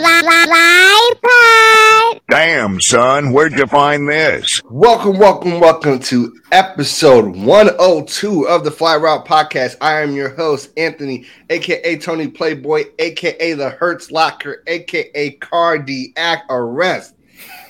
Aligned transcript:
Fly 0.00 1.26
Damn, 2.30 2.80
son, 2.80 3.32
where'd 3.32 3.52
you 3.52 3.66
find 3.66 4.08
this? 4.08 4.62
Welcome, 4.64 5.18
welcome, 5.18 5.60
welcome 5.60 5.98
to 5.98 6.40
episode 6.52 7.36
102 7.36 8.48
of 8.48 8.64
the 8.64 8.70
Fly 8.70 8.96
Route 8.96 9.26
Podcast. 9.26 9.76
I 9.82 10.00
am 10.00 10.14
your 10.14 10.30
host, 10.30 10.70
Anthony, 10.78 11.26
aka 11.50 11.98
Tony 11.98 12.28
Playboy, 12.28 12.84
aka 12.98 13.52
the 13.52 13.68
Hertz 13.68 14.10
Locker, 14.10 14.62
aka 14.66 15.32
Cardiac 15.32 16.44
Arrest. 16.48 17.14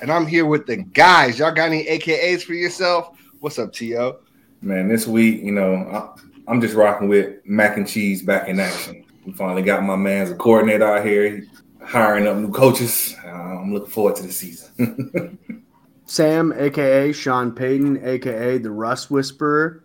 And 0.00 0.12
I'm 0.12 0.28
here 0.28 0.46
with 0.46 0.66
the 0.66 0.76
guys. 0.76 1.40
Y'all 1.40 1.50
got 1.50 1.66
any 1.66 1.84
AKAs 1.86 2.44
for 2.44 2.54
yourself? 2.54 3.18
What's 3.40 3.58
up, 3.58 3.72
T.O.? 3.72 4.18
Man, 4.62 4.86
this 4.86 5.04
week, 5.04 5.42
you 5.42 5.50
know, 5.50 5.74
I, 5.74 6.20
I'm 6.46 6.60
just 6.60 6.76
rocking 6.76 7.08
with 7.08 7.44
mac 7.44 7.76
and 7.76 7.88
cheese 7.88 8.22
back 8.22 8.46
in 8.46 8.60
action. 8.60 9.04
We 9.26 9.32
finally 9.32 9.62
got 9.62 9.82
my 9.82 9.96
man's 9.96 10.30
a 10.30 10.36
coordinator 10.36 10.86
out 10.86 11.04
here 11.04 11.42
hiring 11.82 12.26
up 12.26 12.36
new 12.36 12.50
coaches. 12.50 13.14
Uh, 13.24 13.28
I'm 13.28 13.72
looking 13.72 13.90
forward 13.90 14.16
to 14.16 14.22
the 14.22 14.32
season. 14.32 15.38
Sam, 16.06 16.52
aka 16.56 17.12
Sean 17.12 17.52
Payton, 17.52 18.04
aka 18.04 18.58
the 18.58 18.70
Russ 18.70 19.10
Whisperer. 19.10 19.84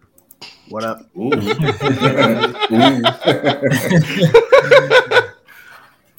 What 0.69 0.83
up? 0.83 1.01
Ooh. 1.17 1.29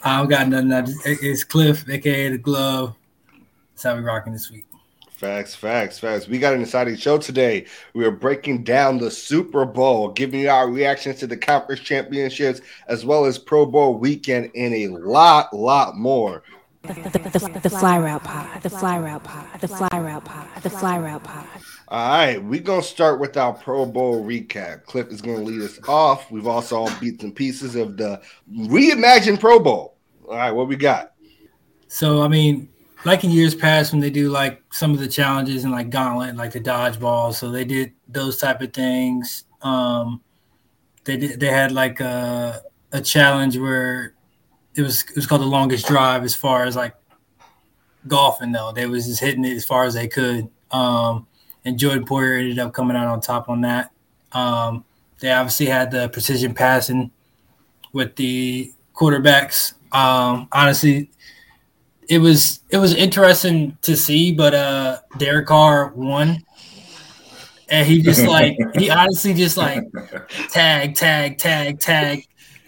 I 0.05 0.19
don't 0.19 0.29
got 0.29 0.48
nothing. 0.48 0.95
It's 1.05 1.43
Cliff, 1.43 1.89
aka 1.89 2.29
the 2.31 2.39
Glove. 2.39 2.95
That's 3.73 3.83
how 3.83 3.97
we 3.97 4.03
rocking 4.03 4.33
this 4.33 4.51
week. 4.51 4.66
Facts, 5.16 5.55
facts, 5.55 5.98
facts. 5.98 6.29
We 6.29 6.38
got 6.38 6.52
an 6.52 6.61
exciting 6.61 6.95
show 6.97 7.16
today. 7.16 7.65
We 7.95 8.05
are 8.05 8.11
breaking 8.11 8.65
down 8.65 8.98
the 8.98 9.11
Super 9.11 9.65
Bowl, 9.65 10.11
giving 10.11 10.41
you 10.41 10.51
our 10.51 10.69
reactions 10.69 11.20
to 11.20 11.27
the 11.27 11.39
conference 11.39 11.80
championships, 11.80 12.61
as 12.87 13.06
well 13.06 13.25
as 13.25 13.39
Pro 13.39 13.65
Bowl 13.65 13.97
weekend, 13.97 14.51
and 14.55 14.75
a 14.75 14.89
lot, 14.89 15.55
lot 15.55 15.97
more. 15.97 16.42
The, 16.83 16.92
the, 16.92 17.39
the, 17.39 17.61
the 17.61 17.70
Fly 17.70 17.98
Route 17.98 18.25
Pod. 18.25 18.62
The 18.62 18.69
Fly 18.69 18.98
Route 18.98 19.25
Pod. 19.25 19.59
The 19.59 19.69
Fly 19.69 19.89
Route 19.95 20.25
Pod. 20.27 20.62
The 20.62 20.69
Fly 20.69 20.98
Route 20.98 21.25
Pod. 21.25 21.47
All 21.89 22.09
right, 22.11 22.44
we're 22.44 22.61
gonna 22.61 22.83
start 22.83 23.19
with 23.19 23.39
our 23.39 23.55
Pro 23.55 23.87
Bowl 23.87 24.22
recap. 24.22 24.84
Cliff 24.84 25.09
is 25.09 25.22
gonna 25.22 25.39
lead 25.39 25.62
us 25.62 25.81
off. 25.89 26.31
We've 26.31 26.47
also 26.47 26.77
all 26.77 26.91
beat 27.00 27.22
some 27.22 27.33
pieces 27.33 27.75
of 27.75 27.97
the 27.97 28.20
reimagined 28.53 29.41
Pro 29.41 29.61
Bowl. 29.61 29.97
All 30.28 30.37
right, 30.37 30.50
what 30.50 30.69
we 30.69 30.77
got? 30.77 31.14
So, 31.89 32.20
I 32.20 32.28
mean, 32.28 32.69
like 33.07 33.23
in 33.23 33.31
years 33.31 33.55
past 33.55 33.93
when 33.93 34.01
they 34.01 34.11
do 34.11 34.31
like 34.31 34.61
some 34.73 34.91
of 34.91 34.99
the 34.99 35.07
challenges 35.07 35.62
and 35.62 35.73
like 35.73 35.91
gauntlet, 35.91 36.35
like 36.35 36.53
the 36.53 36.61
dodgeball. 36.61 37.33
So 37.33 37.53
they 37.53 37.65
did 37.65 37.93
those 38.09 38.37
type 38.37 38.61
of 38.61 38.73
things. 38.73 39.45
Um, 39.62 40.21
they 41.05 41.17
did. 41.17 41.39
They 41.39 41.47
had 41.47 41.71
like 41.71 42.01
a 42.01 42.62
a 42.91 43.01
challenge 43.01 43.57
where 43.57 44.15
it 44.75 44.83
was 44.83 45.03
it 45.03 45.15
was 45.15 45.25
called 45.25 45.43
the 45.43 45.47
longest 45.47 45.87
drive 45.87 46.25
as 46.25 46.34
far 46.34 46.65
as 46.65 46.75
like 46.75 46.97
golfing 48.09 48.51
though. 48.51 48.73
They 48.73 48.87
was 48.87 49.07
just 49.07 49.21
hitting 49.21 49.45
it 49.45 49.55
as 49.55 49.65
far 49.65 49.84
as 49.84 49.95
they 49.95 50.09
could. 50.09 50.51
Um, 50.73 51.29
and 51.65 51.79
Jordan 51.79 52.05
Poyer 52.05 52.41
ended 52.41 52.59
up 52.59 52.73
coming 52.73 52.97
out 52.97 53.07
on 53.07 53.21
top 53.21 53.49
on 53.49 53.61
that. 53.61 53.93
Um, 54.33 54.84
they 55.21 55.31
obviously 55.31 55.67
had 55.67 55.93
the 55.93 56.09
precision 56.09 56.55
passing 56.55 57.12
with 57.93 58.17
the 58.17 58.73
quarterbacks. 58.95 59.75
Um, 59.93 60.49
honestly, 60.51 61.11
it 62.09 62.19
was 62.19 62.61
it 62.71 62.79
was 62.79 62.95
interesting 62.95 63.77
to 63.83 63.97
see, 63.97 64.33
but 64.33 64.55
uh 64.55 64.99
Derek 65.19 65.47
Carr 65.47 65.93
won. 65.95 66.43
And 67.69 67.87
he 67.87 68.01
just 68.01 68.27
like 68.27 68.57
he 68.75 68.91
honestly 68.97 69.35
just 69.35 69.57
like 69.57 69.85
tag, 70.51 70.95
tag, 70.95 71.39
tag, 71.39 71.81
tag, 71.81 72.25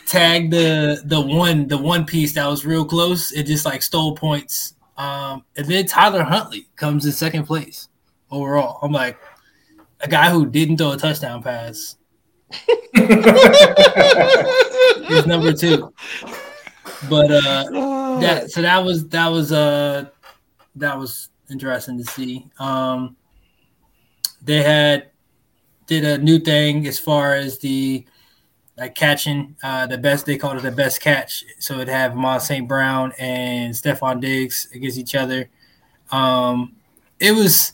tag 0.07 0.51
the 0.51 1.03
the 1.05 1.21
one 1.21 1.69
the 1.69 1.79
one 1.79 2.05
piece 2.05 2.35
that 2.35 2.47
was 2.47 2.67
real 2.67 2.85
close. 2.85 3.31
It 3.33 3.45
just 3.45 3.65
like 3.65 3.83
stole 3.83 4.15
points. 4.17 4.75
Um, 4.97 5.45
and 5.57 5.67
then 5.67 5.87
Tyler 5.87 6.25
Huntley 6.25 6.67
comes 6.75 7.07
in 7.07 7.13
second 7.13 7.45
place 7.45 7.89
overall. 8.31 8.81
I'm 8.83 8.93
like 8.93 9.17
a 10.01 10.09
guy 10.09 10.31
who 10.31 10.47
didn't 10.47 10.79
throw 10.79 10.93
a 10.93 10.97
touchdown 10.97 11.43
pass. 11.43 11.97
He's 15.09 15.27
number 15.27 15.53
two. 15.53 15.93
But 17.09 17.31
uh 17.31 18.19
that 18.21 18.51
so 18.51 18.63
that 18.63 18.79
was 18.85 19.09
that 19.09 19.29
was 19.29 19.53
uh 19.53 20.07
that 20.77 20.99
was 20.99 21.29
interesting 21.51 21.99
to 21.99 22.05
see. 22.05 22.47
Um 22.59 23.17
they 24.43 24.63
had 24.63 25.11
did 25.87 26.05
a 26.05 26.19
new 26.19 26.39
thing 26.39 26.87
as 26.87 26.99
far 26.99 27.35
as 27.35 27.59
the 27.59 28.05
like 28.77 28.95
catching 28.95 29.57
uh 29.63 29.87
the 29.87 29.99
best 29.99 30.27
they 30.27 30.37
called 30.37 30.57
it 30.57 30.63
the 30.63 30.71
best 30.71 31.01
catch. 31.01 31.45
So 31.59 31.75
it'd 31.75 31.89
have 31.89 32.15
Mon 32.15 32.41
St. 32.41 32.67
Brown 32.67 33.13
and 33.19 33.75
Stefon 33.75 34.21
Diggs 34.21 34.69
against 34.75 34.99
each 34.99 35.15
other. 35.15 35.49
Um 36.11 36.77
it 37.21 37.33
was 37.33 37.73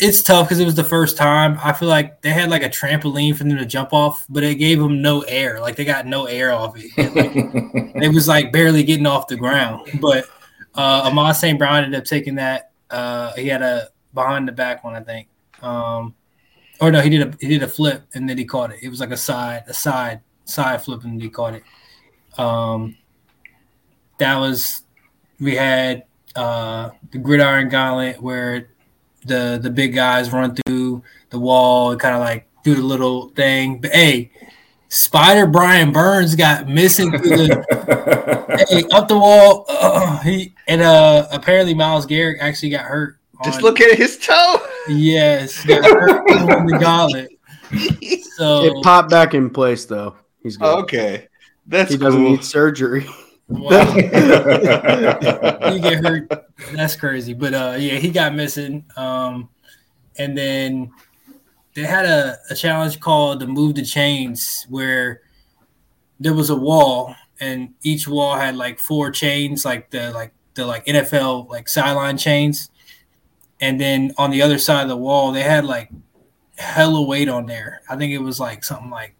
it's 0.00 0.22
tough 0.22 0.46
because 0.46 0.60
it 0.60 0.64
was 0.64 0.74
the 0.74 0.84
first 0.84 1.18
time. 1.18 1.58
I 1.62 1.74
feel 1.74 1.88
like 1.88 2.22
they 2.22 2.30
had 2.30 2.48
like 2.48 2.62
a 2.62 2.70
trampoline 2.70 3.36
for 3.36 3.44
them 3.44 3.58
to 3.58 3.66
jump 3.66 3.92
off, 3.92 4.24
but 4.30 4.42
it 4.42 4.54
gave 4.54 4.78
them 4.78 5.02
no 5.02 5.20
air. 5.22 5.60
Like 5.60 5.76
they 5.76 5.84
got 5.84 6.06
no 6.06 6.24
air 6.24 6.52
off 6.52 6.74
it. 6.76 6.90
Like, 7.10 8.02
it 8.02 8.14
was 8.14 8.26
like 8.26 8.50
barely 8.50 8.82
getting 8.82 9.06
off 9.06 9.26
the 9.26 9.36
ground. 9.36 10.00
But 10.00 10.24
uh 10.74 11.02
Amon 11.04 11.34
St. 11.34 11.58
Brown 11.58 11.84
ended 11.84 12.00
up 12.00 12.06
taking 12.06 12.36
that. 12.36 12.70
Uh 12.88 13.34
he 13.34 13.48
had 13.48 13.60
a 13.60 13.90
behind 14.14 14.48
the 14.48 14.52
back 14.52 14.82
one, 14.82 14.94
I 14.94 15.00
think. 15.00 15.28
Um 15.60 16.14
or 16.80 16.90
no, 16.90 17.00
he 17.02 17.10
did 17.10 17.22
a 17.22 17.36
he 17.38 17.48
did 17.48 17.62
a 17.62 17.68
flip 17.68 18.04
and 18.14 18.28
then 18.28 18.38
he 18.38 18.46
caught 18.46 18.72
it. 18.72 18.78
It 18.82 18.88
was 18.88 19.00
like 19.00 19.10
a 19.10 19.18
side, 19.18 19.64
a 19.66 19.74
side, 19.74 20.20
side 20.46 20.82
flip 20.82 21.04
and 21.04 21.20
he 21.20 21.28
caught 21.28 21.54
it. 21.54 21.62
Um 22.38 22.96
that 24.18 24.36
was 24.38 24.82
we 25.38 25.56
had 25.56 26.04
uh 26.36 26.90
the 27.12 27.18
gridiron 27.18 27.68
gauntlet 27.68 28.22
where 28.22 28.70
the 29.24 29.58
the 29.62 29.70
big 29.70 29.94
guys 29.94 30.32
run 30.32 30.54
through 30.54 31.02
the 31.30 31.38
wall 31.38 31.90
and 31.92 32.00
kind 32.00 32.14
of 32.14 32.20
like 32.20 32.46
do 32.64 32.74
the 32.74 32.82
little 32.82 33.28
thing. 33.30 33.80
But 33.80 33.92
hey, 33.92 34.30
Spider 34.88 35.46
Brian 35.46 35.92
Burns 35.92 36.34
got 36.34 36.68
missing 36.68 37.10
through 37.10 37.36
the 37.36 38.66
hey, 38.70 38.84
up 38.92 39.08
the 39.08 39.18
wall. 39.18 39.64
Uh, 39.68 40.18
he 40.22 40.54
and 40.66 40.82
uh 40.82 41.26
apparently 41.32 41.74
Myles 41.74 42.06
Garrett 42.06 42.38
actually 42.40 42.70
got 42.70 42.82
hurt. 42.84 43.18
Just 43.44 43.58
on- 43.58 43.64
look 43.64 43.80
at 43.80 43.96
his 43.96 44.18
toe. 44.18 44.66
Yes, 44.88 45.64
got 45.64 45.84
hurt 45.84 46.30
on 46.30 46.66
the 46.66 46.78
gauntlet. 46.78 47.30
So 48.36 48.64
It 48.64 48.82
popped 48.82 49.10
back 49.10 49.34
in 49.34 49.48
place 49.50 49.84
though. 49.84 50.16
He's 50.42 50.56
good. 50.56 50.64
Oh, 50.66 50.80
okay, 50.80 51.28
that's 51.66 51.92
He 51.92 51.96
doesn't 51.98 52.20
cool. 52.20 52.30
need 52.30 52.42
surgery. 52.44 53.06
wow. 53.50 53.94
you 55.72 55.80
get 55.80 56.04
hurt. 56.04 56.30
That's 56.72 56.96
crazy. 56.96 57.34
But 57.34 57.54
uh 57.54 57.76
yeah, 57.78 57.94
he 57.94 58.10
got 58.10 58.34
missing. 58.34 58.84
Um 58.96 59.48
and 60.16 60.36
then 60.36 60.92
they 61.74 61.82
had 61.82 62.04
a, 62.04 62.36
a 62.50 62.54
challenge 62.54 63.00
called 63.00 63.40
the 63.40 63.46
move 63.46 63.74
the 63.74 63.84
chains 63.84 64.66
where 64.68 65.22
there 66.18 66.34
was 66.34 66.50
a 66.50 66.56
wall 66.56 67.14
and 67.40 67.74
each 67.82 68.06
wall 68.06 68.36
had 68.36 68.56
like 68.56 68.78
four 68.78 69.10
chains, 69.10 69.64
like 69.64 69.90
the 69.90 70.12
like 70.12 70.32
the 70.54 70.66
like 70.66 70.84
NFL 70.86 71.48
like 71.48 71.68
sideline 71.68 72.18
chains. 72.18 72.70
And 73.60 73.80
then 73.80 74.12
on 74.16 74.30
the 74.30 74.42
other 74.42 74.58
side 74.58 74.82
of 74.82 74.88
the 74.88 74.96
wall, 74.96 75.32
they 75.32 75.42
had 75.42 75.64
like 75.64 75.90
hella 76.56 77.02
weight 77.02 77.28
on 77.28 77.46
there. 77.46 77.82
I 77.88 77.96
think 77.96 78.12
it 78.12 78.18
was 78.18 78.38
like 78.38 78.62
something 78.64 78.90
like 78.90 79.14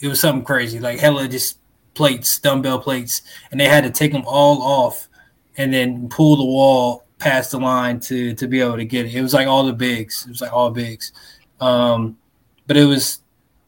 it 0.00 0.08
was 0.08 0.20
something 0.20 0.44
crazy, 0.44 0.80
like 0.80 0.98
hella 0.98 1.28
just 1.28 1.58
plates, 1.96 2.38
dumbbell 2.38 2.78
plates, 2.78 3.22
and 3.50 3.58
they 3.58 3.66
had 3.66 3.82
to 3.84 3.90
take 3.90 4.12
them 4.12 4.22
all 4.26 4.62
off 4.62 5.08
and 5.56 5.72
then 5.72 6.08
pull 6.08 6.36
the 6.36 6.44
wall 6.44 7.04
past 7.18 7.50
the 7.50 7.58
line 7.58 7.98
to 7.98 8.34
to 8.34 8.46
be 8.46 8.60
able 8.60 8.76
to 8.76 8.84
get 8.84 9.06
it. 9.06 9.14
It 9.14 9.22
was 9.22 9.34
like 9.34 9.48
all 9.48 9.64
the 9.64 9.72
bigs. 9.72 10.24
It 10.26 10.30
was 10.30 10.40
like 10.40 10.52
all 10.52 10.70
bigs. 10.70 11.12
Um, 11.60 12.18
but 12.66 12.76
it 12.76 12.84
was 12.84 13.20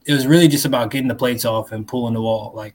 it 0.06 0.12
was 0.12 0.27
really 0.27 0.49
just 0.49 0.65
about 0.65 0.91
getting 0.91 1.09
the 1.09 1.15
plates 1.15 1.44
off 1.44 1.72
and 1.72 1.87
pulling 1.87 2.15
the 2.15 2.21
wall. 2.21 2.53
Like, 2.55 2.75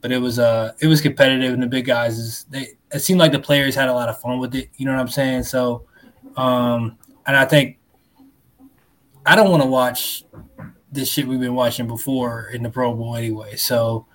but 0.00 0.12
it 0.12 0.18
was 0.18 0.38
uh 0.38 0.72
it 0.80 0.86
was 0.86 1.00
competitive, 1.00 1.52
and 1.54 1.62
the 1.62 1.66
big 1.66 1.86
guys 1.86 2.18
is 2.18 2.44
they. 2.50 2.74
It 2.92 3.00
seemed 3.00 3.20
like 3.20 3.30
the 3.32 3.38
players 3.38 3.76
had 3.76 3.88
a 3.88 3.94
lot 3.94 4.08
of 4.08 4.20
fun 4.20 4.40
with 4.40 4.54
it. 4.56 4.68
You 4.76 4.86
know 4.86 4.92
what 4.92 5.00
I'm 5.00 5.08
saying? 5.08 5.44
So, 5.44 5.84
um, 6.36 6.98
and 7.24 7.36
I 7.36 7.44
think 7.44 7.78
I 9.24 9.36
don't 9.36 9.50
want 9.50 9.62
to 9.62 9.68
watch 9.68 10.24
this 10.90 11.08
shit 11.08 11.26
we've 11.26 11.38
been 11.38 11.54
watching 11.54 11.86
before 11.86 12.50
in 12.52 12.64
the 12.64 12.70
Pro 12.70 12.92
Bowl 12.92 13.14
anyway. 13.14 13.54
So, 13.54 14.06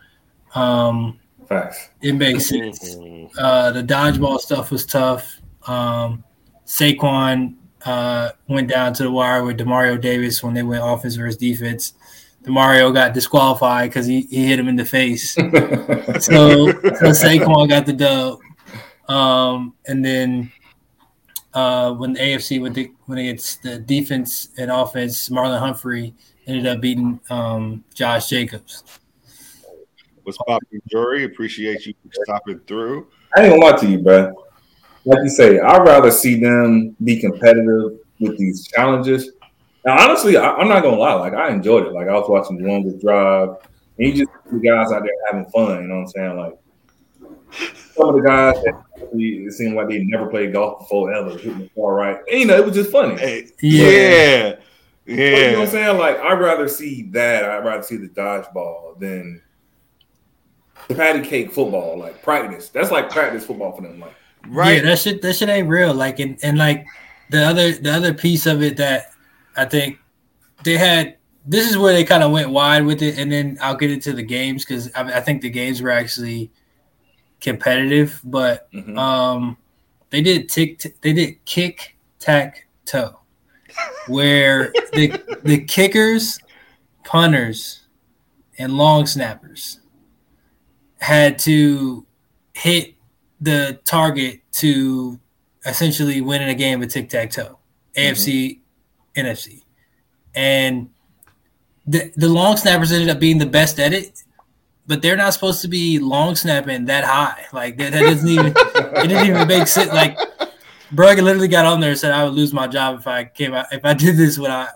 um, 0.55 1.19
Facts. 1.47 1.89
it 2.01 2.13
makes 2.13 2.47
sense. 2.47 2.95
Uh, 3.37 3.71
the 3.71 3.83
dodgeball 3.83 4.39
stuff 4.39 4.71
was 4.71 4.85
tough. 4.85 5.39
Um, 5.67 6.23
Saquon 6.65 7.55
uh, 7.85 8.31
went 8.47 8.69
down 8.69 8.93
to 8.93 9.03
the 9.03 9.11
wire 9.11 9.43
with 9.43 9.57
Demario 9.57 9.99
Davis 9.99 10.43
when 10.43 10.53
they 10.53 10.63
went 10.63 10.83
offense 10.83 11.15
versus 11.15 11.37
defense. 11.37 11.93
Demario 12.43 12.93
got 12.93 13.13
disqualified 13.13 13.89
because 13.89 14.05
he, 14.05 14.21
he 14.21 14.45
hit 14.45 14.59
him 14.59 14.67
in 14.67 14.75
the 14.75 14.85
face. 14.85 15.31
so, 15.33 15.47
so 16.19 17.11
Saquon 17.11 17.67
got 17.69 17.85
the 17.85 17.93
dub. 17.93 18.39
Um, 19.07 19.73
and 19.87 20.03
then 20.03 20.51
uh, 21.53 21.93
when 21.93 22.13
the 22.13 22.19
AFC 22.19 22.61
went 22.61 22.75
to, 22.75 22.89
when 23.05 23.17
it's 23.17 23.57
the 23.57 23.79
defense 23.79 24.49
and 24.57 24.71
offense, 24.71 25.29
Marlon 25.29 25.59
Humphrey 25.59 26.13
ended 26.47 26.67
up 26.67 26.81
beating 26.81 27.19
um, 27.29 27.83
Josh 27.93 28.29
Jacobs. 28.29 28.83
What's 30.25 30.39
popping, 30.39 30.81
Jory? 30.89 31.23
Appreciate 31.23 31.85
you 31.85 31.93
stopping 32.11 32.59
through. 32.65 33.07
I 33.35 33.43
ain't 33.43 33.51
gonna 33.51 33.63
lie 33.63 33.77
to 33.77 33.87
you, 33.87 33.99
bro. 33.99 34.33
Like 35.05 35.19
you 35.21 35.29
say, 35.29 35.59
I'd 35.59 35.83
rather 35.83 36.09
see 36.09 36.39
them 36.39 36.95
be 37.03 37.21
competitive 37.21 37.99
with 38.19 38.35
these 38.39 38.67
challenges. 38.67 39.33
Now, 39.85 40.03
honestly, 40.03 40.35
I, 40.35 40.59
am 40.59 40.67
not 40.67 40.81
gonna 40.81 40.97
lie. 40.97 41.13
Like 41.13 41.33
I 41.33 41.49
enjoyed 41.51 41.85
it. 41.85 41.93
Like 41.93 42.07
I 42.07 42.13
was 42.13 42.27
watching 42.27 42.57
the 42.57 42.67
longest 42.67 43.01
drive, 43.01 43.49
and 43.99 44.07
you 44.07 44.25
just 44.25 44.31
the 44.51 44.57
guys 44.57 44.91
out 44.91 45.03
there 45.03 45.11
having 45.29 45.45
fun. 45.51 45.83
You 45.83 45.87
know 45.89 45.95
what 45.97 46.01
I'm 46.01 46.07
saying? 46.07 46.37
Like 46.37 46.57
some 47.95 48.09
of 48.09 48.15
the 48.15 48.21
guys 48.21 48.55
that 48.63 48.83
it 49.13 49.53
seemed 49.53 49.75
like 49.75 49.89
they 49.89 50.03
never 50.05 50.25
played 50.25 50.53
golf 50.53 50.79
before 50.79 51.13
ever 51.13 51.37
hitting 51.37 51.59
the 51.59 51.69
far 51.75 51.93
right. 51.93 52.17
And, 52.31 52.39
you 52.39 52.47
know, 52.47 52.57
it 52.57 52.65
was 52.65 52.73
just 52.73 52.91
funny. 52.91 53.15
Hey, 53.15 53.51
yeah. 53.61 54.55
Yeah. 55.05 55.15
But 55.15 55.15
you 55.15 55.51
know 55.51 55.59
what 55.59 55.65
I'm 55.65 55.67
saying? 55.67 55.97
Like 55.99 56.17
I'd 56.17 56.39
rather 56.39 56.67
see 56.67 57.03
that. 57.11 57.45
I'd 57.45 57.63
rather 57.63 57.83
see 57.83 57.97
the 57.97 58.09
dodgeball 58.09 58.99
than 58.99 59.39
the 59.39 59.44
patty 60.89 61.21
cake 61.27 61.51
football, 61.51 61.97
like 61.97 62.21
practice. 62.21 62.69
That's 62.69 62.91
like 62.91 63.09
practice 63.09 63.45
football 63.45 63.71
for 63.75 63.81
them. 63.81 63.99
Like 63.99 64.13
Right. 64.47 64.77
Yeah, 64.77 64.89
that 64.89 64.99
shit 64.99 65.21
that 65.23 65.33
shit 65.35 65.49
ain't 65.49 65.67
real. 65.67 65.93
Like 65.93 66.19
and, 66.19 66.37
and 66.43 66.57
like 66.57 66.85
the 67.31 67.43
other 67.43 67.71
the 67.71 67.91
other 67.91 68.13
piece 68.13 68.45
of 68.45 68.61
it 68.61 68.77
that 68.77 69.11
I 69.55 69.65
think 69.65 69.97
they 70.63 70.77
had 70.77 71.17
this 71.47 71.69
is 71.69 71.77
where 71.77 71.93
they 71.93 72.03
kind 72.03 72.23
of 72.23 72.31
went 72.31 72.49
wide 72.49 72.85
with 72.85 73.01
it, 73.01 73.17
and 73.19 73.31
then 73.31 73.57
I'll 73.61 73.75
get 73.75 73.91
into 73.91 74.13
the 74.13 74.23
games 74.23 74.63
because 74.65 74.91
I, 74.95 75.17
I 75.17 75.21
think 75.21 75.41
the 75.41 75.49
games 75.49 75.81
were 75.81 75.91
actually 75.91 76.51
competitive, 77.41 78.19
but 78.23 78.71
Mhm. 78.71 78.97
um 78.97 79.57
they 80.09 80.21
did 80.21 80.49
tick 80.49 80.95
they 81.01 81.13
did 81.13 81.43
kick 81.45 81.97
tack 82.19 82.67
toe 82.85 83.19
where 84.07 84.71
the 84.93 85.19
the 85.43 85.63
kickers, 85.65 86.39
punters, 87.03 87.81
and 88.57 88.77
long 88.77 89.05
snappers 89.05 89.79
had 90.99 91.39
to 91.39 92.05
hit 92.53 92.95
the 93.41 93.79
target 93.85 94.41
to 94.51 95.19
essentially 95.65 96.21
win 96.21 96.41
in 96.41 96.49
a 96.49 96.55
game 96.55 96.81
of 96.81 96.89
tic 96.89 97.09
tac 97.09 97.31
toe, 97.31 97.59
mm-hmm. 97.95 98.13
AFC, 98.13 98.59
NFC, 99.15 99.61
and 100.33 100.89
the 101.87 102.11
the 102.15 102.29
long 102.29 102.57
snappers 102.57 102.91
ended 102.91 103.09
up 103.09 103.19
being 103.19 103.37
the 103.37 103.45
best 103.45 103.79
at 103.79 103.93
it. 103.93 104.23
But 104.87 105.01
they're 105.01 105.17
not 105.17 105.33
supposed 105.33 105.63
to 105.63 105.67
be 105.67 105.97
long 105.97 106.35
snapping 106.35 106.85
that 106.85 107.03
high. 107.03 107.45
Like 107.51 107.77
that, 107.77 107.93
that 107.93 108.01
doesn't 108.01 108.29
even 108.29 108.47
it 108.55 109.07
didn't 109.07 109.27
even 109.27 109.47
make 109.47 109.67
sense. 109.67 109.91
Like 109.91 110.17
Berg 110.91 111.19
literally 111.19 111.47
got 111.47 111.65
on 111.65 111.79
there 111.79 111.91
and 111.91 111.99
said 111.99 112.11
I 112.11 112.23
would 112.23 112.33
lose 112.33 112.53
my 112.53 112.67
job 112.67 112.99
if 112.99 113.07
I 113.07 113.25
came 113.25 113.53
out 113.53 113.65
if 113.71 113.83
I 113.83 113.93
did 113.93 114.15
this 114.15 114.37
when 114.37 114.51
I, 114.51 114.69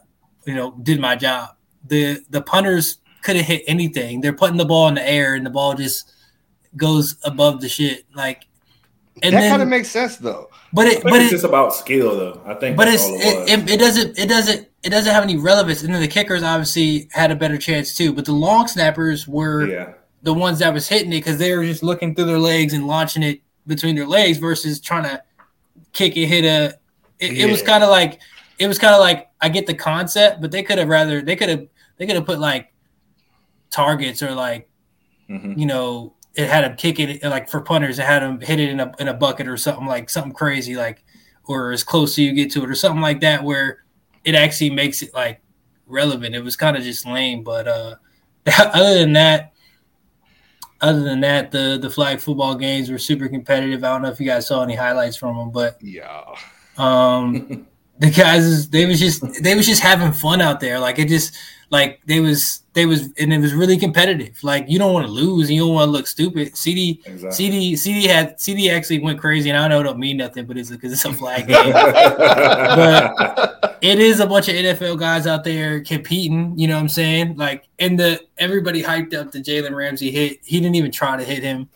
you 0.46 0.56
know, 0.56 0.72
did 0.82 1.00
my 1.00 1.16
job. 1.16 1.56
The 1.88 2.24
the 2.30 2.42
punters 2.42 2.98
couldn't 3.22 3.44
hit 3.44 3.64
anything. 3.68 4.22
They're 4.22 4.34
putting 4.34 4.58
the 4.58 4.66
ball 4.66 4.88
in 4.88 4.96
the 4.96 5.08
air 5.08 5.36
and 5.36 5.46
the 5.46 5.50
ball 5.50 5.74
just 5.74 6.12
goes 6.76 7.16
above 7.24 7.62
the 7.62 7.70
shit. 7.70 8.06
Like 8.14 8.46
and 9.24 9.36
that 9.36 9.50
kind 9.50 9.62
of 9.62 9.68
makes 9.68 9.90
sense 9.90 10.18
though. 10.18 10.50
but 10.72 10.88
it 10.88 11.04
but 11.04 11.14
it's 11.14 11.28
it 11.28 11.36
just 11.36 11.44
about 11.44 11.74
skill, 11.74 12.16
though. 12.16 12.42
I 12.46 12.54
think, 12.54 12.78
but 12.78 12.88
it's 12.88 13.04
all 13.04 13.16
it, 13.16 13.50
it, 13.50 13.70
it 13.72 13.80
doesn't 13.80 14.18
it 14.18 14.28
doesn't 14.28 14.68
it 14.84 14.90
doesn't 14.90 15.14
have 15.14 15.24
any 15.24 15.38
relevance. 15.38 15.84
And 15.84 15.94
then 15.94 16.02
the 16.02 16.08
kickers 16.08 16.44
obviously 16.44 17.10
had 17.12 17.32
a 17.32 17.36
better 17.36 17.58
chance 17.58 17.96
too. 17.96 18.14
But 18.14 18.26
the 18.26 18.32
long 18.32 18.68
snappers 18.68 19.28
were 19.28 19.68
yeah, 19.68 19.94
the 20.24 20.34
ones 20.34 20.60
that 20.60 20.74
was 20.74 20.88
hitting 20.88 21.12
it 21.12 21.18
because 21.18 21.38
they 21.38 21.56
were 21.56 21.66
just 21.66 21.84
looking 21.84 22.16
through 22.16 22.26
their 22.26 22.40
legs 22.40 22.74
and 22.74 22.88
launching 22.88 23.24
it 23.24 23.42
between 23.68 23.96
their 23.96 24.08
legs 24.08 24.38
versus 24.38 24.80
trying 24.80 25.04
to 25.04 25.22
kick 25.94 26.16
it, 26.18 26.28
hit 26.28 26.46
a. 26.46 26.78
It, 27.20 27.38
it 27.40 27.52
was 27.52 27.62
kind 27.62 27.84
of 27.84 27.90
like 27.90 28.20
it 28.58 28.68
was 28.68 28.80
kind 28.80 28.94
of 28.94 29.02
like 29.02 29.30
I 29.42 29.50
get 29.50 29.66
the 29.66 29.74
concept, 29.74 30.42
but 30.42 30.52
they 30.52 30.64
could 30.64 30.78
have 30.78 30.88
rather 30.88 31.22
they 31.22 31.36
could 31.36 31.50
have 31.50 31.68
they 31.98 32.06
could 32.06 32.16
have 32.16 32.26
put 32.26 32.40
like 32.40 32.72
targets 33.72 34.22
or 34.24 34.34
like 34.36 34.70
Mhm. 35.30 35.58
you 35.60 35.66
know 35.66 36.14
it 36.36 36.48
had 36.50 36.64
them 36.64 36.76
kick 36.76 37.00
it 37.00 37.24
like 37.24 37.50
for 37.50 37.62
punters 37.62 38.00
it 38.00 38.06
had 38.06 38.22
them 38.24 38.40
hit 38.42 38.60
it 38.60 38.70
in 38.70 38.80
a 38.80 38.92
in 39.00 39.08
a 39.08 39.14
bucket 39.14 39.48
or 39.48 39.58
something 39.58 39.86
like 39.86 40.10
something 40.10 40.32
crazy 40.32 40.76
like 40.76 41.04
or 41.46 41.72
as 41.72 41.84
close 41.84 42.14
as 42.14 42.18
you 42.20 42.34
get 42.34 42.52
to 42.52 42.64
it 42.64 42.70
or 42.70 42.76
something 42.76 43.02
like 43.02 43.20
that 43.22 43.44
where 43.44 43.80
it 44.24 44.36
actually 44.36 44.70
makes 44.70 45.02
it 45.02 45.14
like 45.14 45.42
relevant. 45.88 46.36
It 46.36 46.44
was 46.44 46.56
kind 46.56 46.78
of 46.78 46.84
just 46.84 47.06
lame, 47.08 47.44
but 47.44 47.68
uh 47.68 47.96
other 48.60 48.96
than 49.00 49.14
that, 49.14 49.54
other 50.82 51.02
than 51.04 51.22
that, 51.22 51.52
the 51.52 51.78
the 51.82 51.90
flag 51.90 52.20
football 52.20 52.56
games 52.56 52.90
were 52.90 52.98
super 52.98 53.28
competitive. 53.28 53.84
I 53.84 53.90
don't 53.90 54.02
know 54.02 54.10
if 54.10 54.20
you 54.20 54.26
guys 54.26 54.48
saw 54.48 54.64
any 54.64 54.76
highlights 54.76 55.18
from 55.18 55.36
them, 55.38 55.52
but 55.52 55.78
Yeah. 55.82 56.24
um 56.78 57.66
the 58.00 58.10
guys 58.10 58.70
they 58.70 58.86
was 58.86 59.00
just 59.00 59.24
they 59.44 59.56
was 59.56 59.66
just 59.68 59.82
having 59.82 60.12
fun 60.14 60.40
out 60.42 60.60
there 60.62 60.80
like 60.80 61.00
it 61.00 61.10
just 61.10 61.36
like 61.72 62.02
they 62.06 62.20
was 62.20 62.64
they 62.74 62.86
was 62.86 63.10
and 63.20 63.32
it 63.34 63.40
was 63.40 63.54
really 63.54 63.78
competitive. 63.78 64.44
Like 64.44 64.66
you 64.68 64.80
don't 64.80 64.94
want 64.94 65.06
to 65.06 65.12
lose 65.12 65.48
and 65.50 65.56
you 65.56 65.62
don't 65.62 65.74
want 65.74 65.88
to 65.88 65.92
look 65.92 66.08
stupid. 66.08 66.56
Cd 66.58 67.02
Exactly. 67.06 67.32
cd 67.32 67.76
cd 67.76 68.08
had 68.08 68.40
cd 68.42 68.70
actually 68.72 69.00
went 69.00 69.20
crazy 69.20 69.50
and 69.50 69.58
i 69.58 69.68
know 69.68 69.82
it 69.82 69.84
don't 69.84 70.00
mean 70.00 70.18
nothing 70.18 70.46
but 70.46 70.58
it's 70.58 70.70
because 70.70 70.92
it's 70.92 71.06
a 71.06 71.14
flag 71.14 71.48
game. 71.48 71.74
But 72.76 73.78
it 73.82 74.00
is 74.00 74.20
a 74.20 74.28
bunch 74.28 74.50
of 74.50 74.56
nfl 74.56 74.98
guys 75.00 75.26
out 75.28 75.44
there 75.44 75.80
competing 75.82 76.58
you 76.58 76.68
know 76.68 76.76
what 76.76 76.82
i'm 76.82 76.90
saying? 76.90 77.38
Like 77.38 77.68
and 77.80 78.00
the 78.00 78.20
everybody 78.38 78.82
hyped 78.84 79.14
up 79.14 79.32
the 79.32 79.40
jalen 79.40 79.76
ramsey 79.76 80.12
hit. 80.12 80.40
He 80.44 80.60
didn't 80.60 80.76
even 80.76 80.92
try 80.92 81.18
to 81.18 81.24
hit 81.24 81.44
him. 81.44 81.70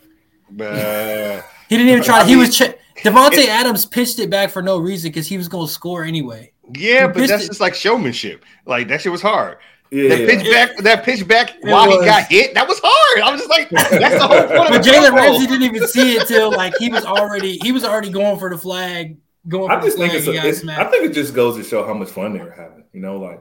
He 1.66 1.78
didn't 1.78 1.90
even 1.90 2.04
try. 2.04 2.20
I 2.20 2.24
he 2.26 2.36
was 2.36 2.54
ch- 2.56 2.74
davante 3.02 3.46
adams 3.46 3.86
pitched 3.86 4.18
it 4.18 4.28
back 4.28 4.50
for 4.50 4.60
no 4.60 4.76
reason 4.78 5.10
because 5.10 5.26
he 5.26 5.38
was 5.38 5.48
going 5.48 5.66
to 5.66 5.72
score 5.72 6.04
anyway. 6.04 6.52
Yeah, 6.74 7.06
but 7.06 7.26
that's 7.26 7.44
is- 7.44 7.48
just 7.48 7.60
like 7.60 7.74
showmanship. 7.74 8.44
Like 8.66 8.86
that 8.88 9.00
shit 9.00 9.10
was 9.10 9.22
hard. 9.22 9.56
Yeah. 9.90 10.08
That 10.08 10.28
pitch 10.28 10.50
back, 10.50 10.76
that 10.78 11.04
pitch 11.04 11.28
back 11.28 11.54
while 11.62 11.86
was. 11.86 12.00
he 12.00 12.06
got 12.06 12.26
hit, 12.30 12.54
that 12.54 12.66
was 12.66 12.80
hard. 12.82 13.22
I 13.22 13.30
was 13.30 13.40
just 13.40 13.50
like, 13.50 13.70
that's 13.70 14.18
the 14.18 14.26
whole 14.26 14.46
point. 14.46 14.70
But 14.70 14.76
of 14.76 14.84
the 14.84 14.90
Jalen 14.90 15.12
Ramsey 15.14 15.46
didn't 15.46 15.62
even 15.62 15.86
see 15.88 16.14
it 16.14 16.26
till 16.26 16.50
like 16.50 16.74
he 16.78 16.88
was 16.88 17.04
already 17.04 17.58
he 17.58 17.72
was 17.72 17.84
already 17.84 18.10
going 18.10 18.38
for 18.38 18.50
the 18.50 18.58
flag, 18.58 19.18
going 19.48 19.68
for 19.68 19.76
I 19.76 19.82
just 19.82 19.96
the 19.96 20.08
think 20.08 20.24
flag. 20.24 20.44
it's, 20.44 20.62
a, 20.64 20.68
it's 20.68 20.78
I 20.78 20.84
think 20.90 21.04
it 21.04 21.12
just 21.12 21.34
goes 21.34 21.56
to 21.56 21.62
show 21.62 21.86
how 21.86 21.94
much 21.94 22.08
fun 22.08 22.32
they 22.32 22.42
were 22.42 22.50
having. 22.50 22.84
You 22.92 23.00
know, 23.00 23.18
like 23.18 23.40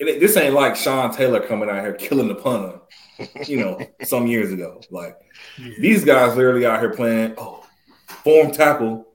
and 0.00 0.08
it, 0.08 0.20
this 0.20 0.36
ain't 0.36 0.54
like 0.54 0.76
Sean 0.76 1.14
Taylor 1.14 1.40
coming 1.40 1.68
out 1.68 1.80
here 1.80 1.94
killing 1.94 2.28
the 2.28 2.34
punter. 2.34 2.80
You 3.46 3.56
know, 3.56 3.80
some 4.04 4.26
years 4.26 4.52
ago, 4.52 4.82
like 4.90 5.16
these 5.78 6.04
guys 6.04 6.36
literally 6.36 6.66
out 6.66 6.80
here 6.80 6.92
playing. 6.92 7.34
Oh, 7.38 7.64
form 8.08 8.50
tackle, 8.50 9.06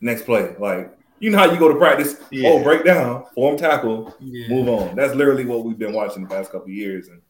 next 0.00 0.24
play. 0.24 0.54
Like 0.58 0.95
you 1.18 1.30
know 1.30 1.38
how 1.38 1.50
you 1.50 1.58
go 1.58 1.68
to 1.68 1.78
practice. 1.78 2.16
Oh, 2.20 2.26
yeah. 2.30 2.48
Oh, 2.50 2.62
break 2.62 2.84
down, 2.84 3.24
form 3.34 3.56
tackle, 3.56 4.14
Yeah. 4.20 4.48
move 4.48 4.68
on. 4.68 4.94
That's 4.96 5.14
literally 5.14 5.44
what 5.44 5.64
we've 5.64 5.78
been 5.78 5.92
watching 5.92 6.22
the 6.22 6.28
past 6.28 6.50
couple 6.52 6.66
of 6.68 6.74
years, 6.74 7.08
and 7.08 7.20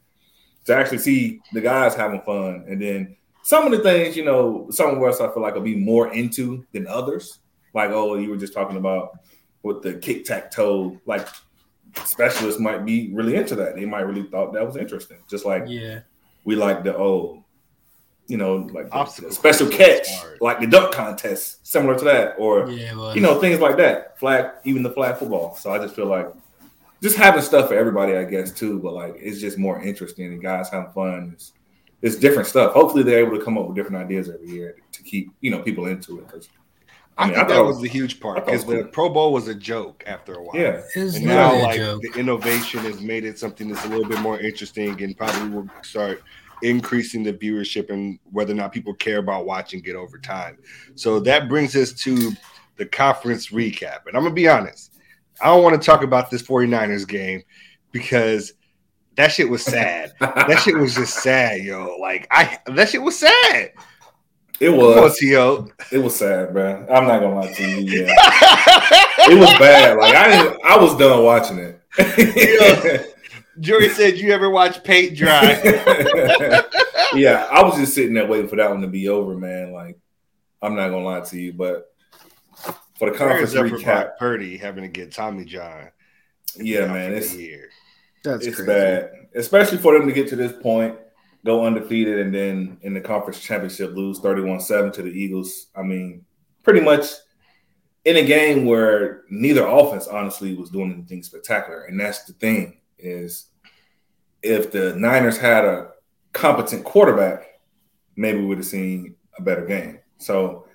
to 0.64 0.74
actually 0.74 0.98
see 0.98 1.40
the 1.52 1.60
guys 1.60 1.94
having 1.94 2.20
fun, 2.22 2.64
and 2.68 2.80
then 2.82 3.16
some 3.42 3.64
of 3.64 3.70
the 3.72 3.78
things, 3.78 4.16
you 4.16 4.24
know, 4.24 4.66
some 4.70 4.96
of 4.96 5.02
us 5.02 5.20
I 5.20 5.32
feel 5.32 5.42
like 5.42 5.54
will 5.54 5.60
be 5.62 5.76
more 5.76 6.12
into 6.12 6.64
than 6.72 6.86
others. 6.88 7.38
Like, 7.74 7.90
oh, 7.90 8.16
you 8.16 8.30
were 8.30 8.36
just 8.36 8.52
talking 8.52 8.76
about 8.76 9.18
with 9.62 9.82
the 9.82 9.94
kick 9.94 10.24
tack 10.24 10.50
toe, 10.50 10.98
like 11.06 11.28
specialists 12.04 12.60
might 12.60 12.84
be 12.84 13.10
really 13.14 13.36
into 13.36 13.54
that. 13.56 13.76
They 13.76 13.84
might 13.86 14.00
really 14.00 14.24
thought 14.24 14.52
that 14.52 14.66
was 14.66 14.76
interesting. 14.76 15.18
Just 15.28 15.44
like 15.46 15.64
Yeah. 15.66 16.00
we 16.44 16.56
like 16.56 16.82
the 16.84 16.96
oh, 16.96 17.44
you 18.28 18.36
know, 18.36 18.56
like 18.72 18.88
Obstacle 18.92 19.30
special 19.30 19.68
catch, 19.68 20.08
hard. 20.18 20.38
like 20.40 20.60
the 20.60 20.66
dunk 20.66 20.92
contest, 20.92 21.66
similar 21.66 21.96
to 21.98 22.04
that, 22.04 22.34
or 22.38 22.68
Yeah. 22.70 22.94
Well, 22.94 23.14
you 23.14 23.20
know, 23.20 23.40
things 23.40 23.60
like 23.60 23.76
that. 23.76 24.18
Flag, 24.18 24.50
even 24.64 24.82
the 24.82 24.90
flag 24.90 25.16
football. 25.16 25.54
So 25.56 25.72
I 25.72 25.78
just 25.78 25.94
feel 25.94 26.06
like 26.06 26.26
just 27.02 27.16
having 27.16 27.42
stuff 27.42 27.68
for 27.68 27.74
everybody, 27.74 28.16
I 28.16 28.24
guess, 28.24 28.50
too. 28.52 28.78
But 28.80 28.94
like, 28.94 29.14
it's 29.18 29.40
just 29.40 29.58
more 29.58 29.80
interesting 29.80 30.26
and 30.32 30.42
guys 30.42 30.68
having 30.70 30.90
fun. 30.92 31.30
It's, 31.34 31.52
it's 32.02 32.16
different 32.16 32.46
stuff. 32.48 32.72
Hopefully, 32.72 33.02
they're 33.02 33.24
able 33.24 33.38
to 33.38 33.44
come 33.44 33.56
up 33.58 33.66
with 33.66 33.76
different 33.76 33.96
ideas 34.04 34.28
every 34.28 34.48
year 34.48 34.76
to 34.92 35.02
keep 35.02 35.30
you 35.40 35.50
know 35.50 35.60
people 35.60 35.86
into 35.86 36.18
it. 36.18 36.26
Because 36.26 36.48
I, 37.18 37.22
I 37.22 37.26
mean, 37.26 37.34
think 37.36 37.44
I 37.46 37.48
that 37.48 37.54
thought- 37.54 37.66
was 37.66 37.80
the 37.80 37.88
huge 37.88 38.20
part 38.20 38.38
thought 38.40 38.48
it 38.48 38.52
was 38.52 38.64
because 38.64 38.82
the. 38.86 38.88
Pro 38.90 39.08
Bowl 39.08 39.32
was 39.32 39.48
a 39.48 39.54
joke 39.54 40.02
after 40.06 40.34
a 40.34 40.42
while. 40.42 40.56
yeah, 40.60 40.82
it's 40.94 41.16
And 41.16 41.24
now, 41.26 41.62
like 41.62 41.76
joke. 41.78 42.02
the 42.02 42.12
innovation 42.18 42.80
has 42.80 43.00
made 43.00 43.24
it 43.24 43.38
something 43.38 43.68
that's 43.68 43.84
a 43.86 43.88
little 43.88 44.04
bit 44.08 44.20
more 44.20 44.38
interesting, 44.40 45.00
and 45.02 45.16
probably 45.16 45.48
will 45.48 45.70
start 45.82 46.22
increasing 46.62 47.22
the 47.22 47.32
viewership 47.32 47.90
and 47.90 48.18
whether 48.30 48.52
or 48.52 48.56
not 48.56 48.72
people 48.72 48.94
care 48.94 49.18
about 49.18 49.46
watching 49.46 49.82
it 49.84 49.94
over 49.94 50.18
time. 50.18 50.58
So 50.94 51.20
that 51.20 51.48
brings 51.48 51.76
us 51.76 51.92
to 52.04 52.32
the 52.76 52.86
conference 52.86 53.48
recap. 53.48 54.06
And 54.06 54.16
I'm 54.16 54.22
gonna 54.22 54.34
be 54.34 54.48
honest, 54.48 54.94
I 55.40 55.46
don't 55.46 55.62
want 55.62 55.80
to 55.80 55.84
talk 55.84 56.02
about 56.02 56.30
this 56.30 56.42
49ers 56.42 57.06
game 57.06 57.42
because 57.92 58.52
that 59.16 59.32
shit 59.32 59.48
was 59.48 59.64
sad. 59.64 60.12
that 60.20 60.60
shit 60.60 60.76
was 60.76 60.94
just 60.94 61.22
sad, 61.22 61.62
yo. 61.62 61.96
Like 62.00 62.26
I 62.30 62.58
that 62.66 62.88
shit 62.88 63.02
was 63.02 63.18
sad. 63.18 63.72
it 64.60 64.68
on, 64.70 64.76
was. 64.76 65.18
T.O. 65.18 65.68
It 65.92 65.98
was 65.98 66.16
sad, 66.16 66.52
bro. 66.52 66.86
I'm 66.90 67.06
not 67.06 67.20
gonna 67.20 67.34
lie 67.34 67.52
to 67.52 67.62
you. 67.62 68.04
Yeah. 68.04 68.14
it 69.30 69.38
was 69.38 69.50
bad. 69.58 69.98
Like 69.98 70.14
I 70.14 70.28
didn't. 70.28 70.64
I 70.64 70.76
was 70.78 70.96
done 70.96 71.22
watching 71.24 71.58
it. 71.58 71.80
Jury 73.60 73.88
said 73.90 74.18
you 74.18 74.32
ever 74.32 74.50
watch 74.50 74.82
paint 74.84 75.16
dry. 75.16 75.60
yeah, 77.14 77.46
I 77.50 77.62
was 77.62 77.76
just 77.76 77.94
sitting 77.94 78.14
there 78.14 78.26
waiting 78.26 78.48
for 78.48 78.56
that 78.56 78.70
one 78.70 78.80
to 78.82 78.86
be 78.86 79.08
over, 79.08 79.36
man. 79.36 79.72
Like, 79.72 79.98
I'm 80.62 80.74
not 80.74 80.88
gonna 80.88 81.04
lie 81.04 81.20
to 81.20 81.40
you, 81.40 81.52
but 81.52 81.92
for 82.98 83.10
the 83.10 83.16
conference 83.16 83.52
Prayers 83.52 83.72
up 83.72 83.78
for 83.78 83.84
recap, 83.84 84.16
Purdy 84.18 84.56
having 84.56 84.82
to 84.82 84.88
get 84.88 85.12
Tommy 85.12 85.44
John. 85.44 85.90
yeah, 86.56 86.86
man, 86.86 87.14
it's 87.14 87.34
the 87.34 87.42
year. 87.42 87.70
That's 88.24 88.46
it's 88.46 88.56
crazy. 88.56 88.68
bad, 88.68 89.10
especially 89.34 89.78
for 89.78 89.98
them 89.98 90.06
to 90.06 90.12
get 90.12 90.28
to 90.28 90.36
this 90.36 90.52
point. 90.52 90.96
go 91.44 91.64
undefeated, 91.64 92.18
and 92.18 92.34
then 92.34 92.78
in 92.82 92.94
the 92.94 93.00
conference 93.00 93.40
championship 93.40 93.94
lose 93.94 94.20
31-7 94.20 94.92
to 94.94 95.02
the 95.02 95.10
Eagles. 95.10 95.66
I 95.76 95.82
mean, 95.82 96.24
pretty 96.62 96.80
much 96.80 97.06
in 98.06 98.16
a 98.16 98.24
game 98.24 98.64
where 98.64 99.24
neither 99.28 99.66
offense 99.66 100.06
honestly 100.06 100.54
was 100.54 100.70
doing 100.70 100.92
anything 100.92 101.24
spectacular. 101.24 101.82
And 101.82 101.98
that's 101.98 102.24
the 102.24 102.32
thing 102.34 102.75
is 102.98 103.46
if 104.42 104.70
the 104.70 104.94
Niners 104.96 105.38
had 105.38 105.64
a 105.64 105.90
competent 106.32 106.84
quarterback, 106.84 107.60
maybe 108.16 108.40
we 108.40 108.46
would 108.46 108.58
have 108.58 108.66
seen 108.66 109.16
a 109.38 109.42
better 109.42 109.64
game. 109.64 109.98
So, 110.18 110.66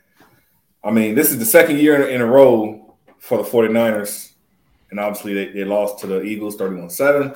I 0.83 0.91
mean, 0.91 1.15
this 1.15 1.31
is 1.31 1.39
the 1.39 1.45
second 1.45 1.79
year 1.79 2.07
in 2.07 2.21
a 2.21 2.25
row 2.25 2.95
for 3.19 3.37
the 3.37 3.43
49ers. 3.43 4.33
And 4.89 4.99
obviously, 4.99 5.33
they, 5.33 5.51
they 5.51 5.63
lost 5.63 5.99
to 5.99 6.07
the 6.07 6.21
Eagles 6.21 6.55
31 6.57 6.89
7. 6.89 7.33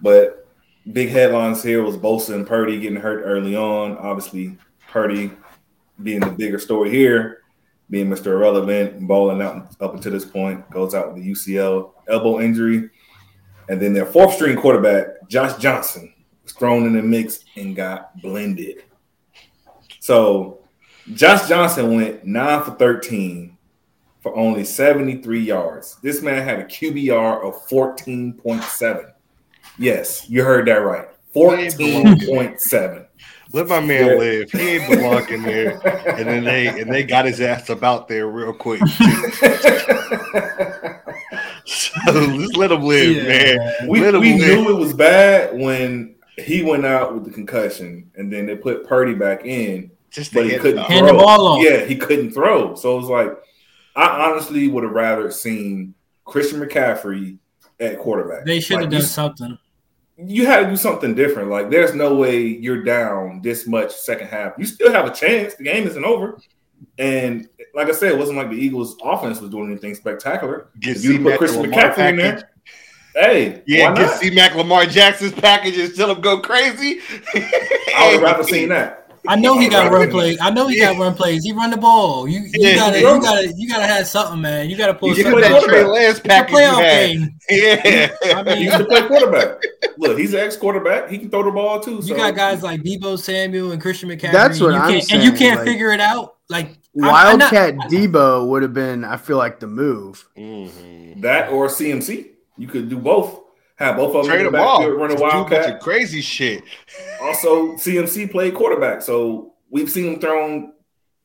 But 0.00 0.46
big 0.92 1.10
headlines 1.10 1.62
here 1.62 1.82
was 1.82 1.96
Bosa 1.96 2.34
and 2.34 2.46
Purdy 2.46 2.80
getting 2.80 3.00
hurt 3.00 3.22
early 3.24 3.54
on. 3.54 3.96
Obviously, 3.98 4.56
Purdy 4.88 5.30
being 6.02 6.20
the 6.20 6.30
bigger 6.30 6.58
story 6.58 6.90
here, 6.90 7.42
being 7.90 8.08
Mr. 8.08 8.26
Irrelevant 8.26 9.06
balling 9.06 9.42
out 9.42 9.74
up 9.80 9.94
until 9.94 10.12
this 10.12 10.24
point, 10.24 10.68
goes 10.70 10.94
out 10.94 11.12
with 11.12 11.22
the 11.22 11.30
UCL 11.30 11.92
elbow 12.08 12.40
injury. 12.40 12.90
And 13.68 13.80
then 13.80 13.92
their 13.92 14.06
fourth 14.06 14.34
string 14.34 14.56
quarterback, 14.56 15.28
Josh 15.28 15.56
Johnson, 15.60 16.12
was 16.42 16.52
thrown 16.52 16.86
in 16.86 16.94
the 16.94 17.02
mix 17.02 17.44
and 17.56 17.76
got 17.76 18.20
blended. 18.22 18.84
So 20.00 20.60
Josh 21.14 21.48
Johnson 21.48 21.94
went 21.94 22.24
nine 22.24 22.62
for 22.62 22.72
13 22.72 23.56
for 24.20 24.34
only 24.36 24.64
73 24.64 25.40
yards. 25.40 25.96
This 26.02 26.22
man 26.22 26.42
had 26.42 26.60
a 26.60 26.64
QBR 26.64 27.44
of 27.46 27.54
14.7. 27.68 29.12
Yes, 29.78 30.28
you 30.28 30.42
heard 30.42 30.66
that 30.66 30.82
right. 30.82 31.06
14.7. 31.34 33.06
Let 33.52 33.68
my 33.68 33.80
man 33.80 34.06
Yeah. 34.08 34.14
live. 34.14 34.50
He 34.50 34.68
ain't 34.76 34.90
belonging 34.90 35.42
there. 35.42 35.80
And 36.06 36.28
then 36.28 36.44
they 36.44 36.66
and 36.66 36.92
they 36.92 37.02
got 37.04 37.24
his 37.24 37.40
ass 37.40 37.70
about 37.70 38.08
there 38.08 38.26
real 38.28 38.52
quick. 38.52 38.80
So 42.06 42.26
just 42.38 42.56
let 42.56 42.72
him 42.72 42.82
live, 42.82 43.16
Yeah. 43.16 43.22
man. 43.24 43.88
we 43.88 44.00
we 44.00 44.10
live. 44.10 44.22
knew 44.22 44.70
it 44.70 44.78
was 44.80 44.92
bad 44.94 45.58
when 45.58 46.14
he 46.38 46.62
went 46.62 46.86
out 46.86 47.14
with 47.14 47.24
the 47.24 47.30
concussion, 47.30 48.10
and 48.16 48.32
then 48.32 48.46
they 48.46 48.56
put 48.56 48.86
Purdy 48.86 49.14
back 49.14 49.44
in, 49.44 49.90
Just 50.10 50.32
but 50.32 50.46
he 50.46 50.56
couldn't 50.56 50.78
Hand 50.84 51.06
throw. 51.06 51.08
the 51.18 51.22
ball 51.24 51.46
off. 51.46 51.64
Yeah, 51.64 51.84
he 51.84 51.96
couldn't 51.96 52.30
throw. 52.32 52.74
So 52.74 52.94
it 52.96 53.00
was 53.00 53.08
like, 53.10 53.36
I 53.96 54.30
honestly 54.30 54.68
would 54.68 54.84
have 54.84 54.92
rather 54.92 55.30
seen 55.30 55.94
Christian 56.24 56.60
McCaffrey 56.60 57.38
at 57.80 57.98
quarterback. 57.98 58.44
They 58.46 58.60
should 58.60 58.74
have 58.76 58.82
Like, 58.84 58.90
done 58.90 59.00
you- 59.00 59.06
something. 59.06 59.58
you 60.16 60.46
had 60.46 60.64
to 60.64 60.70
do 60.70 60.76
something 60.76 61.14
different. 61.14 61.50
Like, 61.50 61.70
there's 61.70 61.94
no 61.94 62.14
way 62.14 62.40
you're 62.46 62.82
down 62.84 63.40
this 63.42 63.66
much 63.66 63.92
second 63.94 64.28
half. 64.28 64.52
You 64.58 64.64
still 64.66 64.90
have 64.92 65.06
a 65.06 65.12
chance. 65.14 65.54
The 65.54 65.64
game 65.64 65.86
isn't 65.86 66.04
over. 66.04 66.38
And 66.98 67.48
like 67.74 67.88
I 67.88 67.92
said, 67.92 68.12
it 68.12 68.18
wasn't 68.18 68.38
like 68.38 68.50
the 68.50 68.56
Eagles' 68.56 68.96
offense 69.02 69.40
was 69.40 69.50
doing 69.50 69.70
anything 69.70 69.94
spectacular. 69.94 70.68
Get 70.80 70.98
you 71.00 71.20
put 71.22 71.38
Christian 71.38 71.62
Lamar 71.62 71.78
McCaffrey 71.92 72.08
in 72.10 72.16
there, 72.16 72.50
hey, 73.14 73.62
Yeah, 73.66 73.90
why 73.90 73.96
get 73.96 74.06
not? 74.08 74.16
C 74.18 74.30
Mac 74.30 74.54
Lamar 74.54 74.86
Jackson's 74.86 75.32
package 75.32 75.78
and 75.78 75.94
tell 75.94 76.10
him 76.10 76.20
go 76.20 76.40
crazy. 76.40 77.00
I 77.34 78.06
would 78.06 78.12
have 78.14 78.22
rather 78.22 78.42
seen 78.44 78.68
that. 78.70 78.96
I 79.26 79.36
know 79.36 79.58
he 79.58 79.68
got 79.68 79.92
run 79.92 80.10
plays. 80.10 80.38
I 80.40 80.50
know 80.50 80.68
he 80.68 80.78
got 80.78 80.96
run 80.96 81.14
plays. 81.14 81.44
He 81.44 81.52
run 81.52 81.70
the 81.70 81.76
ball. 81.76 82.26
You, 82.28 82.40
you 82.40 82.50
Yeah, 82.54 82.76
gotta, 82.76 82.98
you 82.98 83.20
gotta, 83.20 83.52
you 83.56 83.68
gotta 83.68 83.86
have 83.86 84.06
something, 84.06 84.40
man. 84.40 84.70
You 84.70 84.76
gotta 84.76 84.94
pull 84.94 85.10
You 85.10 85.16
He's 85.16 85.24
get 85.24 85.32
something. 85.32 85.50
that 85.52 85.62
out. 85.62 85.64
Trey. 85.68 85.84
Lance 85.84 86.10
It's 86.18 86.20
a 86.20 86.22
package 86.22 86.50
you 86.52 86.56
playoff 86.58 86.82
had. 86.82 87.10
game. 87.10 87.34
Yeah. 87.50 88.10
I 88.24 88.38
He 88.38 88.54
mean, 88.56 88.62
used 88.64 88.78
to 88.78 88.84
play 88.86 89.06
quarterback. 89.06 89.58
Look, 89.98 90.18
he's 90.18 90.32
an 90.34 90.40
ex-quarterback. 90.40 91.10
He 91.10 91.18
can 91.18 91.30
throw 91.30 91.42
the 91.42 91.50
ball 91.50 91.80
too. 91.80 92.00
you 92.02 92.14
got 92.16 92.34
guys 92.36 92.62
like 92.62 92.82
Deebo 92.82 93.18
Samuel 93.18 93.72
and 93.72 93.82
Christian 93.82 94.08
McCaffrey. 94.08 94.32
That's 94.32 94.60
what 94.60 94.70
you 94.70 94.76
I'm 94.76 94.90
can't, 94.92 95.12
And 95.12 95.22
you 95.22 95.32
can't 95.32 95.58
like- 95.58 95.66
figure 95.66 95.90
it 95.92 96.00
out. 96.00 96.36
Like 96.48 96.66
I- 97.02 97.30
I'm 97.32 97.38
not- 97.38 97.52
Wildcat 97.52 97.74
Deebo 97.90 98.46
would 98.48 98.62
have 98.62 98.72
been, 98.74 99.04
I 99.04 99.16
feel 99.16 99.36
like, 99.36 99.60
the 99.60 99.66
move. 99.66 100.26
Mhm. 100.36 101.20
that 101.22 101.50
or 101.50 101.68
CMC. 101.68 102.30
You 102.56 102.66
could 102.68 102.88
do 102.88 102.96
both. 102.98 103.40
Have 103.76 103.96
both 103.96 104.08
of 104.16 104.22
them 104.24 104.32
Trade 104.32 104.38
in 104.40 104.44
the 104.46 104.50
the 104.52 104.58
ball. 104.58 104.78
backfield, 104.78 105.00
run 105.00 105.10
a 105.10 105.12
Just 105.14 105.18
do 105.22 105.26
a 105.26 105.30
bunch 105.30 105.50
wildcat. 105.50 105.74
of 105.76 105.80
crazy 105.80 106.20
shit. 106.20 106.62
Also, 107.22 107.74
CMC 107.76 108.26
played 108.30 108.54
quarterback, 108.54 109.02
so 109.02 109.52
we've 109.70 109.90
seen 109.90 110.14
him 110.14 110.20
thrown 110.20 110.72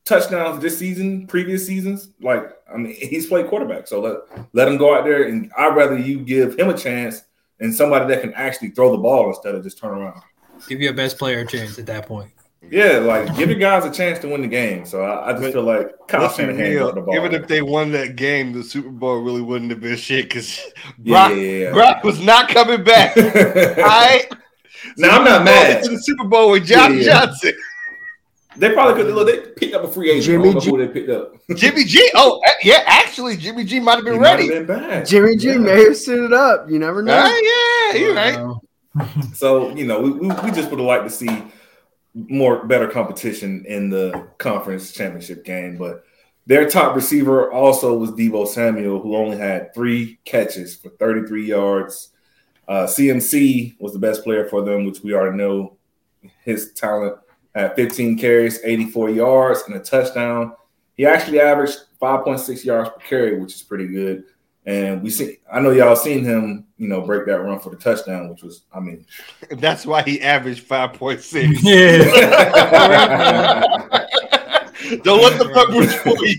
touchdowns 0.05 0.61
this 0.61 0.77
season, 0.77 1.25
previous 1.27 1.65
seasons. 1.65 2.09
Like, 2.21 2.51
I 2.71 2.77
mean, 2.77 2.93
he's 2.95 3.27
played 3.27 3.47
quarterback, 3.47 3.87
so 3.87 4.01
let 4.01 4.17
let 4.53 4.67
him 4.67 4.77
go 4.77 4.95
out 4.95 5.05
there. 5.05 5.23
And 5.23 5.51
I'd 5.57 5.75
rather 5.75 5.97
you 5.97 6.19
give 6.19 6.57
him 6.59 6.69
a 6.69 6.77
chance 6.77 7.23
and 7.59 7.73
somebody 7.73 8.07
that 8.13 8.21
can 8.21 8.33
actually 8.33 8.69
throw 8.71 8.91
the 8.91 8.97
ball 8.97 9.29
instead 9.29 9.55
of 9.55 9.63
just 9.63 9.77
turn 9.77 9.91
around. 9.91 10.19
give 10.67 10.81
your 10.81 10.93
best 10.93 11.17
player 11.19 11.39
a 11.39 11.45
chance 11.45 11.77
at 11.79 11.85
that 11.87 12.07
point. 12.07 12.31
Yeah, 12.71 12.97
like 12.99 13.35
give 13.37 13.49
your 13.49 13.59
guys 13.59 13.85
a 13.85 13.91
chance 13.91 14.19
to 14.19 14.27
win 14.27 14.41
the 14.41 14.47
game. 14.47 14.85
So 14.85 15.03
I, 15.03 15.29
I 15.29 15.31
just 15.33 15.43
But 15.43 15.53
feel 15.53 15.63
like 15.63 15.87
Kyle 16.07 16.29
Shanahan 16.29 16.59
real. 16.59 16.93
the 16.93 17.01
ball. 17.01 17.15
Even 17.15 17.33
if 17.33 17.47
they 17.47 17.61
won 17.61 17.91
that 17.91 18.15
game, 18.15 18.51
the 18.53 18.63
Super 18.63 18.89
Bowl 18.89 19.21
really 19.21 19.41
wouldn't 19.41 19.69
have 19.71 19.79
been 19.81 19.95
shit 19.97 20.25
because 20.29 20.59
yeah, 21.01 21.13
Brock, 21.27 21.31
yeah, 21.31 21.35
yeah. 21.41 21.71
Brock 21.71 22.03
was 22.03 22.19
not 22.21 22.49
coming 22.49 22.83
back. 22.83 23.15
All 23.17 23.23
right. 23.83 24.25
Now 24.97 25.17
I'm 25.19 25.23
not 25.23 25.43
mad. 25.45 25.83
To 25.83 25.89
the 25.91 25.97
Super 26.01 26.25
Bowl 26.25 26.51
with 26.51 26.65
Josh 26.65 26.89
Yeah, 26.91 26.95
yeah. 26.97 27.25
Johnson, 27.25 27.53
They 28.57 28.73
probably 28.73 29.03
could 29.03 29.13
look. 29.13 29.27
They 29.27 29.51
picked 29.51 29.75
up 29.75 29.83
a 29.83 29.87
free 29.87 30.09
agent. 30.11 30.25
Jimmy 30.25 30.49
I 30.49 30.53
don't 30.53 30.55
know 30.55 30.59
G- 30.61 30.69
who 30.71 30.77
they 30.77 30.87
picked 30.87 31.09
up. 31.09 31.33
Jimmy 31.55 31.83
G. 31.85 32.11
Oh, 32.15 32.41
yeah. 32.63 32.83
Actually, 32.85 33.37
Jimmy 33.37 33.63
G 33.65 33.79
might 33.79 33.95
have 33.95 34.03
been 34.05 34.15
He 34.15 34.19
ready. 34.19 34.47
been 34.49 34.65
bad. 34.65 35.05
Jimmy 35.05 35.37
G 35.37 35.49
Yeah. 35.49 35.57
may 35.57 35.83
have 35.83 35.97
suited 35.97 36.33
up. 36.33 36.69
You 36.69 36.79
never 36.79 37.01
know. 37.03 37.13
Ah, 37.23 37.91
yeah, 37.93 37.99
you're 37.99 38.15
right. 38.15 38.37
Uh, 38.37 38.55
So 39.33 39.69
you 39.75 39.85
know, 39.85 39.99
we, 40.01 40.11
we, 40.11 40.27
we 40.27 40.51
just 40.51 40.69
would 40.69 40.79
have 40.79 40.87
liked 40.87 41.03
to 41.05 41.09
see 41.09 41.43
more 42.15 42.65
better 42.65 42.87
competition 42.87 43.65
in 43.67 43.89
the 43.89 44.27
conference 44.37 44.91
championship 44.91 45.43
game. 45.43 45.77
But 45.77 46.03
their 46.45 46.69
top 46.69 46.95
receiver 46.95 47.51
also 47.51 47.97
was 47.97 48.11
Deebo 48.11 48.47
Samuel, 48.47 49.01
who 49.01 49.15
only 49.15 49.37
had 49.37 49.73
three 49.73 50.19
catches 50.25 50.75
for 50.75 50.89
33 50.89 51.47
yards. 51.47 52.09
Uh, 52.67 52.85
CMC 52.85 53.75
was 53.79 53.93
the 53.93 53.99
best 53.99 54.23
player 54.23 54.47
for 54.47 54.63
them, 54.63 54.85
which 54.85 55.01
we 55.01 55.13
already 55.13 55.37
know 55.37 55.77
his 56.43 56.73
talent. 56.73 57.17
at 57.55 57.75
15 57.75 58.17
carries, 58.17 58.59
84 58.63 59.11
yards, 59.11 59.63
and 59.67 59.75
a 59.75 59.79
touchdown. 59.79 60.53
He 60.95 61.05
actually 61.05 61.39
averaged 61.39 61.77
5.6 62.01 62.65
yards 62.65 62.89
per 62.89 62.99
carry, 63.07 63.39
which 63.39 63.53
is 63.53 63.61
pretty 63.63 63.87
good. 63.87 64.23
And 64.65 65.03
we 65.03 65.09
see, 65.09 65.39
I 65.51 65.59
know 65.59 65.71
y'all 65.71 65.95
seen 65.95 66.23
him, 66.23 66.65
you 66.77 66.87
know, 66.87 67.01
break 67.01 67.25
that 67.25 67.41
run 67.41 67.59
for 67.59 67.69
the 67.69 67.75
touchdown, 67.75 68.29
which 68.29 68.43
was, 68.43 68.63
I 68.73 68.79
mean, 68.79 69.05
That's 69.51 69.85
why 69.85 70.03
he 70.03 70.21
averaged 70.21 70.63
five 70.63 70.93
point 70.93 71.19
six. 71.19 71.61
yeah. 71.63 71.97
Don't 75.03 75.21
let 75.21 75.37
the 75.37 75.49
numbers 75.53 75.93
fool 75.95 76.25
you. 76.25 76.37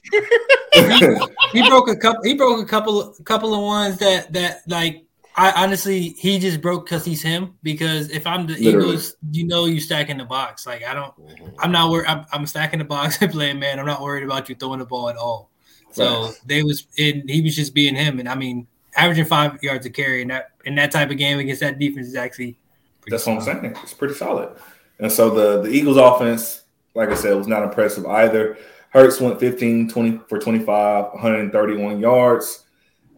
he 1.53 1.69
broke 1.69 1.89
a 1.89 1.97
couple. 1.97 2.23
He 2.25 2.35
broke 2.35 2.63
a 2.63 2.67
couple, 2.67 3.15
couple 3.25 3.55
of 3.55 3.61
ones 3.61 3.99
that 3.99 4.33
that 4.33 4.63
like. 4.69 5.03
I 5.37 5.65
honestly, 5.65 6.11
he 6.11 6.39
just 6.39 6.61
broke 6.61 6.85
because 6.85 7.05
he's 7.05 7.21
him. 7.21 7.55
Because 7.65 8.09
if 8.11 8.25
I'm 8.25 8.47
the 8.47 8.53
Literally. 8.53 8.91
Eagles, 8.91 9.17
you 9.33 9.45
know, 9.45 9.65
you 9.65 9.81
stack 9.81 10.09
in 10.09 10.17
the 10.17 10.25
box. 10.25 10.65
Like 10.65 10.85
I 10.85 10.95
don't, 10.95 11.13
I'm 11.59 11.73
not 11.73 11.91
worried. 11.91 12.07
I'm, 12.07 12.25
I'm 12.33 12.47
stacking 12.47 12.79
the 12.79 12.85
box 12.85 13.21
and 13.21 13.33
playing 13.33 13.59
man. 13.59 13.81
I'm 13.81 13.87
not 13.87 14.01
worried 14.01 14.23
about 14.23 14.49
you 14.49 14.55
throwing 14.55 14.79
the 14.79 14.87
ball 14.87 15.09
at 15.09 15.17
all. 15.17 15.51
So 15.95 16.25
Right. 16.25 16.41
they 16.47 16.63
was, 16.63 16.87
and 16.99 17.29
he 17.29 17.41
was 17.41 17.55
just 17.57 17.73
being 17.75 17.95
him. 17.95 18.19
And 18.21 18.29
I 18.29 18.35
mean, 18.35 18.67
averaging 18.97 19.25
five 19.25 19.63
yards 19.63 19.87
a 19.87 19.91
carry 19.91 20.23
in 20.23 20.29
that 20.29 20.51
in 20.65 20.75
that 20.75 20.91
type 20.91 21.11
of 21.11 21.17
game 21.17 21.39
against 21.39 21.61
that 21.61 21.79
defense 21.79 22.09
is 22.09 22.17
actually. 22.17 22.57
pretty 23.01 23.13
That's 23.17 23.27
what 23.27 23.37
I'm 23.37 23.41
saying. 23.43 23.77
It's 23.83 23.95
pretty 23.95 24.15
solid. 24.15 24.57
And 24.99 25.11
so 25.11 25.31
the, 25.31 25.63
the 25.63 25.69
Eagles 25.71 25.97
offense, 25.97 26.65
like 26.95 27.09
I 27.11 27.15
said, 27.15 27.37
was 27.37 27.47
not 27.47 27.63
impressive 27.63 28.07
either. 28.07 28.57
Hurts 28.91 29.21
went 29.21 29.41
15, 29.41 29.89
20 29.89 30.21
for 30.29 30.39
25, 30.39 31.05
131 31.13 32.01
yards. 32.01 32.65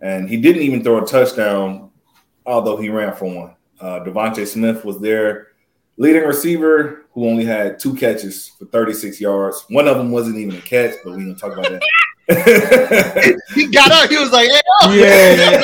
And 0.00 0.28
he 0.28 0.36
didn't 0.38 0.62
even 0.62 0.82
throw 0.82 1.02
a 1.02 1.06
touchdown, 1.06 1.90
although 2.44 2.76
he 2.76 2.88
ran 2.88 3.14
for 3.14 3.26
one. 3.26 3.54
Uh, 3.80 4.00
DeVonta 4.00 4.46
Smith 4.46 4.84
was 4.84 4.98
their 5.00 5.48
leading 5.98 6.24
receiver 6.24 7.05
who 7.16 7.26
only 7.30 7.46
had 7.46 7.78
two 7.80 7.94
catches 7.94 8.48
for 8.58 8.66
36 8.66 9.18
yards. 9.22 9.64
One 9.70 9.88
of 9.88 9.96
them 9.96 10.10
wasn't 10.10 10.36
even 10.36 10.54
a 10.54 10.60
catch, 10.60 10.96
but 11.02 11.16
we 11.16 11.24
don't 11.24 11.34
talk 11.34 11.54
about 11.56 11.70
that. 11.70 11.82
He 13.54 13.68
got 13.68 13.90
up. 13.90 14.10
He 14.10 14.18
was 14.18 14.32
like, 14.32 14.48
"Hey, 14.50 14.60
oh." 14.82 14.92
Yeah, 14.92 15.62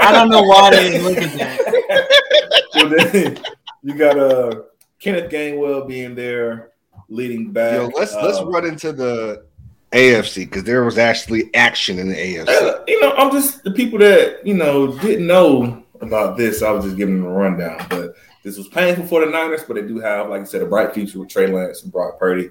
I 0.00 0.12
don't 0.12 0.28
know 0.28 0.42
why 0.42 0.70
they 0.70 0.90
didn't 0.90 1.04
look 1.04 1.18
at 1.18 1.32
that. 1.38 2.62
So 2.72 2.88
then 2.88 3.38
you 3.82 3.94
got 3.94 4.18
uh 4.18 4.62
Kenneth 5.00 5.30
Gainwell 5.32 5.88
being 5.88 6.14
there, 6.14 6.70
leading 7.08 7.50
back. 7.52 7.72
Yo, 7.72 7.86
let's 7.98 8.14
let's 8.14 8.38
Uh, 8.38 8.46
run 8.46 8.66
into 8.66 8.92
the 8.92 9.46
AFC 9.92 10.44
because 10.44 10.62
there 10.64 10.84
was 10.84 10.98
actually 10.98 11.52
action 11.54 11.98
in 11.98 12.08
the 12.10 12.14
AFC. 12.16 12.48
uh, 12.48 12.84
you 12.86 13.00
know, 13.00 13.12
I'm 13.16 13.32
just 13.32 13.64
the 13.64 13.70
people 13.70 13.98
that 14.00 14.46
you 14.46 14.54
know 14.54 14.96
didn't 14.98 15.26
know 15.26 15.82
about 16.02 16.36
this. 16.36 16.62
I 16.62 16.70
was 16.70 16.84
just 16.84 16.96
giving 16.98 17.16
them 17.22 17.26
a 17.26 17.34
rundown, 17.34 17.84
but 17.88 18.14
this 18.46 18.56
was 18.56 18.68
painful 18.68 19.04
for 19.06 19.24
the 19.24 19.30
Niners, 19.32 19.64
but 19.66 19.74
they 19.74 19.82
do 19.82 19.98
have, 19.98 20.30
like 20.30 20.40
I 20.40 20.44
said, 20.44 20.62
a 20.62 20.66
bright 20.66 20.94
future 20.94 21.18
with 21.18 21.28
Trey 21.28 21.48
Lance 21.48 21.82
and 21.82 21.90
Brock 21.90 22.16
Purdy. 22.16 22.50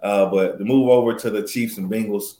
Uh, 0.00 0.26
but 0.28 0.58
the 0.58 0.64
move 0.64 0.88
over 0.88 1.14
to 1.14 1.30
the 1.30 1.46
Chiefs 1.46 1.78
and 1.78 1.88
Bengals, 1.88 2.38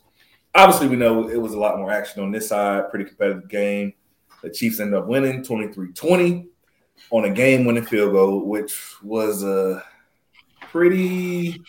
obviously, 0.56 0.88
we 0.88 0.96
know 0.96 1.28
it 1.28 1.40
was 1.40 1.54
a 1.54 1.58
lot 1.58 1.78
more 1.78 1.92
action 1.92 2.20
on 2.20 2.32
this 2.32 2.48
side. 2.48 2.90
Pretty 2.90 3.04
competitive 3.04 3.48
game. 3.48 3.92
The 4.42 4.50
Chiefs 4.50 4.80
ended 4.80 4.98
up 4.98 5.06
winning 5.06 5.44
23 5.44 5.92
20. 5.92 6.48
on 7.10 7.26
a 7.26 7.30
game-winning 7.30 7.84
field 7.84 8.10
goal, 8.10 8.44
which 8.44 8.76
was 9.04 9.44
a 9.44 9.84
pretty 10.62 11.62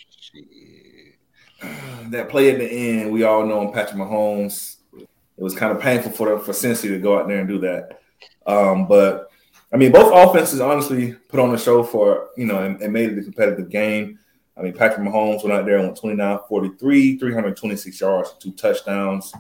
that 2.10 2.30
play 2.30 2.50
at 2.50 2.58
the 2.58 2.68
end. 2.68 3.12
We 3.12 3.22
all 3.22 3.46
know 3.46 3.60
on 3.60 3.72
Patrick 3.74 4.02
Mahomes. 4.02 4.78
It 4.98 5.44
was 5.44 5.54
kind 5.54 5.72
of 5.72 5.80
painful 5.84 6.14
for 6.14 6.40
for 6.40 6.52
Cincy 6.52 6.90
to 6.90 6.98
go 6.98 7.20
out 7.20 7.28
there 7.28 7.42
and 7.42 7.48
do 7.48 7.60
that. 7.60 8.02
Um, 8.48 8.88
but 8.88 9.30
I 9.74 9.78
mean, 9.78 9.92
both 9.92 10.14
offenses 10.14 10.62
honestly 10.62 11.14
put 11.28 11.40
on 11.40 11.54
a 11.54 11.58
show 11.58 11.84
for 11.84 12.30
you 12.38 12.46
know 12.46 12.64
and, 12.64 12.82
and 12.82 12.94
made 12.94 13.12
it 13.12 13.20
a 13.20 13.24
competitive 13.24 13.70
game. 13.70 14.20
I 14.58 14.62
mean, 14.62 14.74
Patrick 14.74 15.06
Mahomes 15.08 15.44
went 15.44 15.54
out 15.54 15.66
there 15.66 15.78
and 15.78 15.86
went 15.86 15.98
29 15.98 16.40
43, 16.50 17.18
326 17.20 18.02
yards, 18.02 18.36
two 18.40 18.52
touchdowns. 18.54 19.32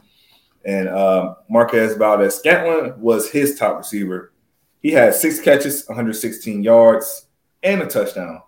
And 0.64 0.90
uh, 0.90 1.36
Marquez 1.50 1.96
Valdes-Scantling 1.96 3.00
was 3.00 3.32
his 3.32 3.58
top 3.58 3.78
receiver. 3.78 4.34
He 4.82 4.92
had 4.92 5.16
six 5.16 5.40
catches, 5.40 5.88
116 5.88 6.62
yards, 6.62 7.28
and 7.64 7.82
a 7.82 7.88
touchdown. 7.88 8.42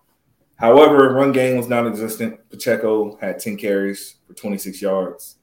However, 0.56 1.14
run 1.14 1.32
game 1.32 1.58
was 1.58 1.70
non 1.70 1.88
existent. 1.88 2.40
Pacheco 2.50 3.18
had 3.18 3.40
10 3.40 3.58
carries 3.58 4.16
for 4.28 4.34
26 4.34 4.82
yards. 4.82 5.38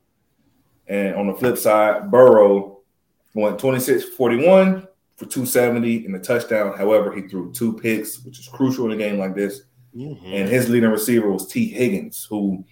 And 0.86 1.16
on 1.16 1.26
the 1.26 1.34
flip 1.34 1.56
side, 1.56 2.10
Burrow 2.10 2.80
went 3.34 3.58
26 3.58 4.04
41 4.10 4.86
for 5.16 5.24
270 5.24 6.04
and 6.04 6.14
a 6.14 6.18
touchdown. 6.18 6.76
However, 6.76 7.14
he 7.14 7.22
threw 7.22 7.52
two 7.52 7.72
picks, 7.72 8.22
which 8.24 8.38
is 8.38 8.48
crucial 8.48 8.86
in 8.86 8.92
a 8.92 8.96
game 8.96 9.18
like 9.18 9.34
this. 9.34 9.62
Mm-hmm. 9.94 10.26
And 10.26 10.48
his 10.48 10.68
leading 10.68 10.90
receiver 10.90 11.30
was 11.30 11.48
Tee 11.48 11.68
Higgins, 11.68 12.26
who 12.28 12.64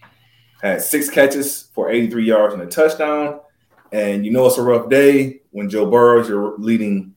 had 0.63 0.83
six 0.83 1.09
catches 1.09 1.71
for 1.75 1.91
83 1.91 2.25
yards 2.25 2.55
and 2.55 2.63
a 2.63 2.67
touchdown. 2.67 3.41
And 3.93 4.27
you 4.27 4.33
know 4.33 4.47
it's 4.47 4.59
a 4.59 4.63
rough 4.63 4.91
day 4.91 5.41
when 5.51 5.71
Joe 5.71 5.91
Burrow 5.91 6.21
is 6.21 6.29
your 6.29 6.59
leading 6.59 7.15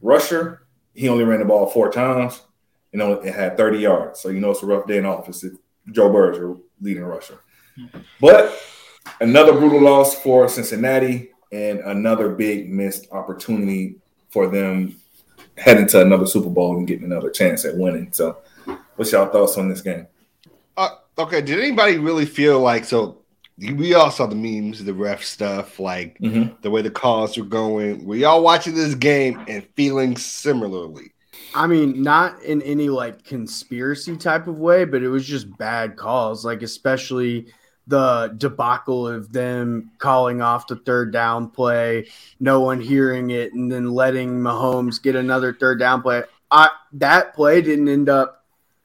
rusher. 0.00 0.66
He 0.94 1.08
only 1.08 1.24
ran 1.24 1.40
the 1.40 1.44
ball 1.44 1.66
four 1.66 1.90
times. 1.90 2.42
You 2.92 2.98
know, 2.98 3.14
it 3.14 3.34
had 3.34 3.56
30 3.56 3.78
yards. 3.78 4.20
So 4.20 4.28
you 4.28 4.40
know 4.40 4.50
it's 4.50 4.62
a 4.62 4.66
rough 4.66 4.86
day 4.86 4.98
in 4.98 5.06
office 5.06 5.42
if 5.42 5.54
Joe 5.90 6.12
Burrow 6.12 6.32
is 6.32 6.38
your 6.38 6.58
leading 6.80 7.04
rusher. 7.04 7.40
But 8.20 8.60
another 9.20 9.52
brutal 9.52 9.80
loss 9.80 10.20
for 10.20 10.48
Cincinnati 10.48 11.30
and 11.52 11.80
another 11.80 12.30
big 12.30 12.70
missed 12.70 13.10
opportunity 13.10 13.96
for 14.30 14.46
them 14.46 14.96
heading 15.56 15.86
to 15.88 16.00
another 16.02 16.26
Super 16.26 16.50
Bowl 16.50 16.76
and 16.76 16.86
getting 16.86 17.04
another 17.04 17.30
chance 17.30 17.64
at 17.64 17.76
winning. 17.76 18.12
So, 18.12 18.38
what's 18.96 19.12
y'all 19.12 19.30
thoughts 19.30 19.56
on 19.58 19.68
this 19.68 19.80
game? 19.80 20.06
Uh, 20.76 20.90
okay, 21.18 21.40
did 21.40 21.58
anybody 21.58 21.98
really 21.98 22.26
feel 22.26 22.60
like 22.60 22.84
so? 22.84 23.18
We 23.58 23.94
all 23.94 24.12
saw 24.12 24.26
the 24.26 24.36
memes, 24.36 24.84
the 24.84 24.94
ref 24.94 25.24
stuff, 25.24 25.80
like 25.80 26.16
mm-hmm. 26.20 26.54
the 26.62 26.70
way 26.70 26.80
the 26.80 26.90
calls 26.90 27.36
were 27.36 27.44
going. 27.44 28.06
Were 28.06 28.14
y'all 28.14 28.42
watching 28.42 28.74
this 28.74 28.94
game 28.94 29.44
and 29.48 29.66
feeling 29.74 30.16
similarly? 30.16 31.12
I 31.54 31.66
mean, 31.66 32.02
not 32.02 32.40
in 32.42 32.62
any 32.62 32.88
like 32.88 33.24
conspiracy 33.24 34.16
type 34.16 34.46
of 34.46 34.58
way, 34.58 34.84
but 34.84 35.02
it 35.02 35.08
was 35.08 35.26
just 35.26 35.56
bad 35.58 35.96
calls. 35.96 36.44
Like 36.44 36.62
especially 36.62 37.52
the 37.88 38.34
debacle 38.36 39.08
of 39.08 39.32
them 39.32 39.90
calling 39.98 40.42
off 40.42 40.66
the 40.66 40.76
third 40.76 41.10
down 41.10 41.48
play, 41.48 42.06
no 42.38 42.60
one 42.60 42.80
hearing 42.80 43.30
it, 43.30 43.54
and 43.54 43.72
then 43.72 43.90
letting 43.90 44.38
Mahomes 44.38 45.02
get 45.02 45.16
another 45.16 45.54
third 45.54 45.78
down 45.78 46.02
play. 46.02 46.22
I 46.50 46.68
that 46.92 47.34
play 47.34 47.62
didn't 47.62 47.88
end 47.88 48.08
up 48.08 48.44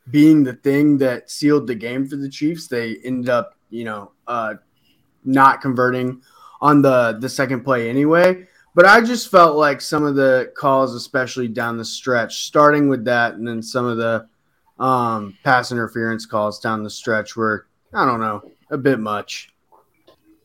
being 0.09 0.43
the 0.43 0.53
thing 0.53 0.97
that 0.99 1.29
sealed 1.29 1.67
the 1.67 1.75
game 1.75 2.07
for 2.07 2.15
the 2.15 2.29
Chiefs. 2.29 2.67
They 2.67 2.97
ended 3.03 3.29
up, 3.29 3.55
you 3.69 3.83
know, 3.83 4.11
uh, 4.25 4.55
not 5.25 5.61
converting 5.61 6.21
on 6.61 6.81
the 6.81 7.17
the 7.19 7.29
second 7.29 7.63
play 7.63 7.89
anyway. 7.89 8.47
But 8.75 8.85
I 8.85 9.01
just 9.01 9.29
felt 9.29 9.55
like 9.55 9.81
some 9.81 10.03
of 10.03 10.15
the 10.15 10.51
calls, 10.57 10.95
especially 10.95 11.47
down 11.47 11.77
the 11.77 11.85
stretch, 11.85 12.45
starting 12.45 12.87
with 12.87 13.05
that, 13.05 13.35
and 13.35 13.47
then 13.47 13.61
some 13.61 13.85
of 13.85 13.97
the 13.97 14.27
um, 14.79 15.37
pass 15.43 15.71
interference 15.71 16.25
calls 16.25 16.59
down 16.59 16.83
the 16.83 16.89
stretch, 16.89 17.35
were 17.35 17.67
I 17.93 18.05
don't 18.05 18.21
know 18.21 18.41
a 18.69 18.77
bit 18.77 18.99
much. 18.99 19.49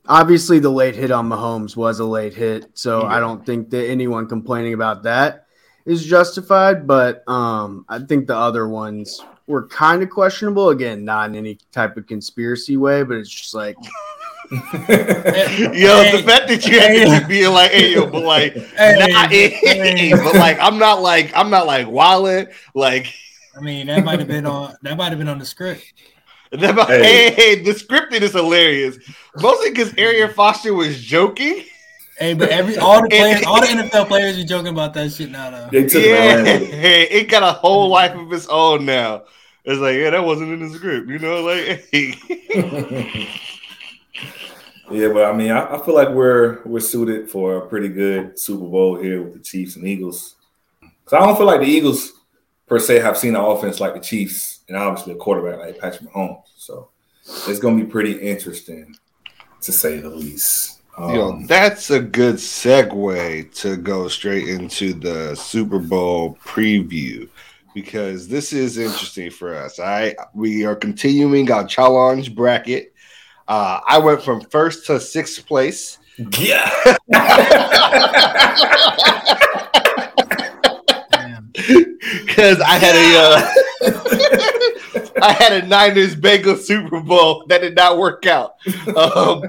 Obviously, 0.07 0.59
the 0.59 0.71
late 0.71 0.97
hit 0.97 1.11
on 1.11 1.29
Mahomes 1.29 1.77
was 1.77 2.01
a 2.01 2.05
late 2.05 2.35
hit, 2.35 2.71
so 2.73 3.03
yeah. 3.03 3.09
I 3.09 3.21
don't 3.21 3.45
think 3.45 3.71
that 3.71 3.87
anyone 3.88 4.27
complaining 4.27 4.73
about 4.73 5.03
that 5.03 5.47
is 5.85 6.05
justified. 6.05 6.87
But 6.87 7.29
um, 7.29 7.85
I 7.88 7.99
think 7.99 8.27
the 8.27 8.37
other 8.37 8.69
ones 8.69 9.23
were 9.47 9.66
kind 9.69 10.03
of 10.03 10.09
questionable. 10.09 10.71
Again, 10.71 11.05
not 11.05 11.29
in 11.29 11.37
any 11.37 11.59
type 11.73 11.97
of 11.97 12.07
conspiracy 12.07 12.77
way, 12.77 13.03
but 13.03 13.19
it's 13.19 13.29
just 13.29 13.55
like. 13.55 13.77
yo, 14.51 14.57
the 14.81 16.23
fact 16.25 16.49
that 16.49 16.64
you 16.66 16.81
had 16.81 17.21
to 17.21 17.29
be 17.29 17.47
like, 17.47 17.71
hey, 17.71 17.92
yo, 17.92 18.07
but 18.07 18.23
like, 18.23 18.55
hey, 18.55 18.95
nah, 18.99 19.29
hey, 19.29 20.11
but 20.16 20.35
like, 20.37 20.59
I'm 20.59 20.79
not 20.79 21.03
like, 21.03 21.31
I'm 21.37 21.51
not 21.51 21.66
like 21.66 21.87
wallet, 21.87 22.53
like. 22.75 23.12
I 23.55 23.61
mean, 23.61 23.88
that 23.88 24.05
might 24.05 24.21
have 24.21 24.29
been 24.29 24.47
on 24.47 24.75
that 24.83 24.97
might 24.97 25.11
have 25.11 25.19
been 25.19 25.29
on 25.29 25.38
the 25.38 25.45
script. 25.45 25.92
Hey. 26.51 27.31
hey, 27.31 27.63
the 27.63 27.73
scripting 27.73 28.23
is 28.23 28.33
hilarious. 28.33 28.99
Mostly 29.37 29.71
because 29.71 29.93
Arian 29.99 30.31
Foster 30.31 30.73
was 30.73 31.01
joking. 31.01 31.65
Hey, 32.19 32.35
but 32.35 32.49
every 32.49 32.77
all 32.79 33.03
the 33.03 33.09
players, 33.09 33.45
all 33.47 33.61
the 33.61 33.67
NFL 33.69 34.09
players 34.09 34.39
are 34.39 34.45
joking 34.45 34.73
about 34.73 34.93
that 34.95 35.13
shit 35.13 35.31
now. 35.31 35.51
Though. 35.51 35.69
yeah, 35.79 36.43
hey, 36.43 37.03
it 37.03 37.29
got 37.29 37.43
a 37.45 37.53
whole 37.53 37.89
life 37.89 38.17
of 38.17 38.33
its 38.33 38.49
own 38.49 38.85
now. 38.85 39.25
It's 39.65 39.79
like, 39.81 39.97
yeah, 39.97 40.11
that 40.11 40.25
wasn't 40.25 40.53
in 40.53 40.67
the 40.67 40.75
script, 40.75 41.09
you 41.09 41.19
know, 41.19 41.43
like. 41.43 41.87
Hey. 41.93 42.15
yeah, 44.91 45.09
but 45.13 45.27
I 45.27 45.33
mean, 45.33 45.53
I, 45.53 45.77
I, 45.77 45.85
feel 45.85 45.95
like 45.95 46.09
we're 46.09 46.63
we're 46.65 46.81
suited 46.81 47.31
for 47.31 47.59
a 47.59 47.69
pretty 47.69 47.89
good 47.89 48.39
Super 48.39 48.67
Bowl 48.67 48.97
here 49.01 49.23
with 49.23 49.35
the 49.35 49.41
Chiefs 49.41 49.77
and 49.77 49.87
Eagles. 49.87 50.35
Because 50.81 51.13
I 51.13 51.27
don't 51.27 51.37
feel 51.37 51.47
like 51.47 51.61
the 51.61 51.67
Eagles 51.67 52.15
per 52.67 52.79
se 52.81 52.99
have 53.01 53.17
seen 53.17 53.37
an 53.37 53.43
offense 53.43 53.79
like 53.79 53.95
the 53.95 54.01
Chiefs 54.01 54.58
and 54.68 54.76
obviously 54.76 55.14
a 55.14 55.16
quarterback 55.16 55.59
like 55.59 55.78
Patrick 55.78 56.11
Mahomes. 56.11 56.42
So 56.57 56.90
it's 57.22 57.59
going 57.59 57.78
to 57.78 57.85
be 57.85 57.90
pretty 57.90 58.12
interesting 58.12 58.94
to 59.62 59.72
say 59.72 59.98
the 59.98 60.11
least. 60.11 60.83
Um, 60.96 61.14
Yo, 61.14 61.42
that's 61.46 61.90
a 61.90 62.00
good 62.00 62.37
segue 62.37 63.54
to 63.61 63.76
go 63.76 64.09
straight 64.09 64.48
into 64.48 64.94
the 64.94 65.35
Super 65.37 65.78
Bowl 65.78 66.37
preview 66.44 67.28
because 67.72 68.26
this 68.26 68.52
is 68.52 68.78
interesting 68.78 69.31
for 69.31 69.54
us. 69.54 69.78
I 69.78 70.16
we 70.35 70.64
are 70.64 70.74
continuing 70.74 71.52
our 71.52 71.66
challenge 71.66 72.35
bracket. 72.35 72.94
Uh, 73.46 73.81
I 73.87 73.98
went 73.98 74.22
from 74.22 74.40
first 74.40 74.87
to 74.87 74.98
sixth 74.98 75.46
place. 75.46 75.98
Yeah. 76.38 76.96
Because 82.38 82.61
I 82.61 82.78
had 82.78 82.94
a 82.94 83.18
uh, 83.18 83.50
I 85.22 85.33
had 85.33 85.52
a 85.52 85.66
Niners 85.66 86.14
Bengals 86.14 86.61
Super 86.61 87.00
Bowl 87.00 87.44
that 87.48 87.61
did 87.61 87.74
not 87.74 87.98
work 87.98 88.26
out. 88.26 88.57
Um, 88.96 89.42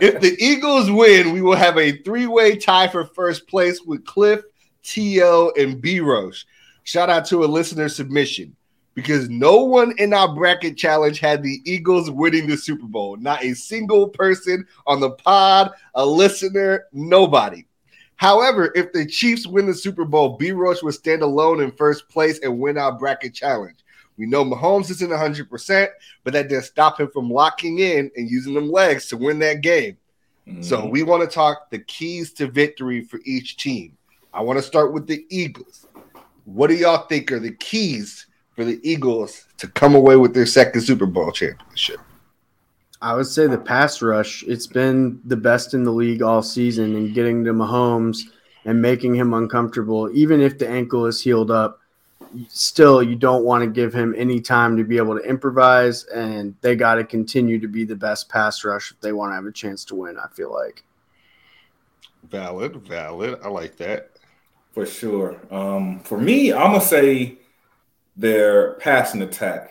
if 0.00 0.20
the 0.20 0.36
Eagles 0.38 0.90
win, 0.90 1.32
we 1.32 1.42
will 1.42 1.56
have 1.56 1.78
a 1.78 1.98
three 2.02 2.26
way 2.26 2.56
tie 2.56 2.88
for 2.88 3.04
first 3.04 3.46
place 3.48 3.82
with 3.82 4.04
Cliff, 4.04 4.42
T.O., 4.82 5.52
and 5.58 5.80
B. 5.80 6.00
Roche. 6.00 6.44
Shout 6.84 7.10
out 7.10 7.26
to 7.26 7.44
a 7.44 7.46
listener 7.46 7.88
submission 7.88 8.54
because 8.94 9.28
no 9.28 9.58
one 9.58 9.94
in 9.98 10.12
our 10.12 10.34
bracket 10.34 10.76
challenge 10.76 11.20
had 11.20 11.42
the 11.42 11.60
Eagles 11.64 12.10
winning 12.10 12.48
the 12.48 12.56
Super 12.56 12.86
Bowl. 12.86 13.16
Not 13.16 13.44
a 13.44 13.54
single 13.54 14.08
person 14.08 14.66
on 14.86 15.00
the 15.00 15.10
pod, 15.10 15.70
a 15.94 16.04
listener, 16.04 16.86
nobody. 16.92 17.64
However, 18.16 18.72
if 18.74 18.92
the 18.92 19.06
Chiefs 19.06 19.46
win 19.46 19.66
the 19.66 19.74
Super 19.74 20.04
Bowl, 20.04 20.36
B. 20.36 20.50
Roche 20.50 20.82
will 20.82 20.90
stand 20.90 21.22
alone 21.22 21.60
in 21.60 21.70
first 21.70 22.08
place 22.08 22.40
and 22.40 22.58
win 22.58 22.76
our 22.76 22.98
bracket 22.98 23.34
challenge. 23.34 23.78
We 24.18 24.26
know 24.26 24.44
Mahomes 24.44 24.90
isn't 24.90 25.10
100%, 25.10 25.88
but 26.24 26.32
that 26.32 26.48
didn't 26.48 26.64
stop 26.64 27.00
him 27.00 27.08
from 27.08 27.30
locking 27.30 27.78
in 27.78 28.10
and 28.16 28.28
using 28.28 28.52
them 28.52 28.70
legs 28.70 29.06
to 29.08 29.16
win 29.16 29.38
that 29.38 29.60
game. 29.62 29.96
Mm-hmm. 30.46 30.62
So 30.62 30.86
we 30.86 31.04
want 31.04 31.22
to 31.22 31.32
talk 31.32 31.70
the 31.70 31.78
keys 31.78 32.32
to 32.34 32.48
victory 32.48 33.02
for 33.02 33.20
each 33.24 33.56
team. 33.56 33.96
I 34.34 34.42
want 34.42 34.58
to 34.58 34.62
start 34.62 34.92
with 34.92 35.06
the 35.06 35.24
Eagles. 35.30 35.86
What 36.44 36.66
do 36.66 36.74
y'all 36.74 37.06
think 37.06 37.30
are 37.30 37.38
the 37.38 37.52
keys 37.52 38.26
for 38.56 38.64
the 38.64 38.80
Eagles 38.82 39.46
to 39.58 39.68
come 39.68 39.94
away 39.94 40.16
with 40.16 40.34
their 40.34 40.46
second 40.46 40.80
Super 40.80 41.06
Bowl 41.06 41.30
championship? 41.30 42.00
I 43.00 43.14
would 43.14 43.26
say 43.26 43.46
the 43.46 43.58
pass 43.58 44.02
rush. 44.02 44.42
It's 44.44 44.66
been 44.66 45.20
the 45.24 45.36
best 45.36 45.74
in 45.74 45.84
the 45.84 45.92
league 45.92 46.22
all 46.22 46.42
season, 46.42 46.96
and 46.96 47.14
getting 47.14 47.44
to 47.44 47.52
Mahomes 47.52 48.22
and 48.64 48.82
making 48.82 49.14
him 49.14 49.34
uncomfortable, 49.34 50.10
even 50.12 50.40
if 50.40 50.58
the 50.58 50.68
ankle 50.68 51.06
is 51.06 51.22
healed 51.22 51.50
up 51.50 51.80
still 52.48 53.02
you 53.02 53.14
don't 53.14 53.44
want 53.44 53.62
to 53.62 53.70
give 53.70 53.92
him 53.92 54.14
any 54.16 54.40
time 54.40 54.76
to 54.76 54.84
be 54.84 54.96
able 54.96 55.18
to 55.18 55.24
improvise 55.24 56.04
and 56.04 56.54
they 56.60 56.76
got 56.76 56.96
to 56.96 57.04
continue 57.04 57.58
to 57.58 57.68
be 57.68 57.84
the 57.84 57.96
best 57.96 58.28
pass 58.28 58.64
rush 58.64 58.92
if 58.92 59.00
they 59.00 59.12
want 59.12 59.30
to 59.30 59.34
have 59.34 59.46
a 59.46 59.52
chance 59.52 59.84
to 59.84 59.94
win 59.94 60.18
i 60.18 60.26
feel 60.34 60.52
like. 60.52 60.82
Valid 62.24 62.76
valid. 62.86 63.38
I 63.42 63.48
like 63.48 63.76
that. 63.76 64.10
For 64.72 64.84
sure. 64.84 65.40
Um, 65.50 66.00
for 66.00 66.18
me 66.18 66.52
i'm 66.52 66.72
gonna 66.72 66.80
say 66.80 67.38
their 68.16 68.74
passing 68.74 69.22
attack. 69.22 69.70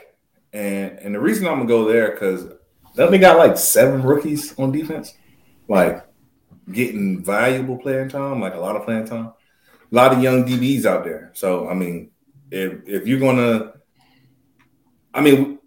And 0.53 0.97
and 0.99 1.15
the 1.15 1.19
reason 1.19 1.47
i'm 1.47 1.57
gonna 1.57 1.67
go 1.67 1.87
there 1.91 2.11
because 2.11 2.47
they 2.95 3.03
only 3.03 3.19
got 3.19 3.37
like 3.37 3.57
seven 3.57 4.01
rookies 4.01 4.57
on 4.57 4.71
defense? 4.71 5.13
Like 5.67 6.05
getting 6.71 7.23
valuable 7.23 7.77
playing 7.77 8.09
time 8.09 8.41
like 8.41 8.55
a 8.55 8.59
lot 8.59 8.75
of 8.75 8.83
playing 8.83 9.05
time. 9.05 9.33
A 9.89 9.95
lot 9.95 10.13
of 10.13 10.21
young 10.21 10.45
dbs 10.45 10.85
out 10.85 11.03
there. 11.03 11.31
So 11.33 11.69
i 11.69 11.73
mean 11.73 12.11
if 12.51 12.87
if 12.87 13.07
you're 13.07 13.19
gonna, 13.19 13.73
I 15.13 15.21
mean, 15.21 15.59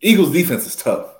Eagles 0.00 0.32
defense 0.32 0.66
is 0.66 0.76
tough. 0.76 1.14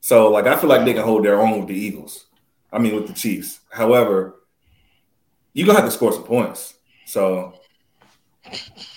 So 0.00 0.30
like 0.30 0.46
I 0.46 0.56
feel 0.56 0.68
like 0.68 0.84
they 0.84 0.94
can 0.94 1.02
hold 1.02 1.24
their 1.24 1.40
own 1.40 1.60
with 1.60 1.68
the 1.68 1.74
Eagles. 1.74 2.26
I 2.72 2.78
mean 2.78 2.94
with 2.94 3.06
the 3.06 3.14
Chiefs. 3.14 3.60
However, 3.70 4.40
you're 5.52 5.66
gonna 5.66 5.80
have 5.80 5.88
to 5.88 5.94
score 5.94 6.12
some 6.12 6.24
points. 6.24 6.74
So 7.06 7.54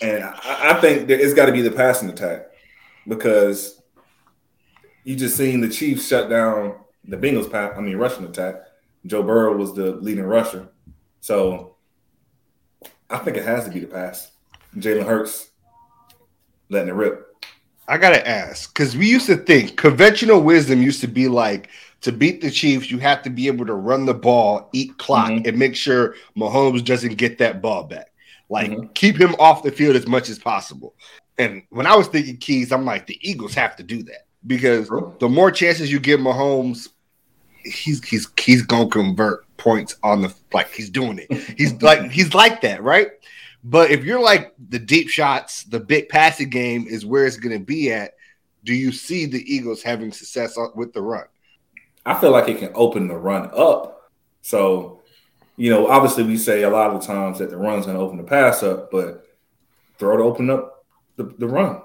and 0.01 0.23
I, 0.23 0.71
I 0.71 0.81
think 0.81 1.09
it's 1.09 1.33
got 1.33 1.45
to 1.45 1.51
be 1.51 1.61
the 1.61 1.71
passing 1.71 2.09
attack 2.09 2.47
because 3.07 3.81
you 5.03 5.15
just 5.15 5.37
seen 5.37 5.61
the 5.61 5.69
Chiefs 5.69 6.07
shut 6.07 6.29
down 6.29 6.75
the 7.05 7.17
Bengals 7.17 7.53
I 7.53 7.79
mean 7.79 7.95
rushing 7.97 8.25
attack. 8.25 8.55
Joe 9.05 9.23
Burrow 9.23 9.55
was 9.55 9.73
the 9.73 9.93
leading 9.95 10.25
rusher. 10.25 10.67
So 11.21 11.77
I 13.09 13.17
think 13.19 13.37
it 13.37 13.45
has 13.45 13.65
to 13.65 13.71
be 13.71 13.79
the 13.79 13.87
pass. 13.87 14.31
Jalen 14.77 15.05
Hurts 15.05 15.49
letting 16.69 16.89
it 16.89 16.93
rip. 16.93 17.23
I 17.87 17.97
gotta 17.97 18.27
ask 18.27 18.73
because 18.73 18.97
we 18.97 19.07
used 19.09 19.27
to 19.27 19.37
think 19.37 19.77
conventional 19.77 20.41
wisdom 20.41 20.81
used 20.81 21.01
to 21.01 21.07
be 21.07 21.27
like 21.27 21.69
to 22.01 22.11
beat 22.11 22.41
the 22.41 22.51
Chiefs, 22.51 22.91
you 22.91 22.99
have 22.99 23.23
to 23.23 23.29
be 23.29 23.47
able 23.47 23.65
to 23.65 23.73
run 23.73 24.05
the 24.05 24.13
ball, 24.13 24.69
eat 24.73 24.97
clock, 24.97 25.31
Mhm. 25.31 25.47
and 25.47 25.57
make 25.57 25.75
sure 25.75 26.15
Mahomes 26.37 26.83
doesn't 26.83 27.15
get 27.15 27.37
that 27.39 27.61
ball 27.61 27.83
back. 27.85 28.11
Like 28.49 28.69
Mhm. 28.71 28.93
keep 28.93 29.19
him 29.19 29.35
off 29.39 29.63
the 29.63 29.71
field 29.71 29.95
as 29.95 30.05
much 30.07 30.29
as 30.29 30.37
possible. 30.37 30.93
And 31.37 31.63
when 31.69 31.85
I 31.87 31.95
was 31.95 32.07
thinking 32.07 32.37
keys, 32.37 32.71
I'm 32.71 32.85
like 32.85 33.07
the 33.07 33.17
Eagles 33.21 33.53
have 33.55 33.75
to 33.77 33.83
do 33.83 34.03
that 34.03 34.25
because 34.45 34.89
the 35.19 35.29
more 35.29 35.49
chances 35.51 35.91
you 35.91 35.99
give 35.99 36.19
Mahomes, 36.19 36.89
he's 37.63 38.03
he's 38.03 38.27
he's 38.39 38.61
gonna 38.63 38.89
convert 38.89 39.45
points 39.57 39.95
on 40.03 40.21
the 40.21 40.33
like 40.53 40.71
he's 40.71 40.89
doing 40.89 41.19
it. 41.19 41.31
He's 41.57 41.73
like 41.81 42.11
he's 42.11 42.33
like 42.33 42.61
that, 42.61 42.83
right? 42.83 43.09
But 43.69 43.91
if 43.91 44.05
you're 44.05 44.21
like 44.21 44.53
the 44.69 44.79
deep 44.79 45.09
shots, 45.09 45.63
the 45.63 45.79
big 45.81 46.07
passing 46.07 46.49
game 46.49 46.87
is 46.87 47.05
where 47.05 47.25
it's 47.25 47.35
going 47.35 47.57
to 47.59 47.63
be 47.63 47.91
at. 47.91 48.13
Do 48.63 48.73
you 48.73 48.93
see 48.93 49.25
the 49.25 49.43
Eagles 49.53 49.83
having 49.83 50.13
success 50.13 50.57
with 50.73 50.93
the 50.93 51.01
run? 51.01 51.25
I 52.05 52.17
feel 52.17 52.31
like 52.31 52.47
it 52.47 52.59
can 52.59 52.71
open 52.73 53.09
the 53.09 53.17
run 53.17 53.49
up. 53.53 54.09
So, 54.41 55.01
you 55.57 55.69
know, 55.69 55.87
obviously 55.87 56.23
we 56.23 56.37
say 56.37 56.63
a 56.63 56.69
lot 56.69 56.91
of 56.91 57.01
the 57.01 57.07
times 57.07 57.39
that 57.39 57.49
the 57.49 57.57
run's 57.57 57.85
going 57.85 57.97
to 57.97 58.03
open 58.03 58.17
the 58.17 58.23
pass 58.23 58.63
up, 58.63 58.89
but 58.89 59.27
throw 59.99 60.15
to 60.15 60.23
open 60.23 60.49
up 60.49 60.85
the, 61.17 61.25
the 61.37 61.47
run. 61.47 61.81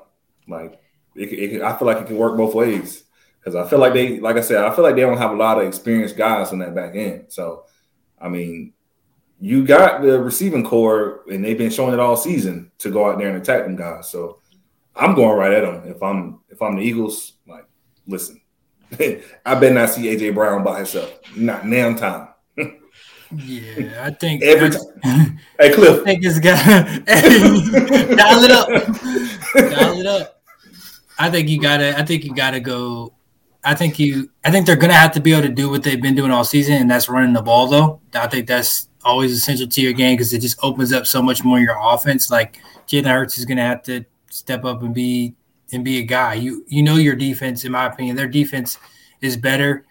Like, 0.46 0.80
it, 1.16 1.32
it, 1.32 1.62
I 1.62 1.76
feel 1.76 1.86
like 1.86 1.96
it 1.96 2.06
can 2.06 2.16
work 2.16 2.36
both 2.36 2.54
ways 2.54 3.02
because 3.40 3.56
I 3.56 3.68
feel 3.68 3.80
like 3.80 3.92
they, 3.92 4.20
like 4.20 4.36
I 4.36 4.40
said, 4.40 4.64
I 4.64 4.72
feel 4.72 4.84
like 4.84 4.94
they 4.94 5.00
don't 5.00 5.18
have 5.18 5.32
a 5.32 5.36
lot 5.36 5.58
of 5.58 5.66
experienced 5.66 6.16
guys 6.16 6.52
on 6.52 6.60
that 6.60 6.76
back 6.76 6.94
end. 6.94 7.24
So, 7.32 7.64
I 8.20 8.28
mean, 8.28 8.72
you 9.42 9.64
got 9.64 10.02
the 10.02 10.22
receiving 10.22 10.64
core, 10.64 11.22
and 11.28 11.44
they've 11.44 11.58
been 11.58 11.68
showing 11.68 11.92
it 11.92 11.98
all 11.98 12.16
season 12.16 12.70
to 12.78 12.92
go 12.92 13.10
out 13.10 13.18
there 13.18 13.26
and 13.26 13.36
attack 13.36 13.64
them 13.64 13.74
guys. 13.74 14.08
So, 14.08 14.38
I'm 14.94 15.16
going 15.16 15.36
right 15.36 15.52
at 15.52 15.62
them. 15.62 15.90
If 15.90 16.00
I'm 16.00 16.38
if 16.48 16.62
I'm 16.62 16.76
the 16.76 16.82
Eagles, 16.82 17.32
like, 17.48 17.66
listen, 18.06 18.40
I 18.92 19.54
better 19.56 19.74
not 19.74 19.90
see 19.90 20.14
AJ 20.14 20.34
Brown 20.34 20.62
by 20.62 20.76
himself. 20.76 21.18
Not 21.36 21.66
now 21.66 21.92
time. 21.94 22.28
Yeah, 23.34 24.04
I 24.04 24.10
think 24.10 24.42
Every 24.44 24.70
time. 24.70 25.40
Hey 25.58 25.72
Cliff, 25.72 26.02
I 26.02 26.04
think 26.04 26.24
it's 26.24 26.38
got 26.38 26.64
dial 28.16 28.44
it 28.44 28.50
up, 28.52 28.68
dial 29.54 29.98
it 29.98 30.06
up. 30.06 30.40
I 31.18 31.30
think 31.30 31.48
you 31.48 31.60
gotta. 31.60 31.98
I 31.98 32.04
think 32.04 32.24
you 32.24 32.32
gotta 32.32 32.60
go. 32.60 33.12
I 33.64 33.74
think 33.74 33.98
you. 33.98 34.30
I 34.44 34.52
think 34.52 34.66
they're 34.66 34.76
gonna 34.76 34.92
have 34.92 35.12
to 35.12 35.20
be 35.20 35.32
able 35.32 35.48
to 35.48 35.48
do 35.48 35.68
what 35.68 35.82
they've 35.82 36.00
been 36.00 36.14
doing 36.14 36.30
all 36.30 36.44
season, 36.44 36.74
and 36.74 36.88
that's 36.88 37.08
running 37.08 37.32
the 37.32 37.42
ball. 37.42 37.66
Though 37.66 38.00
I 38.14 38.28
think 38.28 38.46
that's 38.46 38.88
always 39.04 39.32
essential 39.32 39.66
to 39.66 39.80
your 39.80 39.92
game 39.92 40.16
because 40.16 40.32
it 40.32 40.40
just 40.40 40.58
opens 40.62 40.92
up 40.92 41.06
so 41.06 41.22
much 41.22 41.44
more 41.44 41.58
your 41.58 41.76
offense. 41.80 42.30
Like 42.30 42.58
Jalen 42.86 43.06
Hurts 43.06 43.38
is 43.38 43.44
gonna 43.44 43.62
have 43.62 43.82
to 43.84 44.04
step 44.30 44.64
up 44.64 44.82
and 44.82 44.94
be 44.94 45.34
and 45.72 45.84
be 45.84 45.98
a 45.98 46.02
guy. 46.02 46.34
You 46.34 46.64
you 46.68 46.82
know 46.82 46.96
your 46.96 47.16
defense, 47.16 47.64
in 47.64 47.72
my 47.72 47.86
opinion, 47.86 48.16
their 48.16 48.28
defense 48.28 48.78
is 49.20 49.36
better 49.36 49.84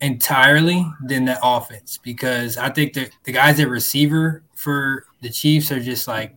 entirely 0.00 0.86
than 1.04 1.26
the 1.26 1.38
offense 1.42 1.98
because 2.02 2.56
I 2.56 2.70
think 2.70 2.94
the 2.94 3.10
the 3.24 3.32
guys 3.32 3.60
at 3.60 3.68
receiver 3.68 4.42
for 4.54 5.06
the 5.20 5.28
Chiefs 5.28 5.70
are 5.72 5.80
just 5.80 6.08
like 6.08 6.34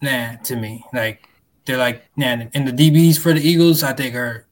nah 0.00 0.36
to 0.44 0.56
me. 0.56 0.84
Like 0.92 1.28
they're 1.64 1.76
like 1.76 2.04
nah, 2.16 2.44
and 2.54 2.66
the 2.66 2.72
DBs 2.72 3.18
for 3.18 3.32
the 3.32 3.40
Eagles 3.40 3.82
I 3.82 3.92
think 3.92 4.14
are 4.14 4.46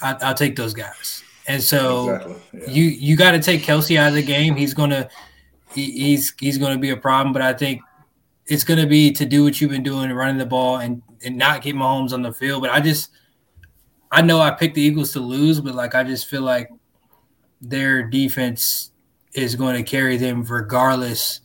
I, 0.00 0.16
I'll 0.22 0.34
take 0.34 0.56
those 0.56 0.74
guys. 0.74 1.22
And 1.48 1.62
so 1.62 2.10
exactly. 2.14 2.36
Yeah. 2.52 2.70
you 2.70 2.84
you 2.84 3.16
got 3.16 3.32
to 3.32 3.40
take 3.40 3.62
Kelce 3.62 3.96
out 3.98 4.08
of 4.08 4.14
the 4.14 4.22
game. 4.22 4.56
He's 4.56 4.74
gonna 4.74 5.08
he, 5.76 5.92
he's 5.92 6.34
he's 6.40 6.58
gonna 6.58 6.78
be 6.78 6.90
a 6.90 6.96
problem. 6.96 7.32
But 7.32 7.42
I 7.42 7.52
think 7.52 7.80
it's 8.46 8.64
gonna 8.64 8.86
be 8.86 9.12
to 9.12 9.24
do 9.24 9.44
what 9.44 9.60
you've 9.60 9.70
been 9.70 9.82
doing, 9.82 10.10
running 10.12 10.38
the 10.38 10.46
ball 10.46 10.78
and 10.78 11.02
and 11.24 11.36
not 11.36 11.62
get 11.62 11.76
Mahomes 11.76 12.12
on 12.12 12.22
the 12.22 12.32
field. 12.32 12.62
But 12.62 12.70
I 12.70 12.80
just 12.80 13.10
I 14.10 14.22
know 14.22 14.40
I 14.40 14.50
picked 14.50 14.74
the 14.74 14.82
Eagles 14.82 15.12
to 15.12 15.20
lose, 15.20 15.60
but 15.60 15.74
like 15.74 15.94
I 15.94 16.02
just 16.02 16.26
feel 16.26 16.42
like 16.42 16.70
their 17.60 18.02
defense 18.02 18.90
is 19.34 19.54
going 19.54 19.76
to 19.76 19.82
carry 19.82 20.16
them 20.16 20.42
regardless. 20.42 21.40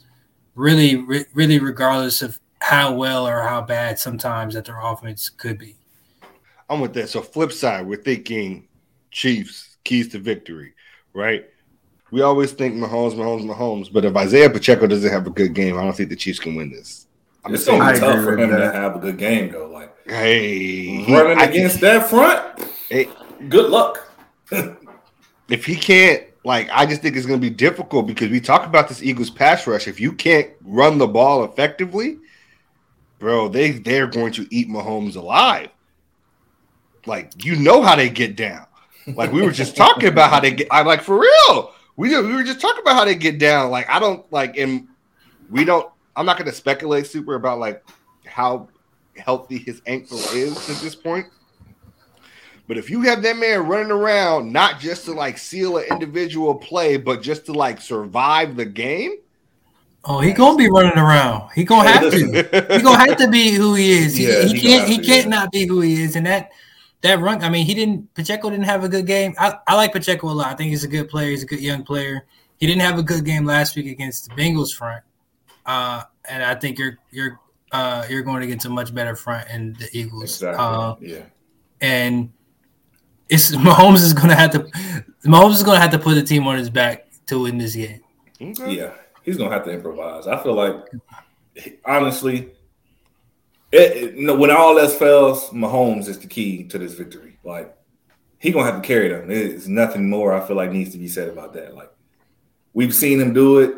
Really, 0.55 0.95
re- 0.97 1.25
really, 1.33 1.59
regardless 1.59 2.21
of 2.21 2.39
how 2.59 2.93
well 2.93 3.27
or 3.27 3.41
how 3.41 3.61
bad 3.61 3.97
sometimes 3.97 4.53
that 4.53 4.65
their 4.65 4.79
offense 4.79 5.29
could 5.29 5.57
be. 5.57 5.75
I'm 6.69 6.79
with 6.79 6.93
that. 6.93 7.09
So 7.09 7.21
flip 7.21 7.51
side, 7.51 7.85
we're 7.85 8.01
thinking 8.01 8.67
Chiefs 9.11 9.77
keys 9.83 10.09
to 10.09 10.19
victory, 10.19 10.73
right? 11.13 11.45
We 12.11 12.21
always 12.21 12.51
think 12.51 12.75
Mahomes, 12.75 13.13
Mahomes, 13.13 13.45
Mahomes, 13.49 13.91
but 13.91 14.03
if 14.05 14.15
Isaiah 14.15 14.49
Pacheco 14.49 14.85
doesn't 14.85 15.09
have 15.11 15.27
a 15.27 15.29
good 15.29 15.53
game, 15.53 15.77
I 15.77 15.83
don't 15.83 15.95
think 15.95 16.09
the 16.09 16.15
Chiefs 16.15 16.39
can 16.39 16.55
win 16.55 16.69
this. 16.71 17.07
I'm 17.43 17.53
it's 17.53 17.63
just 17.63 17.67
saying, 17.67 17.79
gonna 17.79 17.93
be 17.93 17.99
tough 17.99 18.23
for 18.23 18.31
with 18.31 18.39
him 18.41 18.49
to 18.51 18.71
have 18.71 18.95
a 18.95 18.99
good 18.99 19.17
game 19.17 19.51
though. 19.51 19.67
Like 19.67 19.95
hey, 20.07 21.03
he- 21.03 21.15
running 21.15 21.39
I- 21.39 21.45
against 21.45 21.79
that 21.81 22.09
front, 22.09 22.63
Hey. 22.89 23.09
good 23.49 23.69
luck. 23.71 24.07
if 25.49 25.65
he 25.65 25.75
can't, 25.75 26.23
like, 26.43 26.69
I 26.71 26.85
just 26.85 27.01
think 27.01 27.15
it's 27.15 27.25
going 27.25 27.39
to 27.39 27.49
be 27.49 27.53
difficult 27.55 28.05
because 28.07 28.29
we 28.29 28.39
talk 28.41 28.65
about 28.65 28.89
this 28.89 29.01
Eagles 29.01 29.29
pass 29.29 29.65
rush. 29.65 29.87
If 29.87 29.99
you 29.99 30.11
can't 30.11 30.49
run 30.63 30.97
the 30.97 31.07
ball 31.07 31.45
effectively, 31.45 32.17
bro, 33.19 33.47
they 33.47 33.71
they're 33.71 34.07
going 34.07 34.33
to 34.33 34.45
eat 34.51 34.67
Mahomes 34.67 35.15
alive. 35.15 35.69
Like, 37.05 37.43
you 37.45 37.55
know 37.55 37.81
how 37.81 37.95
they 37.95 38.09
get 38.09 38.35
down. 38.35 38.65
Like 39.07 39.31
we 39.31 39.41
were 39.41 39.51
just 39.51 39.75
talking 39.75 40.09
about 40.09 40.29
how 40.29 40.39
they 40.39 40.51
get. 40.51 40.67
I'm 40.69 40.85
like 40.85 41.01
for 41.01 41.19
real. 41.19 41.70
We 41.95 42.09
did, 42.09 42.25
we 42.25 42.33
were 42.33 42.43
just 42.43 42.61
talking 42.61 42.81
about 42.81 42.95
how 42.95 43.05
they 43.05 43.15
get 43.15 43.39
down. 43.39 43.71
Like 43.71 43.89
I 43.89 43.99
don't 43.99 44.29
like, 44.31 44.57
and 44.57 44.87
we 45.49 45.65
don't. 45.65 45.89
I'm 46.15 46.25
not 46.25 46.37
going 46.37 46.49
to 46.49 46.55
speculate 46.55 47.07
super 47.07 47.35
about 47.35 47.59
like 47.59 47.83
how 48.25 48.69
healthy 49.15 49.57
his 49.57 49.81
ankle 49.85 50.19
is 50.33 50.69
at 50.69 50.77
this 50.81 50.95
point. 50.95 51.27
But 52.67 52.77
if 52.77 52.89
you 52.89 53.01
have 53.01 53.21
that 53.23 53.37
man 53.37 53.67
running 53.67 53.91
around, 53.91 54.51
not 54.51 54.79
just 54.79 55.05
to 55.05 55.11
like 55.13 55.37
seal 55.37 55.77
an 55.77 55.85
individual 55.91 56.55
play, 56.55 56.97
but 56.97 57.21
just 57.21 57.45
to 57.47 57.53
like 57.53 57.81
survive 57.81 58.55
the 58.55 58.65
game, 58.65 59.17
Oh, 60.03 60.19
he 60.19 60.33
gonna 60.33 60.57
be 60.57 60.67
running 60.67 60.97
around. 60.97 61.51
He 61.53 61.63
gonna 61.63 61.89
have 61.89 62.11
to. 62.11 62.17
He 62.75 62.81
gonna 62.81 62.97
have 62.97 63.17
to 63.17 63.27
be 63.27 63.51
who 63.51 63.75
he 63.75 63.91
is. 63.91 64.15
He, 64.15 64.27
Yeah, 64.27 64.41
he 64.43 64.53
he 64.53 64.61
can't. 64.61 64.89
He 64.89 64.97
to, 64.97 65.03
can't 65.03 65.25
yeah. 65.25 65.29
not 65.29 65.51
be 65.51 65.67
who 65.67 65.81
he 65.81 66.01
is. 66.01 66.15
And 66.15 66.25
that 66.25 66.51
that 67.01 67.19
run. 67.19 67.43
I 67.43 67.49
mean, 67.49 67.65
he 67.65 67.73
didn't. 67.73 68.13
Pacheco 68.13 68.49
didn't 68.49 68.65
have 68.65 68.83
a 68.83 68.89
good 68.89 69.05
game. 69.05 69.33
I, 69.39 69.57
I 69.67 69.75
like 69.75 69.91
Pacheco 69.91 70.29
a 70.29 70.31
lot. 70.31 70.47
I 70.47 70.55
think 70.55 70.69
he's 70.69 70.83
a 70.83 70.87
good 70.87 71.09
player. 71.09 71.29
He's 71.29 71.43
a 71.43 71.47
good 71.47 71.59
young 71.59 71.83
player. 71.83 72.25
He 72.57 72.67
didn't 72.67 72.81
have 72.81 72.99
a 72.99 73.03
good 73.03 73.25
game 73.25 73.45
last 73.45 73.75
week 73.75 73.87
against 73.87 74.29
the 74.29 74.35
Bengals 74.35 74.73
front. 74.73 75.03
Uh, 75.65 76.03
and 76.25 76.43
I 76.43 76.55
think 76.55 76.77
you're 76.77 76.97
you're 77.11 77.39
uh, 77.71 78.05
you're 78.09 78.21
going 78.21 78.43
against 78.43 78.65
a 78.65 78.69
much 78.69 78.93
better 78.93 79.15
front 79.15 79.49
in 79.49 79.73
the 79.73 79.89
Eagles. 79.93 80.23
Exactly. 80.23 80.63
Uh, 80.63 80.95
yeah. 81.01 81.23
and 81.81 82.31
it's 83.29 83.51
Mahomes 83.55 84.03
is 84.03 84.13
gonna 84.13 84.35
have 84.35 84.51
to 84.51 84.59
Mahomes 85.25 85.53
is 85.53 85.63
gonna 85.63 85.79
have 85.79 85.91
to 85.91 85.99
put 85.99 86.15
the 86.15 86.23
team 86.23 86.45
on 86.47 86.57
his 86.57 86.69
back 86.69 87.07
to 87.27 87.41
win 87.43 87.57
this 87.57 87.75
game. 87.75 88.01
Okay. 88.39 88.75
Yeah, 88.75 88.93
he's 89.23 89.37
gonna 89.37 89.51
have 89.51 89.65
to 89.65 89.71
improvise. 89.71 90.27
I 90.27 90.41
feel 90.41 90.53
like, 90.53 90.83
honestly, 91.85 92.51
it, 93.71 94.15
it- 94.17 94.37
when 94.37 94.51
all 94.51 94.77
else 94.79 94.95
fails, 94.95 95.49
Mahomes 95.49 96.07
is 96.07 96.19
the 96.19 96.27
key 96.27 96.63
to 96.65 96.77
this 96.77 96.93
victory. 96.93 97.37
Like, 97.43 97.75
he 98.39 98.51
gonna 98.51 98.65
have 98.71 98.81
to 98.81 98.87
carry 98.87 99.09
them. 99.09 99.27
There's 99.27 99.67
nothing 99.67 100.09
more 100.09 100.33
I 100.33 100.45
feel 100.45 100.55
like 100.55 100.71
needs 100.71 100.91
to 100.91 100.97
be 100.97 101.07
said 101.07 101.29
about 101.29 101.53
that. 101.53 101.75
Like, 101.75 101.91
we've 102.73 102.93
seen 102.95 103.19
him 103.19 103.33
do 103.33 103.59
it 103.59 103.75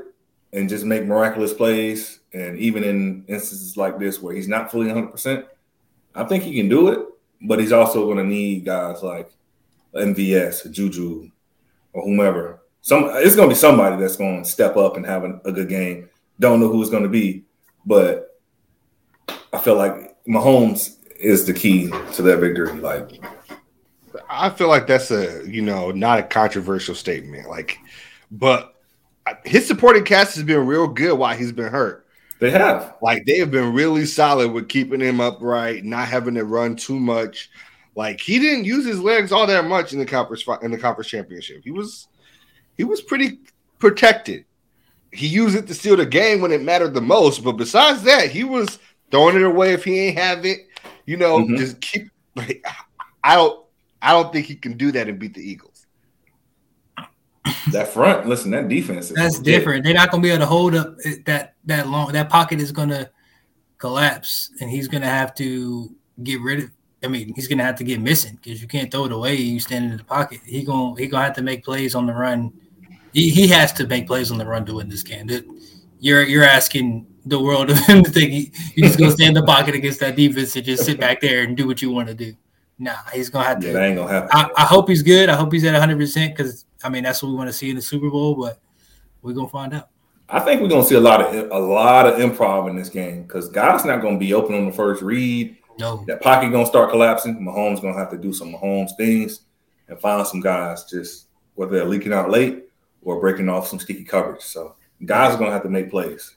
and 0.54 0.70
just 0.70 0.86
make 0.86 1.06
miraculous 1.06 1.54
plays, 1.54 2.20
and 2.34 2.58
even 2.58 2.84
in 2.84 3.26
instances 3.28 3.76
like 3.78 4.00
this 4.00 4.22
where 4.22 4.34
he's 4.36 4.48
not 4.48 4.72
fully 4.72 4.88
100, 4.88 5.12
percent 5.12 5.46
I 6.16 6.24
think 6.26 6.44
he 6.44 6.56
can 6.56 6.70
do 6.70 6.90
it. 6.90 7.00
But 7.46 7.60
he's 7.60 7.74
also 7.74 8.08
gonna 8.08 8.24
need 8.24 8.64
guys 8.64 9.04
like 9.04 9.30
MVS, 9.94 10.72
Juju, 10.72 11.30
or 11.92 12.04
whomever. 12.04 12.62
Some 12.82 13.10
it's 13.16 13.36
gonna 13.36 13.50
be 13.50 13.56
somebody 13.56 13.98
that's 13.98 14.16
gonna 14.16 14.46
step 14.46 14.78
up 14.78 14.96
and 14.96 15.06
have 15.06 15.24
a 15.26 15.52
good 15.52 15.68
game. 15.68 16.10
Don't 16.40 16.60
know 16.62 16.70
who 16.70 16.82
it's 16.82 16.90
gonna 16.92 17.10
be, 17.10 17.44
but 17.86 18.33
I 19.54 19.60
feel 19.60 19.76
like 19.76 20.16
Mahomes 20.26 20.98
is 21.20 21.46
the 21.46 21.54
key 21.54 21.90
to 22.14 22.22
that 22.24 22.40
victory. 22.40 22.74
Like, 22.74 23.24
I 24.30 24.50
feel 24.50 24.68
like 24.68 24.88
that's 24.88 25.12
a 25.12 25.48
you 25.48 25.62
know 25.62 25.92
not 25.92 26.20
a 26.20 26.24
controversial 26.24 26.96
statement. 26.96 27.48
Like, 27.48 27.78
but 28.32 28.76
his 29.46 29.68
supporting 29.68 30.04
cast 30.04 30.36
has 30.36 30.44
been 30.44 30.66
real 30.66 30.88
good 30.88 31.18
while 31.18 31.36
he's 31.38 31.52
been 31.52 31.72
hurt. 31.72 32.08
They 32.40 32.52
have. 32.52 32.96
Like 33.02 33.26
they 33.26 33.38
have 33.38 33.52
been 33.52 33.74
really 33.74 34.06
solid 34.06 34.52
with 34.52 34.68
keeping 34.68 35.00
him 35.00 35.22
upright, 35.22 35.86
not 35.86 36.08
having 36.08 36.36
to 36.36 36.44
run 36.44 36.76
too 36.76 37.00
much. 37.00 37.50
Like 37.96 38.20
he 38.20 38.40
didn't 38.40 38.66
use 38.66 38.86
his 38.86 39.00
legs 39.00 39.32
all 39.32 39.48
that 39.48 39.66
much 39.66 39.94
in 39.94 40.00
the 40.00 40.06
conference 40.06 40.44
in 40.62 40.72
the 40.72 40.78
conference 40.78 41.10
championship. 41.10 41.62
He 41.64 41.72
was 41.72 42.08
he 42.76 42.84
was 42.84 43.02
pretty 43.02 43.40
protected. 43.80 44.46
He 45.12 45.28
used 45.28 45.56
it 45.56 45.68
to 45.68 45.76
steal 45.76 45.96
the 45.96 46.08
game 46.08 46.42
when 46.42 46.52
it 46.52 46.64
mattered 46.64 46.96
the 46.96 47.02
most, 47.02 47.44
but 47.44 47.52
besides 47.52 48.02
that, 48.04 48.32
he 48.32 48.44
was 48.44 48.80
throwing 49.14 49.36
it 49.36 49.44
away 49.44 49.74
if 49.74 49.84
he 49.84 50.00
ain't 50.00 50.18
have 50.18 50.44
it. 50.46 50.62
You 51.06 51.18
know, 51.18 51.38
Mhm. 51.40 51.58
just 51.58 51.80
keep. 51.80 52.10
Like, 52.36 52.66
I 53.24 53.36
don't 53.36 53.64
I 54.02 54.12
don't 54.12 54.34
think 54.34 54.48
he 54.48 54.56
can 54.56 54.76
do 54.76 54.92
that 54.92 55.08
and 55.08 55.20
beat 55.20 55.36
the 55.36 55.40
Eagles. 55.42 55.86
That 57.72 57.90
front, 57.90 58.28
listen, 58.28 58.52
that 58.52 58.68
defense. 58.70 59.10
Is 59.10 59.16
That's 59.16 59.38
legit. 59.38 59.46
different. 59.46 59.84
They're 59.84 59.94
not 59.94 60.12
gonna 60.12 60.24
be 60.24 60.30
able 60.30 60.40
to 60.40 60.46
hold 60.46 60.76
up 60.76 60.96
that 61.26 61.54
that 61.66 61.88
long. 61.90 62.12
That 62.14 62.30
pocket 62.30 62.60
is 62.60 62.72
gonna 62.72 63.10
collapse, 63.78 64.50
and 64.62 64.70
he's 64.70 64.88
gonna 64.88 65.08
have 65.10 65.36
to 65.36 65.94
get 66.24 66.42
rid 66.42 66.60
of. 66.64 66.72
I 67.04 67.08
mean, 67.08 67.34
he's 67.36 67.48
gonna 67.48 67.64
have 67.64 67.76
to 67.78 67.84
get 67.84 68.00
missing 68.02 68.40
because 68.42 68.62
you 68.62 68.68
can't 68.68 68.90
throw 68.90 69.06
it 69.06 69.12
away. 69.12 69.36
You 69.36 69.60
standing 69.60 69.92
in 69.92 69.98
the 69.98 70.04
pocket. 70.06 70.40
He 70.46 70.64
gonna 70.64 70.96
he 71.00 71.08
gonna 71.08 71.26
have 71.26 71.36
to 71.36 71.42
make 71.42 71.64
plays 71.66 71.96
on 71.96 72.06
the 72.08 72.14
run. 72.14 72.52
He, 73.14 73.30
he 73.30 73.48
has 73.50 73.72
to 73.74 73.86
make 73.88 74.08
plays 74.08 74.32
on 74.32 74.38
the 74.38 74.46
run 74.46 74.66
to 74.66 74.74
win 74.76 74.90
this 74.90 75.04
game. 75.04 75.28
That- 75.28 75.46
You're 76.00 76.24
you're 76.24 76.44
asking 76.44 77.06
the 77.26 77.40
world 77.40 77.70
of 77.70 77.78
him 77.86 78.04
to 78.04 78.10
think 78.10 78.32
he, 78.32 78.52
he's 78.76 78.88
just 78.88 79.00
gonna 79.00 79.12
stand 79.12 79.38
in 79.38 79.44
the 79.44 79.48
pocket 79.48 79.76
against 79.76 80.00
that 80.00 80.16
defense 80.16 80.56
and 80.56 80.66
just 80.66 80.86
sit 80.86 81.00
back 81.00 81.22
there 81.22 81.44
and 81.44 81.56
do 81.56 81.68
what 81.68 81.82
you 81.82 81.92
want 81.92 82.08
to 82.08 82.14
do. 82.14 82.34
Nah, 82.80 82.96
he's 83.14 83.30
gonna 83.30 83.46
have 83.46 83.60
to. 83.60 83.68
Yeah, 83.68 83.74
that 83.74 83.84
ain't 83.84 83.98
gonna 83.98 84.12
happen. 84.12 84.30
I, 84.34 84.50
I 84.58 84.66
hope 84.66 84.90
he's 84.90 85.04
good. 85.04 85.30
I 85.30 85.36
hope 85.36 85.54
he's 85.54 85.64
at 85.64 85.74
100 85.74 85.98
percent 85.98 86.36
because 86.36 86.66
I 86.84 86.90
mean 86.90 87.04
that's 87.04 87.22
what 87.22 87.30
we 87.30 87.36
want 87.36 87.50
to 87.50 87.54
see 87.54 87.70
in 87.70 87.76
the 87.76 87.82
Super 87.82 88.10
Bowl. 88.10 88.36
But 88.36 88.60
we're 89.22 89.34
gonna 89.34 89.48
find 89.48 89.74
out. 89.74 89.90
I 90.30 90.40
think 90.40 90.62
we're 90.62 90.70
gonna 90.70 90.84
see 90.84 90.96
a 90.96 91.00
lot 91.00 91.22
of 91.22 91.52
a 91.52 91.60
lot 91.60 92.08
of 92.08 92.16
improv 92.16 92.70
in 92.70 92.76
this 92.76 92.90
game 92.90 93.24
because 93.24 93.50
guys 93.50 93.86
not 93.86 94.02
gonna 94.02 94.18
be 94.18 94.34
open 94.34 94.56
on 94.56 94.66
the 94.66 94.72
first 94.72 95.02
read. 95.02 95.58
No, 95.80 96.04
That 96.08 96.22
pocket 96.22 96.52
gonna 96.52 96.66
start 96.66 96.92
collapsing. 96.92 97.36
Mahomes 97.40 97.82
gonna 97.82 97.98
have 97.98 98.12
to 98.12 98.18
do 98.18 98.34
some 98.34 98.54
Mahomes 98.54 98.96
things 98.96 99.42
and 99.88 100.00
find 100.00 100.26
some 100.26 100.40
guys 100.40 100.86
just 100.86 101.28
whether 101.56 101.72
they're 101.72 101.86
leaking 101.86 102.14
out 102.14 102.30
late 102.30 102.66
or 103.02 103.20
breaking 103.20 103.50
off 103.50 103.68
some 103.68 103.80
sticky 103.80 104.04
coverage. 104.04 104.42
So 104.42 104.76
guys 105.06 105.36
are 105.36 105.38
gonna 105.38 105.52
have 105.52 105.64
to 105.64 105.70
make 105.70 105.90
plays. 105.90 106.36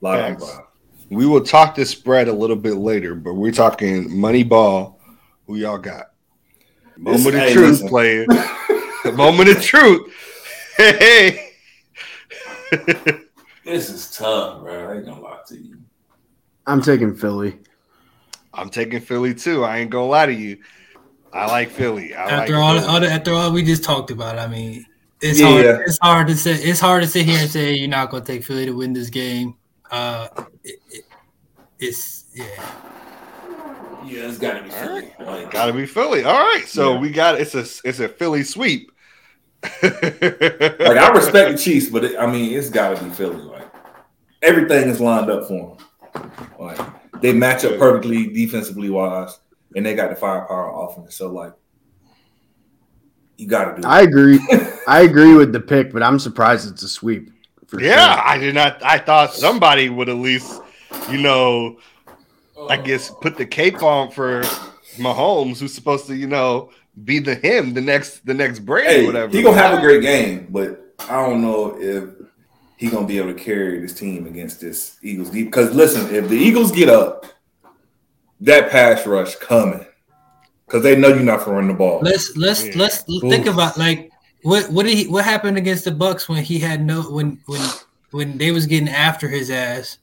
A 0.00 0.04
lot 0.04 0.18
Facts. 0.18 0.42
of 0.42 0.48
improv. 0.50 0.64
We 1.10 1.26
will 1.26 1.42
talk 1.42 1.74
this 1.74 1.90
spread 1.90 2.28
a 2.28 2.32
little 2.32 2.56
bit 2.56 2.74
later, 2.74 3.14
but 3.14 3.34
we're 3.34 3.52
talking 3.52 4.14
money 4.18 4.42
ball. 4.42 5.00
Who 5.46 5.56
y'all 5.56 5.78
got? 5.78 6.10
Moment 6.98 7.36
of 7.36 7.42
hey, 7.42 7.52
truth, 7.54 7.70
listen. 7.70 7.88
player. 7.88 8.26
Moment 9.14 9.48
of 9.48 9.62
truth. 9.62 10.12
Hey, 10.76 11.52
This 13.64 13.90
is 13.90 14.10
tough, 14.16 14.62
bro. 14.62 14.90
I 14.90 14.96
ain't 14.96 15.06
gonna 15.06 15.20
lie 15.20 15.38
to 15.48 15.56
you. 15.56 15.78
I'm 16.66 16.80
taking 16.82 17.14
Philly. 17.14 17.58
I'm 18.54 18.68
taking 18.70 19.00
Philly 19.00 19.34
too. 19.34 19.64
I 19.64 19.78
ain't 19.78 19.90
gonna 19.90 20.06
lie 20.06 20.26
to 20.26 20.32
you. 20.32 20.58
I 21.32 21.46
like 21.46 21.70
Philly. 21.70 22.14
I 22.14 22.24
after 22.30 22.54
like 22.54 22.62
all, 22.64 22.74
Philly. 22.80 22.86
all 22.86 23.00
the, 23.00 23.10
after 23.10 23.32
all 23.32 23.52
we 23.52 23.62
just 23.62 23.84
talked 23.84 24.10
about, 24.10 24.38
I 24.38 24.46
mean, 24.48 24.84
it's 25.20 25.38
Yeah. 25.40 25.46
hard. 25.46 25.66
It's 25.86 25.98
hard 26.02 26.28
to 26.28 26.36
say. 26.36 26.52
It's 26.54 26.80
hard 26.80 27.02
to 27.02 27.08
sit 27.08 27.26
here 27.26 27.38
and 27.40 27.50
say 27.50 27.74
you're 27.74 27.88
not 27.88 28.10
gonna 28.10 28.24
take 28.24 28.44
Philly 28.44 28.66
to 28.66 28.72
win 28.72 28.92
this 28.92 29.10
game. 29.10 29.54
Uh, 29.90 30.28
it, 30.64 30.80
it, 30.90 31.04
it's 31.78 32.24
yeah. 32.34 32.46
Yeah, 34.04 34.28
it's 34.28 34.38
gotta 34.38 34.62
be 34.62 34.70
Philly. 34.70 35.12
Like, 35.20 35.50
Gotta 35.50 35.72
be 35.72 35.84
Philly. 35.86 36.24
All 36.24 36.38
right, 36.38 36.64
so 36.66 36.94
Yeah. 36.94 37.00
we 37.00 37.10
got 37.10 37.40
it's 37.40 37.54
a 37.54 37.60
it's 37.86 38.00
a 38.00 38.08
Philly 38.08 38.42
sweep. 38.44 38.90
Like 39.62 39.74
I 39.92 41.10
respect 41.14 41.52
the 41.52 41.58
Chiefs, 41.58 41.88
but 41.88 42.04
it, 42.04 42.18
I 42.18 42.26
mean 42.30 42.56
it's 42.56 42.70
gotta 42.70 43.02
be 43.02 43.10
Philly. 43.10 43.42
Like 43.42 43.66
everything 44.42 44.88
is 44.88 45.00
lined 45.00 45.30
up 45.30 45.48
for 45.48 45.76
them. 46.14 46.30
Like 46.58 46.78
they 47.20 47.32
match 47.32 47.64
up 47.64 47.78
perfectly 47.78 48.28
defensively 48.32 48.88
wise, 48.90 49.38
and 49.74 49.84
they 49.84 49.94
got 49.94 50.10
the 50.10 50.16
firepower 50.16 50.86
offense. 50.88 51.16
So 51.16 51.28
like 51.30 51.52
you 53.36 53.46
gotta 53.46 53.72
do. 53.72 53.80
it. 53.80 53.90
I 53.90 54.02
agree. 54.02 54.38
I 54.88 55.00
agree 55.02 55.34
with 55.34 55.52
the 55.52 55.60
pick, 55.60 55.92
but 55.92 56.02
I'm 56.02 56.18
surprised 56.18 56.70
it's 56.70 56.82
a 56.82 56.88
sweep. 56.88 57.30
For 57.68 57.80
yeah, 57.80 58.14
sure. 58.14 58.24
I 58.26 58.38
did 58.38 58.54
not. 58.54 58.82
I 58.82 58.98
thought 58.98 59.34
somebody 59.34 59.88
would 59.90 60.08
at 60.08 60.16
least, 60.16 60.60
you 61.10 61.18
know, 61.18 61.78
I 62.68 62.76
guess 62.78 63.10
put 63.20 63.36
the 63.36 63.46
cape 63.46 63.82
on 63.82 64.10
for 64.10 64.42
Mahomes, 64.96 65.60
who's 65.60 65.74
supposed 65.74 66.06
to, 66.06 66.16
you 66.16 66.26
know, 66.26 66.70
be 67.04 67.18
the 67.18 67.34
him, 67.34 67.74
the 67.74 67.80
next, 67.80 68.24
the 68.26 68.34
next 68.34 68.60
brand, 68.60 68.88
hey, 68.88 69.06
whatever. 69.06 69.36
he 69.36 69.42
gonna 69.42 69.56
have 69.56 69.78
a 69.78 69.80
great 69.80 70.02
game, 70.02 70.48
but 70.50 70.94
I 71.08 71.24
don't 71.24 71.42
know 71.42 71.76
if 71.78 72.08
he 72.78 72.88
gonna 72.88 73.06
be 73.06 73.18
able 73.18 73.34
to 73.34 73.38
carry 73.38 73.78
this 73.80 73.92
team 73.92 74.26
against 74.26 74.60
this 74.60 74.96
Eagles 75.02 75.30
deep. 75.30 75.48
Because 75.48 75.74
listen, 75.74 76.12
if 76.14 76.28
the 76.28 76.36
Eagles 76.36 76.72
get 76.72 76.88
up, 76.88 77.26
that 78.40 78.70
pass 78.70 79.06
rush 79.06 79.36
coming, 79.36 79.84
because 80.66 80.82
they 80.82 80.96
know 80.96 81.08
you're 81.08 81.20
not 81.20 81.40
gonna 81.44 81.58
run 81.58 81.68
the 81.68 81.74
ball. 81.74 82.00
Let's 82.02 82.36
let's 82.36 82.64
Yeah. 82.64 82.72
let's 82.76 83.02
think 83.02 83.46
about 83.46 83.76
like 83.76 84.10
what 84.42 84.70
what 84.70 84.86
did 84.86 84.96
he 84.96 85.06
what 85.08 85.24
happened 85.24 85.56
against 85.58 85.84
the 85.84 85.90
Bucks 85.92 86.28
when 86.28 86.42
he 86.42 86.58
had 86.58 86.84
no 86.84 87.02
when 87.02 87.40
when 87.46 87.68
when 88.10 88.38
they 88.38 88.50
was 88.52 88.66
getting 88.66 88.88
after 88.88 89.28
his 89.28 89.50
ass. 89.50 89.98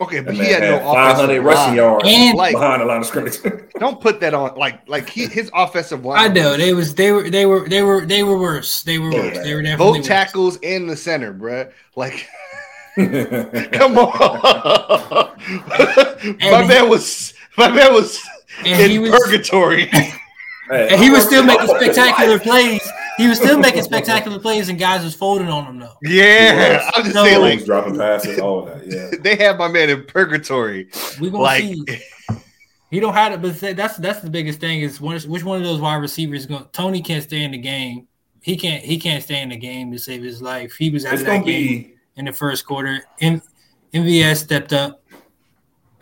okay, 0.00 0.20
but 0.20 0.34
That 0.34 0.34
he 0.34 0.52
man 0.52 0.62
had 0.62 0.62
no 0.62 0.78
had 0.94 1.16
500 1.16 1.40
rushing 1.42 1.74
yards 1.76 2.04
And 2.08 2.36
Like, 2.36 2.54
behind 2.54 2.80
the 2.82 2.86
line 2.86 3.00
of 3.00 3.06
scrimmage. 3.06 3.38
don't 3.78 4.00
put 4.00 4.18
that 4.20 4.34
on. 4.34 4.56
Like, 4.56 4.88
like 4.88 5.08
he, 5.08 5.26
his 5.26 5.50
offensive 5.54 6.04
line. 6.04 6.18
I 6.18 6.32
know 6.32 6.56
they 6.56 6.72
was 6.74 6.94
they 6.94 7.12
were 7.12 7.30
they 7.30 7.46
were 7.46 7.68
they 7.68 7.82
were 7.82 8.04
they 8.04 8.22
were 8.24 8.36
worse. 8.38 8.82
They 8.82 8.98
were 8.98 9.10
worse. 9.10 9.38
They 9.38 9.54
were 9.54 9.62
definitely 9.62 9.76
both 9.92 9.96
worse. 9.98 10.06
tackles 10.06 10.56
in 10.58 10.86
the 10.88 10.96
center, 10.96 11.32
bruh. 11.32 11.70
Like, 11.94 12.26
come 13.72 13.98
on, 13.98 15.30
my 15.58 16.34
And- 16.40 16.68
man 16.68 16.88
was 16.88 17.34
my 17.56 17.68
man 17.70 17.92
was 17.92 18.20
And 18.64 18.80
in 18.82 18.90
he 18.90 18.98
was 18.98 19.10
purgatory. 19.10 19.90
and 20.72 21.00
he 21.00 21.10
was 21.10 21.24
still 21.24 21.44
making 21.44 21.68
spectacular 21.68 22.38
plays. 22.38 22.82
He 23.16 23.28
was 23.28 23.38
still 23.38 23.58
making 23.58 23.82
spectacular 23.82 24.38
plays, 24.40 24.68
and 24.68 24.78
guys 24.78 25.04
was 25.04 25.14
folding 25.14 25.48
on 25.48 25.64
him 25.66 25.78
though. 25.78 25.94
yeah, 26.02 26.90
I'm 26.94 27.04
just 27.04 27.14
No. 27.14 27.24
saying, 27.24 27.36
He 27.36 27.42
like 27.42 27.54
was 27.58 27.64
dropping 27.66 27.96
passes, 27.98 28.38
all 28.40 28.64
that. 28.66 28.86
Yeah. 28.86 29.10
they 29.20 29.36
have 29.36 29.56
my 29.58 29.68
man 29.68 29.90
in 29.90 30.04
purgatory. 30.04 30.88
We 31.20 31.30
gonna 31.30 31.42
Like, 31.42 31.62
see. 31.62 31.84
He 32.90 33.00
don't 33.00 33.14
have 33.14 33.32
it, 33.32 33.42
but 33.42 33.76
that's 33.76 33.96
that's 33.96 34.20
the 34.20 34.30
biggest 34.30 34.60
thing 34.60 34.80
is 34.80 35.00
which 35.00 35.26
one 35.42 35.56
of 35.56 35.64
those 35.64 35.80
wide 35.80 35.96
receivers 35.96 36.46
going. 36.46 36.64
Toney 36.72 37.02
can't 37.02 37.24
stay 37.24 37.42
in 37.42 37.50
the 37.50 37.58
game. 37.58 38.06
He 38.40 38.56
can't. 38.56 38.84
He 38.84 38.98
can't 39.00 39.20
stay 39.20 39.42
in 39.42 39.48
the 39.48 39.56
game 39.56 39.90
to 39.90 39.98
save 39.98 40.22
his 40.22 40.40
life. 40.40 40.74
He 40.76 40.90
was 40.90 41.04
out 41.04 41.14
It's 41.14 41.22
of 41.22 41.26
that 41.26 41.32
gonna 41.40 41.44
game 41.44 41.66
be. 41.82 41.94
in 42.16 42.24
the 42.26 42.32
first 42.32 42.64
quarter. 42.66 43.00
M- 43.20 43.42
MVS 43.92 44.36
stepped 44.44 44.72
up. 44.72 45.02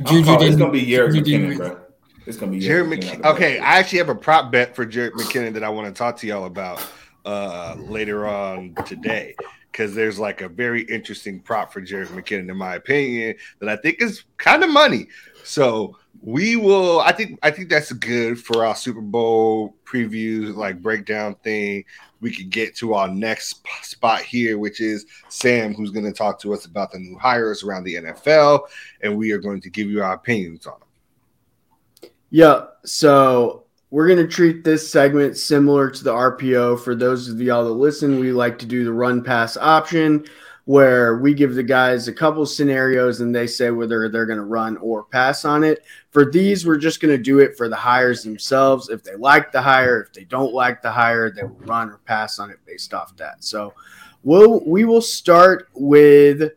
Juju 0.05 0.25
calling- 0.25 0.41
didn't. 0.41 0.59
gonna 0.59 0.73
be 0.73 0.85
Jerick 0.85 1.15
Juju 1.15 1.23
didn't 1.23 1.51
McKinnon, 1.53 1.57
bro. 1.57 1.79
It's 2.27 2.37
gonna 2.37 2.53
be 2.53 2.61
Jerick 2.61 2.89
McKinnon 2.99 3.21
McKinnon. 3.23 3.25
Okay. 3.37 3.59
I 3.59 3.79
actually 3.79 3.99
have 3.99 4.09
a 4.11 4.15
prop 4.15 4.53
bet 4.53 4.77
for 4.77 4.85
Jerick 4.85 5.13
McKinnon 5.13 5.55
that 5.55 5.65
I 5.65 5.71
want 5.71 5.87
to 5.87 5.95
talk 5.99 6.19
to 6.19 6.27
y'all 6.27 6.45
about 6.45 6.83
uh 7.25 7.77
later 7.79 8.27
on 8.27 8.75
today 8.87 9.35
because 9.73 9.95
there's 9.95 10.19
like 10.19 10.43
a 10.43 10.49
very 10.49 10.83
interesting 10.83 11.41
prop 11.41 11.73
for 11.73 11.81
Jerick 11.81 12.09
McKinnon, 12.09 12.51
in 12.51 12.57
my 12.57 12.75
opinion, 12.75 13.35
that 13.59 13.69
I 13.69 13.77
think 13.77 14.03
is 14.03 14.25
kind 14.37 14.63
of 14.63 14.71
money. 14.71 15.09
So 15.45 15.97
we 16.21 16.57
will. 16.57 17.01
I 17.01 17.13
think. 17.13 17.39
I 17.43 17.51
think 17.51 17.69
that's 17.69 17.93
good 17.93 18.39
for 18.39 18.65
our 18.65 18.77
Super 18.77 19.01
Bowl 19.01 19.75
preview, 19.85 20.55
like 20.55 20.81
breakdown 20.81 21.35
thing. 21.43 21.85
We 22.21 22.31
could 22.33 22.51
get 22.51 22.77
to 22.77 22.95
our 22.95 23.09
next 23.09 23.49
sp- 23.59 23.83
spot 23.83 24.21
here, 24.23 24.59
which 24.59 24.81
is 24.81 25.07
Sam, 25.29 25.75
who's 25.75 25.91
going 25.91 26.05
to 26.05 26.13
talk 26.13 26.39
to 26.41 26.55
us 26.55 26.67
about 26.67 26.93
the 26.93 26.99
new 26.99 27.19
hires 27.19 27.65
around 27.65 27.83
the 27.85 27.97
NFL, 27.97 28.61
and 29.01 29.17
we 29.17 29.33
are 29.33 29.39
going 29.39 29.61
to 29.63 29.71
give 29.71 29.91
you 29.91 30.03
our 30.05 30.15
opinions 30.15 30.67
on 30.67 30.79
them. 30.79 32.11
Yeah. 32.31 32.67
So 32.85 33.62
we're 33.93 34.07
going 34.07 34.27
to 34.27 34.27
treat 34.27 34.65
this 34.65 34.91
segment 34.91 35.37
similar 35.37 35.91
to 35.91 36.03
the 36.03 36.11
RPO. 36.11 36.81
For 36.81 36.95
those 36.95 37.29
of 37.29 37.39
y'all 37.43 37.65
that 37.65 37.73
listen, 37.73 38.19
we 38.19 38.33
like 38.33 38.59
to 38.61 38.67
do 38.67 38.85
the 38.85 38.93
run 38.93 39.23
pass 39.23 39.59
option 39.59 40.25
where 40.65 41.19
we 41.19 41.35
give 41.35 41.55
the 41.55 41.63
guys 41.63 42.09
a 42.09 42.13
couple 42.13 42.47
scenarios 42.47 43.21
and 43.21 43.35
they 43.35 43.47
say 43.47 43.71
whether 43.71 44.09
they're 44.09 44.25
going 44.25 44.39
to 44.39 44.47
run 44.47 44.79
or 44.79 45.05
pass 45.05 45.45
on 45.45 45.63
it. 45.63 45.85
For 46.11 46.25
these, 46.25 46.65
we're 46.65 46.79
just 46.79 47.03
going 47.03 47.15
to 47.15 47.23
do 47.23 47.41
it 47.41 47.55
for 47.55 47.69
the 47.69 47.77
hires 47.77 48.23
themselves. 48.23 48.89
If 48.89 49.05
they 49.05 49.15
like 49.15 49.53
the 49.53 49.61
hire, 49.61 50.01
if 50.01 50.15
they 50.15 50.25
don't 50.25 50.55
like 50.55 50.81
the 50.81 50.91
hire, 50.91 51.31
they 51.31 51.43
will 51.43 51.61
run 51.67 51.91
or 51.91 51.99
pass 52.07 52.39
on 52.39 52.49
it 52.49 52.61
based 52.65 52.95
off 52.95 53.15
that. 53.19 53.45
So 53.45 53.75
we'll 54.23 54.65
we 54.65 54.87
will 54.87 55.03
start 55.03 55.69
with 55.75 56.51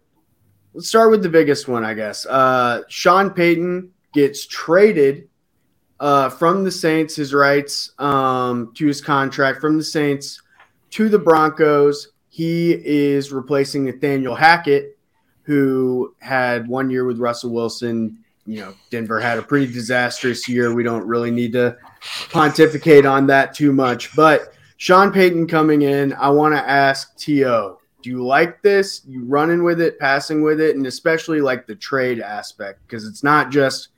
let's 0.73 0.87
start 0.87 1.11
with 1.11 1.21
the 1.21 1.29
biggest 1.29 1.67
one, 1.67 1.83
I 1.83 1.95
guess. 1.95 2.25
Uh, 2.25 2.83
Sean 2.87 3.29
Payton 3.29 3.91
gets 4.13 4.47
traded 4.47 5.27
uh, 5.99 6.29
from 6.29 6.63
the 6.63 6.71
Saints, 6.71 7.15
his 7.15 7.33
rights 7.33 7.91
um, 7.99 8.73
to 8.75 8.87
his 8.87 9.01
contract 9.01 9.61
from 9.61 9.77
the 9.77 9.83
Saints 9.83 10.41
to 10.91 11.09
the 11.09 11.19
Broncos. 11.19 12.09
He 12.29 12.73
is 12.73 13.31
replacing 13.31 13.85
Nathaniel 13.85 14.35
Hackett, 14.35 14.97
who 15.43 16.13
had 16.19 16.67
one 16.67 16.89
year 16.89 17.05
with 17.05 17.19
Russell 17.19 17.51
Wilson. 17.51 18.17
You 18.45 18.61
know, 18.61 18.73
Denver 18.91 19.19
had 19.19 19.39
a 19.39 19.41
pretty 19.41 19.71
disastrous 19.71 20.47
year. 20.47 20.73
We 20.73 20.83
don't 20.83 21.07
really 21.07 21.31
need 21.31 21.53
to 21.53 21.77
pontificate 22.31 23.05
on 23.05 23.27
that 23.27 23.53
too 23.53 23.71
much. 23.71 24.15
But 24.15 24.53
Sean 24.77 25.11
Payton 25.11 25.47
coming 25.47 25.81
in, 25.81 26.13
I 26.13 26.29
want 26.29 26.53
to 26.53 26.69
ask 26.69 27.17
T.O. 27.17 27.79
Do 28.01 28.09
you 28.09 28.23
like 28.23 28.61
this? 28.61 29.01
You 29.07 29.25
running 29.25 29.63
with 29.63 29.81
it, 29.81 29.97
passing 29.97 30.43
with 30.43 30.61
it, 30.61 30.75
and 30.75 30.85
especially 30.85 31.41
like 31.41 31.65
the 31.65 31.75
trade 31.75 32.19
aspect 32.19 32.81
because 32.85 33.07
it's 33.07 33.23
not 33.23 33.49
just 33.49 33.89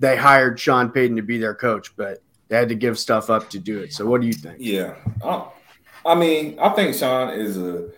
they 0.00 0.16
hired 0.16 0.58
Sean 0.58 0.90
Payton 0.90 1.16
to 1.16 1.22
be 1.22 1.38
their 1.38 1.54
coach, 1.54 1.94
but 1.96 2.22
they 2.48 2.56
had 2.56 2.68
to 2.70 2.74
give 2.74 2.98
stuff 2.98 3.30
up 3.30 3.48
to 3.50 3.60
do 3.60 3.78
it. 3.78 3.92
So 3.92 4.04
what 4.04 4.20
do 4.20 4.26
you 4.26 4.32
think? 4.32 4.56
Yeah, 4.58 4.96
I, 5.24 5.46
I 6.04 6.14
mean, 6.16 6.58
I 6.58 6.70
think 6.70 6.96
Sean 6.96 7.30
is 7.30 7.56
a 7.56 7.90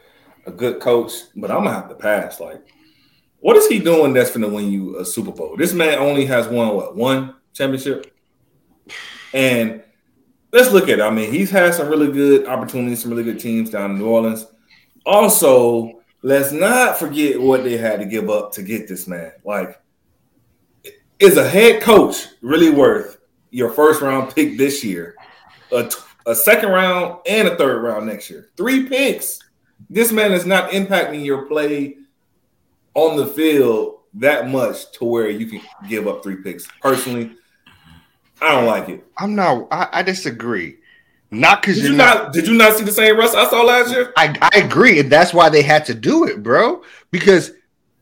a 0.46 0.50
good 0.50 0.80
coach, 0.80 1.12
but 1.36 1.50
I'm 1.50 1.64
gonna 1.64 1.72
have 1.72 1.88
to 1.88 1.94
pass. 1.94 2.40
Like, 2.40 2.62
what 3.40 3.56
is 3.56 3.66
he 3.68 3.78
doing 3.78 4.12
that's 4.12 4.32
gonna 4.32 4.48
win 4.48 4.70
you 4.70 4.98
a 4.98 5.04
Super 5.04 5.32
Bowl? 5.32 5.56
This 5.56 5.72
man 5.72 5.98
only 5.98 6.26
has 6.26 6.48
won 6.48 6.74
what 6.74 6.96
one 6.96 7.34
championship, 7.52 8.12
and 9.32 9.82
let's 10.52 10.72
look 10.72 10.84
at 10.84 10.98
it. 10.98 11.02
I 11.02 11.10
mean, 11.10 11.30
he's 11.30 11.50
had 11.50 11.74
some 11.74 11.88
really 11.88 12.10
good 12.10 12.46
opportunities, 12.46 13.02
some 13.02 13.10
really 13.10 13.24
good 13.24 13.40
teams 13.40 13.70
down 13.70 13.92
in 13.92 13.98
New 13.98 14.08
Orleans. 14.08 14.46
Also, 15.04 16.02
let's 16.22 16.52
not 16.52 16.98
forget 16.98 17.40
what 17.40 17.64
they 17.64 17.76
had 17.76 18.00
to 18.00 18.06
give 18.06 18.30
up 18.30 18.52
to 18.52 18.62
get 18.62 18.88
this 18.88 19.06
man. 19.06 19.32
Like, 19.44 19.80
is 21.22 21.36
a 21.36 21.48
head 21.48 21.80
coach 21.80 22.26
really 22.40 22.70
worth 22.70 23.18
your 23.50 23.70
first 23.70 24.02
round 24.02 24.34
pick 24.34 24.58
this 24.58 24.82
year, 24.82 25.14
a, 25.70 25.84
t- 25.84 25.96
a 26.26 26.34
second 26.34 26.70
round, 26.70 27.20
and 27.26 27.46
a 27.46 27.56
third 27.56 27.80
round 27.82 28.06
next 28.06 28.28
year? 28.28 28.48
Three 28.56 28.88
picks. 28.88 29.38
This 29.88 30.10
man 30.10 30.32
is 30.32 30.44
not 30.44 30.72
impacting 30.72 31.24
your 31.24 31.46
play 31.46 31.96
on 32.94 33.16
the 33.16 33.26
field 33.26 34.00
that 34.14 34.48
much 34.48 34.90
to 34.92 35.04
where 35.04 35.30
you 35.30 35.46
can 35.46 35.60
give 35.88 36.08
up 36.08 36.22
three 36.22 36.36
picks. 36.36 36.66
Personally, 36.80 37.36
I 38.40 38.50
don't 38.52 38.66
like 38.66 38.88
it. 38.88 39.06
I'm 39.16 39.36
not. 39.36 39.68
I, 39.70 39.88
I 39.92 40.02
disagree. 40.02 40.78
Not 41.30 41.62
because 41.62 41.78
you 41.78 41.94
not. 41.94 42.24
not? 42.24 42.32
Did 42.32 42.48
you 42.48 42.54
not 42.54 42.76
see 42.76 42.84
the 42.84 42.92
same 42.92 43.16
Russ 43.16 43.34
I 43.34 43.48
saw 43.48 43.62
last 43.62 43.90
year? 43.92 44.12
I, 44.16 44.36
I 44.42 44.58
agree, 44.58 44.98
and 44.98 45.10
that's 45.10 45.32
why 45.32 45.48
they 45.48 45.62
had 45.62 45.84
to 45.86 45.94
do 45.94 46.24
it, 46.24 46.42
bro. 46.42 46.82
Because 47.10 47.52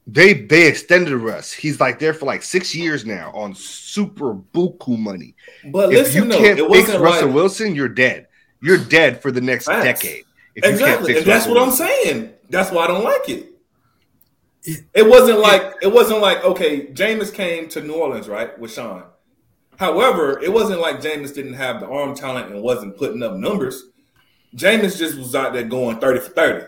they 0.06 0.32
they 0.32 0.66
extended 0.66 1.16
Russ. 1.16 1.52
He's 1.52 1.80
like 1.80 1.98
there 1.98 2.14
for 2.14 2.26
like 2.26 2.42
six 2.42 2.74
years 2.74 3.04
now 3.04 3.30
on 3.32 3.54
super 3.54 4.34
buku 4.34 4.98
money. 4.98 5.34
But 5.66 5.92
if 5.92 6.06
listen, 6.06 6.24
you 6.24 6.36
can't 6.36 6.58
it 6.58 6.68
fix 6.68 6.88
wasn't 6.88 7.02
Russell 7.02 7.26
like 7.28 7.34
Wilson, 7.34 7.74
you're 7.74 7.88
dead. 7.88 8.26
You're 8.62 8.78
dead 8.78 9.22
for 9.22 9.30
the 9.30 9.40
next 9.40 9.66
Facts. 9.66 10.02
decade. 10.02 10.24
If 10.54 10.56
you 10.56 10.62
can't 10.62 10.74
exactly, 10.74 11.14
fix 11.14 11.18
and 11.20 11.30
that's 11.30 11.46
Russell 11.46 11.54
what 11.54 11.62
I'm 11.62 11.72
saying. 11.72 12.32
That's 12.48 12.70
why 12.70 12.84
I 12.84 12.86
don't 12.88 13.04
like 13.04 13.28
it. 13.28 13.46
It 14.92 15.08
wasn't 15.08 15.38
like 15.38 15.74
it 15.82 15.92
wasn't 15.92 16.20
like 16.20 16.44
okay, 16.44 16.86
Jameis 16.88 17.32
came 17.32 17.68
to 17.70 17.80
New 17.80 17.94
Orleans 17.94 18.28
right 18.28 18.58
with 18.58 18.72
Sean. 18.72 19.04
However, 19.80 20.38
it 20.42 20.52
wasn't 20.52 20.80
like 20.80 21.00
Jameis 21.00 21.34
didn't 21.34 21.54
have 21.54 21.80
the 21.80 21.88
arm 21.88 22.14
talent 22.14 22.52
and 22.52 22.62
wasn't 22.62 22.98
putting 22.98 23.22
up 23.22 23.36
numbers. 23.36 23.84
Jameis 24.54 24.98
just 24.98 25.16
was 25.16 25.34
out 25.34 25.54
there 25.54 25.62
going 25.62 25.98
30 25.98 26.20
for 26.20 26.30
30. 26.30 26.66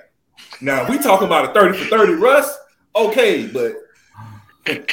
Now, 0.63 0.89
we 0.89 0.97
talking 0.97 1.27
about 1.27 1.51
a 1.51 1.53
30 1.53 1.79
for 1.79 1.85
30 1.91 2.15
Russ, 2.15 2.57
okay, 2.95 3.47
but 3.47 3.73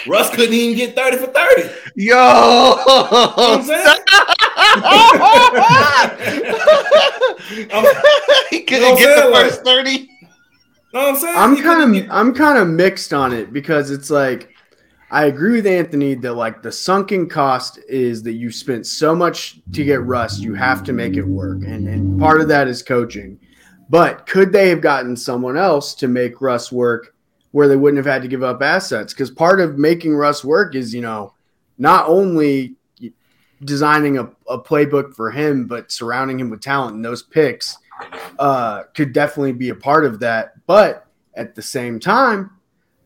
Russ 0.08 0.30
couldn't 0.32 0.54
even 0.54 0.78
get 0.78 0.96
30 0.96 1.18
for 1.18 1.28
30. 1.28 1.70
You 1.96 2.12
know 2.12 2.16
Yo, 2.16 2.76
what 2.86 3.34
I'm 3.38 3.64
saying? 3.64 3.98
I'm- 7.72 7.86
he 8.50 8.58
You 8.58 8.62
know 8.62 8.66
couldn't 8.66 8.68
get 8.68 8.80
I'm 8.80 8.96
the 8.96 8.98
saying? 8.98 9.34
first 9.34 9.64
thirty. 9.64 9.98
know 10.94 11.00
what 11.02 11.10
I'm 11.10 11.16
saying? 11.16 11.36
I'm 11.38 11.56
He 11.56 11.62
couldn't 11.62 11.78
kind 11.80 11.94
get- 11.94 12.06
of 12.06 12.12
I'm 12.12 12.34
kind 12.34 12.58
of 12.58 12.68
mixed 12.68 13.14
on 13.14 13.34
it 13.34 13.54
because 13.54 13.92
it's 13.92 14.10
like 14.10 14.50
I 15.12 15.26
agree 15.26 15.54
with 15.54 15.66
Anthony 15.68 16.14
that 16.16 16.34
like 16.34 16.62
the 16.62 16.72
sunken 16.72 17.28
cost 17.28 17.80
is 17.90 18.22
that 18.24 18.34
you 18.34 18.52
spent 18.52 18.86
so 18.86 19.16
much 19.16 19.60
to 19.74 19.84
get 19.84 20.04
Russ, 20.04 20.40
you 20.40 20.54
have 20.54 20.84
to 20.84 20.94
make 20.94 21.16
it 21.18 21.24
work, 21.26 21.64
and 21.66 21.88
and 21.88 22.20
part 22.20 22.42
of 22.42 22.48
that 22.50 22.68
is 22.68 22.84
coaching. 22.84 23.40
But 23.90 24.28
could 24.28 24.52
they 24.52 24.70
have 24.70 24.82
gotten 24.82 25.16
someone 25.18 25.58
else 25.58 25.96
to 25.96 26.08
make 26.08 26.42
Russ 26.42 26.72
work 26.72 27.16
where 27.52 27.68
they 27.68 27.76
wouldn't 27.76 28.04
have 28.04 28.12
had 28.12 28.22
to 28.22 28.28
give 28.28 28.44
up 28.44 28.62
assets? 28.62 29.14
Because 29.14 29.32
part 29.32 29.60
of 29.60 29.78
making 29.78 30.16
Russ 30.16 30.44
work 30.44 30.76
is 30.76 30.94
you 30.94 31.02
know 31.02 31.34
not 31.78 32.08
only 32.08 32.76
designing 33.64 34.18
a, 34.18 34.24
a 34.48 34.60
playbook 34.60 35.14
for 35.14 35.32
him, 35.32 35.66
but 35.66 35.92
surrounding 35.92 36.40
him 36.40 36.50
with 36.50 36.62
talent. 36.62 36.96
And 36.96 37.04
those 37.04 37.24
picks 37.24 37.78
uh, 38.38 38.84
could 38.96 39.14
definitely 39.14 39.54
be 39.54 39.70
a 39.70 39.76
part 39.76 40.06
of 40.06 40.20
that. 40.20 40.54
But 40.66 41.06
at 41.36 41.56
the 41.56 41.62
same 41.62 42.00
time, 42.00 42.52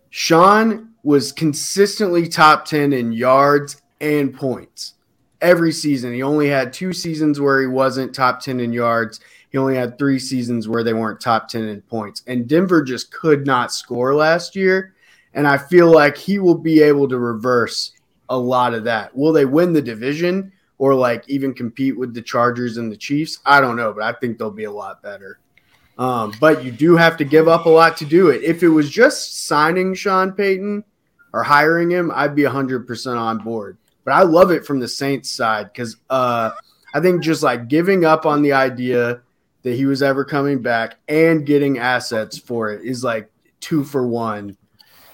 Sean 0.09 0.89
was 1.03 1.31
consistently 1.31 2.27
top 2.27 2.65
10 2.65 2.93
in 2.93 3.11
yards 3.11 3.81
and 3.99 4.33
points 4.33 4.93
every 5.41 5.71
season. 5.71 6.13
He 6.13 6.23
only 6.23 6.47
had 6.47 6.71
two 6.71 6.93
seasons 6.93 7.39
where 7.39 7.59
he 7.59 7.67
wasn't 7.67 8.13
top 8.13 8.39
10 8.39 8.59
in 8.59 8.73
yards. 8.73 9.19
He 9.53 9.59
only 9.59 9.75
had 9.75 9.99
three 9.99 10.17
seasons 10.17 10.67
where 10.67 10.83
they 10.83 10.93
weren't 10.93 11.21
top 11.21 11.47
10 11.47 11.65
in 11.65 11.81
points. 11.83 12.23
And 12.25 12.47
Denver 12.47 12.81
just 12.81 13.11
could 13.11 13.45
not 13.45 13.71
score 13.71 14.15
last 14.15 14.55
year. 14.55 14.95
And 15.35 15.47
I 15.47 15.59
feel 15.59 15.91
like 15.91 16.17
he 16.17 16.39
will 16.39 16.57
be 16.57 16.81
able 16.81 17.07
to 17.09 17.19
reverse 17.19 17.91
a 18.29 18.37
lot 18.37 18.73
of 18.73 18.83
that. 18.85 19.15
Will 19.15 19.31
they 19.31 19.45
win 19.45 19.71
the 19.71 19.81
division 19.81 20.51
or 20.79 20.95
like 20.95 21.29
even 21.29 21.53
compete 21.53 21.95
with 21.95 22.15
the 22.15 22.21
Chargers 22.21 22.77
and 22.77 22.91
the 22.91 22.97
Chiefs? 22.97 23.41
I 23.45 23.61
don't 23.61 23.75
know, 23.75 23.93
but 23.93 24.03
I 24.03 24.17
think 24.19 24.39
they'll 24.39 24.49
be 24.49 24.63
a 24.63 24.71
lot 24.71 25.03
better. 25.03 25.37
Um, 25.99 26.33
but 26.39 26.63
you 26.63 26.71
do 26.71 26.95
have 26.95 27.15
to 27.17 27.23
give 27.23 27.47
up 27.47 27.67
a 27.67 27.69
lot 27.69 27.95
to 27.97 28.05
do 28.05 28.31
it. 28.31 28.41
If 28.41 28.63
it 28.63 28.69
was 28.69 28.89
just 28.89 29.45
signing 29.45 29.93
Sean 29.93 30.31
Payton 30.31 30.83
or 31.31 31.43
hiring 31.43 31.91
him, 31.91 32.11
I'd 32.15 32.33
be 32.33 32.41
100% 32.41 33.19
on 33.19 33.37
board. 33.37 33.77
But 34.03 34.13
I 34.13 34.23
love 34.23 34.49
it 34.49 34.65
from 34.65 34.79
the 34.79 34.87
Saints 34.87 35.29
side 35.29 35.71
because 35.71 35.97
uh, 36.09 36.49
I 36.95 36.99
think 37.01 37.21
just 37.21 37.43
like 37.43 37.67
giving 37.67 38.03
up 38.03 38.25
on 38.25 38.41
the 38.41 38.53
idea 38.53 39.21
that 39.63 39.75
he 39.75 39.85
was 39.85 40.03
ever 40.03 40.23
coming 40.23 40.61
back 40.61 40.97
and 41.07 41.45
getting 41.45 41.79
assets 41.79 42.37
for 42.37 42.71
it 42.71 42.85
is 42.85 43.03
like 43.03 43.29
two 43.59 43.83
for 43.83 44.05
one. 44.05 44.57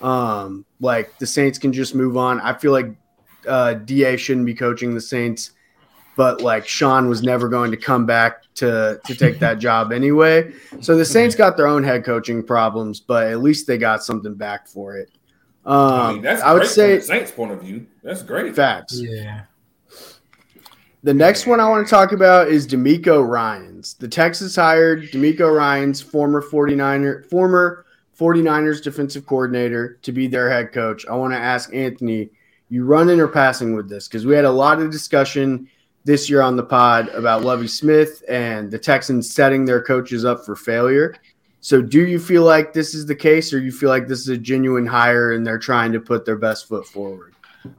Um, 0.01 0.65
like 0.79 1.17
the 1.19 1.27
Saints 1.27 1.57
can 1.57 1.71
just 1.71 1.93
move 1.93 2.17
on. 2.17 2.39
I 2.41 2.53
feel 2.53 2.71
like 2.71 2.87
uh, 3.47 3.75
Da 3.75 4.17
shouldn't 4.17 4.45
be 4.45 4.55
coaching 4.55 4.93
the 4.93 5.01
Saints, 5.01 5.51
but 6.15 6.41
like 6.41 6.67
Sean 6.67 7.07
was 7.09 7.21
never 7.21 7.47
going 7.47 7.71
to 7.71 7.77
come 7.77 8.05
back 8.05 8.43
to 8.55 8.99
to 9.05 9.15
take 9.15 9.39
that 9.39 9.59
job 9.59 9.91
anyway. 9.91 10.51
So 10.81 10.97
the 10.97 11.05
Saints 11.05 11.35
got 11.35 11.57
their 11.57 11.67
own 11.67 11.83
head 11.83 12.03
coaching 12.03 12.43
problems, 12.43 12.99
but 12.99 13.27
at 13.27 13.39
least 13.41 13.67
they 13.67 13.77
got 13.77 14.03
something 14.03 14.35
back 14.35 14.67
for 14.67 14.97
it. 14.97 15.11
Um, 15.65 15.75
I 15.75 16.13
mean, 16.13 16.21
that's 16.21 16.41
I 16.41 16.53
would 16.53 16.59
great 16.59 16.69
say 16.71 16.89
from 16.91 16.99
the 16.99 17.05
Saints' 17.05 17.31
point 17.31 17.51
of 17.51 17.61
view. 17.61 17.85
That's 18.01 18.23
great. 18.23 18.55
facts. 18.55 18.99
Yeah. 18.99 19.43
The 21.01 21.13
next 21.13 21.47
one 21.47 21.61
I 21.61 21.69
want 21.69 21.87
to 21.87 21.89
talk 21.89 22.11
about 22.11 22.49
is 22.49 22.67
DeMeco 22.67 23.25
Ryans. 23.25 23.93
The 23.93 24.07
Texans 24.09 24.57
hired 24.57 25.03
DeMeco 25.11 25.55
Ryans, 25.55 26.01
former 26.01 26.41
49er, 26.41 27.25
former 27.29 27.85
49ers 28.19 28.83
defensive 28.83 29.25
coordinator, 29.25 29.97
to 30.01 30.11
be 30.11 30.27
their 30.27 30.49
head 30.49 30.73
coach. 30.73 31.05
I 31.07 31.15
want 31.15 31.31
to 31.31 31.39
ask 31.39 31.73
Anthony, 31.73 32.31
you 32.67 32.83
running 32.83 33.21
or 33.21 33.29
passing 33.29 33.75
with 33.75 33.87
this? 33.87 34.09
Because 34.09 34.25
we 34.25 34.35
had 34.35 34.43
a 34.43 34.51
lot 34.51 34.81
of 34.81 34.91
discussion 34.91 35.69
this 36.03 36.29
year 36.29 36.41
on 36.41 36.57
the 36.57 36.63
pod 36.63 37.07
about 37.09 37.45
Lovie 37.45 37.69
Smith 37.69 38.21
and 38.27 38.69
the 38.69 38.77
Texans 38.77 39.33
setting 39.33 39.63
their 39.63 39.81
coaches 39.81 40.25
up 40.25 40.45
for 40.45 40.57
failure. 40.57 41.15
So 41.61 41.81
do 41.81 42.05
you 42.05 42.19
feel 42.19 42.43
like 42.43 42.73
this 42.73 42.93
is 42.93 43.05
the 43.05 43.15
case, 43.15 43.53
or 43.53 43.59
you 43.59 43.71
feel 43.71 43.89
like 43.89 44.09
this 44.09 44.19
is 44.19 44.27
a 44.27 44.37
genuine 44.37 44.85
hire 44.85 45.31
and 45.31 45.47
they're 45.47 45.59
trying 45.59 45.93
to 45.93 46.01
put 46.01 46.25
their 46.25 46.35
best 46.35 46.67
foot 46.67 46.85
forward? 46.85 47.35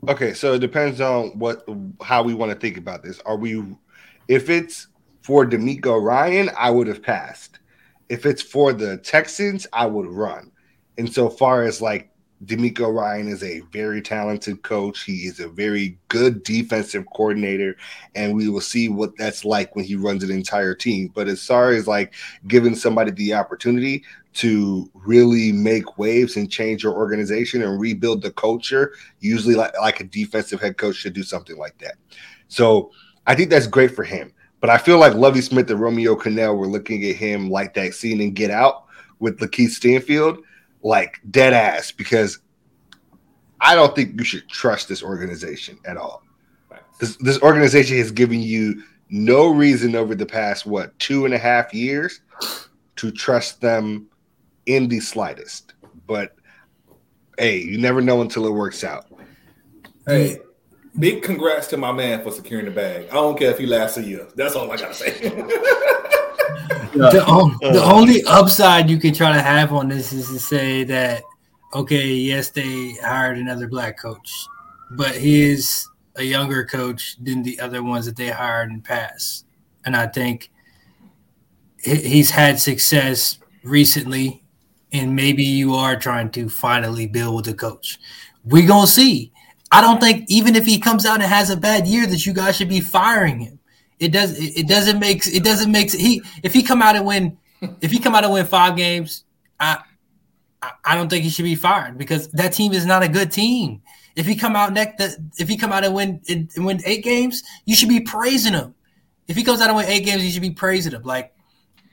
Okay, 0.09 0.35
so 0.35 0.55
it 0.55 0.59
depends 0.59 1.01
on 1.01 1.39
what 1.39 1.67
how 2.03 2.23
we 2.23 2.35
want 2.35 2.53
to 2.53 2.59
think 2.59 2.77
about 2.77 3.03
this. 3.03 3.21
Are 3.21 3.37
we 3.37 3.65
if 4.29 4.51
it's 4.51 4.89
for 5.23 5.47
DeMeco 5.47 6.03
Ryan, 6.03 6.51
I 6.57 6.71
would 6.71 6.87
have 6.87 7.03
passed. 7.03 7.59
If 8.09 8.27
it's 8.27 8.43
for 8.43 8.73
the 8.73 8.97
Texans, 8.99 9.67
I 9.73 9.87
would 9.87 10.07
run. 10.07 10.51
And 10.99 11.13
so 11.13 11.29
far 11.29 11.63
as 11.63 11.81
like 11.81 12.11
DeMeco 12.45 12.95
Ryan 12.95 13.29
is 13.29 13.43
a 13.43 13.61
very 13.71 14.01
talented 14.01 14.63
coach. 14.63 15.03
He 15.03 15.27
is 15.27 15.41
a 15.41 15.49
very 15.49 15.99
good 16.09 16.43
defensive 16.43 17.05
coordinator, 17.15 17.77
and 18.15 18.35
we 18.35 18.49
will 18.49 18.63
see 18.63 18.89
what 18.89 19.17
that's 19.19 19.45
like 19.45 19.77
when 19.77 19.85
he 19.85 19.95
runs 19.95 20.25
an 20.25 20.31
entire 20.31 20.75
team. 20.75 21.13
But 21.15 21.29
as 21.29 21.45
far 21.45 21.71
as 21.73 21.87
like 21.87 22.15
giving 22.47 22.75
somebody 22.75 23.11
the 23.11 23.35
opportunity 23.35 24.05
to 24.33 24.91
really 24.95 25.53
make 25.53 25.99
waves 25.99 26.37
and 26.37 26.51
change 26.51 26.83
your 26.83 26.95
organization 26.95 27.63
and 27.63 27.81
rebuild 27.81 28.23
the 28.23 28.31
culture, 28.31 28.95
usually 29.19 29.55
like, 29.55 29.79
like 29.81 30.01
a 30.01 30.05
defensive 30.05 30.61
head 30.61 30.79
coach 30.79 30.97
should 30.97 31.13
do 31.13 31.23
something 31.23 31.59
like 31.59 31.77
that. 31.79 31.97
So 32.49 32.91
I 33.27 33.35
think 33.35 33.51
that's 33.51 33.67
great 33.67 33.95
for 33.95 34.05
him. 34.05 34.33
But 34.61 34.71
I 34.71 34.79
feel 34.79 34.99
like 34.99 35.15
Lovie 35.15 35.41
Smith 35.41 35.71
and 35.71 35.81
Romeo 35.81 36.15
Crennel 36.15 36.57
were 36.57 36.69
looking 36.69 37.05
at 37.05 37.17
him 37.17 37.51
like 37.51 37.75
that 37.75 37.95
scene 37.95 38.21
in 38.21 38.33
Get 38.33 38.51
Out 38.51 38.85
with 39.19 39.39
LaKeith 39.41 39.71
Stanfield, 39.71 40.39
like 40.83 41.21
dead 41.31 41.53
ass, 41.53 41.93
because 41.93 42.39
I 43.61 43.75
don't 43.75 43.95
think 43.95 44.19
you 44.19 44.25
should 44.25 44.49
trust 44.49 44.89
this 44.89 45.03
organization 45.03 45.79
at 45.85 45.97
all. 45.97 46.23
This, 46.99 47.17
this 47.17 47.41
organization 47.43 47.97
has 47.99 48.11
given 48.11 48.41
you 48.41 48.83
no 49.09 49.49
reason 49.49 49.97
over 49.97 50.15
the 50.15 50.27
past, 50.27 50.67
what, 50.67 50.99
two 50.99 51.25
and 51.25 51.35
a 51.35 51.39
half 51.39 51.75
years 51.75 52.21
to 52.97 53.11
trust 53.11 53.61
them 53.61 54.07
in 54.67 54.89
the 54.89 55.01
slightest. 55.01 55.75
But 56.07 56.37
hey, 57.39 57.59
you 57.59 57.79
never 57.79 58.01
know 58.01 58.21
until 58.21 58.47
it 58.47 58.53
works 58.53 58.85
out. 58.85 59.07
Hey, 60.07 60.39
big 60.99 61.23
congrats 61.23 61.67
to 61.69 61.77
my 61.77 61.93
man 61.93 62.23
for 62.23 62.31
securing 62.31 62.67
the 62.67 62.71
bag. 62.71 63.09
I 63.11 63.15
don't 63.15 63.39
care 63.39 63.51
if 63.51 63.59
he 63.59 63.67
lasts 63.67 63.97
a 63.99 64.03
year. 64.03 64.29
That's 64.35 64.55
all 64.55 64.71
I 64.71 64.77
gotta 64.77 64.95
say. 64.95 65.11
the, 66.95 67.25
on- 67.27 67.57
the 67.61 67.83
only 67.83 68.23
upside 68.25 68.91
you 68.91 68.99
can 68.99 69.15
try 69.15 69.33
to 69.33 69.43
have 69.43 69.73
on 69.73 69.89
this 69.89 70.13
is 70.13 70.29
to 70.29 70.39
say 70.39 70.85
that 70.85 71.23
okay, 71.73 72.09
yes, 72.09 72.51
they 72.51 72.95
hired 73.03 73.39
another 73.39 73.69
black 73.69 73.97
coach, 73.99 74.31
but 74.91 75.15
he 75.15 75.43
is 75.43 75.89
a 76.17 76.23
younger 76.25 76.65
coach 76.65 77.17
than 77.23 77.43
the 77.43 77.61
other 77.61 77.83
ones 77.83 78.07
that 78.07 78.17
they 78.17 78.29
hired 78.29 78.71
in 78.71 78.81
past, 78.83 79.47
and 79.85 79.95
I 79.97 80.07
think 80.09 80.51
he's 81.83 82.31
had 82.31 82.59
success 82.59 83.39
recently, 83.63 84.43
and 84.93 85.15
maybe 85.15 85.45
you 85.45 85.75
are 85.75 85.97
trying 85.97 86.31
to 86.31 86.49
finally 86.49 87.07
build 87.07 87.37
with 87.37 87.49
a 87.49 87.55
coach. 87.57 87.99
We 88.45 88.67
gonna 88.67 88.87
see. 88.87 89.33
I 89.73 89.81
don't 89.81 90.01
think 90.01 90.25
even 90.29 90.57
if 90.57 90.67
he 90.67 90.79
comes 90.79 91.07
out 91.07 91.21
and 91.21 91.23
has 91.23 91.51
a 91.51 91.57
bad 91.57 91.87
year, 91.87 92.07
that 92.07 92.27
you 92.27 92.33
guys 92.33 92.57
should 92.57 92.69
be 92.69 92.81
firing 92.81 93.41
him. 93.41 93.59
It 93.99 94.13
does. 94.13 94.39
It, 94.39 94.67
doesn't 94.67 94.99
make. 94.99 95.27
It 95.27 95.45
doesn't 95.45 95.71
make. 95.71 95.93
He 95.93 96.23
if 96.43 96.55
he 96.55 96.63
come 96.63 96.83
out 96.83 96.97
and 96.97 97.05
win, 97.05 97.39
if 97.81 97.91
he 97.91 97.99
come 97.99 98.15
out 98.15 98.25
and 98.25 98.33
win 98.33 98.47
five 98.47 98.77
games, 98.77 99.25
I, 99.61 99.79
I 100.63 100.73
I 100.85 100.95
don't 100.95 101.09
think 101.09 101.23
he 101.23 101.31
should 101.31 101.45
be 101.45 101.55
fired 101.55 101.99
because 101.99 102.29
that 102.29 102.53
team 102.53 102.73
is 102.73 102.87
not 102.87 103.03
a 103.03 103.09
good 103.09 103.31
team. 103.31 103.83
If 104.17 104.27
he 104.27 104.35
come 104.35 104.57
out 104.57 104.73
next, 104.73 105.19
if 105.39 105.49
he 105.49 105.57
come 105.57 105.71
out 105.71 105.85
and 105.85 105.95
win 105.95 106.21
and 106.29 106.51
win 106.57 106.81
eight 106.85 107.05
games, 107.05 107.43
you 107.67 107.77
should 107.77 107.89
be 107.89 108.01
praising 108.01 108.55
him. 108.55 108.75
If 109.29 109.37
he 109.37 109.45
comes 109.45 109.61
out 109.61 109.69
and 109.69 109.77
win 109.77 109.87
eight 109.87 110.05
games, 110.05 110.25
you 110.25 110.31
should 110.31 110.43
be 110.43 110.51
praising 110.51 110.93
him. 110.93 111.03
Like, 111.03 111.33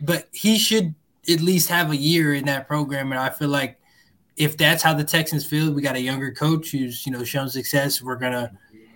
but 0.01 0.27
he 0.31 0.57
should 0.57 0.95
at 1.29 1.41
least 1.41 1.69
have 1.69 1.91
a 1.91 1.95
year 1.95 2.33
in 2.33 2.45
that 2.45 2.67
program, 2.67 3.11
and 3.11 3.19
I 3.19 3.29
feel 3.29 3.49
like 3.49 3.76
if 4.37 4.55
that's 4.55 4.83
how 4.83 4.93
the 4.93 5.03
Texans 5.03 5.45
feel, 5.45 5.71
we 5.71 5.81
got 5.81 5.95
a 5.95 6.01
younger 6.01 6.31
coach 6.31 6.71
who's 6.71 7.05
you 7.05 7.11
know 7.11 7.23
shown 7.23 7.49
success. 7.49 8.01
We're 8.01 8.15
gonna 8.15 8.51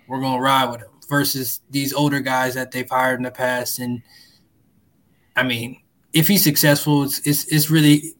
we're 0.06 0.20
gonna 0.20 0.40
ride 0.40 0.70
with 0.70 0.82
him 0.82 0.88
versus 1.08 1.60
these 1.70 1.92
older 1.92 2.20
guys 2.20 2.54
that 2.54 2.70
they've 2.70 2.88
hired 2.88 3.18
in 3.18 3.24
the 3.24 3.30
past. 3.30 3.80
And 3.80 4.02
I 5.36 5.42
mean, 5.42 5.80
if 6.12 6.28
he's 6.28 6.44
successful, 6.44 7.02
it's 7.02 7.26
it's, 7.26 7.44
it's 7.46 7.70
really 7.70 8.14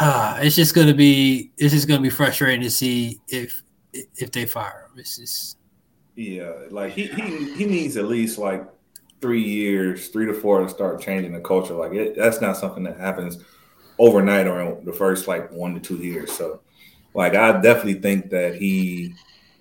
ah, 0.00 0.38
it's 0.40 0.56
just 0.56 0.74
gonna 0.74 0.94
be 0.94 1.52
it's 1.56 1.72
just 1.72 1.88
gonna 1.88 2.02
be 2.02 2.10
frustrating 2.10 2.62
to 2.62 2.70
see 2.70 3.20
if 3.28 3.62
if 3.92 4.32
they 4.32 4.46
fire 4.46 4.88
him. 4.90 4.98
It's 4.98 5.16
just 5.16 5.58
Yeah, 6.16 6.52
like 6.70 6.92
he 6.92 7.06
he 7.06 7.54
he 7.54 7.64
needs 7.66 7.96
at 7.96 8.06
least 8.06 8.36
like 8.36 8.66
three 9.20 9.42
years, 9.42 10.08
three 10.08 10.26
to 10.26 10.34
four 10.34 10.60
to 10.60 10.68
start 10.68 11.00
changing 11.00 11.32
the 11.32 11.40
culture. 11.40 11.74
Like 11.74 11.92
it, 11.92 12.16
that's 12.16 12.40
not 12.40 12.56
something 12.56 12.82
that 12.82 12.98
happens 12.98 13.38
overnight 13.98 14.46
or 14.46 14.60
in 14.60 14.84
the 14.84 14.92
first 14.92 15.28
like 15.28 15.50
one 15.52 15.74
to 15.74 15.80
two 15.80 15.96
years. 15.96 16.32
So, 16.32 16.60
like 17.14 17.34
I 17.34 17.60
definitely 17.60 18.00
think 18.00 18.30
that 18.30 18.56
he, 18.56 19.14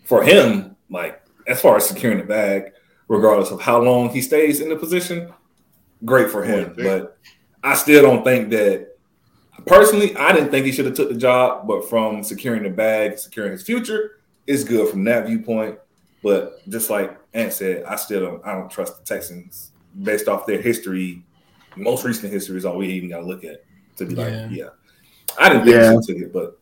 for 0.04 0.24
him, 0.24 0.76
like 0.90 1.22
as 1.48 1.62
far 1.62 1.78
as 1.78 1.88
securing 1.88 2.18
the 2.18 2.24
bag, 2.24 2.74
regardless 3.08 3.52
of 3.52 3.62
how 3.62 3.82
long 3.82 4.10
he 4.10 4.22
stays 4.22 4.62
in 4.62 4.70
the 4.70 4.76
position, 4.76 5.34
great 6.04 6.30
for 6.30 6.44
him. 6.44 6.74
But 6.76 7.18
I 7.64 7.76
still 7.76 8.02
don't 8.02 8.24
think 8.24 8.50
that. 8.52 8.92
Personally, 9.66 10.16
I 10.18 10.34
didn't 10.34 10.52
think 10.52 10.66
he 10.66 10.72
should 10.72 10.86
have 10.86 10.96
took 10.96 11.10
the 11.10 11.16
job, 11.16 11.66
but 11.66 11.90
from 11.90 12.24
securing 12.24 12.64
the 12.64 12.70
bag, 12.70 13.18
securing 13.18 13.54
his 13.54 13.64
future, 13.64 14.20
it's 14.46 14.64
good 14.64 14.90
from 14.90 15.04
that 15.06 15.26
viewpoint. 15.26 15.80
But 16.22 16.68
just 16.70 16.90
like 16.90 17.18
Ant 17.34 17.54
said, 17.54 17.84
I 17.84 17.96
still 17.96 18.22
don't 18.22 18.46
I 18.46 18.54
don't 18.54 18.70
trust 18.70 18.98
the 18.98 19.06
Texans 19.06 19.72
based 20.04 20.28
off 20.28 20.46
their 20.46 20.62
history. 20.62 21.24
Most 21.76 22.06
recent 22.06 22.32
history 22.32 22.58
is 22.58 22.66
all 22.66 22.78
we 22.78 22.88
even 22.90 23.10
got 23.10 23.20
to 23.20 23.26
look 23.26 23.44
at 23.44 23.65
to 23.98 24.06
be 24.06 24.16
Yeah. 24.16 24.24
like, 24.24 24.52
yeah. 24.52 24.70
I 25.40 25.50
didn't 25.50 25.66
think 25.66 25.76
Yeah. 25.76 25.92
he 25.92 25.96
should 25.98 26.08
took 26.08 26.18
it, 26.28 26.34
but 26.34 26.60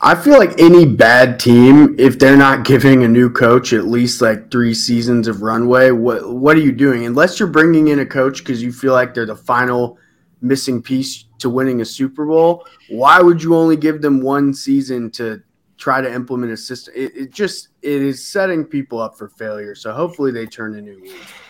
I 0.00 0.14
feel 0.14 0.36
like 0.38 0.60
any 0.60 0.84
bad 0.84 1.40
team, 1.40 1.94
if 1.98 2.18
they're 2.18 2.36
not 2.36 2.64
giving 2.64 3.04
a 3.04 3.08
new 3.08 3.30
coach 3.30 3.72
at 3.72 3.86
least 3.86 4.20
like 4.20 4.50
three 4.50 4.74
seasons 4.74 5.28
of 5.28 5.40
runway, 5.42 5.90
what 5.92 6.30
what 6.34 6.56
are 6.56 6.60
you 6.60 6.72
doing? 6.72 7.06
Unless 7.06 7.38
you're 7.38 7.48
bringing 7.48 7.88
in 7.88 8.00
a 8.00 8.06
coach 8.06 8.38
because 8.38 8.62
you 8.62 8.72
feel 8.72 8.92
like 8.92 9.14
they're 9.14 9.24
the 9.24 9.36
final 9.36 9.96
missing 10.42 10.82
piece 10.82 11.24
to 11.38 11.48
winning 11.48 11.80
a 11.80 11.84
Super 11.84 12.26
Bowl, 12.26 12.66
why 12.90 13.20
would 13.20 13.42
you 13.42 13.54
only 13.54 13.76
give 13.76 14.02
them 14.02 14.20
one 14.20 14.52
season 14.52 15.10
to 15.12 15.42
try 15.78 16.02
to 16.02 16.12
implement 16.12 16.52
a 16.52 16.56
system? 16.56 16.92
It, 16.94 17.16
it 17.16 17.30
just 17.30 17.68
it 17.80 18.02
is 18.02 18.26
setting 18.26 18.64
people 18.64 18.98
up 19.00 19.16
for 19.16 19.28
failure. 19.28 19.74
So 19.74 19.92
hopefully 19.92 20.32
they 20.32 20.44
turn 20.44 20.74
a 20.76 20.82
new 20.82 21.00
leaf. 21.00 21.40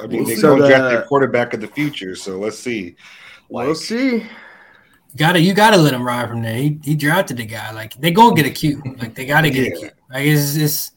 I 0.00 0.06
mean, 0.06 0.24
they 0.24 0.36
So 0.36 0.56
don't 0.56 0.68
draft 0.68 0.82
the- 0.84 0.88
their 0.90 1.02
quarterback 1.02 1.54
of 1.54 1.60
the 1.60 1.68
future, 1.68 2.14
so 2.16 2.38
let's 2.38 2.58
see. 2.58 2.96
we'll 3.48 3.74
see. 3.74 4.26
gotta 5.16 5.38
you 5.40 5.52
gotta 5.54 5.76
let 5.76 5.92
him 5.92 6.06
ride 6.06 6.28
from 6.28 6.42
there. 6.42 6.54
He, 6.56 6.78
he 6.82 6.94
drafted 6.94 7.36
the 7.36 7.44
guy. 7.44 7.70
Like 7.72 7.94
they 8.00 8.10
gonna 8.10 8.34
get 8.34 8.46
a 8.46 8.50
Q. 8.50 8.82
Like 8.98 9.14
they 9.14 9.26
gotta 9.26 9.50
get 9.50 9.66
a 9.66 9.70
Yeah. 9.70 9.76
Q. 9.76 9.90
Like 10.10 10.26
it's, 10.26 10.56
it's 10.56 10.92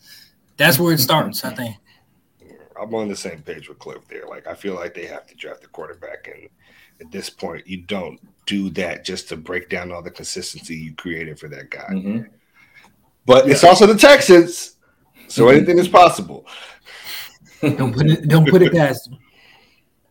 that's 0.58 0.80
where 0.80 0.94
it 0.94 1.00
starts. 1.00 1.44
I 1.44 1.54
think. 1.54 1.76
I'm 2.80 2.94
on 2.96 3.08
the 3.10 3.16
same 3.16 3.42
page 3.42 3.70
with 3.70 3.80
Cliff 3.80 4.06
there. 4.10 4.26
Like, 4.28 4.48
I 4.48 4.54
feel 4.54 4.76
like 4.76 4.94
they 4.94 5.06
have 5.06 5.26
to 5.28 5.36
draft 5.36 5.64
a 5.64 5.68
quarterback, 5.68 6.28
and 6.34 6.50
at 7.00 7.10
this 7.10 7.30
point, 7.30 7.66
you 7.66 7.78
don't 7.78 8.20
do 8.46 8.70
that 8.72 9.06
just 9.06 9.30
to 9.30 9.38
break 9.38 9.70
down 9.70 9.94
all 9.94 10.02
the 10.02 10.12
consistency 10.12 10.76
you 10.76 10.94
created 10.94 11.40
for 11.40 11.48
that 11.48 11.70
guy. 11.70 11.88
mhm. 11.92 12.28
But 13.26 13.50
it's 13.50 13.64
also 13.64 13.86
the 13.88 13.96
Texans, 13.98 14.76
so 15.30 15.46
Mhm. 15.46 15.56
anything 15.58 15.80
is 15.80 15.88
possible. 15.88 16.46
Don't 17.78 17.94
put 17.94 18.08
it 18.08 18.28
don't 18.28 18.48
put 18.48 18.62
it 18.62 18.74
past 18.74 19.08
him. 19.08 19.18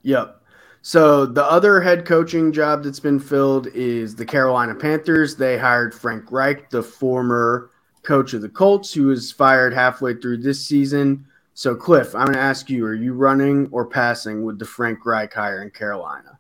Yep. 0.03 0.41
So 0.83 1.25
the 1.25 1.45
other 1.45 1.81
head 1.81 2.05
coaching 2.05 2.53
job 2.53 2.85
that's 2.85 3.01
been 3.01 3.19
filled 3.19 3.69
is 3.69 4.15
the 4.15 4.27
Carolina 4.27 4.75
Panthers. 4.75 5.35
They 5.35 5.57
hired 5.57 5.95
Frank 5.95 6.31
Reich, 6.31 6.69
the 6.69 6.83
former 6.83 7.71
coach 8.03 8.35
of 8.35 8.43
the 8.43 8.51
Colts, 8.51 8.93
who 8.93 9.07
was 9.07 9.33
fired 9.33 9.73
halfway 9.73 10.15
through 10.15 10.39
this 10.39 10.67
season. 10.67 11.25
So 11.55 11.75
Cliff, 11.75 12.15
I'm 12.15 12.27
going 12.27 12.35
to 12.35 12.41
ask 12.41 12.69
you: 12.69 12.85
Are 12.85 12.95
you 12.95 13.15
running 13.15 13.69
or 13.71 13.87
passing 13.87 14.45
with 14.45 14.59
the 14.59 14.67
Frank 14.67 15.07
Reich 15.07 15.33
hire 15.33 15.63
in 15.63 15.71
Carolina? 15.71 16.39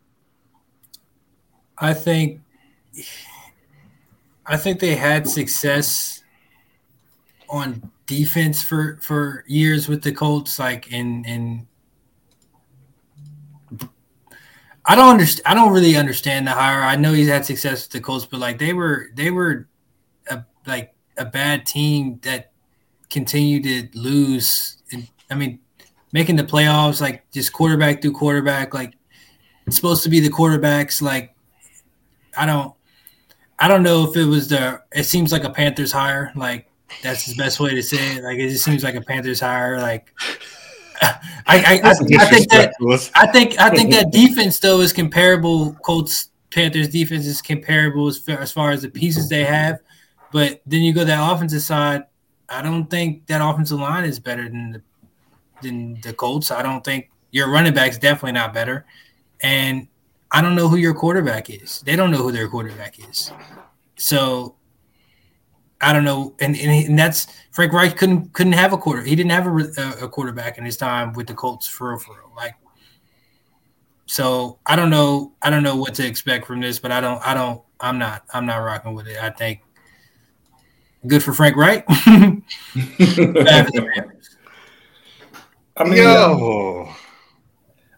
I 1.78 1.94
think 1.94 2.40
I 4.46 4.56
think 4.56 4.78
they 4.78 4.94
had 4.94 5.26
success 5.28 6.22
on 7.48 7.90
defense 8.07 8.62
for 8.62 8.98
for 9.02 9.44
years 9.46 9.88
with 9.88 10.02
the 10.02 10.12
Colts 10.12 10.59
like 10.59 10.92
in 10.92 11.24
in 11.24 11.66
I 14.86 14.94
don't 14.94 15.11
understand 15.11 15.46
I 15.46 15.55
don't 15.55 15.72
really 15.72 15.96
understand 15.96 16.46
the 16.46 16.52
hire. 16.52 16.82
I 16.82 16.96
know 16.96 17.12
he's 17.12 17.28
had 17.28 17.46
success 17.46 17.84
with 17.84 17.92
the 17.92 18.00
Colts 18.00 18.26
but 18.26 18.40
like 18.40 18.59
they 18.59 18.72
were 18.72 19.09
they 19.14 19.30
were 19.30 19.68
a 20.28 20.44
like 20.66 20.94
a 21.16 21.24
bad 21.24 21.64
team 21.66 22.18
that 22.22 22.52
continued 23.09 23.62
to 23.64 23.98
lose 23.98 24.78
and 24.92 25.09
I 25.30 25.34
mean 25.34 25.61
making 26.12 26.36
the 26.36 26.44
playoffs 26.44 27.00
like 27.00 27.30
just 27.30 27.52
quarterback 27.52 28.02
through 28.02 28.12
quarterback 28.12 28.74
like 28.74 28.94
it's 29.66 29.76
supposed 29.76 30.02
to 30.02 30.11
be 30.11 30.20
the 30.20 30.30
quarterbacks 30.30 31.00
like 31.00 31.34
I 32.36 32.44
don't 32.44 32.74
I 33.59 33.68
don't 33.68 33.82
know 33.82 34.09
if 34.09 34.16
it 34.16 34.24
was 34.24 34.48
the 34.48 34.82
it 34.92 35.05
seems 35.05 35.32
like 35.32 35.44
a 35.44 35.50
Panthers 35.50 35.92
hire 35.92 36.32
like 36.36 36.68
that's 37.03 37.26
the 37.26 37.35
best 37.35 37.61
way 37.61 37.74
to 37.74 37.82
say 37.82 38.16
it 38.16 38.22
like 38.22 38.39
it 38.39 38.49
just 38.49 38.64
seems 38.64 38.85
like 38.85 38.95
a 38.95 39.01
Panthers 39.01 39.41
hire 39.41 39.80
like 39.80 40.12
I 41.03 41.20
I, 41.47 41.80
I, 41.82 41.91
I 41.91 41.95
think 41.95 42.51
that 42.51 42.74
I 43.14 43.26
think 43.26 43.61
I 43.61 43.70
think 43.70 43.91
that 43.91 44.11
defense 44.11 44.59
though 44.59 44.80
is 44.80 44.93
comparable. 44.93 45.74
Colts 45.85 46.30
Panthers 46.51 46.89
defense 46.89 47.26
is 47.26 47.43
comparable 47.43 48.07
as 48.07 48.18
far, 48.18 48.39
as 48.39 48.53
far 48.53 48.70
as 48.70 48.82
the 48.82 48.89
pieces 48.89 49.28
they 49.28 49.45
have, 49.45 49.80
but 50.32 50.61
then 50.66 50.82
you 50.82 50.93
go 50.93 51.01
to 51.01 51.07
that 51.07 51.32
offensive 51.32 51.62
side. 51.62 52.05
I 52.49 52.62
don't 52.62 52.89
think 52.89 53.26
that 53.26 53.41
offensive 53.43 53.80
line 53.80 54.05
is 54.05 54.20
better 54.20 54.45
than 54.45 54.70
the 54.72 54.82
than 55.62 56.01
the 56.03 56.12
Colts. 56.12 56.51
I 56.51 56.62
don't 56.62 56.85
think 56.85 57.11
your 57.32 57.51
running 57.51 57.74
back's 57.74 57.99
definitely 57.99 58.32
not 58.32 58.55
better, 58.55 58.87
and 59.43 59.89
I 60.30 60.41
don't 60.41 60.55
know 60.55 60.68
who 60.68 60.76
your 60.76 60.95
quarterback 60.95 61.51
is. 61.51 61.80
They 61.80 61.97
don't 61.97 62.11
know 62.11 62.18
who 62.18 62.32
their 62.32 62.49
quarterback 62.49 62.99
is, 63.09 63.32
so 63.97 64.55
I 65.85 65.93
don't 65.93 66.05
know. 66.05 66.35
And 66.41 66.57
and, 66.57 66.89
and 66.89 66.99
that's 66.99 67.26
Frank 67.51 67.72
Reich 67.72 67.97
couldn't 67.97 68.32
couldn't 68.32 68.55
have 68.55 68.72
a 68.72 68.78
quarter. 68.78 69.03
He 69.03 69.14
didn't 69.14 69.32
have 69.32 69.47
a, 69.47 69.51
a, 69.51 70.07
a 70.07 70.09
quarterback 70.09 70.57
in 70.57 70.64
his 70.64 70.78
time 70.78 71.12
with 71.12 71.26
the 71.26 71.35
Colts 71.35 71.68
for 71.68 71.91
real, 71.91 71.99
for 71.99 72.14
real. 72.14 72.32
Like 72.35 72.55
so, 74.07 74.59
I 74.64 74.76
don't 74.76 74.89
know. 74.89 75.32
I 75.43 75.51
don't 75.51 75.62
know 75.62 75.76
what 75.76 75.95
to 75.95 76.07
expect 76.07 76.47
from 76.47 76.61
this, 76.61 76.78
but 76.78 76.91
I 76.91 77.01
don't. 77.01 77.20
I 77.26 77.35
don't. 77.35 77.61
I'm 77.80 77.99
not. 77.99 78.24
I'm 78.32 78.47
not 78.47 78.57
rocking 78.57 78.95
with 78.95 79.07
it. 79.09 79.22
I 79.22 79.28
think 79.28 79.61
good 81.07 81.22
for 81.22 81.35
Frank 81.35 81.57
Reich. 81.57 81.87
Bad 81.87 82.07
for 82.07 83.26
the 83.26 83.91
Panthers. 83.95 84.37
I 85.76 85.85
mean, 85.85 85.97
Yo, 85.97 86.89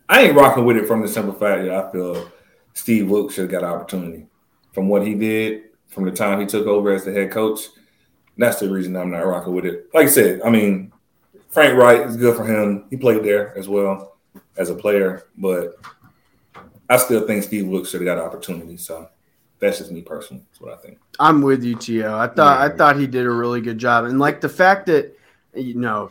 I 0.08 0.22
ain't 0.22 0.34
rocking 0.34 0.64
with 0.64 0.76
it 0.76 0.88
from 0.88 1.02
the 1.02 1.08
simple 1.08 1.34
fact 1.34 1.62
that 1.62 1.72
I 1.72 1.92
feel 1.92 2.32
Steve 2.72 3.08
Wilks 3.08 3.34
should 3.34 3.42
have 3.42 3.50
got 3.50 3.64
an 3.64 3.70
opportunity 3.70 4.26
from 4.72 4.88
what 4.88 5.06
he 5.06 5.14
did 5.14 5.64
from 5.88 6.04
the 6.04 6.10
time 6.10 6.40
he 6.40 6.46
took 6.46 6.66
over 6.66 6.92
as 6.92 7.04
the 7.04 7.12
head 7.12 7.30
coach. 7.30 7.60
That's 8.36 8.60
the 8.60 8.70
reason 8.70 8.96
I'm 8.96 9.10
not 9.10 9.26
rocking 9.26 9.54
with 9.54 9.64
it. 9.64 9.88
Like 9.94 10.06
I 10.06 10.10
said, 10.10 10.42
I 10.44 10.50
mean, 10.50 10.92
Frank 11.48 11.78
Reich 11.78 12.06
is 12.06 12.16
good 12.16 12.36
for 12.36 12.44
him. 12.44 12.84
He 12.90 12.96
played 12.96 13.24
there 13.24 13.56
as 13.56 13.68
well 13.68 14.16
as 14.56 14.70
a 14.70 14.74
player, 14.74 15.26
but 15.38 15.76
I 16.88 16.96
still 16.98 17.26
think 17.26 17.42
Steve 17.42 17.66
Wilks 17.66 17.90
should 17.90 18.00
have 18.00 18.06
got 18.06 18.18
an 18.18 18.24
opportunity. 18.24 18.76
So 18.76 19.08
that's 19.58 19.78
just 19.78 19.90
me 19.90 20.02
personally. 20.02 20.42
That's 20.50 20.60
what 20.60 20.74
I 20.74 20.76
think. 20.76 20.98
I'm 21.18 21.42
with 21.42 21.64
you, 21.64 21.76
Tio. 21.76 22.16
I 22.16 22.26
thought 22.26 22.60
I 22.60 22.74
thought 22.74 22.96
he 22.96 23.06
did 23.06 23.26
a 23.26 23.30
really 23.30 23.60
good 23.60 23.78
job, 23.78 24.04
and 24.04 24.18
like 24.18 24.40
the 24.40 24.48
fact 24.48 24.86
that 24.86 25.16
you 25.54 25.74
know 25.74 26.10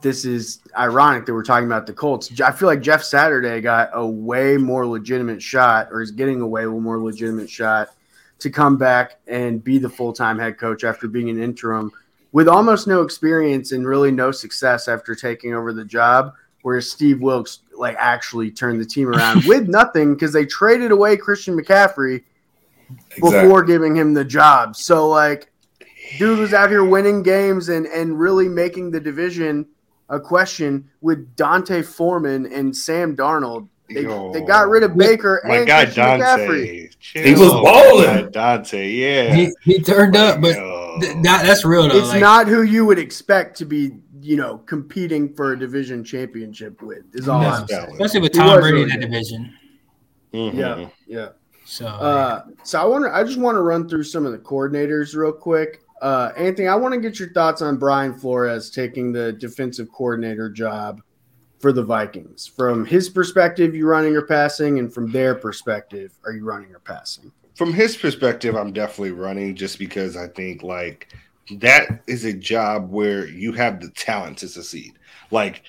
this 0.00 0.24
is 0.24 0.60
ironic 0.78 1.26
that 1.26 1.34
we're 1.34 1.42
talking 1.42 1.66
about 1.66 1.86
the 1.86 1.92
Colts. 1.92 2.40
I 2.40 2.52
feel 2.52 2.68
like 2.68 2.80
Jeff 2.80 3.02
Saturday 3.02 3.60
got 3.60 3.90
a 3.92 4.06
way 4.06 4.56
more 4.56 4.86
legitimate 4.86 5.42
shot, 5.42 5.88
or 5.90 6.00
is 6.00 6.12
getting 6.12 6.40
a 6.40 6.46
way 6.46 6.64
more 6.64 6.98
legitimate 6.98 7.50
shot 7.50 7.90
to 8.38 8.50
come 8.50 8.76
back 8.76 9.18
and 9.26 9.62
be 9.62 9.78
the 9.78 9.88
full 9.88 10.12
time 10.12 10.38
head 10.38 10.58
coach 10.58 10.84
after 10.84 11.08
being 11.08 11.30
an 11.30 11.42
interim 11.42 11.90
with 12.32 12.48
almost 12.48 12.86
no 12.86 13.02
experience 13.02 13.72
and 13.72 13.86
really 13.86 14.10
no 14.10 14.30
success 14.30 14.88
after 14.88 15.14
taking 15.14 15.54
over 15.54 15.72
the 15.72 15.84
job. 15.84 16.34
Whereas 16.62 16.90
Steve 16.90 17.20
Wilks 17.20 17.60
like 17.76 17.96
actually 17.98 18.50
turned 18.50 18.80
the 18.80 18.84
team 18.84 19.08
around 19.08 19.44
with 19.46 19.68
nothing 19.68 20.14
because 20.14 20.32
they 20.32 20.44
traded 20.44 20.90
away 20.90 21.16
Christian 21.16 21.56
McCaffrey 21.56 22.24
before 23.16 23.62
giving 23.62 23.96
him 23.96 24.14
the 24.14 24.24
job. 24.24 24.76
So 24.76 25.08
like 25.08 25.50
dude 26.18 26.38
was 26.38 26.54
out 26.54 26.70
here 26.70 26.84
winning 26.84 27.22
games 27.22 27.68
and 27.68 27.86
and 27.86 28.18
really 28.18 28.48
making 28.48 28.90
the 28.90 29.00
division 29.00 29.66
a 30.08 30.18
question 30.18 30.88
with 31.00 31.36
D'Onta 31.36 31.84
Foreman 31.84 32.46
and 32.52 32.74
Sam 32.74 33.16
Darnold. 33.16 33.68
They, 33.90 34.02
Yo. 34.02 34.32
they 34.32 34.42
got 34.42 34.68
rid 34.68 34.82
of 34.82 34.96
Baker 34.96 35.40
My 35.44 35.58
and 35.58 35.66
guy 35.66 35.84
Christian 35.84 36.04
McCaffrey. 36.04 36.82
Dante. 36.82 36.88
Chill. 37.00 37.22
He 37.24 37.32
was 37.32 37.50
balling. 37.52 38.30
Dante, 38.30 38.90
yeah. 38.90 39.34
He, 39.34 39.50
he 39.62 39.80
turned 39.82 40.14
up, 40.16 40.40
but 40.42 40.54
th- 41.00 41.16
that, 41.22 41.44
that's 41.46 41.64
real 41.64 41.88
though. 41.88 41.96
It's 41.96 42.08
like, 42.08 42.20
not 42.20 42.48
who 42.48 42.62
you 42.62 42.84
would 42.84 42.98
expect 42.98 43.56
to 43.58 43.64
be, 43.64 43.92
you 44.20 44.36
know, 44.36 44.58
competing 44.58 45.32
for 45.34 45.52
a 45.52 45.58
division 45.58 46.04
championship 46.04 46.82
with. 46.82 47.04
Is 47.14 47.28
all 47.28 47.40
No. 47.40 47.48
I'm 47.48 47.66
saying. 47.66 47.92
especially 47.92 48.20
with 48.20 48.32
Tom 48.34 48.46
was 48.48 48.60
Brady 48.60 48.82
in 48.82 48.88
really 48.88 48.90
that 48.90 49.00
good. 49.00 49.10
division. 49.10 49.54
Mhm. 50.34 50.54
Yeah, 50.54 50.88
yeah. 51.06 51.28
So 51.64 51.86
Uh, 51.86 52.42
so 52.64 52.80
I 52.80 52.84
want 52.84 53.04
to. 53.04 53.14
I 53.14 53.24
just 53.24 53.38
want 53.38 53.56
to 53.56 53.62
run 53.62 53.88
through 53.88 54.02
some 54.04 54.26
of 54.26 54.32
the 54.32 54.38
coordinators 54.38 55.14
real 55.14 55.32
quick. 55.32 55.80
Uh, 56.02 56.30
Anthony, 56.36 56.68
I 56.68 56.74
want 56.76 56.94
to 56.94 57.00
get 57.00 57.18
your 57.18 57.30
thoughts 57.32 57.62
on 57.62 57.76
Brian 57.78 58.14
Flores 58.14 58.70
taking 58.70 59.12
the 59.12 59.32
defensive 59.32 59.90
coordinator 59.92 60.48
job 60.50 61.00
for 61.58 61.72
the 61.72 61.82
Vikings. 61.82 62.46
From 62.46 62.84
his 62.84 63.08
perspective, 63.08 63.74
you 63.74 63.86
running 63.86 64.14
or 64.14 64.22
passing, 64.22 64.78
and 64.78 64.92
from 64.92 65.10
their 65.10 65.34
perspective, 65.34 66.12
are 66.24 66.32
you 66.32 66.44
running 66.44 66.74
or 66.74 66.78
passing? 66.78 67.32
From 67.54 67.72
his 67.72 67.96
perspective, 67.96 68.54
I'm 68.54 68.72
definitely 68.72 69.12
running 69.12 69.56
just 69.56 69.78
because 69.78 70.16
I 70.16 70.28
think 70.28 70.62
like 70.62 71.08
that 71.56 72.02
is 72.06 72.24
a 72.24 72.32
job 72.32 72.90
where 72.90 73.26
you 73.26 73.52
have 73.52 73.80
the 73.80 73.90
talent 73.90 74.38
to 74.38 74.48
succeed. 74.48 74.98
Like, 75.30 75.62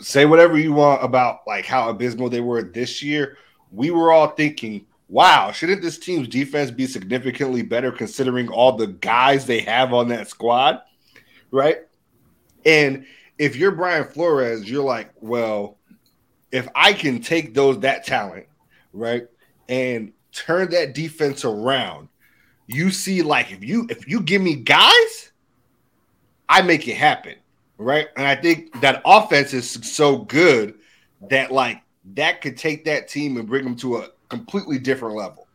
say 0.00 0.26
whatever 0.26 0.58
you 0.58 0.72
want 0.72 1.04
about 1.04 1.40
like 1.46 1.66
how 1.66 1.88
abysmal 1.88 2.30
they 2.30 2.40
were 2.40 2.62
this 2.62 3.02
year. 3.02 3.36
We 3.70 3.90
were 3.90 4.12
all 4.12 4.28
thinking, 4.28 4.86
wow, 5.08 5.52
shouldn't 5.52 5.82
this 5.82 5.98
team's 5.98 6.28
defense 6.28 6.70
be 6.70 6.86
significantly 6.86 7.62
better 7.62 7.92
considering 7.92 8.48
all 8.48 8.72
the 8.72 8.88
guys 8.88 9.46
they 9.46 9.60
have 9.60 9.92
on 9.92 10.08
that 10.08 10.28
squad? 10.28 10.80
Right. 11.50 11.78
And 12.64 13.06
if 13.40 13.56
you're 13.56 13.70
Brian 13.72 14.04
Flores, 14.04 14.70
you're 14.70 14.84
like, 14.84 15.10
well, 15.18 15.78
if 16.52 16.68
I 16.74 16.92
can 16.92 17.22
take 17.22 17.54
those 17.54 17.80
that 17.80 18.04
talent, 18.04 18.46
right, 18.92 19.26
and 19.66 20.12
turn 20.30 20.70
that 20.72 20.92
defense 20.92 21.46
around, 21.46 22.08
you 22.66 22.90
see, 22.90 23.22
like 23.22 23.50
if 23.50 23.64
you 23.64 23.86
if 23.88 24.06
you 24.06 24.20
give 24.20 24.42
me 24.42 24.56
guys, 24.56 25.32
I 26.50 26.60
make 26.60 26.86
it 26.86 26.96
happen, 26.96 27.36
right? 27.78 28.08
And 28.14 28.26
I 28.26 28.36
think 28.36 28.78
that 28.82 29.00
offense 29.06 29.54
is 29.54 29.70
so 29.70 30.18
good 30.18 30.74
that 31.30 31.50
like 31.50 31.80
that 32.12 32.42
could 32.42 32.58
take 32.58 32.84
that 32.84 33.08
team 33.08 33.38
and 33.38 33.48
bring 33.48 33.64
them 33.64 33.76
to 33.76 33.96
a 33.96 34.08
completely 34.28 34.78
different 34.78 35.16
level. 35.16 35.48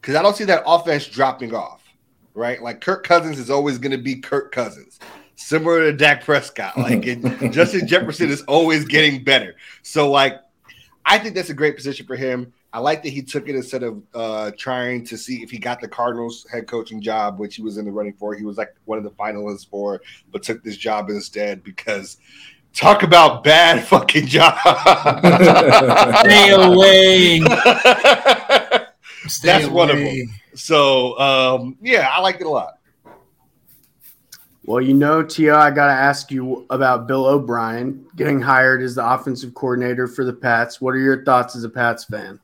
Because 0.00 0.14
I 0.14 0.22
don't 0.22 0.36
see 0.36 0.44
that 0.44 0.62
offense 0.64 1.08
dropping 1.08 1.52
off, 1.52 1.82
right? 2.34 2.62
Like 2.62 2.80
Kirk 2.80 3.04
Cousins 3.04 3.40
is 3.40 3.50
always 3.50 3.76
going 3.76 3.90
to 3.90 3.98
be 3.98 4.20
Kirk 4.20 4.52
Cousins, 4.52 5.00
similar 5.38 5.90
to 5.90 5.92
Dak 5.96 6.24
Prescott. 6.24 6.76
Like 6.88 7.06
it, 7.06 7.52
Justin 7.52 7.86
Jefferson 7.86 8.28
is 8.30 8.42
always 8.42 8.84
getting 8.84 9.24
better. 9.24 9.56
So 9.82 10.10
like, 10.10 10.40
I 11.04 11.18
think 11.18 11.34
that's 11.34 11.50
a 11.50 11.54
great 11.54 11.76
position 11.76 12.06
for 12.06 12.16
him. 12.16 12.52
I 12.72 12.80
like 12.80 13.02
that 13.02 13.08
he 13.10 13.22
took 13.22 13.48
it 13.48 13.54
instead 13.54 13.82
of 13.82 14.02
uh, 14.14 14.50
trying 14.58 15.04
to 15.06 15.16
see 15.16 15.42
if 15.42 15.50
he 15.50 15.58
got 15.58 15.80
the 15.80 15.88
Cardinals 15.88 16.46
head 16.52 16.66
coaching 16.66 17.00
job, 17.00 17.38
which 17.38 17.56
he 17.56 17.62
was 17.62 17.78
in 17.78 17.86
the 17.86 17.90
running 17.90 18.12
for. 18.12 18.34
He 18.34 18.44
was 18.44 18.58
like 18.58 18.74
one 18.84 18.98
of 18.98 19.04
the 19.04 19.10
finalists 19.10 19.66
for, 19.68 20.02
but 20.30 20.42
took 20.42 20.62
this 20.62 20.76
job 20.76 21.08
instead 21.08 21.64
because 21.64 22.18
talk 22.74 23.02
about 23.02 23.42
bad 23.42 23.84
fucking 23.86 24.26
job. 24.26 24.58
stay 26.24 26.50
away. 26.50 27.40
Stay 29.26 29.48
That's 29.48 29.64
away. 29.66 29.74
one 29.74 29.90
of 29.90 29.98
them. 29.98 30.40
So 30.54 31.18
um, 31.18 31.76
yeah, 31.82 32.08
I 32.10 32.20
like 32.20 32.40
it 32.40 32.46
a 32.46 32.50
lot. 32.50 32.77
Well, 34.68 34.82
you 34.82 34.92
know, 34.92 35.22
Tia, 35.22 35.56
I 35.56 35.70
got 35.70 35.86
to 35.86 35.94
ask 35.94 36.30
you 36.30 36.66
about 36.68 37.06
Bill 37.06 37.24
O'Brien 37.24 38.06
getting 38.16 38.38
hired 38.38 38.82
as 38.82 38.96
the 38.96 39.12
offensive 39.14 39.54
coordinator 39.54 40.06
for 40.06 40.26
the 40.26 40.32
Pats. 40.34 40.78
What 40.78 40.90
are 40.90 40.98
your 40.98 41.24
thoughts 41.24 41.56
as 41.56 41.64
a 41.64 41.70
Pats 41.70 42.04
fan? 42.04 42.38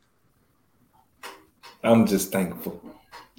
I'm 1.83 2.07
just 2.07 2.33
thankful. 2.33 2.81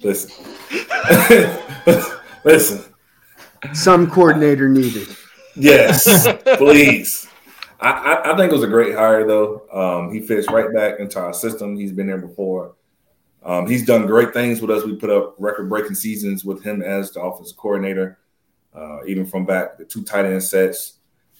Listen, 0.04 0.46
listen. 2.44 2.84
Some 3.72 4.08
coordinator 4.08 4.68
needed. 4.68 5.08
Yes, 5.56 6.28
please. 6.56 7.26
I, 7.80 7.90
I, 7.90 8.34
I 8.34 8.36
think 8.36 8.52
it 8.52 8.54
was 8.54 8.62
a 8.62 8.68
great 8.68 8.94
hire, 8.94 9.26
though. 9.26 9.62
Um, 9.72 10.14
he 10.14 10.20
fits 10.20 10.48
right 10.48 10.72
back 10.72 11.00
into 11.00 11.18
our 11.18 11.34
system. 11.34 11.76
He's 11.76 11.90
been 11.90 12.06
there 12.06 12.18
before. 12.18 12.76
Um, 13.42 13.66
he's 13.66 13.84
done 13.84 14.06
great 14.06 14.32
things 14.32 14.60
with 14.60 14.70
us. 14.70 14.84
We 14.84 14.94
put 14.94 15.10
up 15.10 15.34
record-breaking 15.38 15.96
seasons 15.96 16.44
with 16.44 16.62
him 16.62 16.82
as 16.82 17.10
the 17.10 17.20
offensive 17.20 17.56
coordinator, 17.56 18.20
uh, 18.76 19.04
even 19.06 19.26
from 19.26 19.46
back 19.46 19.78
the 19.78 19.84
two 19.84 20.04
tight 20.04 20.26
end 20.26 20.42
sets. 20.42 20.98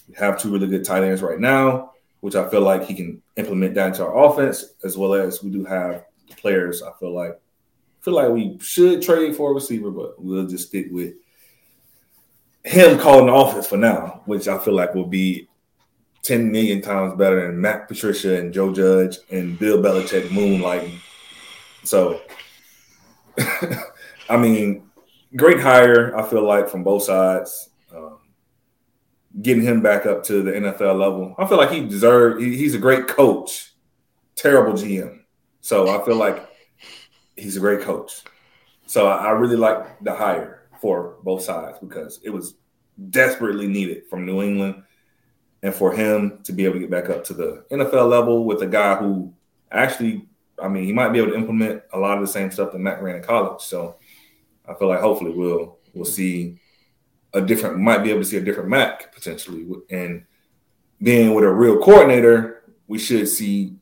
We 0.09 0.15
have 0.17 0.41
two 0.41 0.53
really 0.53 0.69
good 0.69 0.85
tight 0.85 1.05
ends 1.05 1.23
right 1.23 1.39
now, 1.39 1.93
which 2.21 2.35
I 2.35 2.49
feel 2.49 2.63
like 2.63 2.85
he 2.85 2.95
can 2.95 3.23
implement 3.37 3.75
that 3.75 3.89
into 3.89 4.07
our 4.07 4.25
offense, 4.25 4.65
as 4.85 4.97
well 4.97 5.15
as 5.15 5.43
we 5.43 5.51
do 5.51 5.65
have 5.65 6.05
players. 6.37 6.83
I 6.83 6.93
feel 6.99 7.15
like 7.15 7.41
feel 8.01 8.15
like 8.15 8.31
we 8.31 8.57
should 8.61 9.03
trade 9.03 9.35
for 9.35 9.51
a 9.51 9.55
receiver, 9.55 9.91
but 9.91 10.23
we'll 10.23 10.47
just 10.47 10.69
stick 10.69 10.87
with 10.91 11.15
him 12.65 12.99
calling 12.99 13.27
the 13.27 13.33
offense 13.33 13.67
for 13.67 13.77
now, 13.77 14.23
which 14.27 14.49
I 14.49 14.59
feel 14.59 14.75
like 14.75 14.95
will 14.95 15.07
be 15.07 15.49
10 16.23 16.51
million 16.51 16.81
times 16.83 17.15
better 17.17 17.47
than 17.47 17.61
Matt 17.61 17.89
Patricia 17.89 18.39
and 18.39 18.53
Joe 18.53 18.73
Judge 18.73 19.19
and 19.31 19.59
Bill 19.59 19.79
Belichick 19.79 20.29
moonlighting. 20.29 20.99
So, 21.85 22.21
I 24.29 24.37
mean, 24.37 24.86
great 25.37 25.61
hire, 25.61 26.17
I 26.17 26.23
feel 26.29 26.45
like, 26.45 26.69
from 26.69 26.83
both 26.83 27.05
sides. 27.05 27.71
Um, 27.95 28.19
getting 29.41 29.63
him 29.63 29.83
back 29.83 30.07
up 30.07 30.23
to 30.25 30.43
the 30.43 30.53
NFL 30.53 30.99
level. 30.99 31.35
I 31.39 31.47
feel 31.47 31.59
like 31.59 31.71
he 31.71 31.87
deserved, 31.87 32.43
he, 32.43 32.57
he's 32.57 32.75
a 32.75 32.79
great 32.79 33.07
coach, 33.07 33.75
terrible 34.35 34.73
GM. 34.73 35.21
So 35.61 35.89
I 35.89 36.05
feel 36.05 36.17
like 36.17 36.49
he's 37.37 37.57
a 37.57 37.61
great 37.61 37.83
coach. 37.83 38.23
So 38.87 39.07
I, 39.07 39.27
I 39.27 39.31
really 39.31 39.57
like 39.57 40.03
the 40.03 40.15
hire 40.15 40.69
for 40.81 41.17
both 41.23 41.43
sides 41.43 41.79
because 41.81 42.21
it 42.25 42.31
was 42.31 42.55
desperately 43.11 43.67
needed 43.67 44.07
from 44.09 44.25
New 44.25 44.43
England 44.43 44.83
and 45.63 45.75
for 45.75 45.93
him 45.93 46.39
to 46.45 46.53
be 46.53 46.65
able 46.65 46.75
to 46.75 46.81
get 46.81 46.91
back 46.91 47.11
up 47.11 47.25
to 47.25 47.35
the 47.35 47.65
NFL 47.71 48.09
level 48.09 48.45
with 48.45 48.63
a 48.63 48.67
guy 48.67 48.97
who 48.97 49.35
actually, 49.71 50.27
I 50.63 50.69
mean, 50.69 50.85
he 50.85 50.93
might 50.93 51.11
be 51.11 51.19
able 51.19 51.33
to 51.33 51.37
implement 51.37 51.83
a 51.93 51.99
lot 51.99 52.17
of 52.17 52.21
the 52.23 52.33
same 52.33 52.51
stuff 52.51 52.73
that 52.73 52.79
Matt 52.79 53.03
ran 53.03 53.17
in 53.17 53.23
college. 53.23 53.63
So 53.63 53.97
I 54.69 54.75
feel 54.75 54.89
like 54.89 55.01
hopefully 55.01 55.33
we'll 55.33 55.79
we'll 55.95 56.05
see 56.05 56.59
a 57.33 57.41
different, 57.41 57.79
might 57.79 57.99
be 57.99 58.11
able 58.11 58.21
to 58.21 58.27
see 58.27 58.37
a 58.37 58.45
different 58.45 58.69
Mac 58.69 59.15
potentially, 59.15 59.67
and 59.91 60.25
being 61.03 61.35
with 61.35 61.45
a 61.45 61.53
real 61.53 61.79
coordinator, 61.79 62.63
we 62.87 62.99
should 62.99 63.29
see, 63.29 63.75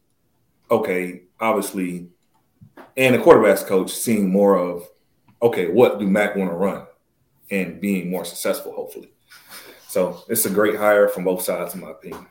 okay, 0.70 1.22
obviously, 1.40 2.08
and 2.96 3.14
the 3.14 3.18
quarterbacks 3.18 3.64
coach 3.66 3.90
seeing 3.92 4.30
more 4.30 4.56
of, 4.56 4.88
okay, 5.42 5.68
what 5.68 5.98
do 5.98 6.06
Mac 6.06 6.34
want 6.36 6.50
to 6.50 6.56
run, 6.56 6.86
and 7.50 7.80
being 7.80 8.10
more 8.10 8.24
successful, 8.24 8.72
hopefully. 8.72 9.12
So 9.88 10.24
it's 10.28 10.46
a 10.46 10.50
great 10.50 10.74
hire 10.76 11.08
from 11.08 11.24
both 11.24 11.42
sides, 11.42 11.74
in 11.74 11.80
my 11.80 11.90
opinion. 11.90 12.26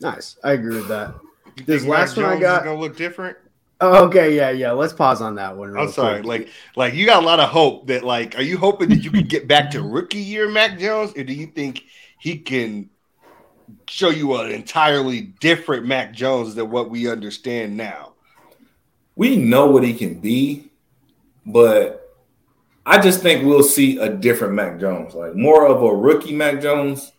Nice. 0.00 0.36
I 0.42 0.52
agree 0.52 0.76
with 0.76 0.88
that. 0.88 1.14
This 1.64 1.84
last 1.84 2.16
Mac 2.16 2.26
one 2.26 2.36
I 2.36 2.40
got- 2.40 2.62
is 2.62 2.64
gonna 2.66 2.80
look 2.80 2.96
different. 2.96 3.36
Okay, 3.80 4.34
yeah, 4.34 4.50
yeah. 4.50 4.72
Let's 4.72 4.92
pause 4.92 5.20
on 5.20 5.34
that 5.34 5.56
one. 5.56 5.76
I'm 5.76 5.90
sorry, 5.90 6.22
quick. 6.22 6.26
like, 6.26 6.48
like 6.76 6.94
you 6.94 7.04
got 7.04 7.22
a 7.22 7.26
lot 7.26 7.40
of 7.40 7.50
hope 7.50 7.88
that, 7.88 8.04
like, 8.04 8.38
are 8.38 8.42
you 8.42 8.56
hoping 8.56 8.88
that 8.88 9.04
you 9.04 9.10
can 9.10 9.24
get 9.24 9.46
back 9.46 9.70
to 9.72 9.82
rookie 9.82 10.18
year 10.18 10.48
Mac 10.48 10.78
Jones, 10.78 11.12
or 11.16 11.24
do 11.24 11.32
you 11.34 11.46
think 11.46 11.84
he 12.18 12.38
can 12.38 12.88
show 13.86 14.08
you 14.08 14.34
an 14.36 14.50
entirely 14.50 15.20
different 15.20 15.84
Mac 15.86 16.12
Jones 16.14 16.54
than 16.54 16.70
what 16.70 16.88
we 16.88 17.10
understand 17.10 17.76
now? 17.76 18.14
we 19.16 19.36
know 19.36 19.66
what 19.66 19.82
he 19.82 19.94
can 19.94 20.20
be, 20.20 20.70
but 21.44 22.14
I 22.84 23.00
just 23.00 23.22
think 23.22 23.44
we'll 23.44 23.62
see 23.62 23.98
a 23.98 24.08
different 24.08 24.54
Mac 24.54 24.78
Jones, 24.78 25.14
like 25.14 25.34
more 25.34 25.66
of 25.66 25.82
a 25.82 25.96
rookie 25.96 26.34
Mac 26.34 26.60
Jones, 26.60 27.12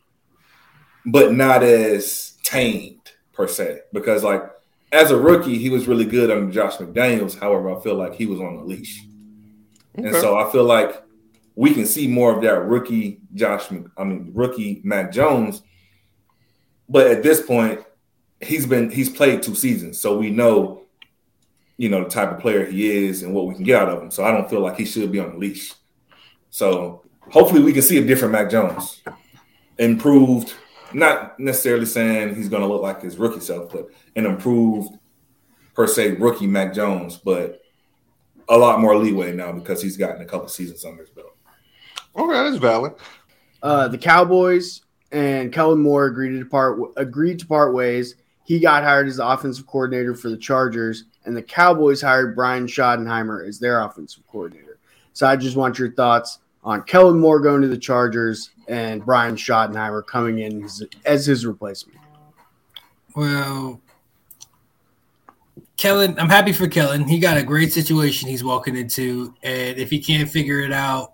but 1.06 1.34
not 1.34 1.64
as 1.64 2.36
tamed 2.44 3.12
per 3.34 3.48
se. 3.48 3.82
Because 3.92 4.24
like 4.24 4.44
as 4.92 5.12
a 5.12 5.18
rookie, 5.18 5.58
he 5.58 5.70
was 5.70 5.88
really 5.88 6.06
good 6.06 6.32
under 6.32 6.52
Josh 6.52 6.78
McDaniels. 6.78 7.38
However, 7.38 7.76
I 7.76 7.82
feel 7.82 7.96
like 7.96 8.14
he 8.16 8.26
was 8.26 8.40
on 8.40 8.58
the 8.58 8.64
leash. 8.64 9.04
And 9.96 10.16
so 10.16 10.38
I 10.38 10.52
feel 10.52 10.64
like 10.64 11.04
we 11.56 11.74
can 11.74 11.86
see 11.86 12.08
more 12.08 12.36
of 12.36 12.42
that 12.44 12.66
rookie 12.66 13.20
Josh. 13.34 13.72
I 13.98 14.04
mean, 14.04 14.32
rookie 14.34 14.82
Mac 14.84 15.12
Jones. 15.12 15.64
But 16.88 17.08
at 17.08 17.24
this 17.24 17.42
point, 17.42 17.84
he's 18.40 18.66
been 18.66 18.90
he's 18.92 19.10
played 19.10 19.42
two 19.42 19.56
seasons, 19.56 20.00
so 20.00 20.18
we 20.18 20.30
know, 20.30 20.84
you 21.78 21.90
know, 21.90 22.04
the 22.04 22.10
type 22.10 22.32
of 22.32 22.40
player 22.40 22.66
he 22.66 23.08
is 23.08 23.24
and 23.24 23.34
what 23.34 23.48
we 23.48 23.56
can 23.56 23.64
get 23.64 23.82
out 23.82 23.90
of 23.90 24.02
him. 24.02 24.12
So 24.12 24.24
I 24.24 24.32
don't 24.32 24.50
feel 24.50 24.62
like 24.62 24.78
he 24.78 24.86
should 24.86 25.12
be 25.12 25.20
on 25.20 25.32
the 25.32 25.38
leash. 25.38 25.74
So 26.50 27.04
hopefully 27.32 27.62
we 27.62 27.74
can 27.74 27.82
see 27.82 27.98
a 27.98 28.06
different 28.06 28.32
Mac 28.32 28.50
Jones, 28.50 29.02
improved. 29.78 30.54
Not 30.94 31.40
necessarily 31.40 31.86
saying 31.86 32.36
he's 32.36 32.50
going 32.50 32.62
to 32.62 32.68
look 32.68 32.82
like 32.82 33.02
his 33.02 33.18
rookie 33.18 33.40
self, 33.40 33.72
but 33.72 33.90
an 34.16 34.26
improved 34.26 34.98
per 35.74 35.88
se 35.88 36.12
rookie 36.12 36.48
Mac 36.48 36.74
Jones, 36.74 37.18
but 37.18 37.62
a 38.50 38.58
lot 38.58 38.80
more 38.80 38.96
leeway 38.96 39.34
now 39.34 39.52
because 39.52 39.82
he's 39.82 39.98
gotten 39.98 40.22
a 40.22 40.26
couple 40.26 40.48
seasons 40.48 40.86
under 40.86 41.02
his 41.02 41.10
belt. 41.10 41.36
Okay, 42.16 42.34
that's 42.34 42.58
valid. 42.58 42.94
Uh, 43.62 43.88
the 43.88 43.98
Cowboys 43.98 44.82
and 45.12 45.52
Kellen 45.52 45.82
Moore 45.82 46.06
agreed 46.06 46.40
to 46.40 46.46
part 46.46 46.80
agreed 46.96 47.40
to 47.40 47.46
part 47.46 47.74
ways. 47.74 48.16
He 48.46 48.60
got 48.60 48.84
hired 48.84 49.08
as 49.08 49.18
the 49.18 49.28
offensive 49.28 49.68
coordinator 49.68 50.16
for 50.16 50.30
the 50.30 50.38
Chargers, 50.38 51.04
and 51.26 51.36
the 51.36 51.42
Cowboys 51.42 52.02
hired 52.02 52.36
Brian 52.36 52.66
Schottenheimer 52.66 53.46
as 53.48 53.60
their 53.60 53.82
offensive 53.82 54.26
coordinator. 54.28 54.80
So 55.14 55.28
I 55.28 55.36
just 55.36 55.58
want 55.58 55.78
your 55.78 55.92
thoughts 55.92 56.40
on 56.68 56.84
Kellen 56.84 57.18
Moore 57.18 57.40
going 57.40 57.62
to 57.62 57.70
the 57.70 57.78
Chargers 57.78 58.50
and 58.68 59.04
Brian 59.06 59.38
Schottenheimer 59.38 60.06
coming 60.06 60.40
in 60.40 60.68
as, 61.06 61.26
his 61.26 61.46
replacement. 61.46 61.98
Well, 63.16 63.80
Kellen, 65.78 66.20
I'm 66.20 66.28
happy 66.28 66.52
for 66.52 66.68
Kellen. 66.68 67.08
He 67.08 67.20
got 67.20 67.38
a 67.38 67.44
great 67.44 67.72
situation 67.72 68.28
he's 68.28 68.44
walking 68.44 68.76
into, 68.76 69.34
and 69.44 69.78
if 69.78 69.90
he 69.90 69.98
can't 69.98 70.30
figure 70.30 70.60
it 70.60 70.74
out, 70.74 71.14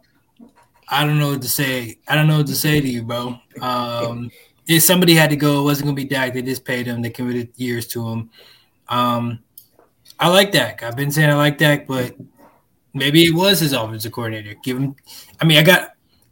I 0.90 1.06
don't 1.06 1.20
know 1.20 1.30
what 1.30 1.44
to 1.44 1.50
say. 1.50 2.00
I 2.08 2.16
don't 2.16 2.26
know 2.28 2.38
what 2.38 2.48
to 2.48 2.56
say 2.56 2.82
to 2.82 2.88
you, 2.88 3.04
bro. 3.04 3.38
Um, 3.62 4.32
if 4.66 4.82
somebody 4.82 5.14
had 5.14 5.30
to 5.30 5.36
go, 5.36 5.60
it 5.60 5.64
wasn't 5.66 5.86
going 5.86 5.96
to 5.96 6.02
be 6.02 6.10
Dak. 6.10 6.34
They 6.34 6.42
just 6.42 6.66
paid 6.66 6.88
him. 6.88 7.04
They 7.04 7.12
committed 7.12 7.50
years 7.58 7.86
to 7.90 8.08
him. 8.08 8.32
Um, 8.90 9.40
I 10.20 10.30
like 10.30 10.52
Dak. 10.52 10.82
I've 10.82 10.96
been 10.96 11.12
saying 11.12 11.30
I 11.30 11.36
like 11.36 11.60
Dak, 11.60 11.86
but 11.86 12.16
maybe 12.94 13.24
it 13.24 13.34
was 13.34 13.60
his 13.60 13.74
offensive 13.74 14.12
coordinator. 14.12 14.56
Give 14.64 14.78
him. 14.78 14.96
I 15.40 15.46
mean, 15.46 15.58
I 15.58 15.64
got. 15.64 15.92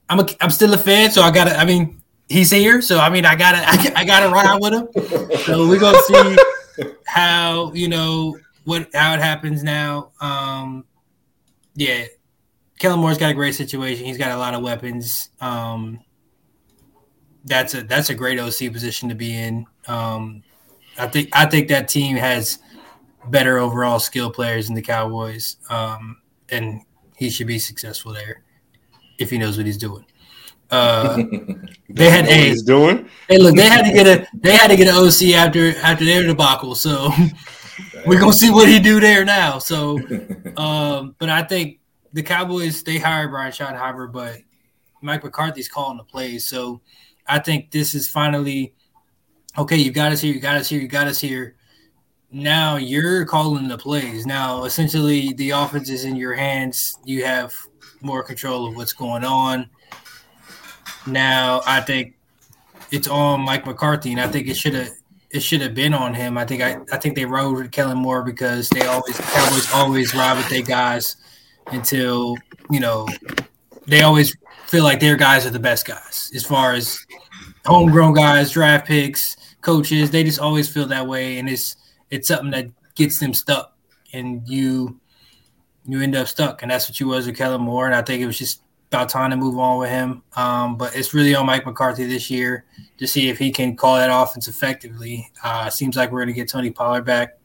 I'm 0.09 0.19
a. 0.19 0.27
I'm 0.41 0.49
still 0.49 0.73
a 0.73 0.77
fan, 0.77 1.11
so 1.11 1.21
I 1.21 1.31
got 1.31 1.45
to. 1.45 1.55
I 1.55 1.65
mean, 1.65 2.01
he's 2.29 2.51
here, 2.51 2.81
so 2.81 2.99
I 2.99 3.09
mean, 3.09 3.25
I 3.25 3.35
gotta. 3.35 3.59
I, 3.59 3.93
I 4.01 4.05
gotta 4.05 4.29
ride 4.29 4.59
with 4.61 4.73
him. 4.73 5.37
So 5.39 5.67
we're 5.67 5.79
gonna 5.79 6.01
see 6.03 6.37
how 7.05 7.73
you 7.73 7.87
know 7.87 8.37
what 8.65 8.89
how 8.93 9.13
it 9.13 9.19
happens 9.19 9.63
now. 9.63 10.11
Um, 10.21 10.85
yeah, 11.75 12.05
Kellen 12.79 12.99
Moore's 12.99 13.17
got 13.17 13.31
a 13.31 13.35
great 13.35 13.55
situation. 13.55 14.05
He's 14.05 14.17
got 14.17 14.31
a 14.31 14.37
lot 14.37 14.53
of 14.53 14.61
weapons. 14.61 15.29
Um, 15.39 15.99
that's 17.45 17.73
a 17.73 17.83
that's 17.83 18.09
a 18.09 18.15
great 18.15 18.39
OC 18.39 18.71
position 18.71 19.09
to 19.09 19.15
be 19.15 19.35
in. 19.35 19.65
Um, 19.87 20.43
I 20.97 21.07
think 21.07 21.29
I 21.33 21.45
think 21.45 21.67
that 21.69 21.87
team 21.87 22.17
has 22.17 22.59
better 23.29 23.57
overall 23.59 23.99
skill 23.99 24.31
players 24.31 24.67
than 24.67 24.75
the 24.75 24.81
Cowboys, 24.81 25.57
um, 25.69 26.17
and 26.51 26.81
he 27.15 27.29
should 27.29 27.47
be 27.47 27.59
successful 27.59 28.13
there 28.13 28.43
if 29.19 29.29
he 29.29 29.37
knows 29.37 29.57
what 29.57 29.65
he's 29.65 29.77
doing. 29.77 30.05
Uh, 30.69 31.17
they 31.89 32.09
had 32.09 32.25
Know 32.25 32.31
a 32.31 32.49
he's 32.49 32.63
doing. 32.63 33.09
Hey, 33.27 33.37
look, 33.37 33.55
they 33.55 33.67
had 33.67 33.83
to 33.83 33.93
get 33.93 34.07
a 34.07 34.27
they 34.33 34.55
had 34.55 34.67
to 34.67 34.77
get 34.77 34.87
an 34.87 34.95
OC 34.95 35.35
after 35.35 35.77
after 35.77 36.05
their 36.05 36.23
debacle. 36.23 36.75
So 36.75 37.11
we're 38.05 38.19
gonna 38.19 38.33
see 38.33 38.51
what 38.51 38.69
he 38.69 38.79
do 38.79 38.99
there 38.99 39.25
now. 39.25 39.59
So, 39.59 39.99
um, 40.57 41.15
but 41.19 41.29
I 41.29 41.43
think 41.43 41.79
the 42.13 42.23
Cowboys 42.23 42.83
they 42.83 42.97
hired 42.97 43.31
Brian 43.31 43.51
Schottenheimer, 43.51 44.11
but 44.11 44.37
Mike 45.01 45.23
McCarthy's 45.23 45.67
calling 45.67 45.97
the 45.97 46.03
plays. 46.03 46.47
So 46.47 46.81
I 47.27 47.39
think 47.39 47.71
this 47.71 47.93
is 47.93 48.07
finally 48.07 48.73
okay. 49.57 49.77
You 49.77 49.91
got 49.91 50.13
us 50.13 50.21
here. 50.21 50.33
You 50.33 50.39
got 50.39 50.55
us 50.55 50.69
here. 50.69 50.79
You 50.79 50.87
got 50.87 51.07
us 51.07 51.19
here. 51.19 51.55
Now 52.31 52.77
you're 52.77 53.25
calling 53.25 53.67
the 53.67 53.77
plays. 53.77 54.25
Now 54.25 54.63
essentially 54.63 55.33
the 55.33 55.49
offense 55.51 55.89
is 55.89 56.05
in 56.05 56.15
your 56.15 56.33
hands. 56.33 56.97
You 57.03 57.25
have 57.25 57.53
more 58.01 58.23
control 58.23 58.67
of 58.67 58.75
what's 58.75 58.93
going 58.93 59.23
on. 59.23 59.69
Now 61.05 61.61
I 61.65 61.81
think 61.81 62.15
it's 62.91 63.07
on 63.07 63.41
Mike 63.41 63.65
McCarthy, 63.65 64.11
and 64.11 64.21
I 64.21 64.27
think 64.27 64.47
it 64.47 64.55
should 64.55 64.73
have 64.73 64.89
it 65.29 65.41
should 65.41 65.61
have 65.61 65.73
been 65.73 65.93
on 65.93 66.13
him. 66.13 66.37
I 66.37 66.45
think 66.45 66.61
I, 66.61 66.77
I 66.91 66.97
think 66.97 67.15
they 67.15 67.25
rode 67.25 67.57
with 67.57 67.71
Kellen 67.71 67.97
Moore 67.97 68.23
because 68.23 68.69
they 68.69 68.85
always 68.85 69.17
Cowboys 69.17 69.73
always 69.73 70.13
ride 70.13 70.37
with 70.37 70.49
their 70.49 70.61
guys 70.61 71.17
until 71.67 72.35
you 72.69 72.79
know 72.79 73.07
they 73.87 74.01
always 74.01 74.35
feel 74.67 74.83
like 74.83 74.99
their 74.99 75.15
guys 75.15 75.45
are 75.45 75.49
the 75.51 75.59
best 75.59 75.85
guys 75.85 76.31
as 76.35 76.45
far 76.45 76.73
as 76.73 76.97
homegrown 77.65 78.13
guys, 78.13 78.51
draft 78.51 78.87
picks, 78.87 79.35
coaches. 79.61 80.11
They 80.11 80.23
just 80.23 80.39
always 80.39 80.69
feel 80.69 80.85
that 80.87 81.07
way, 81.07 81.37
and 81.37 81.49
it's 81.49 81.75
it's 82.11 82.27
something 82.27 82.51
that 82.51 82.67
gets 82.95 83.19
them 83.19 83.33
stuck, 83.33 83.75
and 84.13 84.47
you 84.47 84.99
you 85.85 86.01
end 86.01 86.15
up 86.15 86.27
stuck, 86.27 86.61
and 86.61 86.69
that's 86.69 86.87
what 86.87 86.99
you 86.99 87.07
was 87.07 87.25
with 87.25 87.37
Kellen 87.37 87.61
Moore. 87.61 87.87
And 87.87 87.95
I 87.95 88.01
think 88.01 88.21
it 88.21 88.27
was 88.27 88.37
just 88.37 88.61
about 88.91 89.09
time 89.09 89.31
to 89.31 89.37
move 89.37 89.57
on 89.57 89.79
with 89.79 89.89
him. 89.89 90.21
Um, 90.35 90.75
but 90.75 90.95
it's 90.95 91.13
really 91.13 91.33
on 91.33 91.45
Mike 91.45 91.65
McCarthy 91.65 92.05
this 92.05 92.29
year 92.29 92.65
to 92.97 93.07
see 93.07 93.29
if 93.29 93.39
he 93.39 93.51
can 93.51 93.75
call 93.75 93.95
that 93.95 94.09
offense 94.11 94.47
effectively. 94.47 95.31
Uh, 95.43 95.69
seems 95.69 95.95
like 95.95 96.11
we're 96.11 96.19
going 96.19 96.27
to 96.27 96.33
get 96.33 96.49
Tony 96.49 96.69
Pollard 96.69 97.05
back. 97.05 97.37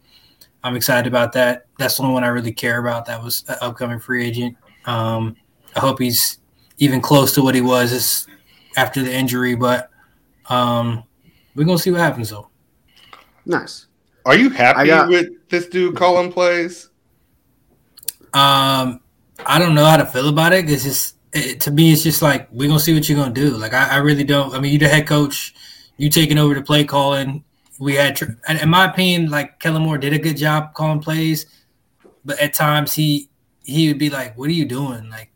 I'm 0.64 0.74
excited 0.74 1.06
about 1.06 1.32
that. 1.34 1.66
That's 1.78 1.96
the 1.96 2.02
only 2.02 2.14
one 2.14 2.24
I 2.24 2.28
really 2.28 2.52
care 2.52 2.80
about. 2.80 3.06
That 3.06 3.22
was 3.22 3.44
an 3.46 3.56
upcoming 3.60 4.00
free 4.00 4.26
agent. 4.26 4.56
Um, 4.86 5.36
I 5.76 5.80
hope 5.80 6.00
he's 6.00 6.40
even 6.78 7.00
close 7.00 7.32
to 7.34 7.42
what 7.42 7.54
he 7.54 7.60
was 7.60 8.26
after 8.76 9.02
the 9.02 9.12
injury, 9.14 9.54
but 9.54 9.90
um, 10.50 11.04
we're 11.54 11.64
gonna 11.64 11.78
see 11.78 11.90
what 11.90 12.00
happens 12.00 12.30
though. 12.30 12.50
Nice. 13.44 13.85
Are 14.26 14.36
you 14.36 14.50
happy 14.50 14.88
got- 14.88 15.08
with 15.08 15.28
this 15.48 15.66
dude 15.68 15.96
calling 15.96 16.32
plays? 16.32 16.90
Um, 18.34 19.00
I 19.46 19.58
don't 19.58 19.74
know 19.74 19.84
how 19.84 19.96
to 19.96 20.04
feel 20.04 20.28
about 20.28 20.52
it. 20.52 20.68
It's 20.68 20.82
just 20.82 21.16
it, 21.32 21.60
to 21.62 21.70
me, 21.70 21.92
it's 21.92 22.02
just 22.02 22.22
like 22.22 22.48
we're 22.50 22.68
gonna 22.68 22.80
see 22.80 22.92
what 22.92 23.08
you're 23.08 23.18
gonna 23.18 23.32
do. 23.32 23.50
Like 23.50 23.72
I, 23.72 23.90
I 23.90 23.96
really 23.98 24.24
don't. 24.24 24.52
I 24.52 24.60
mean, 24.60 24.72
you 24.72 24.78
the 24.78 24.88
head 24.88 25.06
coach, 25.06 25.54
you 25.96 26.10
taking 26.10 26.38
over 26.38 26.54
the 26.54 26.62
play 26.62 26.84
calling. 26.84 27.44
We 27.78 27.94
had, 27.94 28.20
in 28.48 28.68
my 28.68 28.90
opinion, 28.90 29.30
like 29.30 29.60
Kellen 29.60 29.82
Moore 29.82 29.98
did 29.98 30.12
a 30.12 30.18
good 30.18 30.36
job 30.36 30.74
calling 30.74 31.00
plays, 31.00 31.46
but 32.24 32.38
at 32.40 32.52
times 32.52 32.94
he 32.94 33.30
he 33.64 33.88
would 33.88 33.98
be 33.98 34.10
like, 34.10 34.36
"What 34.36 34.48
are 34.48 34.54
you 34.54 34.64
doing?" 34.64 35.08
Like 35.08 35.30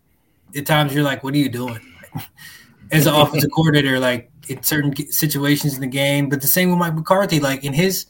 at 0.56 0.66
times 0.66 0.92
you're 0.92 1.04
like, 1.04 1.22
"What 1.22 1.34
are 1.34 1.38
you 1.38 1.48
doing?" 1.48 1.80
Like, 2.14 2.24
as 2.90 3.06
an 3.06 3.14
offensive 3.16 3.50
coordinator, 3.54 4.00
like 4.00 4.30
in 4.48 4.62
certain 4.64 4.94
situations 5.12 5.74
in 5.74 5.80
the 5.80 5.86
game. 5.86 6.28
But 6.28 6.40
the 6.40 6.48
same 6.48 6.70
with 6.70 6.78
Mike 6.78 6.94
McCarthy, 6.94 7.38
like 7.40 7.62
in 7.62 7.72
his 7.72 8.06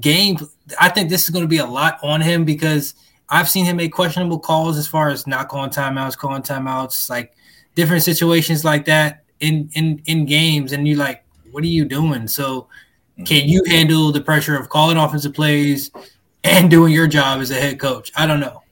game, 0.00 0.38
I 0.80 0.88
think 0.88 1.10
this 1.10 1.24
is 1.24 1.30
going 1.30 1.44
to 1.44 1.48
be 1.48 1.58
a 1.58 1.66
lot 1.66 1.98
on 2.02 2.20
him 2.20 2.44
because 2.44 2.94
I've 3.28 3.48
seen 3.48 3.64
him 3.64 3.76
make 3.76 3.92
questionable 3.92 4.38
calls 4.38 4.78
as 4.78 4.86
far 4.86 5.10
as 5.10 5.26
not 5.26 5.48
calling 5.48 5.70
timeouts, 5.70 6.16
calling 6.16 6.42
timeouts, 6.42 7.10
like 7.10 7.34
different 7.74 8.02
situations 8.02 8.64
like 8.64 8.84
that 8.86 9.24
in 9.40 9.70
in 9.74 10.02
in 10.06 10.24
games, 10.24 10.72
and 10.72 10.86
you're 10.86 10.98
like, 10.98 11.24
what 11.50 11.64
are 11.64 11.68
you 11.68 11.84
doing? 11.84 12.28
So, 12.28 12.68
can 13.24 13.48
you 13.48 13.62
mm-hmm. 13.62 13.72
handle 13.72 14.12
the 14.12 14.20
pressure 14.20 14.56
of 14.56 14.68
calling 14.68 14.96
offensive 14.96 15.34
plays 15.34 15.90
and 16.44 16.70
doing 16.70 16.92
your 16.92 17.06
job 17.06 17.40
as 17.40 17.50
a 17.50 17.54
head 17.54 17.80
coach? 17.80 18.12
I 18.16 18.26
don't 18.26 18.40
know, 18.40 18.62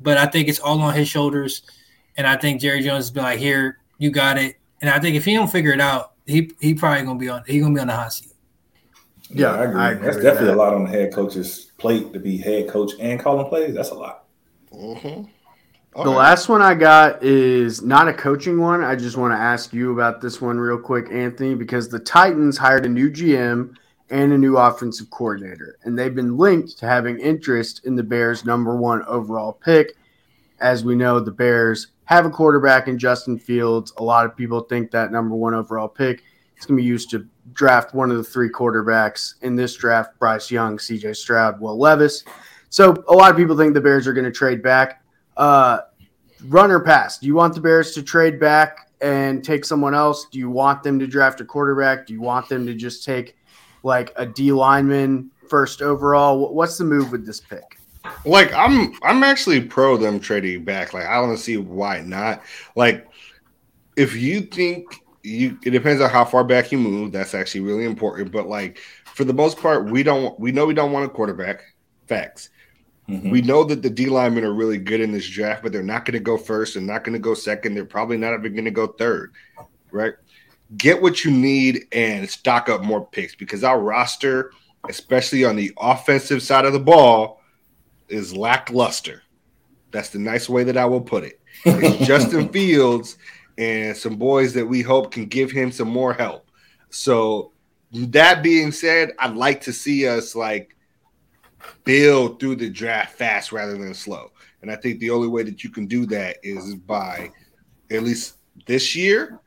but 0.00 0.18
I 0.18 0.26
think 0.26 0.48
it's 0.48 0.60
all 0.60 0.80
on 0.82 0.94
his 0.94 1.08
shoulders, 1.08 1.62
and 2.16 2.26
I 2.26 2.36
think 2.36 2.60
Jerry 2.60 2.82
Jones 2.82 3.06
has 3.06 3.10
been 3.10 3.22
like, 3.22 3.38
here, 3.38 3.78
you 3.98 4.10
got 4.10 4.38
it, 4.38 4.56
and 4.80 4.90
I 4.90 4.98
think 5.00 5.16
if 5.16 5.24
he 5.24 5.34
don't 5.34 5.50
figure 5.50 5.72
it 5.72 5.80
out, 5.80 6.12
he 6.26 6.50
he 6.60 6.74
probably 6.74 7.04
gonna 7.04 7.18
be 7.18 7.28
on 7.28 7.42
he 7.46 7.60
gonna 7.60 7.74
be 7.74 7.80
on 7.80 7.86
the 7.86 7.96
hot 7.96 8.12
seat. 8.12 8.29
Yeah, 9.30 9.54
Yeah, 9.54 9.60
I 9.60 9.64
agree. 9.64 9.80
I 9.80 9.90
agree 9.92 10.04
That's 10.06 10.16
definitely 10.16 10.46
that. 10.48 10.54
a 10.54 10.56
lot 10.56 10.74
on 10.74 10.84
the 10.84 10.90
head 10.90 11.12
coach's 11.12 11.70
plate 11.78 12.12
to 12.12 12.18
be 12.18 12.36
head 12.36 12.68
coach 12.68 12.92
and 13.00 13.18
calling 13.18 13.48
plays. 13.48 13.74
That's 13.74 13.90
a 13.90 13.94
lot. 13.94 14.24
Mm-hmm. 14.72 15.24
The 15.96 16.10
last 16.10 16.48
one 16.48 16.62
I 16.62 16.74
got 16.74 17.22
is 17.22 17.82
not 17.82 18.06
a 18.06 18.12
coaching 18.12 18.60
one. 18.60 18.84
I 18.84 18.94
just 18.94 19.16
want 19.16 19.34
to 19.34 19.38
ask 19.38 19.72
you 19.72 19.92
about 19.92 20.20
this 20.20 20.40
one 20.40 20.58
real 20.58 20.78
quick, 20.78 21.08
Anthony, 21.10 21.56
because 21.56 21.88
the 21.88 21.98
Titans 21.98 22.56
hired 22.56 22.86
a 22.86 22.88
new 22.88 23.10
GM 23.10 23.74
and 24.08 24.32
a 24.32 24.38
new 24.38 24.56
offensive 24.56 25.10
coordinator, 25.10 25.78
and 25.82 25.98
they've 25.98 26.14
been 26.14 26.36
linked 26.36 26.78
to 26.78 26.86
having 26.86 27.18
interest 27.18 27.84
in 27.84 27.96
the 27.96 28.04
Bears' 28.04 28.44
number 28.44 28.76
one 28.76 29.02
overall 29.06 29.52
pick. 29.52 29.96
As 30.60 30.84
we 30.84 30.94
know, 30.94 31.18
the 31.18 31.32
Bears 31.32 31.88
have 32.04 32.24
a 32.24 32.30
quarterback 32.30 32.86
in 32.86 32.98
Justin 32.98 33.38
Fields. 33.38 33.92
A 33.96 34.02
lot 34.02 34.26
of 34.26 34.36
people 34.36 34.60
think 34.60 34.90
that 34.92 35.10
number 35.10 35.34
one 35.34 35.54
overall 35.54 35.88
pick 35.88 36.22
is 36.56 36.66
going 36.66 36.76
to 36.76 36.82
be 36.82 36.86
used 36.86 37.10
to 37.10 37.26
draft 37.52 37.94
one 37.94 38.10
of 38.10 38.16
the 38.16 38.24
three 38.24 38.50
quarterbacks 38.50 39.34
in 39.42 39.56
this 39.56 39.74
draft 39.76 40.18
Bryce 40.18 40.50
Young, 40.50 40.78
CJ 40.78 41.16
Stroud, 41.16 41.60
Will 41.60 41.78
Levis. 41.78 42.24
So 42.68 43.02
a 43.08 43.12
lot 43.12 43.30
of 43.30 43.36
people 43.36 43.56
think 43.56 43.74
the 43.74 43.80
Bears 43.80 44.06
are 44.06 44.12
going 44.12 44.24
to 44.24 44.30
trade 44.30 44.62
back. 44.62 45.02
Uh, 45.36 45.80
run 46.46 46.70
or 46.70 46.80
pass? 46.80 47.18
Do 47.18 47.26
you 47.26 47.34
want 47.34 47.54
the 47.54 47.60
Bears 47.60 47.92
to 47.94 48.02
trade 48.02 48.38
back 48.38 48.90
and 49.00 49.44
take 49.44 49.64
someone 49.64 49.94
else? 49.94 50.26
Do 50.30 50.38
you 50.38 50.50
want 50.50 50.82
them 50.82 50.98
to 50.98 51.06
draft 51.06 51.40
a 51.40 51.44
quarterback? 51.44 52.06
Do 52.06 52.12
you 52.12 52.20
want 52.20 52.48
them 52.48 52.66
to 52.66 52.74
just 52.74 53.04
take 53.04 53.36
like 53.82 54.12
a 54.16 54.26
D 54.26 54.52
lineman 54.52 55.30
first 55.48 55.82
overall? 55.82 56.54
What's 56.54 56.78
the 56.78 56.84
move 56.84 57.10
with 57.12 57.26
this 57.26 57.40
pick? 57.40 57.78
Like 58.24 58.52
I'm 58.54 58.94
I'm 59.02 59.22
actually 59.22 59.60
pro 59.60 59.96
them 59.96 60.20
trading 60.20 60.64
back. 60.64 60.94
Like 60.94 61.06
I 61.06 61.16
don't 61.16 61.36
see 61.36 61.56
why 61.56 62.00
not. 62.00 62.42
Like 62.76 63.06
if 63.96 64.16
you 64.16 64.42
think 64.42 65.02
you 65.22 65.58
it 65.64 65.70
depends 65.70 66.00
on 66.00 66.10
how 66.10 66.24
far 66.24 66.44
back 66.44 66.72
you 66.72 66.78
move, 66.78 67.12
that's 67.12 67.34
actually 67.34 67.60
really 67.60 67.84
important. 67.84 68.32
But 68.32 68.48
like 68.48 68.78
for 69.14 69.24
the 69.24 69.34
most 69.34 69.58
part, 69.58 69.90
we 69.90 70.02
don't 70.02 70.38
we 70.38 70.52
know 70.52 70.66
we 70.66 70.74
don't 70.74 70.92
want 70.92 71.06
a 71.06 71.08
quarterback. 71.08 71.62
Facts. 72.06 72.50
Mhm. 73.08 73.30
We 73.30 73.42
know 73.42 73.64
that 73.64 73.82
the 73.82 73.90
D 73.90 74.06
linemen 74.06 74.44
are 74.44 74.54
really 74.54 74.78
good 74.78 75.00
in 75.00 75.12
this 75.12 75.28
draft, 75.28 75.62
but 75.62 75.72
they're 75.72 75.82
not 75.82 76.04
going 76.04 76.14
to 76.14 76.20
go 76.20 76.36
first 76.36 76.76
and 76.76 76.86
not 76.86 77.04
going 77.04 77.12
to 77.12 77.18
go 77.18 77.34
second. 77.34 77.74
They're 77.74 77.84
probably 77.84 78.16
not 78.16 78.34
even 78.34 78.52
going 78.52 78.64
to 78.64 78.70
go 78.70 78.86
third, 78.86 79.32
right? 79.90 80.14
Get 80.76 81.02
what 81.02 81.24
you 81.24 81.30
need 81.32 81.86
and 81.92 82.28
stock 82.30 82.68
up 82.68 82.82
more 82.82 83.04
picks 83.04 83.34
because 83.34 83.64
our 83.64 83.80
roster, 83.80 84.52
especially 84.88 85.44
on 85.44 85.56
the 85.56 85.72
offensive 85.78 86.42
side 86.42 86.64
of 86.64 86.72
the 86.72 86.78
ball, 86.78 87.42
is 88.08 88.36
lackluster. 88.36 89.22
That's 89.90 90.10
the 90.10 90.20
nice 90.20 90.48
way 90.48 90.62
that 90.64 90.76
I 90.76 90.84
will 90.84 91.00
put 91.00 91.24
it. 91.24 91.40
It's 91.64 92.06
Justin 92.06 92.48
Fields 92.52 93.16
and 93.60 93.94
some 93.94 94.16
boys 94.16 94.54
that 94.54 94.66
we 94.66 94.80
hope 94.80 95.12
can 95.12 95.26
give 95.26 95.50
him 95.50 95.70
some 95.70 95.88
more 95.88 96.14
help. 96.14 96.50
So 96.88 97.52
that 97.92 98.42
being 98.42 98.72
said, 98.72 99.12
I'd 99.18 99.36
like 99.36 99.60
to 99.62 99.72
see 99.72 100.08
us 100.08 100.34
like 100.34 100.74
build 101.84 102.40
through 102.40 102.56
the 102.56 102.70
draft 102.70 103.18
fast 103.18 103.52
rather 103.52 103.76
than 103.76 103.92
slow. 103.92 104.32
And 104.62 104.70
I 104.70 104.76
think 104.76 104.98
the 104.98 105.10
only 105.10 105.28
way 105.28 105.42
that 105.42 105.62
you 105.62 105.68
can 105.68 105.86
do 105.86 106.06
that 106.06 106.38
is 106.42 106.74
by 106.74 107.30
at 107.90 108.02
least 108.02 108.36
this 108.66 108.96
year 108.96 109.38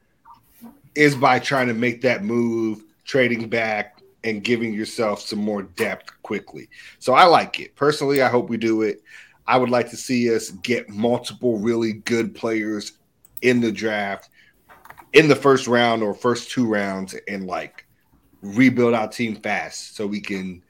is 0.93 1.15
by 1.15 1.39
trying 1.39 1.67
to 1.67 1.73
make 1.73 1.99
that 2.01 2.23
move, 2.23 2.83
trading 3.05 3.49
back 3.49 3.99
and 4.23 4.43
giving 4.43 4.75
yourself 4.75 5.21
some 5.21 5.39
more 5.39 5.63
depth 5.63 6.11
quickly. 6.21 6.69
So 6.99 7.13
I 7.13 7.23
like 7.23 7.59
it. 7.59 7.75
Personally, 7.75 8.21
I 8.21 8.29
hope 8.29 8.47
we 8.47 8.57
do 8.57 8.83
it. 8.83 9.01
I 9.47 9.57
would 9.57 9.71
like 9.71 9.89
to 9.89 9.97
see 9.97 10.33
us 10.33 10.51
get 10.51 10.87
multiple 10.87 11.57
really 11.57 11.93
good 11.93 12.35
players 12.35 12.93
in 13.43 13.61
the 13.61 13.71
draft 13.71 14.29
in 15.13 15.27
the 15.27 15.35
first 15.35 15.67
round 15.67 16.01
or 16.01 16.13
first 16.13 16.49
two 16.49 16.67
rounds 16.67 17.15
and 17.27 17.45
like 17.45 17.85
rebuild 18.41 18.93
our 18.93 19.07
team 19.07 19.35
fast 19.35 19.95
so 19.95 20.07
we 20.07 20.19
can 20.19 20.63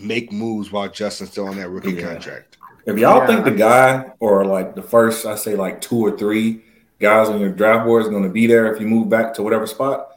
make 0.00 0.32
moves 0.32 0.72
while 0.72 0.88
Justin's 0.88 1.30
still 1.30 1.48
on 1.48 1.56
that 1.56 1.70
rookie 1.70 1.92
Yeah. 1.92 2.02
contract. 2.12 2.56
If 2.86 2.98
y'all 2.98 3.20
Yeah, 3.20 3.26
think 3.26 3.44
the 3.44 3.50
guy 3.50 4.12
or 4.18 4.44
like 4.44 4.74
the 4.74 4.82
first, 4.82 5.26
I 5.26 5.36
say 5.36 5.54
like 5.56 5.80
two 5.80 5.98
or 5.98 6.16
three 6.16 6.62
guys 7.00 7.28
on 7.28 7.40
your 7.40 7.50
draft 7.50 7.84
board 7.86 8.02
is 8.02 8.08
going 8.08 8.22
to 8.22 8.28
be 8.28 8.46
there 8.46 8.72
if 8.72 8.80
you 8.80 8.86
move 8.86 9.08
back 9.08 9.34
to 9.34 9.42
whatever 9.42 9.66
spot, 9.66 10.08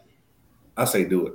I 0.78 0.86
say 0.86 1.04
do 1.04 1.28
it. 1.28 1.34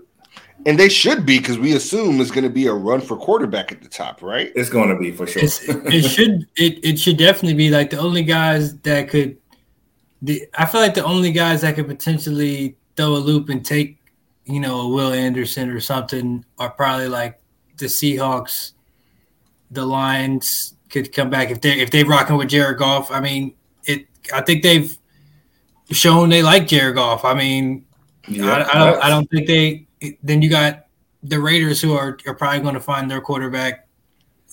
And 0.64 0.78
they 0.78 0.88
should 0.88 1.24
be 1.24 1.38
because 1.38 1.58
we 1.58 1.76
assume 1.76 2.20
it's 2.20 2.30
going 2.30 2.44
to 2.44 2.50
be 2.50 2.66
a 2.66 2.72
run 2.72 3.00
for 3.00 3.16
quarterback 3.16 3.70
at 3.70 3.82
the 3.82 3.88
top, 3.88 4.22
right? 4.22 4.50
It's 4.56 4.68
going 4.70 4.88
to 4.88 4.96
be 4.96 5.12
for 5.12 5.26
sure. 5.26 5.42
It 5.44 6.02
should 6.02 6.46
it, 6.56 6.84
it 6.84 6.98
should 6.98 7.18
definitely 7.18 7.54
be 7.54 7.70
like 7.70 7.90
the 7.90 7.98
only 7.98 8.24
guys 8.24 8.76
that 8.80 9.08
could 9.08 9.38
the 10.26 10.48
I 10.58 10.66
feel 10.66 10.80
like 10.80 10.94
the 10.94 11.04
only 11.04 11.30
guys 11.30 11.60
that 11.62 11.74
could 11.76 11.86
potentially 11.86 12.76
throw 12.96 13.14
a 13.16 13.22
loop 13.22 13.48
and 13.48 13.64
take, 13.64 13.98
you 14.44 14.58
know, 14.60 14.80
a 14.82 14.88
Will 14.88 15.12
Anderson 15.12 15.70
or 15.70 15.80
something 15.80 16.44
are 16.58 16.70
probably 16.70 17.08
like 17.08 17.38
the 17.78 17.86
Seahawks, 17.86 18.72
the 19.70 19.84
Lions 19.86 20.74
could 20.90 21.12
come 21.12 21.30
back 21.30 21.50
if 21.50 21.60
they 21.60 21.80
if 21.80 21.90
they're 21.90 22.04
rocking 22.06 22.36
with 22.36 22.48
Jared 22.48 22.78
Goff. 22.78 23.10
I 23.10 23.20
mean, 23.20 23.54
it 23.84 24.06
I 24.34 24.40
think 24.40 24.62
they've 24.62 24.96
shown 25.90 26.28
they 26.28 26.42
like 26.42 26.66
Jared 26.66 26.96
Goff. 26.96 27.24
I 27.24 27.34
mean, 27.34 27.84
I, 28.28 28.64
I 28.72 28.78
don't 28.78 29.04
I 29.04 29.08
don't 29.08 29.30
think 29.30 29.46
they 29.46 29.86
then 30.22 30.42
you 30.42 30.50
got 30.50 30.86
the 31.22 31.38
Raiders 31.40 31.80
who 31.80 31.94
are, 31.94 32.18
are 32.26 32.34
probably 32.34 32.60
going 32.60 32.74
to 32.74 32.80
find 32.80 33.10
their 33.10 33.20
quarterback 33.20 33.86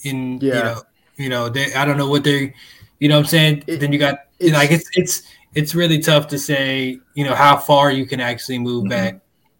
in 0.04 0.40
you 0.42 0.50
Yeah. 0.50 0.62
know 0.62 0.82
you 1.16 1.30
know 1.30 1.50
they 1.50 1.74
I 1.74 1.84
don't 1.86 1.98
know 1.98 2.10
what 2.10 2.24
they 2.24 2.54
you 3.00 3.08
know 3.10 3.16
what 3.16 3.26
I'm 3.26 3.30
saying 3.38 3.64
It- 3.68 3.80
then 3.80 3.92
you 3.94 4.00
got 4.00 4.20
it's- 4.40 4.54
like 4.60 4.72
it's 4.72 4.90
it's 4.94 5.24
it's 5.56 5.76
really 5.76 6.00
tough 6.00 6.28
to 6.28 6.40
say 6.40 7.00
you 7.14 7.24
know 7.24 7.36
how 7.36 7.58
far 7.58 7.92
you 7.92 8.06
can 8.06 8.20
actually 8.20 8.60
move 8.60 8.86
Mhm. 8.86 8.90
back 8.90 9.20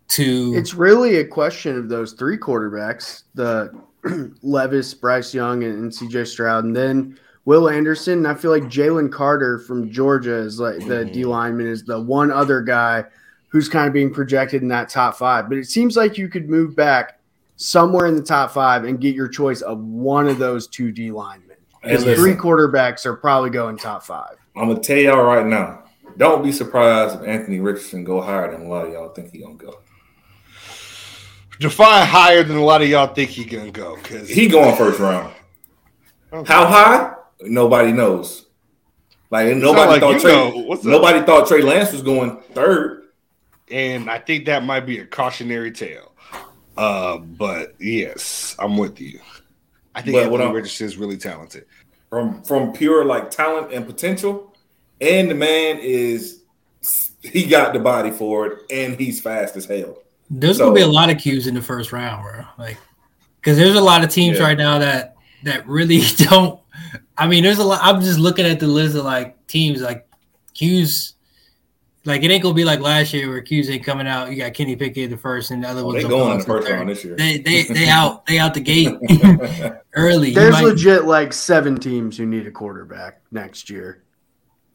to 0.10 0.54
It's 0.56 0.74
really 0.74 1.18
a 1.18 1.26
question 1.26 1.78
of 1.78 1.90
those 1.90 2.14
three 2.14 2.38
quarterbacks: 2.38 3.24
the 3.36 3.72
Levis, 4.42 4.94
Bryce 4.94 5.34
Young, 5.34 5.64
and, 5.64 5.74
and 5.80 5.92
CJ 5.92 6.26
Stroud, 6.28 6.66
and 6.66 6.76
then 6.76 7.18
Will 7.46 7.70
Anderson. 7.70 8.20
And 8.20 8.28
I 8.28 8.34
feel 8.36 8.52
like 8.52 8.64
Jalen 8.64 9.12
Carter 9.12 9.60
from 9.60 9.90
Georgia 9.92 10.36
is 10.36 10.60
like 10.60 10.86
the 10.88 11.06
D 11.06 11.26
lineman 11.26 11.68
is 11.68 11.84
the 11.84 12.00
one 12.02 12.32
other 12.32 12.62
guy 12.62 13.06
who's 13.50 13.70
kind 13.70 13.88
of 13.88 13.94
being 13.94 14.12
projected 14.14 14.62
in 14.62 14.68
that 14.70 14.90
top 14.90 15.16
five. 15.16 15.48
But 15.48 15.58
it 15.58 15.66
seems 15.66 15.96
like 15.96 16.18
you 16.18 16.28
could 16.28 16.50
move 16.50 16.76
back 16.76 17.20
somewhere 17.56 18.08
in 18.08 18.16
the 18.16 18.24
top 18.24 18.52
five 18.52 18.84
and 18.84 19.00
get 19.00 19.16
your 19.16 19.28
choice 19.28 19.62
of 19.62 19.80
one 19.80 20.28
of 20.28 20.38
those 20.40 20.68
two 20.68 20.92
D 20.92 21.12
linemen. 21.12 21.58
And 21.84 21.92
Because 21.92 22.06
listen, 22.06 22.24
three 22.24 22.36
quarterbacks 22.36 23.06
are 23.06 23.16
probably 23.16 23.50
going 23.52 23.78
top 23.78 24.04
five. 24.04 24.36
I'm 24.56 24.68
gonna 24.68 24.80
tell 24.80 24.98
y'all 24.98 25.24
right 25.24 25.46
now. 25.46 25.83
Don't 26.18 26.44
be 26.44 26.52
surprised 26.52 27.20
if 27.22 27.28
Anthony 27.28 27.60
Richardson 27.60 28.04
go 28.04 28.22
higher 28.22 28.52
than 28.52 28.66
a 28.66 28.70
lot 28.70 28.86
of 28.88 28.94
y'all 28.94 29.10
think 29.10 29.32
he 29.32 29.40
gonna 29.40 29.56
go. 29.56 29.80
Define 31.60 32.06
higher 32.08 32.44
than 32.44 32.58
a 32.58 32.64
lot 32.64 32.82
of 32.82 32.90
y'all 32.90 33.14
think 33.14 33.30
he 33.30 33.46
gonna 33.46 33.72
go 33.72 33.96
because 33.98 34.30
He 34.30 34.48
going 34.48 34.76
first 34.76 35.00
round. 35.00 35.34
How 36.46 36.66
high? 36.66 37.14
Nobody 37.42 37.92
knows. 37.92 38.46
Like 39.30 39.56
nobody 39.56 39.92
like 39.92 40.02
thought 40.02 40.22
Trey. 40.22 40.72
Up? 40.72 40.84
Nobody 40.84 41.22
thought 41.26 41.48
Trey 41.48 41.62
Lance 41.62 41.92
was 41.92 42.02
going 42.02 42.38
third. 42.54 43.04
and 43.72 44.10
I 44.10 44.20
think 44.20 44.46
that 44.46 44.64
might 44.64 44.82
be 44.86 45.00
a 45.00 45.06
cautionary 45.06 45.72
tale. 45.72 46.12
Uh, 46.76 47.18
but 47.18 47.76
yes, 47.80 48.56
I'm 48.60 48.78
with 48.78 49.00
you. 49.00 49.20
I 49.96 50.02
think 50.02 50.16
But 50.16 50.42
Anthony 50.42 50.86
is 50.86 50.98
really 50.98 51.18
talented. 51.18 51.66
from 52.10 52.42
from 52.44 52.74
pure 52.74 53.06
like 53.06 53.30
talent 53.30 53.72
and 53.74 53.86
potential. 53.86 54.53
And 55.04 55.30
the 55.30 55.36
man 55.36 55.80
is 55.80 56.42
he 57.22 57.46
got 57.46 57.74
the 57.74 57.80
body 57.80 58.12
for 58.12 58.48
it, 58.48 58.60
and 58.72 59.00
he's 59.00 59.22
fast 59.22 59.56
as 59.56 59.66
hell. 59.66 59.98
there's 60.30 60.58
So- 60.58 60.66
gonna 60.66 60.76
be 60.76 60.82
a 60.82 60.88
lot 60.88 61.10
of 61.10 61.18
cues 61.18 61.48
in 61.48 61.54
the 61.56 61.62
first 61.62 61.92
round 61.92 62.24
bro 62.24 62.44
like 62.58 62.78
because 63.40 63.58
there's 63.58 63.76
a 63.76 63.82
lot 63.82 64.04
of 64.04 64.10
teams 64.10 64.38
Yeah. 64.40 64.46
right 64.46 64.58
now 64.58 64.80
that 64.80 65.16
that 65.44 65.68
really 65.68 66.00
don't 66.18 66.60
I 67.18 67.28
mean 67.28 67.44
there's 67.44 67.60
a 67.60 67.64
lot 67.64 67.80
I'm 67.84 68.02
just 68.02 68.18
looking 68.20 68.46
at 68.46 68.60
the 68.60 68.68
list 68.68 68.96
of 68.96 69.04
like 69.06 69.46
teams 69.48 69.82
like 69.82 70.08
Q's 70.54 71.14
like 72.06 72.24
it 72.24 72.32
ain't 72.32 72.42
gonna 72.44 72.56
be 72.56 72.66
like 72.66 72.80
last 72.80 73.14
year 73.14 73.30
where 73.30 73.42
Q's 73.42 73.70
ain't 73.70 73.84
coming 73.86 74.08
out 74.08 74.32
you 74.32 74.38
got 74.38 74.54
Kenny 74.54 74.76
Pickett 74.76 75.10
the 75.10 75.18
first 75.18 75.52
and 75.52 75.64
the 75.64 75.68
other 75.70 75.82
Oh, 75.82 75.86
ones 75.88 76.04
they 76.04 76.10
going 76.10 76.32
in 76.34 76.38
the 76.40 76.44
first 76.46 76.68
third. 76.68 76.74
round 76.76 76.90
this 76.90 77.04
year. 77.06 77.16
They 77.16 77.38
they 77.38 77.64
they 77.70 77.88
out 77.90 78.26
they 78.26 78.40
out 78.40 78.54
the 78.54 78.60
gate 78.62 78.96
early. 79.96 80.32
There's 80.34 80.54
might- 80.54 80.64
legit 80.66 81.06
like 81.06 81.32
seven 81.34 81.78
teams 81.78 82.18
who 82.18 82.26
need 82.26 82.48
a 82.48 82.52
quarterback 82.52 83.22
next 83.32 83.70
year. 83.70 84.03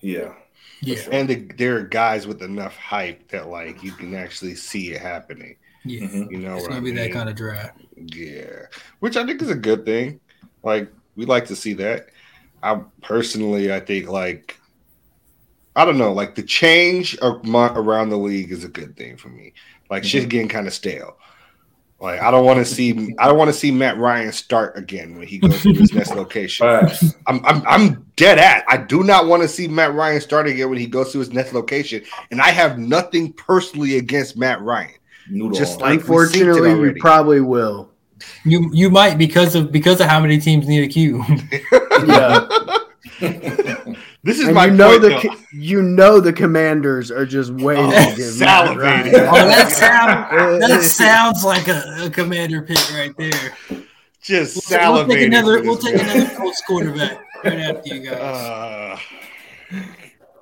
Yeah, 0.00 0.34
yeah, 0.80 1.02
And 1.10 1.28
the, 1.28 1.36
there 1.56 1.76
are 1.78 1.82
guys 1.82 2.26
with 2.26 2.42
enough 2.42 2.76
hype 2.76 3.28
that 3.30 3.48
like 3.48 3.82
you 3.82 3.92
can 3.92 4.14
actually 4.14 4.54
see 4.54 4.92
it 4.92 5.00
happening. 5.00 5.56
yeah. 5.84 6.06
Mhm. 6.06 6.30
You 6.30 6.38
know 6.38 6.56
It's 6.56 6.62
what 6.62 6.68
gonna 6.68 6.80
I 6.80 6.84
be 6.84 6.92
that 6.92 7.12
kind 7.12 7.28
of 7.28 7.34
draft. 7.36 7.80
Yeah, 7.96 8.66
which 9.00 9.16
I 9.16 9.26
think 9.26 9.42
is 9.42 9.50
a 9.50 9.54
good 9.56 9.84
thing. 9.84 10.20
Like 10.62 10.92
we 11.16 11.26
like 11.26 11.46
to 11.46 11.56
see 11.56 11.74
that. 11.74 12.08
I 12.62 12.82
personally, 13.02 13.72
I 13.72 13.80
think 13.80 14.08
like 14.08 14.56
I 15.76 15.84
don't 15.84 15.98
know, 15.98 16.12
like 16.12 16.34
the 16.34 16.42
change 16.42 17.16
around 17.22 18.08
the 18.10 18.18
league 18.18 18.50
is 18.50 18.64
a 18.64 18.68
good 18.68 18.96
thing 18.96 19.16
for 19.16 19.28
me. 19.28 19.52
Like 19.90 20.04
shit's 20.04 20.26
getting 20.26 20.48
kind 20.48 20.66
of 20.66 20.72
stale. 20.74 21.16
Like 22.00 22.20
I 22.22 22.30
don't 22.30 22.44
want 22.44 22.58
to 22.60 22.64
see 22.64 23.14
I 23.18 23.26
don't 23.26 23.36
want 23.36 23.48
to 23.48 23.52
see 23.52 23.72
Matt 23.72 23.98
Ryan 23.98 24.30
start 24.30 24.78
again 24.78 25.16
when 25.18 25.26
he 25.26 25.38
goes 25.38 25.62
to 25.62 25.72
his 25.72 25.92
next 25.92 26.10
location. 26.14 26.66
I'm, 27.26 27.44
I'm 27.44 27.66
I'm 27.66 28.06
dead 28.14 28.38
at. 28.38 28.64
I 28.68 28.76
do 28.76 29.02
not 29.02 29.26
want 29.26 29.42
to 29.42 29.48
see 29.48 29.66
Matt 29.66 29.94
Ryan 29.94 30.20
start 30.20 30.46
again 30.46 30.70
when 30.70 30.78
he 30.78 30.86
goes 30.86 31.10
to 31.12 31.18
his 31.18 31.32
next 31.32 31.52
location. 31.54 32.02
And 32.30 32.40
I 32.40 32.50
have 32.50 32.78
nothing 32.78 33.32
personally 33.32 33.96
against 33.98 34.36
Matt 34.36 34.60
Ryan. 34.62 34.92
Noodle 35.28 35.58
Just 35.58 35.74
on. 35.74 35.80
like- 35.80 35.90
we 35.90 35.96
Unfortunately, 35.96 36.70
you 36.70 36.76
already. 36.78 37.00
probably 37.00 37.40
will. 37.40 37.90
You 38.44 38.70
you 38.72 38.90
might 38.90 39.18
because 39.18 39.54
of 39.56 39.72
because 39.72 40.00
of 40.00 40.06
how 40.06 40.20
many 40.20 40.38
teams 40.38 40.68
need 40.68 40.84
a 40.84 40.88
Q. 40.88 41.24
Yeah. 42.06 42.46
This 44.24 44.38
is 44.40 44.46
and 44.46 44.54
my 44.54 44.66
you 44.66 44.72
know 44.72 44.88
point, 44.90 45.02
the 45.02 45.08
though. 45.10 45.20
co- 45.20 45.36
you 45.52 45.80
know 45.82 46.20
the 46.20 46.32
commanders 46.32 47.10
are 47.10 47.24
just 47.24 47.52
waiting 47.52 47.84
Oh, 47.86 47.90
to 48.10 48.16
give 48.16 48.38
Matt 48.40 48.66
salivating. 48.76 48.78
Ryan- 48.80 49.14
oh, 49.14 49.48
that 49.48 49.70
sound 49.72 50.62
that 50.62 50.82
sounds 50.82 51.44
like 51.44 51.68
a, 51.68 52.06
a 52.06 52.10
commander 52.10 52.62
pick 52.62 52.78
right 52.92 53.16
there. 53.16 53.52
just 54.20 54.68
We'll, 54.70 54.92
we'll 54.92 55.06
take 55.08 55.26
another 55.26 55.58
for 55.58 55.64
we'll 55.64 55.76
take 55.78 55.94
another 56.02 56.34
Colts 56.36 56.62
quarterback 56.66 57.24
right 57.44 57.58
after 57.60 57.94
you 57.94 58.00
guys. 58.10 58.18
Uh, 58.18 58.98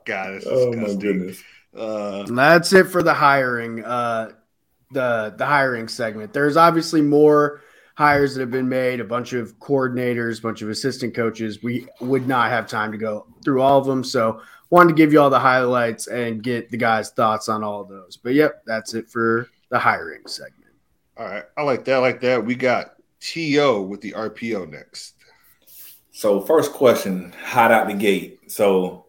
God, 0.05 0.35
it's 0.35 0.47
Oh 0.49 0.73
my 0.73 0.95
goodness. 0.95 1.43
Uh, 1.77 2.23
that's 2.25 2.73
it 2.73 2.85
for 2.85 3.03
the 3.03 3.13
hiring. 3.15 3.85
Uh, 3.85 4.31
the 4.93 5.35
the 5.37 5.45
hiring 5.45 5.89
segment. 5.89 6.33
There's 6.33 6.57
obviously 6.57 7.03
more 7.03 7.61
hires 7.97 8.35
that 8.35 8.41
have 8.41 8.51
been 8.51 8.69
made. 8.69 9.01
A 9.01 9.05
bunch 9.05 9.33
of 9.33 9.59
coordinators, 9.59 10.39
a 10.39 10.43
bunch 10.43 10.63
of 10.63 10.69
assistant 10.69 11.15
coaches. 11.15 11.63
We 11.63 11.89
would 12.01 12.29
not 12.29 12.51
have 12.51 12.69
time 12.69 12.93
to 12.93 12.99
go 12.99 13.27
through 13.45 13.63
all 13.63 13.79
of 13.79 13.87
them, 13.87 14.05
so 14.05 14.41
wanted 14.71 14.91
to 14.91 14.95
give 14.95 15.13
you 15.13 15.21
all 15.21 15.31
the 15.31 15.39
highlights 15.39 16.07
and 16.07 16.43
get 16.43 16.71
the 16.71 16.77
guys' 16.77 17.11
thoughts 17.11 17.49
on 17.49 17.65
all 17.65 17.81
of 17.81 17.89
those. 17.89 18.17
But 18.17 18.35
yep, 18.35 18.63
that's 18.67 18.95
it 18.95 19.09
for 19.09 19.49
the 19.71 19.79
hiring 19.79 20.27
segment. 20.27 20.73
all 21.17 21.27
right, 21.27 21.45
I 21.57 21.63
like 21.63 21.85
that. 21.87 21.95
I 21.95 21.99
like 21.99 22.21
that. 22.21 22.45
We 22.45 22.55
got 22.55 22.97
To 23.19 23.81
with 23.83 24.01
the 24.01 24.13
RPO 24.13 24.71
next. 24.71 25.15
So 26.13 26.41
first 26.41 26.73
question, 26.73 27.33
hot 27.45 27.71
out 27.71 27.89
the 27.89 27.95
gate. 27.95 28.51
So 28.51 29.07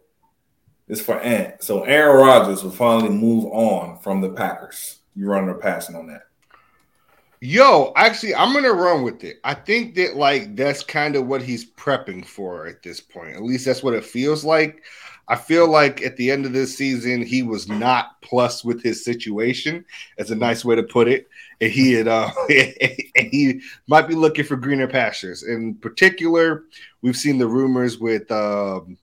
it's 0.88 1.00
for 1.00 1.18
Ant. 1.20 1.62
So 1.62 1.84
Aaron 1.84 2.16
Rodgers 2.16 2.62
will 2.62 2.70
finally 2.70 3.10
move 3.10 3.46
on 3.46 3.98
from 3.98 4.20
the 4.20 4.30
Packers. 4.30 5.00
You 5.14 5.26
running 5.26 5.50
a 5.50 5.54
passing 5.54 5.96
on 5.96 6.06
that? 6.08 6.27
Yo, 7.40 7.92
actually, 7.96 8.34
I'm 8.34 8.52
gonna 8.52 8.72
run 8.72 9.02
with 9.02 9.22
it. 9.22 9.38
I 9.44 9.54
think 9.54 9.94
that 9.94 10.16
like 10.16 10.56
that's 10.56 10.82
kind 10.82 11.14
of 11.14 11.26
what 11.26 11.42
he's 11.42 11.70
prepping 11.70 12.24
for 12.24 12.66
at 12.66 12.82
this 12.82 13.00
point. 13.00 13.36
At 13.36 13.42
least 13.42 13.64
that's 13.64 13.82
what 13.82 13.94
it 13.94 14.04
feels 14.04 14.44
like. 14.44 14.82
I 15.28 15.36
feel 15.36 15.68
like 15.70 16.02
at 16.02 16.16
the 16.16 16.30
end 16.30 16.46
of 16.46 16.52
this 16.52 16.76
season, 16.76 17.22
he 17.22 17.42
was 17.42 17.68
not 17.68 18.20
plus 18.22 18.64
with 18.64 18.82
his 18.82 19.04
situation. 19.04 19.84
That's 20.16 20.30
a 20.30 20.34
nice 20.34 20.64
way 20.64 20.74
to 20.76 20.82
put 20.82 21.06
it. 21.06 21.28
And 21.60 21.70
he 21.70 21.92
had 21.92 22.08
uh, 22.08 22.30
and 22.50 23.28
he 23.30 23.60
might 23.86 24.08
be 24.08 24.14
looking 24.14 24.44
for 24.44 24.56
greener 24.56 24.88
pastures. 24.88 25.42
In 25.44 25.74
particular, 25.74 26.64
we've 27.02 27.16
seen 27.16 27.38
the 27.38 27.46
rumors 27.46 27.98
with 27.98 28.30
um, 28.32 28.96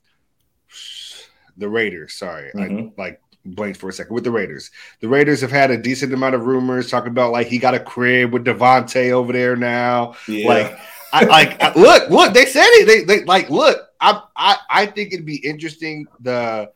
the 1.58 1.70
Raiders. 1.70 2.14
Sorry, 2.14 2.52
Mhm. 2.54 2.92
I 2.98 3.02
like 3.02 3.22
blanked 3.46 3.80
for 3.80 3.90
a 3.90 3.94
second 3.94 4.14
with 4.14 4.24
the 4.24 4.32
Raiders. 4.32 4.72
The 5.02 5.08
Raiders 5.08 5.42
have 5.42 5.52
had 5.52 5.72
a 5.72 5.78
decent 5.78 6.14
amount 6.14 6.36
of 6.36 6.46
rumors 6.46 6.90
talking 6.90 7.10
about 7.12 7.32
like 7.32 7.48
he 7.48 7.58
got 7.58 7.76
a 7.76 7.80
crib 7.80 8.34
with 8.34 8.46
Davante 8.46 9.12
over 9.12 9.32
there 9.34 9.56
now. 9.56 10.16
Yeah. 10.28 10.48
Like, 10.48 10.80
I 11.14 11.26
like 11.26 11.62
I- 11.62 11.74
look, 11.80 12.10
look, 12.10 12.34
they 12.34 12.46
said 12.46 12.66
it. 12.68 12.86
They 12.88 13.04
they 13.04 13.24
like 13.26 13.50
look. 13.50 13.80
I 14.02 14.22
I 14.36 14.58
I 14.70 14.86
think 14.88 15.14
it'd 15.14 15.26
be 15.26 15.38
interesting. 15.38 16.06
The 16.20 16.72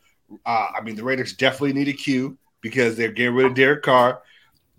uh, 0.45 0.67
I 0.77 0.81
mean, 0.81 0.95
the 0.95 1.03
Raiders 1.03 1.33
definitely 1.33 1.73
need 1.73 1.87
a 1.89 1.93
Q 1.93 2.37
because 2.61 2.95
they're 2.95 3.11
getting 3.11 3.33
rid 3.35 3.47
of 3.47 3.55
Derek 3.55 3.81
Carr, 3.83 4.21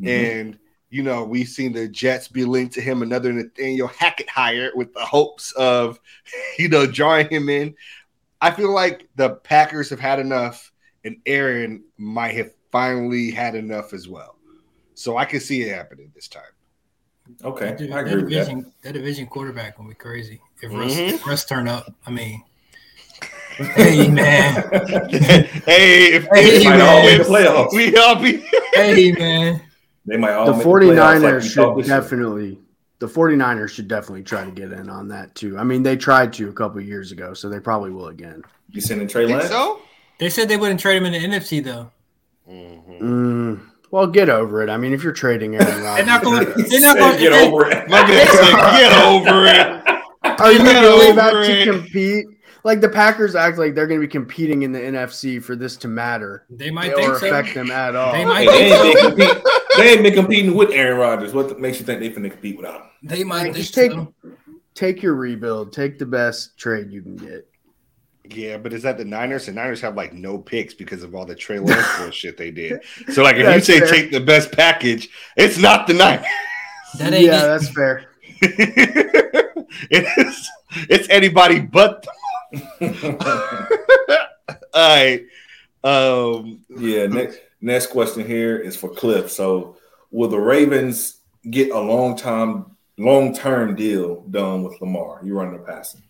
Mhm. 0.01 0.09
and 0.09 0.59
you 0.91 1.03
know 1.03 1.25
we've 1.25 1.49
seen 1.49 1.73
the 1.73 1.89
Jets 1.89 2.29
be 2.29 2.45
linked 2.45 2.75
to 2.75 2.81
him. 2.81 3.03
Another 3.03 3.33
Nathaniel 3.33 3.89
Hackett 3.89 4.29
hire 4.31 4.71
with 4.75 4.95
the 4.95 5.05
hopes 5.05 5.53
of 5.53 5.99
you 6.59 6.69
know 6.69 6.87
drawing 6.87 7.29
him 7.29 7.49
in. 7.49 7.75
I 8.41 8.53
feel 8.53 8.73
like 8.73 9.09
the 9.17 9.31
Packers 9.31 9.91
have 9.91 10.01
had 10.01 10.19
enough, 10.19 10.73
and 11.05 11.17
Aaron 11.27 11.83
might 11.99 12.35
have 12.37 12.51
finally 12.73 13.31
had 13.31 13.55
enough 13.55 13.93
as 13.93 14.09
well. 14.09 14.37
So 14.95 15.17
I 15.17 15.25
can 15.25 15.41
see 15.41 15.63
it 15.63 15.75
happening 15.75 16.11
this 16.15 16.29
time. 16.29 16.43
okay, 17.45 17.75
Dude, 17.79 17.91
I 17.93 18.03
that 18.03 18.07
agree 18.13 18.23
with 18.23 18.33
that. 18.33 18.39
division, 18.41 18.73
that 18.83 18.93
division 18.93 19.27
quarterback 19.27 19.77
gonna 19.77 19.89
be 19.89 19.95
crazy. 19.95 20.41
If 20.63 20.73
Russ, 20.73 20.95
Mhm. 20.95 21.13
if 21.15 21.27
Russ 21.27 21.45
turn 21.45 21.69
up, 21.69 21.93
I 22.07 22.11
mean, 22.11 22.43
hey 23.75 24.09
man, 24.09 24.55
hey, 25.11 26.15
if, 26.15 26.25
Hey, 26.33 26.57
if- 26.57 26.65
might 26.65 26.81
all 26.81 27.03
make 27.03 27.17
the 27.17 27.21
if 27.23 27.29
playoffs. 27.29 27.73
we 27.73 27.97
all 27.97 28.17
be 28.17 28.43
hey 28.75 29.13
man. 29.13 29.61
They 30.07 30.17
might 30.17 30.33
all 30.33 30.47
the 30.47 30.53
make 30.57 30.67
playoffs 30.67 31.21
49ers 31.21 31.23
like 31.35 31.43
should 31.43 31.55
thought 31.55 31.77
this 31.77 31.87
year. 31.89 32.01
definitely 32.01 32.59
the 33.01 33.07
49ers 33.07 33.69
should 33.71 33.89
definitely 33.89 34.23
try 34.23 34.45
to 34.45 34.51
get 34.51 34.73
in 34.73 34.91
on 34.91 35.09
that 35.09 35.35
too. 35.35 35.57
I 35.59 35.65
mean, 35.65 35.83
they 35.83 35.97
tried 35.97 36.33
to 36.35 36.49
a 36.51 36.53
couple 36.53 36.81
years 36.83 37.13
ago, 37.13 37.33
so 37.33 37.49
they 37.49 37.59
probably 37.61 37.91
will 37.91 38.09
again. 38.09 38.43
You 38.71 38.81
sending 38.83 39.09
Trey 39.09 39.27
think 39.27 39.39
Lance? 39.39 39.51
so. 39.51 39.81
They 40.21 40.29
said 40.31 40.49
they 40.49 40.57
wouldn't 40.57 40.79
trade 40.81 40.97
him 40.99 41.07
in 41.07 41.13
the 41.13 41.19
NFC 41.37 41.65
though. 41.65 41.91
Mhm. 42.49 43.01
Mm, 43.01 43.61
well, 43.91 44.07
get 44.07 44.29
over 44.29 44.63
it. 44.63 44.69
I 44.71 44.77
mean, 44.77 44.93
if 44.93 45.03
you're 45.03 45.13
trading 45.13 45.55
Aaron 45.57 45.67
They're 45.83 46.05
not 46.07 46.23
going. 46.23 46.47
Rodgers, 46.47 46.69
They're 46.71 46.81
not 46.81 46.95
Say, 46.97 47.01
going. 47.01 47.19
get 47.19 47.33
over 47.33 47.67
it. 47.71 47.89
My 47.89 48.07
man 48.07 48.27
said, 48.27 48.79
"Get 48.79 48.93
over 49.05 49.47
it." 49.47 50.41
are 50.41 50.53
you 50.53 50.59
Get 50.59 50.83
doing 50.83 51.17
that 51.17 51.35
over 51.35 51.45
to 51.47 51.65
compete? 51.65 52.27
Like 52.63 52.83
the 52.83 52.89
Packers 52.91 53.35
act 53.35 53.57
like 53.57 53.75
they're 53.75 53.87
going 53.87 53.99
to 54.01 54.07
be 54.07 54.11
competing 54.11 54.63
in 54.63 54.73
the 54.73 54.79
NFC 54.81 55.43
for 55.43 55.57
this 55.57 55.77
to 55.79 55.89
matter 55.89 56.45
They 56.51 56.71
might 56.71 56.93
or 56.93 56.97
think 56.97 57.15
so. 57.17 57.27
affect 57.27 57.55
them 57.55 57.71
at 57.71 57.97
all. 57.97 58.13
They 58.13 58.25
might 58.27 58.47
Hey, 58.51 58.69
they, 58.69 58.73
ain't 58.75 58.99
think 58.99 59.17
been 59.17 59.29
so. 59.29 59.35
compete, 59.35 59.53
they 59.79 59.93
ain't 59.93 60.03
been 60.03 60.13
competing 60.15 60.55
with 60.55 60.71
Aaron 60.71 60.99
Rodgers. 60.99 61.33
What 61.33 61.59
makes 61.59 61.81
you 61.81 61.87
think 61.87 62.01
they 62.01 62.11
finna 62.11 62.31
compete 62.31 62.59
without 62.59 62.83
him? 62.83 62.87
They 63.03 63.25
might 63.25 63.37
Like, 63.37 63.45
think 63.45 63.57
just 63.57 63.73
take 63.73 63.93
so. 63.93 64.13
take 64.75 65.03
your 65.03 65.15
rebuild. 65.15 65.73
Take 65.73 65.99
the 65.99 66.05
best 66.05 66.59
trade 66.59 66.91
you 66.91 67.01
can 67.01 67.17
get. 67.17 67.49
Yeah, 68.33 68.59
but 68.59 68.73
is 68.73 68.83
that 68.83 68.97
the 68.97 69.05
Niners? 69.05 69.47
The 69.47 69.53
Niners 69.53 69.81
have 69.81 69.97
like 69.97 70.13
no 70.13 70.39
picks 70.39 70.73
because 70.75 71.03
of 71.03 71.15
all 71.15 71.25
the 71.25 71.35
Trey 71.35 71.59
Lance 71.59 71.87
bullshit 71.99 72.37
they 72.37 72.51
did. 72.51 72.81
So, 73.11 73.23
like, 73.23 73.37
if 73.37 73.45
That's 73.45 73.69
you 73.69 73.75
say 73.75 73.81
fair. 73.81 73.89
take 73.89 74.11
the 74.13 74.21
best 74.21 74.53
package, 74.53 75.09
it's 75.37 75.59
not 75.59 75.87
the 75.87 75.95
Niners. 75.95 76.27
That 76.99 77.13
ain't 77.13 77.25
yeah, 77.25 77.45
it. 77.45 77.47
that's 77.47 77.69
fair. 77.71 78.07
it's 79.91 80.51
it's 80.89 81.09
anybody 81.09 81.61
but. 81.61 82.07
all 84.75 84.97
right. 84.97 85.27
Um. 85.83 86.65
Yeah. 86.69 87.07
Next 87.07 87.39
next 87.61 87.87
question 87.89 88.27
here 88.27 88.59
is 88.59 88.77
for 88.77 88.91
Cliff. 88.91 89.31
So, 89.31 89.77
will 90.11 90.29
the 90.29 90.39
Ravens 90.39 91.19
get 91.49 91.71
a 91.71 91.79
long 91.81 92.17
time, 92.17 92.77
long 92.99 93.35
term 93.35 93.75
deal 93.75 94.23
done 94.23 94.63
with 94.63 94.81
Lamar? 94.81 95.21
You 95.25 95.35
running 95.35 95.55
or 95.55 95.65
passing? 95.65 96.03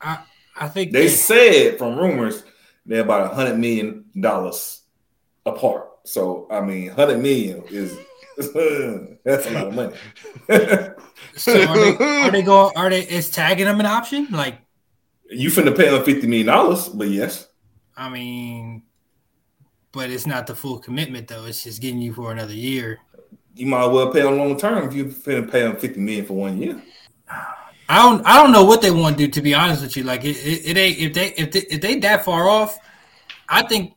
I 0.00 0.18
think 0.66 0.90
They 0.92 1.02
they, 1.02 1.08
said 1.08 1.78
from 1.78 1.96
rumors 1.96 2.42
they're 2.84 3.02
about 3.02 3.30
a 3.30 3.34
hundred 3.34 3.58
million 3.58 4.06
dollars 4.18 4.82
apart. 5.46 5.88
So, 6.04 6.48
I 6.50 6.60
mean, 6.62 6.88
hundred 6.88 7.18
million 7.18 7.62
is 7.70 7.96
that's 8.38 9.46
a 9.46 9.50
lot 9.50 9.68
of 9.68 9.74
money. 9.74 9.94
so 11.36 11.62
are 11.62 11.76
they, 11.76 11.96
are 12.04 12.30
they 12.30 12.42
going? 12.50 12.72
Are 12.76 12.90
they? 12.90 13.02
Is 13.02 13.30
tagging 13.30 13.66
them 13.66 13.78
an 13.78 13.86
option? 13.86 14.28
Like, 14.30 14.58
you 15.30 15.50
finna 15.50 15.76
pay 15.76 15.90
them 15.90 16.02
fifty 16.04 16.26
million 16.26 16.46
dollars, 16.46 16.88
but 16.88 17.08
yes. 17.08 17.48
I 17.96 18.08
mean, 18.08 18.82
but 19.92 20.10
it's 20.10 20.26
not 20.26 20.46
the 20.46 20.54
full 20.54 20.78
commitment 20.78 21.28
though. 21.28 21.44
It's 21.44 21.62
just 21.64 21.82
getting 21.82 22.00
you 22.00 22.14
for 22.14 22.32
another 22.32 22.54
year. 22.54 22.98
you 23.54 23.66
might 23.66 23.86
well 23.86 24.12
pay 24.12 24.22
them 24.22 24.38
long 24.38 24.56
term 24.56 24.88
if 24.88 24.94
you 24.94 25.06
finna 25.06 25.50
pay 25.50 25.62
them 25.62 25.76
fifty 25.76 26.00
million 26.00 26.24
for 26.24 26.34
one 26.34 26.58
year. 26.58 26.82
I 27.88 28.02
don't. 28.02 28.24
I 28.26 28.42
don't 28.42 28.52
know 28.52 28.64
what 28.64 28.82
they 28.82 28.90
want 28.90 29.16
to 29.16 29.26
do. 29.26 29.30
To 29.32 29.40
be 29.40 29.54
honest 29.54 29.82
with 29.82 29.96
you, 29.96 30.02
like 30.02 30.24
it, 30.24 30.36
it, 30.36 30.70
it 30.70 30.76
ain't 30.76 30.98
if 30.98 31.14
they 31.14 31.28
if 31.28 31.52
they, 31.52 31.60
if 31.60 31.80
they 31.80 31.98
that 32.00 32.24
far 32.24 32.48
off. 32.48 32.78
I 33.48 33.62
think. 33.62 33.94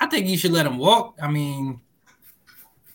I 0.00 0.06
think 0.06 0.26
you 0.26 0.36
should 0.36 0.52
let 0.52 0.64
them 0.64 0.76
walk. 0.76 1.16
I 1.22 1.30
mean, 1.30 1.80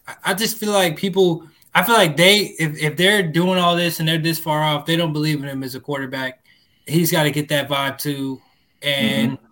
I, 0.08 0.16
I 0.26 0.34
just 0.34 0.58
feel 0.58 0.72
like 0.72 0.98
people. 0.98 1.48
I 1.74 1.84
feel 1.84 1.96
like 1.96 2.18
they 2.18 2.56
if 2.60 2.82
if 2.82 2.98
they're 2.98 3.24
doing 3.24 3.60
all 3.60 3.76
this 3.76 4.00
and 4.00 4.10
they're 4.10 4.18
this 4.18 4.40
far 4.40 4.62
off, 4.64 4.86
they 4.86 4.96
don't 4.96 5.14
believe 5.14 5.42
in 5.42 5.48
him 5.48 5.64
as 5.64 5.76
a 5.76 5.80
quarterback. 5.80 6.44
He's 6.88 7.12
got 7.12 7.24
to 7.24 7.32
get 7.32 7.50
that 7.50 7.70
vibe 7.70 8.00
too, 8.00 8.42
and 8.82 9.34
mm-hmm. 9.34 9.46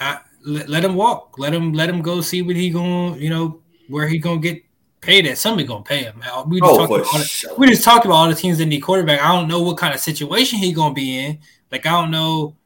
I, 0.00 0.20
let, 0.44 0.68
let 0.68 0.84
him 0.84 0.96
walk. 0.96 1.38
Let 1.38 1.54
him 1.54 1.72
let 1.72 1.88
him 1.88 2.02
go 2.02 2.20
see 2.20 2.42
what 2.42 2.56
he 2.56 2.70
going. 2.70 3.20
You 3.20 3.30
know 3.30 3.62
where 3.88 4.08
he 4.08 4.18
gonna 4.18 4.40
get 4.40 4.62
paid 5.06 5.26
at. 5.26 5.38
Somebody 5.38 5.66
gonna 5.66 5.82
pay 5.84 6.02
him. 6.02 6.20
We 6.48 6.60
just 6.60 6.72
Oh, 6.72 6.86
talked 6.86 7.06
about 7.12 7.26
sure. 7.26 7.54
We 7.56 7.66
just 7.68 7.84
talked 7.84 8.04
about 8.04 8.14
all 8.14 8.28
the 8.28 8.34
teams 8.34 8.58
that 8.58 8.66
need 8.66 8.80
quarterback. 8.80 9.20
I 9.20 9.32
don't 9.32 9.48
know 9.48 9.62
what 9.62 9.78
kind 9.78 9.94
of 9.94 10.00
situation 10.00 10.58
he 10.58 10.72
gonna 10.72 10.92
be 10.94 11.18
in. 11.18 11.38
Like 11.72 11.86
I 11.86 11.90
don't 11.90 12.10
know, 12.10 12.56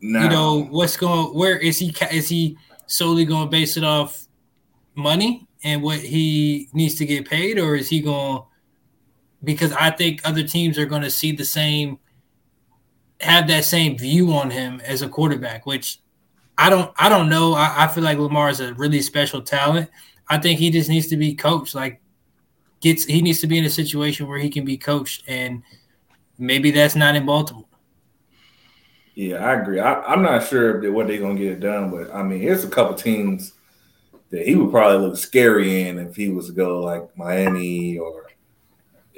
Now, 0.00 0.22
you 0.24 0.28
know, 0.30 0.62
what's 0.70 0.96
going. 0.96 1.34
Where 1.36 1.58
is 1.58 1.78
he? 1.78 1.94
Is 2.12 2.28
he 2.28 2.56
solely 2.86 3.24
going 3.24 3.46
to 3.46 3.50
base 3.50 3.76
it 3.76 3.84
off 3.84 4.26
money 4.94 5.46
and 5.62 5.82
what 5.82 6.00
he 6.00 6.68
needs 6.72 6.94
to 6.96 7.06
get 7.06 7.28
paid, 7.28 7.58
or 7.58 7.76
is 7.76 7.88
he 7.88 8.00
gonna? 8.00 8.42
Because 9.44 9.72
I 9.72 9.90
think 9.90 10.20
other 10.24 10.42
teams 10.42 10.78
are 10.78 10.86
going 10.86 11.02
to 11.02 11.10
see 11.10 11.32
the 11.32 11.44
same, 11.44 11.98
have 13.20 13.46
that 13.48 13.64
same 13.64 13.96
view 13.96 14.32
on 14.32 14.50
him 14.50 14.80
as 14.84 15.02
a 15.02 15.08
quarterback, 15.08 15.66
which 15.66 15.98
I 16.58 16.68
don't. 16.70 16.92
I 16.96 17.08
don't 17.08 17.28
know. 17.28 17.54
I, 17.54 17.84
I 17.84 17.88
feel 17.88 18.04
like 18.04 18.18
Lamar 18.18 18.48
is 18.50 18.60
a 18.60 18.74
really 18.74 19.00
special 19.02 19.40
talent. 19.42 19.88
I 20.30 20.38
think 20.38 20.60
he 20.60 20.70
just 20.70 20.88
needs 20.88 21.08
to 21.08 21.16
be 21.16 21.34
coached. 21.34 21.74
Like 21.74 22.00
gets 22.80 23.04
he 23.04 23.20
needs 23.20 23.40
to 23.40 23.48
be 23.48 23.58
in 23.58 23.64
a 23.64 23.70
situation 23.70 24.28
where 24.28 24.38
he 24.38 24.48
can 24.48 24.64
be 24.64 24.78
coached, 24.78 25.24
and 25.26 25.62
maybe 26.38 26.70
that's 26.70 26.94
not 26.94 27.16
in 27.16 27.26
Baltimore. 27.26 27.66
Yeah, 29.16 29.44
I 29.44 29.60
agree. 29.60 29.80
I, 29.80 30.00
I'm 30.02 30.22
not 30.22 30.46
sure 30.46 30.90
what 30.92 31.08
they're 31.08 31.18
gonna 31.18 31.34
get 31.34 31.52
it 31.52 31.60
done, 31.60 31.90
but 31.90 32.14
I 32.14 32.22
mean, 32.22 32.40
here's 32.40 32.64
a 32.64 32.70
couple 32.70 32.94
teams 32.94 33.54
that 34.30 34.46
he 34.46 34.54
would 34.54 34.70
probably 34.70 35.04
look 35.06 35.18
scary 35.18 35.82
in 35.82 35.98
if 35.98 36.14
he 36.14 36.28
was 36.28 36.46
to 36.46 36.52
go 36.52 36.80
like 36.80 37.16
Miami 37.16 37.98
or. 37.98 38.26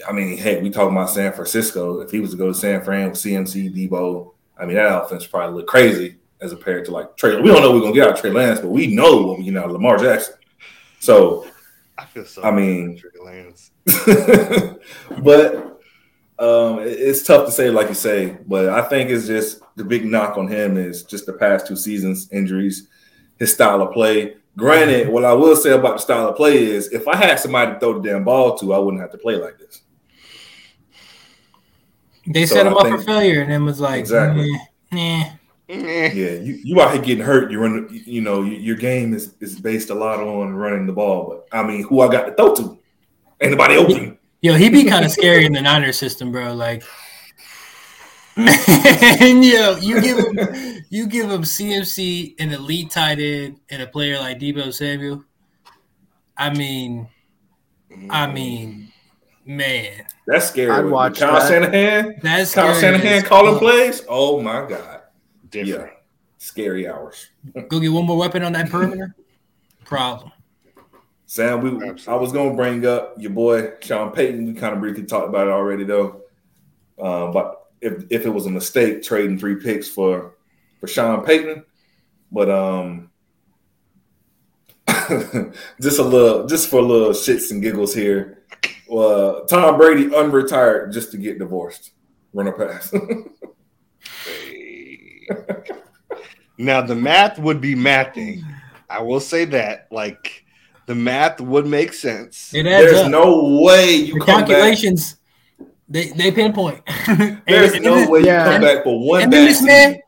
I 0.08 0.10
mean, 0.10 0.36
hey, 0.36 0.60
we 0.60 0.70
talking 0.70 0.96
about 0.96 1.10
San 1.10 1.32
Francisco. 1.32 2.00
If 2.00 2.10
he 2.10 2.18
was 2.18 2.32
to 2.32 2.36
go 2.36 2.48
to 2.48 2.54
San 2.54 2.82
Fran 2.82 3.10
with 3.10 3.20
CMC, 3.20 3.72
Deebo, 3.72 4.32
I 4.58 4.66
mean, 4.66 4.74
that 4.74 5.04
offense 5.04 5.24
probably 5.24 5.54
look 5.54 5.68
crazy 5.68 6.16
as 6.40 6.50
compared 6.50 6.84
to 6.86 6.90
like 6.90 7.16
Trey. 7.16 7.40
We 7.40 7.48
don't 7.48 7.62
know 7.62 7.72
we're 7.72 7.82
gonna 7.82 7.92
get 7.92 8.08
out 8.08 8.14
of 8.14 8.20
Trey 8.20 8.30
Lance, 8.30 8.58
but 8.58 8.70
we 8.70 8.92
know 8.92 9.22
what 9.22 9.38
we 9.38 9.44
get 9.44 9.58
out 9.58 9.66
of 9.66 9.72
Lamar 9.72 9.98
Jackson. 9.98 10.34
So 11.02 11.44
I 11.98 12.04
feel 12.06 12.24
so. 12.24 12.42
I 12.44 12.52
mean- 12.52 12.96
Trey 12.96 13.10
Lance. 13.20 13.72
but 15.22 15.80
um, 16.38 16.78
it's 16.80 17.24
tough 17.24 17.44
to 17.46 17.50
say, 17.52 17.70
like 17.70 17.88
you 17.88 17.94
say. 17.94 18.36
But 18.46 18.68
I 18.68 18.82
think 18.82 19.10
it's 19.10 19.26
just 19.26 19.60
the 19.74 19.82
big 19.84 20.04
knock 20.04 20.38
on 20.38 20.46
him 20.46 20.76
is 20.76 21.02
just 21.02 21.26
the 21.26 21.32
past 21.32 21.66
two 21.66 21.74
seasons 21.74 22.30
injuries, 22.32 22.86
his 23.40 23.52
style 23.52 23.82
of 23.82 23.92
play. 23.92 24.36
Granted, 24.56 25.08
what 25.08 25.24
I 25.24 25.32
will 25.32 25.56
say 25.56 25.72
about 25.72 25.94
the 25.96 26.02
style 26.02 26.28
of 26.28 26.36
play 26.36 26.62
is, 26.62 26.92
if 26.92 27.08
I 27.08 27.16
had 27.16 27.40
somebody 27.40 27.72
to 27.72 27.80
throw 27.80 28.00
the 28.00 28.08
damn 28.08 28.22
ball 28.22 28.56
to, 28.58 28.72
I 28.72 28.78
wouldn't 28.78 29.00
have 29.02 29.10
to 29.12 29.18
play 29.18 29.34
like 29.36 29.58
this. 29.58 29.82
They 32.28 32.46
So 32.46 32.54
set 32.54 32.66
him 32.66 32.74
I 32.74 32.76
up 32.76 32.86
think- 32.86 32.98
for 32.98 33.02
failure, 33.04 33.40
and 33.42 33.50
then 33.50 33.64
was 33.64 33.80
like, 33.80 33.98
Exactly. 33.98 34.48
"Nah, 34.92 35.18
nah." 35.18 35.24
Yeah, 36.12 36.32
you, 36.34 36.60
you 36.62 36.80
out 36.82 36.92
here 36.92 37.00
getting 37.02 37.24
hurt. 37.24 37.50
You're 37.50 37.62
run, 37.62 37.88
you 37.90 38.20
know, 38.20 38.42
your 38.42 38.76
game 38.76 39.14
is 39.14 39.34
is 39.40 39.58
based 39.58 39.88
a 39.88 39.94
lot 39.94 40.20
on 40.20 40.52
running 40.52 40.86
the 40.86 40.92
ball. 40.92 41.28
But 41.50 41.58
I 41.58 41.66
mean, 41.66 41.82
who 41.84 42.02
I 42.02 42.12
got 42.12 42.26
to 42.26 42.34
throw 42.34 42.54
to? 42.56 42.78
Ain't 43.40 43.52
nobody 43.52 43.76
open. 43.76 44.18
Yo, 44.42 44.54
he'd 44.54 44.72
be 44.72 44.84
kind 44.84 45.04
of 45.04 45.10
scary 45.10 45.46
in 45.46 45.52
the 45.52 45.62
Niners 45.62 45.96
system, 45.96 46.30
bro. 46.30 46.52
Like, 46.52 46.82
Man, 48.36 49.42
yo, 49.42 49.76
you 49.76 50.00
give 50.00 50.18
him 50.18 50.84
you 50.90 51.06
give 51.06 51.30
him 51.30 51.42
CMC, 51.42 52.34
an 52.38 52.50
elite 52.52 52.90
tight 52.90 53.18
end, 53.18 53.60
and 53.70 53.82
a 53.82 53.86
player 53.86 54.18
like 54.18 54.38
Deebo 54.38 54.74
Samuel. 54.74 55.24
I 56.36 56.50
mean, 56.50 57.08
I 58.10 58.26
mm. 58.26 58.32
mean, 58.34 58.92
man, 59.44 60.06
That's 60.26 60.48
scary. 60.48 60.70
I'd 60.70 60.84
With 60.84 60.92
watch 60.92 61.18
Kyle 61.18 61.34
that. 61.34 61.48
Shanahan. 61.48 62.20
that's 62.22 62.54
Kyle 62.54 62.74
scary 62.74 62.98
Shanahan 62.98 63.22
calling 63.22 63.58
plays. 63.58 64.02
Oh 64.08 64.40
my 64.40 64.66
god. 64.66 65.01
Yeah. 65.52 65.88
Scary 66.38 66.88
hours. 66.88 67.28
Go 67.68 67.80
get 67.80 67.92
one 67.92 68.06
more 68.06 68.18
weapon 68.18 68.42
on 68.42 68.52
that 68.52 68.70
perimeter. 68.70 69.14
Problem. 69.84 70.32
Sam, 71.26 71.60
we 71.62 71.90
I 72.06 72.14
was 72.14 72.32
gonna 72.32 72.54
bring 72.54 72.84
up 72.86 73.14
your 73.18 73.30
boy 73.30 73.72
Sean 73.80 74.12
Payton. 74.12 74.46
We 74.46 74.54
kind 74.54 74.74
of 74.74 74.80
briefly 74.80 75.04
talked 75.04 75.28
about 75.28 75.46
it 75.46 75.50
already 75.50 75.84
though. 75.84 76.22
Um, 77.00 77.32
but 77.32 77.70
if 77.80 78.04
if 78.10 78.26
it 78.26 78.30
was 78.30 78.46
a 78.46 78.50
mistake 78.50 79.02
trading 79.02 79.38
three 79.38 79.56
picks 79.56 79.88
for 79.88 80.36
for 80.78 80.86
Sean 80.86 81.24
Payton, 81.24 81.64
but 82.30 82.50
um 82.50 83.10
just 85.80 85.98
a 85.98 86.02
little 86.02 86.46
just 86.46 86.68
for 86.68 86.80
a 86.80 86.82
little 86.82 87.10
shits 87.10 87.50
and 87.50 87.62
giggles 87.62 87.94
here. 87.94 88.44
Uh, 88.90 89.40
Tom 89.46 89.78
Brady 89.78 90.08
unretired 90.08 90.92
just 90.92 91.12
to 91.12 91.16
get 91.16 91.38
divorced. 91.38 91.92
Run 92.34 92.48
a 92.48 92.52
pass. 92.52 92.92
Now 96.58 96.82
the 96.82 96.94
math 96.94 97.38
would 97.38 97.60
be 97.60 97.74
mathing. 97.74 98.42
I 98.88 99.00
will 99.00 99.20
say 99.20 99.44
that. 99.46 99.88
Like 99.90 100.44
the 100.86 100.94
math 100.94 101.40
would 101.40 101.66
make 101.66 101.92
sense. 101.92 102.52
It 102.54 102.66
adds 102.66 102.84
There's 102.84 103.00
up. 103.06 103.10
no 103.10 103.58
way 103.62 103.92
you 103.94 104.14
the 104.14 104.20
come 104.20 104.26
back. 104.42 104.48
calculations. 104.48 105.16
They 105.88 106.08
they 106.10 106.30
pinpoint. 106.30 106.82
There's 107.46 107.72
and, 107.72 107.84
no 107.84 107.96
and, 107.98 108.10
way 108.10 108.20
you 108.20 108.26
Yeah. 108.26 108.44
come 108.52 108.60
back 108.60 108.84
for 108.84 108.98
one 109.04 109.22
and 109.22 109.32
then 109.32 109.46
this 109.46 109.62
man, 109.62 109.98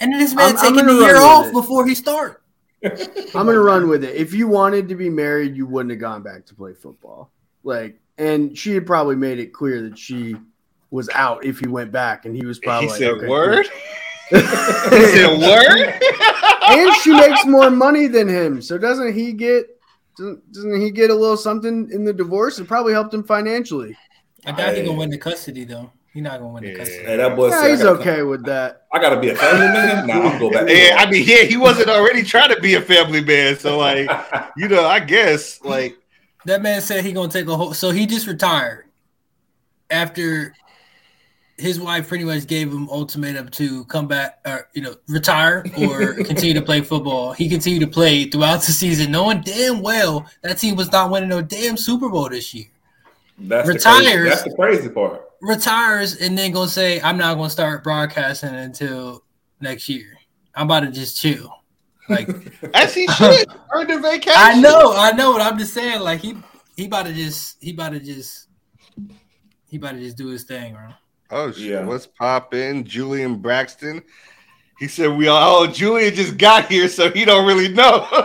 and 0.00 0.12
then 0.12 0.18
this 0.20 0.34
man 0.34 0.46
I'm- 0.48 0.56
I'm 0.58 0.74
taking 0.74 0.86
gonna 0.88 1.00
year 1.06 1.16
off 1.16 1.46
it. 1.46 1.52
before 1.52 1.86
he 1.86 1.94
start. 1.94 2.42
I'm 2.84 3.46
gonna 3.46 3.60
run 3.60 3.88
with 3.88 4.02
it. 4.04 4.14
If 4.16 4.34
you 4.34 4.48
wanted 4.48 4.88
to 4.88 4.96
be 4.96 5.08
married, 5.08 5.56
you 5.56 5.66
wouldn't 5.66 5.92
have 5.92 6.00
gone 6.00 6.22
back 6.22 6.46
to 6.46 6.54
play 6.54 6.74
football. 6.74 7.30
Like, 7.62 8.00
and 8.18 8.58
she 8.58 8.72
had 8.74 8.86
probably 8.86 9.16
made 9.16 9.38
it 9.38 9.52
clear 9.52 9.82
that 9.82 9.96
she 9.98 10.36
was 10.90 11.08
out 11.14 11.44
if 11.44 11.60
he 11.60 11.68
went 11.68 11.92
back, 11.92 12.26
and 12.26 12.36
he 12.36 12.44
was 12.44 12.58
probably 12.58 12.86
he 12.86 12.90
like, 12.90 12.98
said 12.98 13.10
"Okay, 13.12 13.28
word. 13.28 13.66
Cool." 14.30 14.40
he 14.40 15.06
said 15.06 15.38
word. 15.38 16.02
and 16.70 16.94
she 16.96 17.12
makes 17.12 17.44
more 17.46 17.70
money 17.70 18.06
than 18.06 18.28
him, 18.28 18.62
so 18.62 18.78
doesn't 18.78 19.14
he 19.14 19.32
get? 19.32 19.66
Doesn't, 20.18 20.52
doesn't 20.52 20.80
he 20.80 20.90
get 20.90 21.10
a 21.10 21.14
little 21.14 21.36
something 21.38 21.88
in 21.90 22.04
the 22.04 22.12
divorce? 22.12 22.58
It 22.58 22.68
probably 22.68 22.92
helped 22.92 23.14
him 23.14 23.24
financially. 23.24 23.96
I 24.44 24.52
doubt 24.52 24.70
he's 24.70 24.78
Hey. 24.80 24.84
gonna 24.86 24.98
win 24.98 25.10
the 25.10 25.18
custody 25.18 25.64
though. 25.64 25.90
He's 26.12 26.22
not 26.22 26.38
gonna 26.40 26.52
win 26.52 26.64
the 26.64 26.70
Yeah. 26.70 26.76
custody. 26.76 27.06
Hey, 27.06 27.16
that 27.16 27.34
boy 27.36 27.48
Yeah, 27.48 27.60
said, 27.60 27.70
he's 27.70 27.80
I 27.80 27.84
gotta, 27.84 28.00
okay 28.00 28.22
with 28.22 28.44
that. 28.44 28.82
I 28.92 28.98
gotta 28.98 29.18
be 29.18 29.30
a 29.30 29.34
family 29.34 29.68
man. 29.68 30.06
Nah, 30.06 30.32
I'm 30.32 30.38
go 30.38 30.50
back. 30.50 30.68
Yeah, 30.68 30.96
I 30.98 31.10
mean, 31.10 31.24
yeah, 31.26 31.44
he 31.44 31.56
wasn't 31.56 31.88
already 31.88 32.22
trying 32.22 32.54
to 32.54 32.60
be 32.60 32.74
a 32.74 32.82
family 32.82 33.24
man, 33.24 33.58
so 33.58 33.78
like, 33.78 34.10
you 34.56 34.68
know, 34.68 34.84
I 34.84 35.00
guess 35.00 35.62
like 35.64 35.96
That 36.44 36.60
man 36.60 36.82
said 36.82 37.04
he 37.04 37.12
gonna 37.12 37.32
take 37.32 37.46
a 37.46 37.56
whole. 37.56 37.72
So 37.72 37.90
he 37.90 38.04
just 38.04 38.26
retired 38.26 38.84
after 39.90 40.54
his 41.58 41.78
wife 41.78 42.08
pretty 42.08 42.24
much 42.24 42.46
gave 42.46 42.72
him 42.72 42.88
ultimatum 42.88 43.48
to 43.50 43.84
come 43.84 44.08
back 44.08 44.38
or 44.46 44.68
you 44.74 44.82
know 44.82 44.94
retire 45.08 45.64
or 45.78 46.14
continue 46.24 46.54
to 46.54 46.62
play 46.62 46.80
football. 46.80 47.32
He 47.32 47.48
continued 47.48 47.80
to 47.80 47.86
play 47.86 48.24
throughout 48.24 48.62
the 48.62 48.72
season, 48.72 49.12
knowing 49.12 49.42
damn 49.42 49.80
well 49.82 50.26
that 50.42 50.58
team 50.58 50.76
was 50.76 50.90
not 50.90 51.10
winning 51.10 51.28
no 51.28 51.42
damn 51.42 51.76
Super 51.76 52.08
Bowl 52.08 52.28
this 52.28 52.52
year. 52.54 52.66
that's 53.38 53.66
The 53.68 53.74
retires. 53.74 53.96
crazy, 54.06 54.28
that's 54.28 54.42
the 54.44 54.54
crazy 54.54 54.88
part. 54.88 55.22
Retires 55.40 56.16
and 56.20 56.36
then 56.38 56.52
gonna 56.52 56.68
say, 56.68 57.00
"I'm 57.00 57.18
not 57.18 57.36
gonna 57.36 57.50
start 57.50 57.82
broadcasting 57.84 58.54
until 58.54 59.24
next 59.60 59.88
year. 59.88 60.16
I'm 60.54 60.66
about 60.66 60.80
to 60.80 60.90
just 60.90 61.20
chill." 61.20 61.52
Like 62.08 62.28
as 62.74 62.94
he 62.94 63.06
should 63.08 63.48
earn 63.74 63.86
the 63.86 63.98
vacation. 64.00 64.32
I 64.36 64.60
know, 64.60 64.92
I 64.96 65.12
know, 65.12 65.32
but 65.32 65.42
I'm 65.42 65.58
just 65.58 65.74
saying, 65.74 66.00
like 66.00 66.20
he 66.20 66.36
he 66.76 66.86
about 66.86 67.06
to 67.06 67.12
just 67.12 67.56
he 67.62 67.72
about 67.72 67.92
to 67.92 68.00
just 68.00 68.48
he 69.68 69.76
about 69.76 69.92
to 69.92 70.00
just 70.00 70.16
do 70.16 70.28
his 70.28 70.44
thing, 70.44 70.74
bro. 70.74 70.88
Oh 71.32 71.50
shit! 71.50 71.62
Yeah. 71.62 71.84
What's 71.84 72.06
poppin'? 72.06 72.84
Julian 72.84 73.36
Braxton. 73.36 74.02
He 74.78 74.86
said 74.86 75.16
we 75.16 75.28
all. 75.28 75.62
Oh, 75.62 75.66
Julian 75.66 76.14
just 76.14 76.36
got 76.36 76.70
here, 76.70 76.88
so 76.88 77.10
he 77.10 77.24
don't 77.24 77.46
really 77.46 77.68
know. 77.68 78.06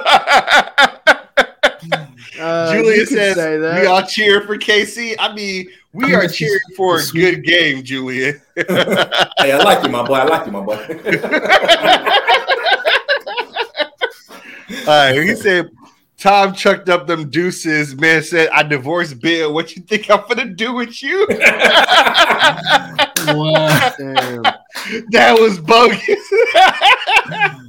Uh, 2.40 2.72
Julian 2.72 3.00
could 3.00 3.08
says 3.08 3.36
say 3.36 3.58
that. 3.58 3.82
we 3.82 3.88
all 3.88 4.04
cheer 4.04 4.42
for 4.42 4.58
KC. 4.58 5.16
I 5.18 5.34
mean, 5.34 5.70
we 5.92 6.14
are 6.14 6.28
cheering 6.28 6.60
for 6.76 7.00
a 7.00 7.04
good 7.12 7.44
game, 7.44 7.84
Julian. 7.84 8.40
Hey, 8.56 9.52
I 9.52 9.58
like 9.64 9.84
you, 9.84 9.90
my 9.90 10.06
boy. 10.06 10.16
I 10.16 10.24
like 10.26 10.46
you, 10.46 10.52
my 10.52 10.62
boy. 10.62 10.76
All 14.88 14.88
right, 14.88 15.24
he 15.24 15.36
said 15.36 15.70
Tom 16.18 16.54
chucked 16.54 16.90
up 16.90 17.06
them 17.06 17.30
deuces. 17.30 17.96
Man 17.96 18.24
said 18.24 18.50
I 18.50 18.64
divorced 18.64 19.20
Bill. 19.22 19.54
What 19.54 19.76
you 19.76 19.84
think 19.84 20.10
I'm 20.10 20.24
gonna 20.28 20.46
do 20.48 20.74
with 20.74 21.02
you? 21.04 21.28
Wow. 23.28 23.94
Damn. 23.98 24.44
that 25.12 25.38
was 25.38 25.60
bogus. 25.60 26.00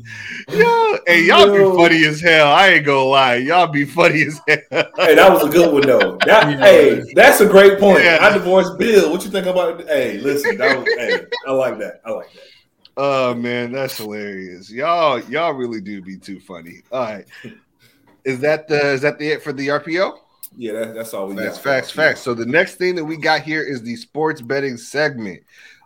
Yo, 0.50 0.98
hey, 1.06 1.24
y'all 1.24 1.52
Yo. 1.52 1.72
be 1.72 1.76
funny 1.76 2.04
as 2.06 2.20
hell. 2.20 2.46
I 2.52 2.68
ain't 2.68 2.86
gonna 2.86 3.02
lie. 3.02 3.34
Y'all 3.36 3.66
be 3.66 3.84
funny 3.84 4.22
as 4.22 4.40
hell. 4.46 4.58
hey, 4.96 5.14
that 5.16 5.30
was 5.32 5.44
a 5.44 5.48
good 5.48 5.72
one 5.72 5.82
though. 5.82 6.16
That, 6.26 6.50
Yeah. 6.58 6.58
Hey, 6.58 7.12
that's 7.14 7.40
a 7.40 7.46
great 7.46 7.78
point. 7.80 8.04
Yeah. 8.04 8.18
I 8.20 8.32
divorced 8.32 8.78
Bill. 8.78 9.10
What 9.10 9.24
you 9.24 9.30
think 9.30 9.46
about? 9.46 9.80
it? 9.80 9.88
Hey, 9.88 10.18
listen, 10.18 10.56
that 10.58 10.78
was. 10.78 10.86
hey, 10.96 11.26
I 11.46 11.50
like 11.50 11.78
that. 11.80 12.00
I 12.04 12.10
like 12.12 12.32
that. 12.32 12.42
Oh 12.96 13.34
man, 13.34 13.72
that's 13.72 13.96
hilarious. 13.98 14.70
Y'all, 14.70 15.20
y'all 15.24 15.52
really 15.52 15.80
do 15.80 16.00
be 16.02 16.16
too 16.16 16.40
funny. 16.40 16.82
All 16.92 17.02
right. 17.02 17.26
Is 18.28 18.40
that 18.40 18.68
the 18.68 18.92
is 18.92 19.00
that 19.00 19.18
the 19.18 19.28
it 19.30 19.42
for 19.42 19.54
the 19.54 19.68
RPO? 19.68 20.18
Yeah, 20.54 20.72
that, 20.72 20.94
that's 20.94 21.14
all 21.14 21.28
we 21.28 21.36
Facts, 21.36 21.56
got. 21.56 21.62
facts, 21.64 21.90
facts. 21.90 22.20
So 22.20 22.34
the 22.34 22.44
next 22.44 22.74
thing 22.74 22.94
that 22.96 23.04
we 23.04 23.16
got 23.16 23.40
here 23.40 23.62
is 23.62 23.82
the 23.82 23.96
sports 23.96 24.42
betting 24.42 24.76
segment. 24.76 25.42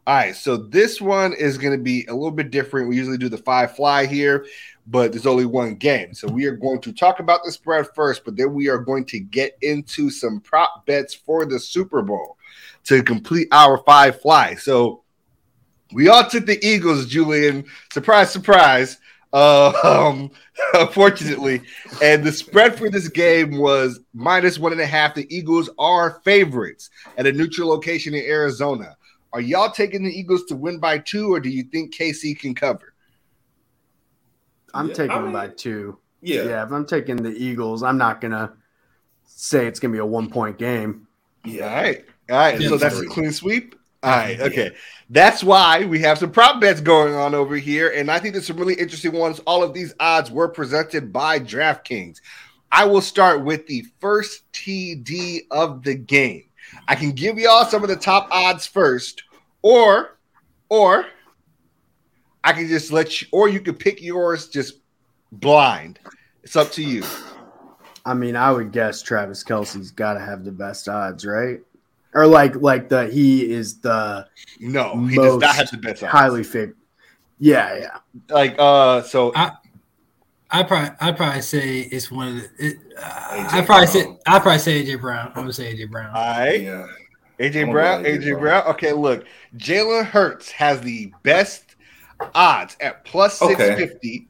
All 0.09 0.17
right, 0.17 0.35
so 0.35 0.57
this 0.57 1.01
one 1.01 1.33
is 1.35 1.57
going 1.57 1.77
to 1.79 1.83
be 1.83 2.05
a 2.07 2.13
little 2.13 2.33
bit 2.33 2.51
different. 2.51 2.89
We 2.89 2.97
usually 2.97 3.19
do 3.19 3.29
the 3.29 3.39
five 3.39 3.77
fly 3.77 4.07
here, 4.07 4.45
but 4.89 5.13
there's 5.13 5.27
only 5.27 5.47
one 5.47 5.77
game. 5.77 6.15
So 6.15 6.27
we 6.27 6.47
are 6.47 6.57
going 6.57 6.81
to 6.81 6.93
talk 6.93 7.21
about 7.21 7.45
the 7.45 7.53
spread 7.53 7.87
first, 7.95 8.25
but 8.25 8.37
then 8.37 8.53
we 8.53 8.69
are 8.69 8.79
going 8.79 9.05
to 9.07 9.21
get 9.21 9.57
into 9.63 10.11
some 10.11 10.41
prop 10.41 10.85
bets 10.85 11.15
for 11.15 11.47
the 11.47 11.61
Super 11.61 12.03
Bowl 12.03 12.37
to 12.85 13.05
complete 13.05 13.47
our 13.53 13.79
five 13.85 14.21
fly. 14.21 14.57
So 14.57 15.05
we 15.93 16.09
all 16.09 16.29
took 16.29 16.47
the 16.47 16.59
Eagles, 16.67 17.07
Julian. 17.07 17.65
Surprise, 17.93 18.33
surprise. 18.33 18.99
Uh, 19.33 19.73
um, 19.83 20.31
unfortunately, 20.75 21.63
and 22.03 22.23
the 22.23 22.31
spread 22.33 22.77
for 22.77 22.91
this 22.91 23.09
game 23.09 23.57
was 23.59 24.01
minus 24.13 24.59
one 24.59 24.73
and 24.73 24.81
a 24.81 24.87
half. 24.87 25.15
The 25.15 25.27
Eagles 25.35 25.71
are 25.79 26.21
favorites 26.25 26.91
at 27.17 27.27
a 27.27 27.33
neutral 27.33 27.69
location 27.71 28.15
in 28.15 28.25
Arizona. 28.25 28.97
Are 29.33 29.41
y'all 29.41 29.71
taking 29.71 30.03
the 30.05 30.11
Eagles 30.11 30.45
to 30.47 30.55
win 30.57 30.79
by 30.79 30.99
two, 30.99 31.33
or 31.33 31.41
do 31.41 31.49
you 31.49 31.63
think 31.63 31.95
KC 31.95 32.39
can 32.39 32.55
cover? 32.55 32.93
I'm 34.75 34.89
Yeah, 34.89 34.95
taking 34.95 35.17
I 35.17 35.21
mean- 35.23 35.33
by 35.33 35.49
two. 35.49 35.99
Yeah, 36.21 36.43
Yeah, 36.45 36.65
if 36.65 36.71
I'm 36.71 36.87
taking 36.87 37.17
the 37.17 37.31
Eagles, 37.31 37.83
I'm 37.83 37.99
not 37.99 38.21
gonna 38.21 38.53
say 39.25 39.67
it's 39.67 39.81
gonna 39.81 39.93
be 39.93 39.99
a 39.99 40.07
one 40.07 40.31
point 40.31 40.57
game. 40.59 41.09
yeah. 41.45 41.67
All 41.67 41.75
right, 41.83 42.05
all 42.31 42.37
right. 42.37 42.61
Yeah, 42.61 42.69
so 42.69 42.77
that's 42.77 43.01
a 43.01 43.07
clean 43.07 43.33
sweep. 43.33 43.75
All 44.03 44.11
right, 44.11 44.41
okay. 44.41 44.75
That's 45.11 45.45
why 45.45 45.85
we 45.85 45.99
have 46.01 46.19
some 46.19 46.31
prop 46.31 46.61
bets 46.61 46.81
going 46.81 47.15
on 47.15 47.35
over 47.35 47.57
here, 47.57 47.91
and 47.91 48.11
I 48.11 48.19
think 48.19 48.35
there's 48.35 48.47
some 48.47 48.57
really 48.57 48.75
interesting 48.75 49.13
ones. 49.13 49.41
All 49.41 49.63
of 49.63 49.75
these 49.75 49.95
odds 50.01 50.31
were 50.31 50.49
presented 50.49 51.13
by 51.13 51.39
DraftKings. 51.39 52.21
I 52.71 52.87
will 52.87 53.03
start 53.03 53.45
with 53.45 53.67
the 53.67 53.85
first 54.01 54.51
TD 54.53 55.41
of 55.51 55.83
the 55.83 55.95
game. 55.95 56.45
I 56.89 56.95
can 56.95 57.13
give 57.13 57.39
y'all 57.39 57.67
some 57.67 57.83
of 57.83 57.91
the 57.91 57.97
top 57.97 58.29
odds 58.31 58.67
first, 58.67 59.25
or, 59.61 60.17
or 60.71 61.07
I 62.43 62.53
can 62.55 62.67
just 62.69 62.91
let 62.91 63.21
you, 63.21 63.29
or 63.31 63.49
you 63.51 63.61
can 63.61 63.75
pick 63.75 64.01
yours 64.01 64.49
just 64.49 64.79
blind. 65.31 65.99
It's 66.43 66.57
up 66.57 66.73
to 66.73 66.83
you. 66.83 67.05
I 68.05 68.15
mean, 68.15 68.35
I 68.35 68.51
would 68.51 68.73
guess 68.73 69.03
Travis 69.03 69.45
Kelce's 69.45 69.91
got 69.91 70.15
to 70.15 70.21
have 70.21 70.45
the 70.45 70.51
best 70.51 70.89
odds, 70.89 71.25
right? 71.25 71.61
Or 72.15 72.27
like, 72.27 72.57
like 72.57 72.89
the 72.89 73.07
he 73.09 73.51
is 73.51 73.81
the 73.81 74.27
No, 74.61 75.07
he 75.07 75.17
does 75.17 75.39
not 75.39 75.41
Most 75.41 75.57
have 75.57 75.71
the 75.71 75.77
best 75.79 76.03
odds. 76.03 76.13
highly 76.13 76.45
favored. 76.45 76.77
Yeah, 77.39 77.77
yeah. 77.79 77.99
like 78.29 78.55
uh. 78.59 79.03
So 79.03 79.33
I 79.35 79.53
I 80.51 80.63
probably 80.63 80.91
I 81.01 81.13
probably 81.13 81.41
say 81.43 81.81
it's 81.81 82.11
one 82.11 82.29
of 82.29 82.35
the. 82.37 82.49
It, 82.59 82.79
uh, 82.99 83.49
I 83.51 83.63
probably 83.65 83.87
say 83.87 84.17
I 84.27 84.39
probably 84.39 84.59
say 84.59 84.85
AJ 84.85 85.01
Brown. 85.01 85.29
I'm 85.29 85.35
gonna 85.35 85.53
say 85.53 85.75
AJ 85.75 85.91
Brown. 85.91 86.15
all 86.15 86.23
right. 86.23 86.61
yeah. 86.61 86.87
AJ 87.41 87.63
I'm 87.63 87.71
Brown, 87.73 88.05
AJ 88.05 88.23
AJ 88.23 88.39
Brown. 88.39 88.67
Okay, 88.69 88.93
look, 88.93 89.25
Jalen 89.57 90.05
Hurts 90.05 90.51
has 90.53 90.81
the 90.83 91.13
best 91.23 91.77
odds 92.35 92.77
at 92.81 93.05
plus 93.05 93.41
Okay. 93.43 93.55
650, 93.57 94.29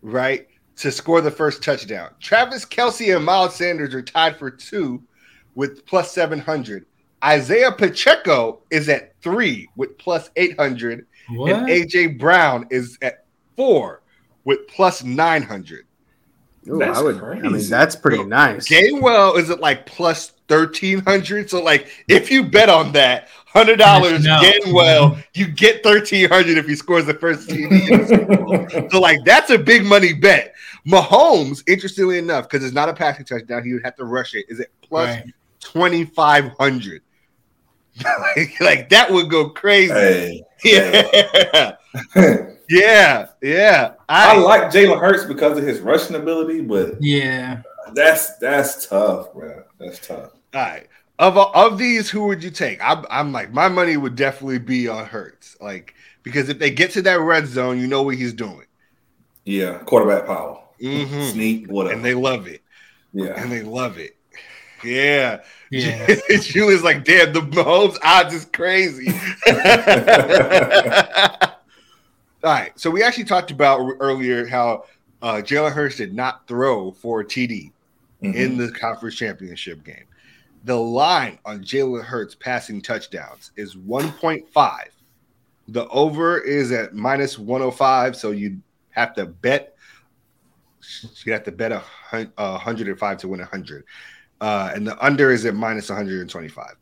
right, 0.00 0.46
to 0.76 0.90
score 0.90 1.20
the 1.20 1.30
first 1.30 1.62
touchdown. 1.62 2.10
Travis 2.20 2.64
Kelce 2.64 3.14
and 3.14 3.24
Miles 3.24 3.56
Sanders 3.56 3.92
are 3.94 4.00
tied 4.02 4.38
for 4.38 4.50
two 4.50 5.02
with 5.54 5.84
plus 5.84 6.12
700. 6.12 6.86
Isaiah 7.24 7.72
Pacheco 7.72 8.60
is 8.70 8.88
at 8.88 9.14
three 9.22 9.68
with 9.76 9.96
plus 9.98 10.30
800, 10.36 11.06
What? 11.30 11.52
and 11.52 11.68
AJ 11.68 12.18
Brown 12.18 12.66
is 12.70 12.98
at 13.02 13.24
four 13.56 14.02
with 14.44 14.66
plus 14.68 15.04
900. 15.04 15.86
Ooh, 16.68 16.78
That's 16.78 16.98
I 16.98 17.02
would. 17.02 17.22
I 17.22 17.48
mean, 17.48 17.68
that's 17.68 17.96
pretty 17.96 18.22
nice. 18.24 18.68
Gainwell 18.68 19.36
is 19.38 19.50
at 19.50 19.60
like 19.60 19.84
plus 19.86 20.32
1300. 20.48 21.50
So, 21.50 21.62
like, 21.62 21.88
if 22.08 22.30
you 22.30 22.44
bet 22.44 22.68
on 22.68 22.92
that, 22.92 23.28
$100 23.54 23.78
No. 24.22 24.38
Gainwell, 24.40 25.22
you 25.34 25.48
get 25.48 25.84
1300 25.84 26.58
if 26.58 26.66
he 26.66 26.74
scores 26.76 27.04
the 27.06 27.14
first 27.14 27.48
TD. 27.48 28.90
So, 28.90 29.00
like, 29.00 29.18
that's 29.24 29.50
a 29.50 29.58
big 29.58 29.84
money 29.84 30.12
bet. 30.12 30.54
Mahomes, 30.86 31.62
interestingly 31.68 32.18
enough, 32.18 32.48
because 32.48 32.64
it's 32.64 32.74
not 32.74 32.88
a 32.88 32.94
passing 32.94 33.24
touchdown, 33.24 33.64
he 33.64 33.72
would 33.72 33.84
have 33.84 33.96
to 33.96 34.04
rush 34.04 34.34
it, 34.34 34.46
is 34.48 34.58
it 34.60 34.70
plus 34.82 35.08
Right. 35.08 35.32
2500. 35.60 37.02
like, 38.04 38.60
like, 38.60 38.88
that 38.90 39.10
would 39.10 39.30
go 39.30 39.50
crazy. 39.50 39.92
hey, 39.92 40.42
Yeah. 40.64 41.76
Yeah. 42.68 43.28
Yeah. 43.42 43.94
I 44.08 44.36
like 44.38 44.72
Jalen 44.72 45.00
Hurts 45.00 45.24
because 45.24 45.58
of 45.58 45.64
his 45.64 45.80
rushing 45.80 46.16
ability, 46.16 46.62
but 46.62 46.94
Yeah. 47.00 47.62
that's 47.94 48.36
that's 48.38 48.86
tough, 48.88 49.32
bro. 49.34 49.64
That's 49.78 50.00
tough. 50.06 50.32
All 50.54 50.60
right. 50.60 50.88
Of 51.18 51.36
of 51.36 51.78
these, 51.78 52.10
who 52.10 52.26
would 52.26 52.42
you 52.42 52.50
take? 52.50 52.78
I'm, 52.82 53.04
I'm 53.10 53.32
like, 53.32 53.52
my 53.52 53.68
money 53.68 53.96
would 53.96 54.16
definitely 54.16 54.58
be 54.58 54.88
on 54.88 55.06
Hurts. 55.06 55.56
Like, 55.60 55.94
because 56.22 56.48
if 56.48 56.58
they 56.58 56.70
get 56.70 56.90
to 56.92 57.02
that 57.02 57.20
red 57.20 57.46
zone, 57.46 57.78
you 57.80 57.86
know 57.86 58.02
what 58.02 58.16
he's 58.16 58.32
doing. 58.32 58.66
Yeah, 59.44 59.78
quarterback 59.78 60.26
power, 60.26 60.62
Mhm. 60.80 61.30
sneak, 61.32 61.66
whatever. 61.68 61.94
And 61.94 62.04
they 62.04 62.14
love 62.14 62.46
it. 62.46 62.62
yeah, 63.12 63.34
And 63.36 63.50
they 63.52 63.62
love 63.62 63.98
it. 63.98 64.16
Yeah. 64.84 65.42
Yeah. 65.72 66.16
Julia's 66.40 66.82
like, 66.82 67.04
damn, 67.04 67.32
the 67.32 67.40
Mahomes 67.40 67.96
odds 68.04 68.34
is 68.34 68.44
crazy. 68.44 69.08
All 72.44 72.52
right. 72.52 72.78
So 72.78 72.90
we 72.90 73.02
actually 73.02 73.24
talked 73.24 73.50
about 73.50 73.80
earlier 74.00 74.46
how 74.46 74.84
uh, 75.22 75.36
Jalen 75.36 75.72
Hurts 75.72 75.96
did 75.96 76.14
not 76.14 76.46
throw 76.46 76.92
for 76.92 77.20
a 77.20 77.24
TD. 77.24 77.72
Mhm. 78.22 78.34
in 78.36 78.56
the 78.56 78.70
conference 78.70 79.16
championship 79.16 79.82
game. 79.82 80.04
The 80.64 80.76
line 80.76 81.40
on 81.44 81.64
Jalen 81.64 82.04
Hurts 82.04 82.36
passing 82.36 82.80
touchdowns 82.80 83.50
is 83.56 83.74
1.5. 83.74 84.84
The 85.66 85.88
over 85.88 86.38
is 86.38 86.70
at 86.70 86.94
minus 86.94 87.36
105, 87.36 88.14
so 88.14 88.30
you 88.30 88.60
have 88.90 89.12
to 89.14 89.26
bet. 89.26 89.74
You 91.24 91.32
have 91.32 91.42
to 91.44 91.52
bet 91.52 91.72
a 91.72 91.82
a 92.12 92.52
105 92.52 93.18
to 93.18 93.28
win 93.28 93.40
100. 93.40 93.84
Uh, 94.42 94.72
and 94.74 94.84
the 94.84 95.04
under 95.04 95.30
is 95.30 95.46
at 95.46 95.54
minus 95.54 95.88
125. 95.88 96.74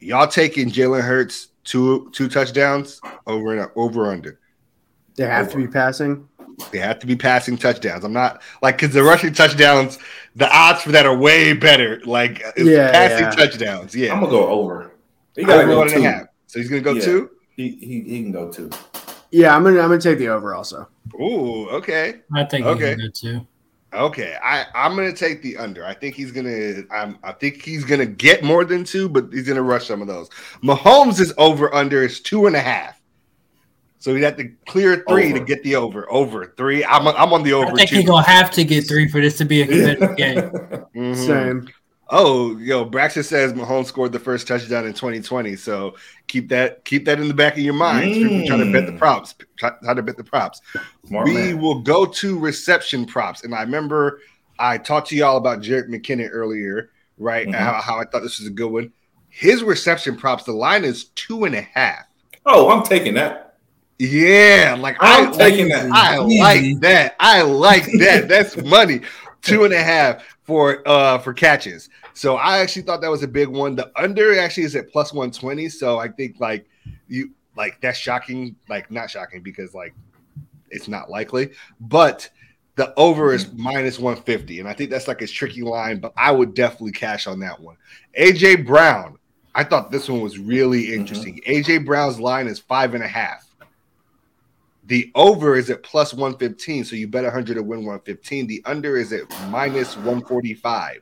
Y'all 0.00 0.26
taking 0.26 0.70
Jalen 0.70 1.02
Hurts 1.02 1.48
two 1.64 2.10
two 2.14 2.30
touchdowns 2.30 2.98
over 3.26 3.54
and 3.54 3.70
over 3.76 4.10
under. 4.10 4.40
They 5.16 5.26
have 5.26 5.50
to 5.50 5.58
be 5.58 5.68
passing. 5.68 6.26
They 6.72 6.78
have 6.78 6.98
to 7.00 7.06
be 7.06 7.14
passing 7.14 7.58
touchdowns. 7.58 8.04
I'm 8.04 8.14
not 8.14 8.40
like 8.62 8.78
because 8.78 8.94
the 8.94 9.02
rushing 9.02 9.34
touchdowns, 9.34 9.98
the 10.34 10.50
odds 10.50 10.80
for 10.80 10.92
that 10.92 11.04
are 11.04 11.14
way 11.14 11.52
better. 11.52 12.00
Like 12.06 12.42
it's 12.56 12.70
Yeah, 12.70 12.90
passing 12.90 13.24
yeah. 13.24 13.30
touchdowns. 13.32 13.94
Yeah, 13.94 14.14
I'm 14.14 14.20
gonna 14.20 14.32
go 14.32 14.48
over. 14.48 14.92
He 15.34 15.44
gotta 15.44 15.64
over 15.64 15.72
go 15.72 15.78
one 15.80 15.92
and 15.92 16.04
a 16.06 16.08
half. 16.08 16.26
So 16.46 16.58
he's 16.58 16.70
gonna 16.70 16.80
go 16.80 16.94
Yeah. 16.94 17.04
two. 17.04 17.30
He, 17.56 17.68
he 17.68 18.00
he 18.00 18.22
can 18.22 18.32
go 18.32 18.50
two. 18.50 18.70
Yeah, 19.30 19.54
I'm 19.54 19.62
gonna. 19.62 19.80
I'm 19.80 19.88
gonna 19.88 20.00
take 20.00 20.16
the 20.18 20.28
over 20.28 20.54
also. 20.54 20.88
Ooh, 21.20 21.68
okay, 21.68 22.20
I 22.34 22.44
think 22.44 22.64
Okay. 22.64 22.76
okay. 22.76 22.90
he 22.90 22.96
can 22.96 23.32
go 23.34 23.40
too. 23.40 23.46
Okay. 23.92 24.36
I 24.42 24.66
I'm 24.74 24.94
gonna 24.96 25.12
take 25.12 25.42
the 25.42 25.56
under. 25.56 25.84
I 25.84 25.94
think 25.94 26.14
he's 26.14 26.32
gonna. 26.32 26.82
I'm, 26.90 27.18
I 27.22 27.32
think 27.32 27.62
he's 27.62 27.84
gonna 27.84 28.06
get 28.06 28.42
more 28.42 28.64
than 28.64 28.84
two, 28.84 29.08
but 29.08 29.32
he's 29.32 29.46
gonna 29.48 29.62
rush 29.62 29.86
some 29.86 30.00
of 30.02 30.08
those. 30.08 30.28
Mahomes 30.62 31.20
is 31.20 31.32
over 31.38 31.74
under 31.74 32.02
is 32.02 32.20
two 32.20 32.46
and 32.46 32.56
a 32.56 32.60
half. 32.60 33.00
So 33.98 34.14
he'd 34.14 34.22
have 34.22 34.36
to 34.36 34.48
clear 34.66 35.04
three 35.08 35.30
Over. 35.30 35.38
to 35.40 35.44
get 35.44 35.62
the 35.64 35.74
over. 35.74 36.10
Over 36.12 36.54
three. 36.56 36.84
I'm 36.84 37.08
I'm 37.08 37.32
on 37.32 37.42
the 37.42 37.52
over. 37.54 37.72
I 37.72 37.74
think 37.74 37.90
two. 37.90 37.96
he's 37.96 38.06
gonna 38.06 38.26
have 38.26 38.50
to 38.52 38.62
get 38.64 38.86
three 38.86 39.08
for 39.08 39.20
this 39.20 39.36
to 39.38 39.44
be 39.44 39.62
a 39.62 39.66
competitive 39.66 40.16
game. 40.16 40.36
Mhm. 40.94 41.16
Same. 41.16 41.68
Oh, 42.08 42.56
yo, 42.58 42.84
Braxton 42.84 43.24
says 43.24 43.52
Mahomes 43.52 43.86
scored 43.86 44.12
the 44.12 44.20
first 44.20 44.46
touchdown 44.46 44.86
in 44.86 44.92
2020. 44.92 45.56
So 45.56 45.96
keep 46.28 46.48
that 46.50 46.84
keep 46.84 47.04
that 47.06 47.18
in 47.20 47.26
the 47.26 47.34
back 47.34 47.54
of 47.54 47.58
your 47.58 47.74
mind. 47.74 48.12
People 48.14 48.46
trying 48.46 48.60
to 48.64 48.72
bet 48.72 48.86
the 48.86 48.92
Mm. 48.92 48.98
props. 48.98 49.34
Try, 49.56 49.72
try 49.82 49.94
to 49.94 50.02
bet 50.02 50.16
the 50.16 50.22
props. 50.24 50.60
Smart 51.06 51.26
we 51.26 51.34
man. 51.34 51.60
will 51.60 51.80
go 51.80 52.06
to 52.06 52.38
reception 52.38 53.06
props. 53.06 53.42
And 53.42 53.52
I 53.54 53.62
remember 53.62 54.20
I 54.58 54.78
talked 54.78 55.08
to 55.08 55.16
y'all 55.16 55.36
about 55.36 55.60
Jerick 55.60 55.88
McKinnon 55.88 56.28
earlier, 56.32 56.90
right? 57.18 57.46
Mhm. 57.46 57.54
How, 57.54 57.72
how 57.74 57.98
I 57.98 58.04
thought 58.04 58.22
this 58.22 58.38
was 58.38 58.46
a 58.46 58.52
good 58.52 58.70
one. 58.70 58.92
His 59.28 59.62
reception 59.64 60.16
props, 60.16 60.44
the 60.44 60.52
line 60.52 60.84
is 60.84 61.06
two 61.16 61.44
and 61.44 61.54
a 61.56 61.60
half. 61.60 62.04
Oh, 62.46 62.70
I'm 62.70 62.84
taking 62.84 63.14
that. 63.14 63.56
Yeah, 63.98 64.76
like 64.78 64.96
I'm 65.00 65.28
I 65.28 65.36
taking 65.36 65.70
like, 65.70 65.82
that. 65.82 65.92
I 65.92 66.18
like 66.18 66.80
that. 66.80 67.16
I 67.18 67.42
like 67.42 67.84
that. 67.98 68.28
That's 68.28 68.56
money. 68.58 69.00
Two 69.42 69.64
and 69.64 69.72
a 69.74 69.82
half 69.82 70.22
for 70.46 70.86
uh 70.86 71.18
for 71.18 71.34
catches. 71.34 71.88
So 72.14 72.36
I 72.36 72.58
actually 72.58 72.82
thought 72.82 73.00
that 73.00 73.10
was 73.10 73.22
a 73.22 73.28
big 73.28 73.48
one. 73.48 73.74
The 73.74 73.90
under 73.96 74.38
actually 74.38 74.62
is 74.64 74.76
at 74.76 74.90
plus 74.90 75.12
120. 75.12 75.68
So 75.68 75.98
I 75.98 76.08
think 76.08 76.36
like 76.38 76.66
you 77.08 77.32
like 77.56 77.80
that's 77.80 77.98
shocking, 77.98 78.56
like 78.68 78.90
not 78.90 79.10
shocking 79.10 79.42
because 79.42 79.74
like 79.74 79.94
it's 80.70 80.88
not 80.88 81.10
likely, 81.10 81.50
but 81.80 82.30
the 82.76 82.94
over 82.96 83.32
is 83.32 83.52
minus 83.54 83.98
150. 83.98 84.60
And 84.60 84.68
I 84.68 84.74
think 84.74 84.90
that's 84.90 85.08
like 85.08 85.22
a 85.22 85.26
tricky 85.26 85.62
line, 85.62 85.98
but 85.98 86.12
I 86.16 86.30
would 86.30 86.54
definitely 86.54 86.92
cash 86.92 87.26
on 87.26 87.40
that 87.40 87.60
one. 87.60 87.76
AJ 88.18 88.66
Brown. 88.66 89.18
I 89.54 89.64
thought 89.64 89.90
this 89.90 90.06
one 90.06 90.20
was 90.20 90.38
really 90.38 90.92
interesting. 90.92 91.40
AJ 91.46 91.86
Brown's 91.86 92.20
line 92.20 92.46
is 92.46 92.58
five 92.58 92.92
and 92.92 93.02
a 93.02 93.08
half. 93.08 93.45
The 94.86 95.10
over 95.16 95.56
is 95.56 95.68
at 95.68 95.82
plus 95.82 96.14
115, 96.14 96.84
so 96.84 96.94
you 96.96 97.08
bet 97.08 97.24
100 97.24 97.54
to 97.54 97.62
win 97.62 97.80
115. 97.80 98.46
The 98.46 98.62
under 98.64 98.96
is 98.96 99.12
at 99.12 99.28
minus 99.50 99.96
145. 99.96 101.00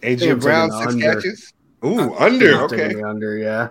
think 0.00 0.20
AJ 0.20 0.40
Brown, 0.40 0.70
six 0.70 0.92
under. 0.92 1.14
catches. 1.14 1.52
Ooh, 1.84 2.14
under. 2.14 2.62
I'm 2.62 2.68
taking 2.68 2.96
Okay. 2.96 3.02
under. 3.02 3.36
Yeah. 3.38 3.68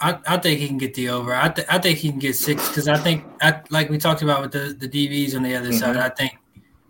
I, 0.00 0.18
I 0.26 0.36
think 0.36 0.60
he 0.60 0.68
can 0.68 0.78
get 0.78 0.94
the 0.94 1.08
over. 1.08 1.34
I, 1.34 1.48
th- 1.48 1.66
I 1.70 1.78
think 1.78 1.98
he 1.98 2.10
can 2.10 2.18
get 2.20 2.36
six 2.36 2.68
because 2.68 2.86
I 2.88 2.98
think, 2.98 3.24
I, 3.42 3.62
like 3.70 3.88
we 3.90 3.98
talked 3.98 4.22
about 4.22 4.42
with 4.42 4.52
the, 4.52 4.76
the 4.78 4.88
DVs 4.88 5.34
on 5.34 5.42
the 5.42 5.56
other 5.56 5.70
Mhm. 5.70 5.78
side, 5.80 5.96
I 5.96 6.08
think 6.10 6.32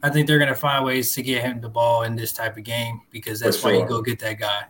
I 0.00 0.10
think 0.10 0.26
they're 0.28 0.38
gonna 0.38 0.54
find 0.54 0.84
ways 0.84 1.12
to 1.14 1.22
get 1.22 1.42
him 1.42 1.60
the 1.60 1.68
ball 1.68 2.02
in 2.02 2.14
this 2.14 2.32
type 2.32 2.56
of 2.56 2.62
game 2.64 3.00
because 3.10 3.40
that's 3.40 3.56
For 3.60 3.72
why 3.72 3.78
you 3.78 3.86
go 3.86 4.00
get 4.00 4.18
that 4.20 4.38
guy. 4.38 4.62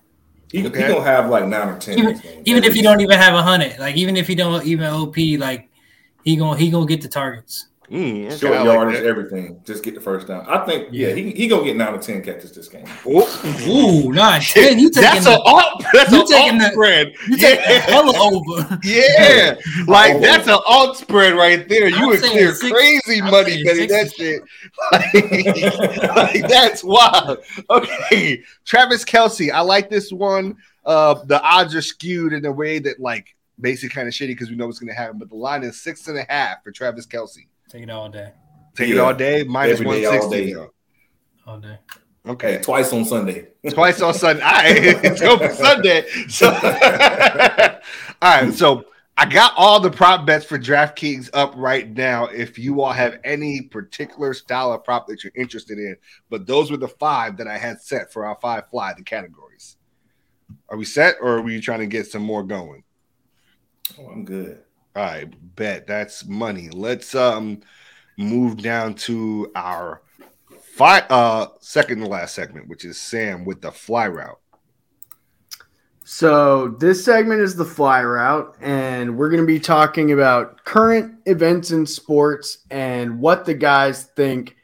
He, 0.51 0.67
Okay. 0.67 0.83
he 0.83 0.89
gonna 0.89 1.05
have 1.05 1.29
like 1.29 1.47
nine 1.47 1.69
or 1.69 1.79
ten. 1.79 1.99
Even, 1.99 2.23
even 2.45 2.65
if 2.65 2.75
you 2.75 2.83
don't 2.83 3.01
even 3.01 3.19
have 3.19 3.35
a 3.35 3.43
hundred, 3.43 3.79
like 3.79 3.97
even 3.97 4.17
if 4.17 4.29
you 4.29 4.37
don't 4.37 4.65
even 4.65 4.87
OP, 4.87 5.17
like 5.39 5.69
he 6.25 6.37
gonna 6.37 6.59
he 6.59 6.71
gonna 6.71 6.87
get 6.87 7.03
the 7.03 7.09
targets. 7.09 7.68
Mm, 7.91 8.27
okay, 8.27 8.37
short 8.37 8.53
I 8.53 8.59
like 8.59 8.65
yardage, 8.67 8.97
that. 9.01 9.07
everything, 9.07 9.61
just 9.65 9.83
get 9.83 9.95
the 9.95 10.01
first 10.01 10.27
down. 10.27 10.45
I 10.47 10.65
think 10.67 10.89
yeah, 10.93 11.09
Yeah. 11.09 11.15
he 11.15 11.31
he 11.31 11.49
gonna 11.49 11.65
get 11.65 11.77
nine 11.77 11.95
or 11.95 11.99
ten 11.99 12.23
catches 12.23 12.53
this 12.53 12.69
game. 12.69 12.85
Ooh. 13.07 13.25
Ooh, 13.67 14.13
nice. 14.13 14.55
Man, 14.55 14.79
you 14.79 14.91
taking 14.91 15.03
That's 15.11 15.27
an 15.27 15.33
the, 15.33 15.41
alt. 15.41 15.85
That's 15.95 16.13
you 16.13 16.21
an 16.21 16.27
taking 16.27 16.51
alt 16.53 16.61
the- 16.61 16.71
spread. 16.73 17.13
you 17.29 17.37
taking 17.39 17.65
Yeah. 17.67 17.87
the 17.87 17.93
hella 17.93 18.13
over. 18.19 18.79
Yeah, 18.85 19.55
like 19.87 20.17
Oh. 20.17 20.21
that's 20.21 20.47
an 20.49 20.59
alt 20.67 20.99
spread 20.99 21.35
right 21.35 21.67
there. 21.69 21.89
You 21.89 21.97
I'm 21.97 22.07
would 22.09 22.21
clear 22.21 22.55
six- 22.55 22.71
crazy 22.71 23.23
I'm 23.23 23.31
money 23.31 23.53
saying 23.53 23.65
betting 23.65 23.89
that 23.89 24.13
shit. 24.15 24.43
Like, 24.93 26.43
like, 26.43 26.49
that's 26.49 26.85
wild. 26.85 27.39
Okay, 27.71 28.43
Travis 28.65 29.05
Kelce, 29.05 29.51
I 29.51 29.61
like 29.61 29.89
this 29.91 30.13
one. 30.13 30.57
Uh, 30.85 31.15
the 31.25 31.41
odds 31.43 31.75
are 31.75 31.83
skewed 31.83 32.33
in 32.33 32.45
a 32.45 32.53
way 32.53 32.79
that 32.79 33.01
like 33.01 33.35
basically 33.61 33.89
kind 33.95 34.09
of 34.09 34.15
shitty 34.15 34.29
because 34.29 34.51
we 34.51 34.57
know 34.57 34.67
what's 34.67 34.79
going 34.79 34.89
to 34.89 34.95
happen. 34.95 35.19
But 35.19 35.29
the 35.31 35.37
line 35.37 35.63
is 35.65 35.81
six 35.81 36.07
and 36.09 36.17
a 36.19 36.25
half 36.29 36.63
for 36.63 36.71
Travis 36.71 37.07
Kelce. 37.07 37.47
Take 37.69 37.83
it 37.83 37.91
all 37.91 38.09
day, 38.09 38.33
Take 38.75 38.91
it 38.91 38.99
all 38.99 39.15
day, 39.15 39.45
minus 39.45 39.75
Every 39.75 39.87
one 39.87 39.97
day, 39.97 40.05
all 40.07 40.31
day. 40.31 40.55
all 41.47 41.59
day. 41.61 41.79
Okay, 42.27 42.55
Okay, 42.55 42.63
twice 42.63 42.93
on 42.93 43.05
Sunday. 43.05 43.49
twice 43.71 44.01
on 44.01 44.15
Sunday. 44.15 44.43
All 44.43 44.53
right, 44.53 44.77
it's 45.05 45.23
open 45.23 45.55
Sunday. 45.55 46.07
So, 46.29 46.49
all 48.23 48.43
right. 48.43 48.53
So 48.53 48.85
I 49.17 49.27
got 49.27 49.53
all 49.57 49.81
the 49.81 49.91
prop 49.91 50.27
bets 50.27 50.45
for 50.45 50.59
DraftKings 50.59 51.31
up 51.35 51.53
right 51.57 51.89
now. 51.91 52.27
If 52.27 52.59
you 52.59 52.83
all 52.83 52.93
have 52.93 53.19
any 53.25 53.63
particular 53.63 54.33
style 54.35 54.73
of 54.73 54.85
prop 54.85 55.07
that 55.09 55.25
you're 55.25 55.33
interested 55.37 55.79
in, 55.79 55.97
but 56.31 56.47
those 56.47 56.71
were 56.71 56.77
the 56.77 56.89
five 56.89 57.37
that 57.39 57.49
I 57.49 57.59
had 57.59 57.81
set 57.81 58.13
for 58.13 58.27
our 58.27 58.37
five 58.41 58.69
fly 58.69 58.93
the 58.97 59.03
categories. 59.03 59.77
Are 60.69 60.77
we 60.77 60.85
set, 60.85 61.17
or 61.21 61.39
are 61.39 61.43
we 61.43 61.61
trying 61.61 61.81
to 61.81 61.87
get 61.87 62.07
some 62.07 62.23
more 62.23 62.43
going? 62.43 62.85
Oh, 63.99 64.07
I'm 64.07 64.25
good. 64.25 64.63
Right, 64.99 65.33
bet 65.55 65.87
that's 65.87 66.27
money. 66.27 66.71
Let's 66.71 67.15
um 67.15 67.61
move 68.17 68.61
down 68.61 68.95
to 68.95 69.49
our 69.55 70.03
fi- 70.75 71.07
uh 71.09 71.47
second 71.61 72.01
to 72.01 72.09
last 72.09 72.35
segment, 72.35 72.67
which 72.67 72.85
is 72.85 73.01
Sam 73.01 73.45
with 73.45 73.61
the 73.61 73.71
fly 73.71 74.09
route. 74.09 74.41
So 76.03 76.71
this 76.81 77.05
segment 77.05 77.43
is 77.43 77.55
the 77.55 77.65
fly 77.65 78.03
route, 78.03 78.57
and 78.61 79.17
we're 79.17 79.31
going 79.31 79.41
to 79.41 79.47
be 79.47 79.61
talking 79.61 80.11
about 80.11 80.65
current 80.65 81.15
events 81.27 81.71
in 81.71 81.87
sports 81.87 82.65
and 82.73 83.21
what 83.21 83.45
the 83.45 83.55
guys 83.55 84.07
think 84.17 84.57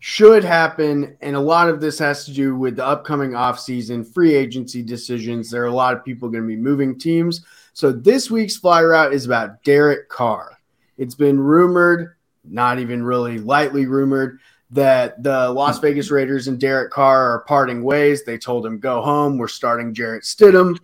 should 0.00 0.42
happen. 0.42 1.16
And 1.20 1.36
a 1.36 1.40
lot 1.40 1.68
of 1.68 1.80
this 1.80 1.96
has 2.00 2.24
to 2.24 2.32
do 2.32 2.56
with 2.56 2.74
the 2.74 2.84
upcoming 2.84 3.32
offseason, 3.32 4.12
free 4.12 4.34
agency 4.34 4.82
decisions. 4.82 5.48
There 5.48 5.62
are 5.62 5.66
a 5.66 5.72
lot 5.72 5.94
of 5.94 6.04
people 6.04 6.28
going 6.28 6.42
to 6.42 6.48
be 6.48 6.56
moving 6.56 6.98
teams. 6.98 7.44
So 7.76 7.92
this 7.92 8.30
week's 8.30 8.56
fly 8.56 8.82
route 8.82 9.12
is 9.12 9.26
about 9.26 9.62
Derek 9.62 10.08
Carr. 10.08 10.58
It's 10.96 11.14
been 11.14 11.38
rumored, 11.38 12.16
not 12.42 12.78
even 12.78 13.02
really 13.02 13.38
lightly 13.38 13.84
rumored, 13.84 14.38
that 14.70 15.22
the 15.22 15.50
Las 15.50 15.78
Vegas 15.80 16.10
Raiders 16.10 16.48
and 16.48 16.58
Derek 16.58 16.90
Carr 16.90 17.32
are 17.32 17.40
parting 17.40 17.84
ways. 17.84 18.24
They 18.24 18.38
told 18.38 18.64
him, 18.64 18.78
go 18.78 19.02
home. 19.02 19.36
We're 19.36 19.48
starting 19.48 19.92
Jarrett 19.92 20.22
Stidham. 20.22 20.78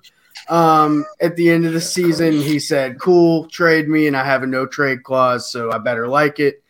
Um, 0.51 1.07
at 1.19 1.35
the 1.35 1.49
end 1.49 1.65
of 1.65 1.73
the 1.73 1.81
season, 1.81 2.35
he 2.35 2.59
said, 2.59 3.01
cool, 3.01 3.47
trade 3.49 3.89
me, 3.89 4.07
and 4.07 4.15
I 4.15 4.27
have 4.27 4.43
a 4.43 4.47
no 4.47 4.67
trade 4.67 5.03
clause, 5.03 5.51
so 5.51 5.73
I 5.73 5.79
better 5.79 6.07
like 6.07 6.41
it. 6.41 6.63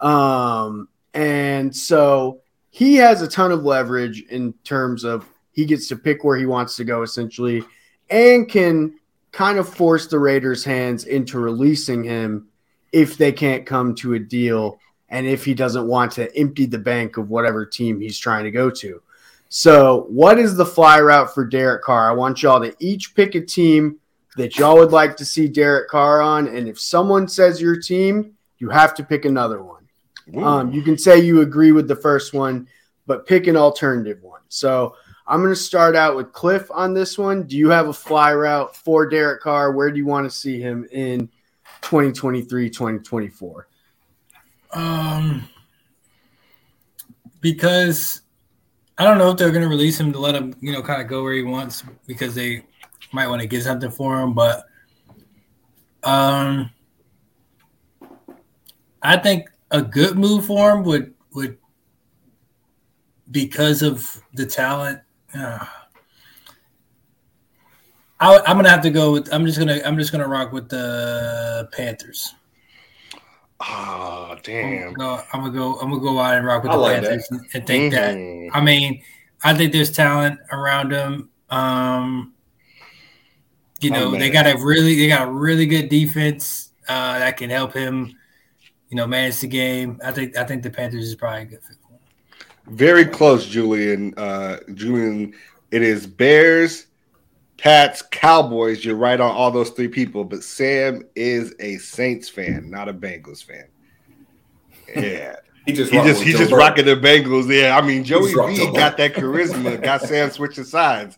Um, 0.00 0.86
and 1.14 1.74
so 1.74 2.42
he 2.70 2.94
has 2.98 3.22
a 3.22 3.28
ton 3.28 3.50
of 3.50 3.64
leverage 3.64 4.22
in 4.22 4.52
terms 4.62 5.02
of 5.02 5.28
he 5.50 5.64
gets 5.64 5.88
to 5.88 5.96
pick 5.96 6.22
where 6.22 6.36
he 6.36 6.46
wants 6.46 6.76
to 6.76 6.84
go 6.84 7.02
essentially 7.02 7.64
and 8.08 8.48
can 8.48 9.00
kind 9.34 9.58
of 9.58 9.68
force 9.68 10.06
the 10.06 10.18
Raiders' 10.18 10.64
hands 10.64 11.04
into 11.04 11.40
releasing 11.40 12.04
him 12.04 12.46
if 12.92 13.18
they 13.18 13.32
can't 13.32 13.66
come 13.66 13.94
to 13.96 14.14
a 14.14 14.18
deal 14.18 14.78
and 15.08 15.26
if 15.26 15.44
he 15.44 15.54
doesn't 15.54 15.86
want 15.86 16.12
to 16.12 16.34
empty 16.36 16.66
the 16.66 16.78
bank 16.78 17.16
of 17.16 17.30
whatever 17.30 17.66
team 17.66 18.00
he's 18.00 18.18
trying 18.18 18.44
to 18.44 18.52
go 18.52 18.70
to. 18.70 19.02
So, 19.48 20.06
what 20.08 20.38
is 20.38 20.56
the 20.56 20.64
fly 20.64 21.00
route 21.00 21.34
for 21.34 21.44
Derek 21.44 21.82
Carr? 21.82 22.08
I 22.08 22.14
want 22.14 22.42
y'all 22.42 22.60
to 22.60 22.74
each 22.78 23.14
pick 23.14 23.34
a 23.34 23.40
team 23.40 23.98
that 24.36 24.56
y'all 24.56 24.78
would 24.78 24.92
like 24.92 25.16
to 25.16 25.24
see 25.24 25.48
Derek 25.48 25.88
Carr 25.88 26.20
on. 26.20 26.48
And 26.48 26.68
if 26.68 26.80
someone 26.80 27.28
says 27.28 27.60
your 27.60 27.80
team, 27.80 28.34
you 28.58 28.68
have 28.70 28.94
to 28.94 29.04
pick 29.04 29.24
another 29.24 29.62
one. 29.62 29.82
Um, 30.42 30.72
you 30.72 30.82
can 30.82 30.96
say 30.96 31.20
you 31.20 31.42
agree 31.42 31.72
with 31.72 31.86
the 31.86 31.96
first 31.96 32.32
one, 32.34 32.66
but 33.06 33.26
pick 33.26 33.46
an 33.46 33.56
alternative 33.56 34.22
one. 34.22 34.40
So, 34.48 34.96
I'm 35.26 35.40
going 35.40 35.52
to 35.52 35.56
start 35.56 35.96
out 35.96 36.16
with 36.16 36.32
Cliff 36.32 36.70
on 36.70 36.92
this 36.92 37.16
one. 37.16 37.44
Do 37.44 37.56
you 37.56 37.70
have 37.70 37.88
a 37.88 37.92
fly 37.92 38.34
route 38.34 38.76
for 38.76 39.08
Derek 39.08 39.40
Carr? 39.40 39.72
Where 39.72 39.90
do 39.90 39.96
you 39.96 40.06
want 40.06 40.30
to 40.30 40.30
see 40.30 40.60
him 40.60 40.86
in 40.92 41.28
2023, 41.80 42.68
2024? 42.68 43.68
Um, 44.72 45.48
because 47.40 48.20
I 48.98 49.04
don't 49.04 49.18
know 49.18 49.30
if 49.30 49.38
they're 49.38 49.50
going 49.50 49.62
to 49.62 49.68
release 49.68 49.98
him 49.98 50.12
to 50.12 50.18
let 50.18 50.34
him, 50.34 50.54
you 50.60 50.72
know, 50.72 50.82
kind 50.82 51.00
of 51.00 51.08
go 51.08 51.22
where 51.22 51.32
he 51.32 51.42
wants 51.42 51.84
because 52.06 52.34
they 52.34 52.62
might 53.12 53.28
want 53.28 53.40
to 53.40 53.48
get 53.48 53.62
something 53.62 53.90
for 53.90 54.20
him. 54.20 54.34
But 54.34 54.64
um, 56.02 56.70
I 59.02 59.16
think 59.16 59.48
a 59.70 59.80
good 59.82 60.18
move 60.18 60.44
for 60.46 60.70
him 60.70 60.84
would 60.84 61.14
would 61.32 61.58
because 63.30 63.82
of 63.82 64.22
the 64.34 64.46
talent. 64.46 65.00
Uh, 65.36 65.64
I, 68.20 68.38
I'm 68.46 68.56
gonna 68.56 68.68
have 68.70 68.82
to 68.82 68.90
go 68.90 69.12
with. 69.12 69.32
I'm 69.32 69.44
just 69.46 69.58
gonna. 69.58 69.80
I'm 69.84 69.98
just 69.98 70.12
gonna 70.12 70.28
rock 70.28 70.52
with 70.52 70.68
the 70.68 71.68
Panthers. 71.72 72.34
Oh, 73.60 74.28
I'm 74.32 74.38
damn. 74.42 74.92
gonna, 74.92 75.18
go, 75.18 75.22
I'm 75.32 75.40
gonna 75.40 75.52
go. 75.52 75.78
I'm 75.80 75.90
gonna 75.90 76.00
go 76.02 76.18
out 76.18 76.34
and 76.34 76.46
rock 76.46 76.62
with 76.62 76.72
I 76.72 76.76
the 76.76 76.80
like 76.82 77.02
Panthers 77.02 77.26
and, 77.30 77.40
and 77.54 77.66
think 77.66 77.92
that. 77.94 78.14
Mhm. 78.14 78.50
I 78.52 78.60
mean, 78.60 79.02
I 79.42 79.54
think 79.54 79.72
there's 79.72 79.90
talent 79.90 80.38
around 80.52 80.92
them. 80.92 81.30
Um, 81.50 82.34
you 83.80 83.90
Oh, 83.90 83.94
know, 83.94 84.10
man. 84.12 84.20
they 84.20 84.30
got 84.30 84.46
a 84.46 84.56
really, 84.58 84.96
they 84.96 85.08
got 85.08 85.28
a 85.28 85.30
really 85.30 85.66
good 85.66 85.88
defense 85.88 86.70
uh, 86.88 87.18
that 87.18 87.36
can 87.36 87.50
help 87.50 87.72
him. 87.74 88.16
You 88.90 88.96
know, 88.96 89.06
manage 89.06 89.40
the 89.40 89.48
game. 89.48 90.00
I 90.04 90.12
think. 90.12 90.36
I 90.36 90.44
think 90.44 90.62
the 90.62 90.70
Panthers 90.70 91.04
is 91.08 91.14
probably 91.16 91.42
a 91.42 91.44
good 91.46 91.62
fit. 91.62 91.76
Very 92.66 93.04
close, 93.04 93.46
Julian. 93.46 94.14
Uh, 94.16 94.58
Julian, 94.74 95.34
it 95.70 95.82
is 95.82 96.06
Bears, 96.06 96.86
Pats, 97.58 98.02
Cowboys. 98.10 98.84
You're 98.84 98.96
right 98.96 99.20
on 99.20 99.30
all 99.30 99.50
those 99.50 99.70
three 99.70 99.88
people, 99.88 100.24
but 100.24 100.42
Sam 100.42 101.02
is 101.14 101.54
a 101.60 101.76
Saints 101.78 102.28
fan, 102.28 102.70
not 102.70 102.88
a 102.88 102.94
Bengals 102.94 103.44
fan. 103.44 103.66
Yeah, 104.96 105.36
He 105.66 105.72
just 105.72 105.90
he 105.90 105.98
just 105.98 106.22
he 106.22 106.32
Joe 106.32 106.38
just 106.38 106.50
Burrow. 106.50 106.60
rocking 106.60 106.84
the 106.84 106.96
Bengals. 106.96 107.48
Yeah, 107.48 107.76
I 107.76 107.86
mean 107.86 108.04
Joey 108.04 108.24
just 108.24 108.36
rocked 108.36 108.50
B 108.50 108.56
Joe 108.58 108.72
got 108.72 108.96
that 108.98 109.14
charisma, 109.14 109.82
got 109.82 110.02
Sam 110.02 110.30
switching 110.30 110.64
sides. 110.64 111.16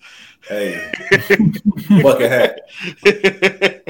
Hey, 0.48 0.92
bucket 2.02 2.30
hat. 2.30 2.60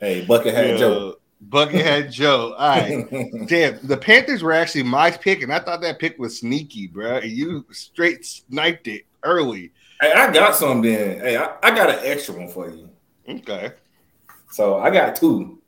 Hey, 0.00 0.24
bucket 0.26 0.54
hat 0.54 0.78
Joe. 0.78 1.16
Buckethead 1.48 2.10
Joe. 2.12 2.54
All 2.58 2.68
right. 2.78 3.06
Damn, 3.48 3.78
the 3.86 3.96
Panthers 3.96 4.42
were 4.42 4.52
actually 4.52 4.82
my 4.84 5.10
pick, 5.10 5.42
and 5.42 5.52
I 5.52 5.58
thought 5.60 5.80
that 5.82 5.98
pick 5.98 6.18
was 6.18 6.38
sneaky, 6.40 6.86
bro. 6.86 7.20
You 7.20 7.64
straight 7.70 8.24
sniped 8.24 8.88
it 8.88 9.04
early. 9.22 9.72
Hey, 10.00 10.12
I 10.12 10.32
got 10.32 10.54
some 10.54 10.82
then. 10.82 11.20
Hey, 11.20 11.36
I, 11.36 11.54
I 11.62 11.70
got 11.74 11.90
an 11.90 11.98
extra 12.02 12.34
one 12.34 12.48
for 12.48 12.68
you. 12.70 12.88
Okay. 13.28 13.72
So 14.50 14.78
I 14.78 14.90
got 14.90 15.16
two. 15.16 15.58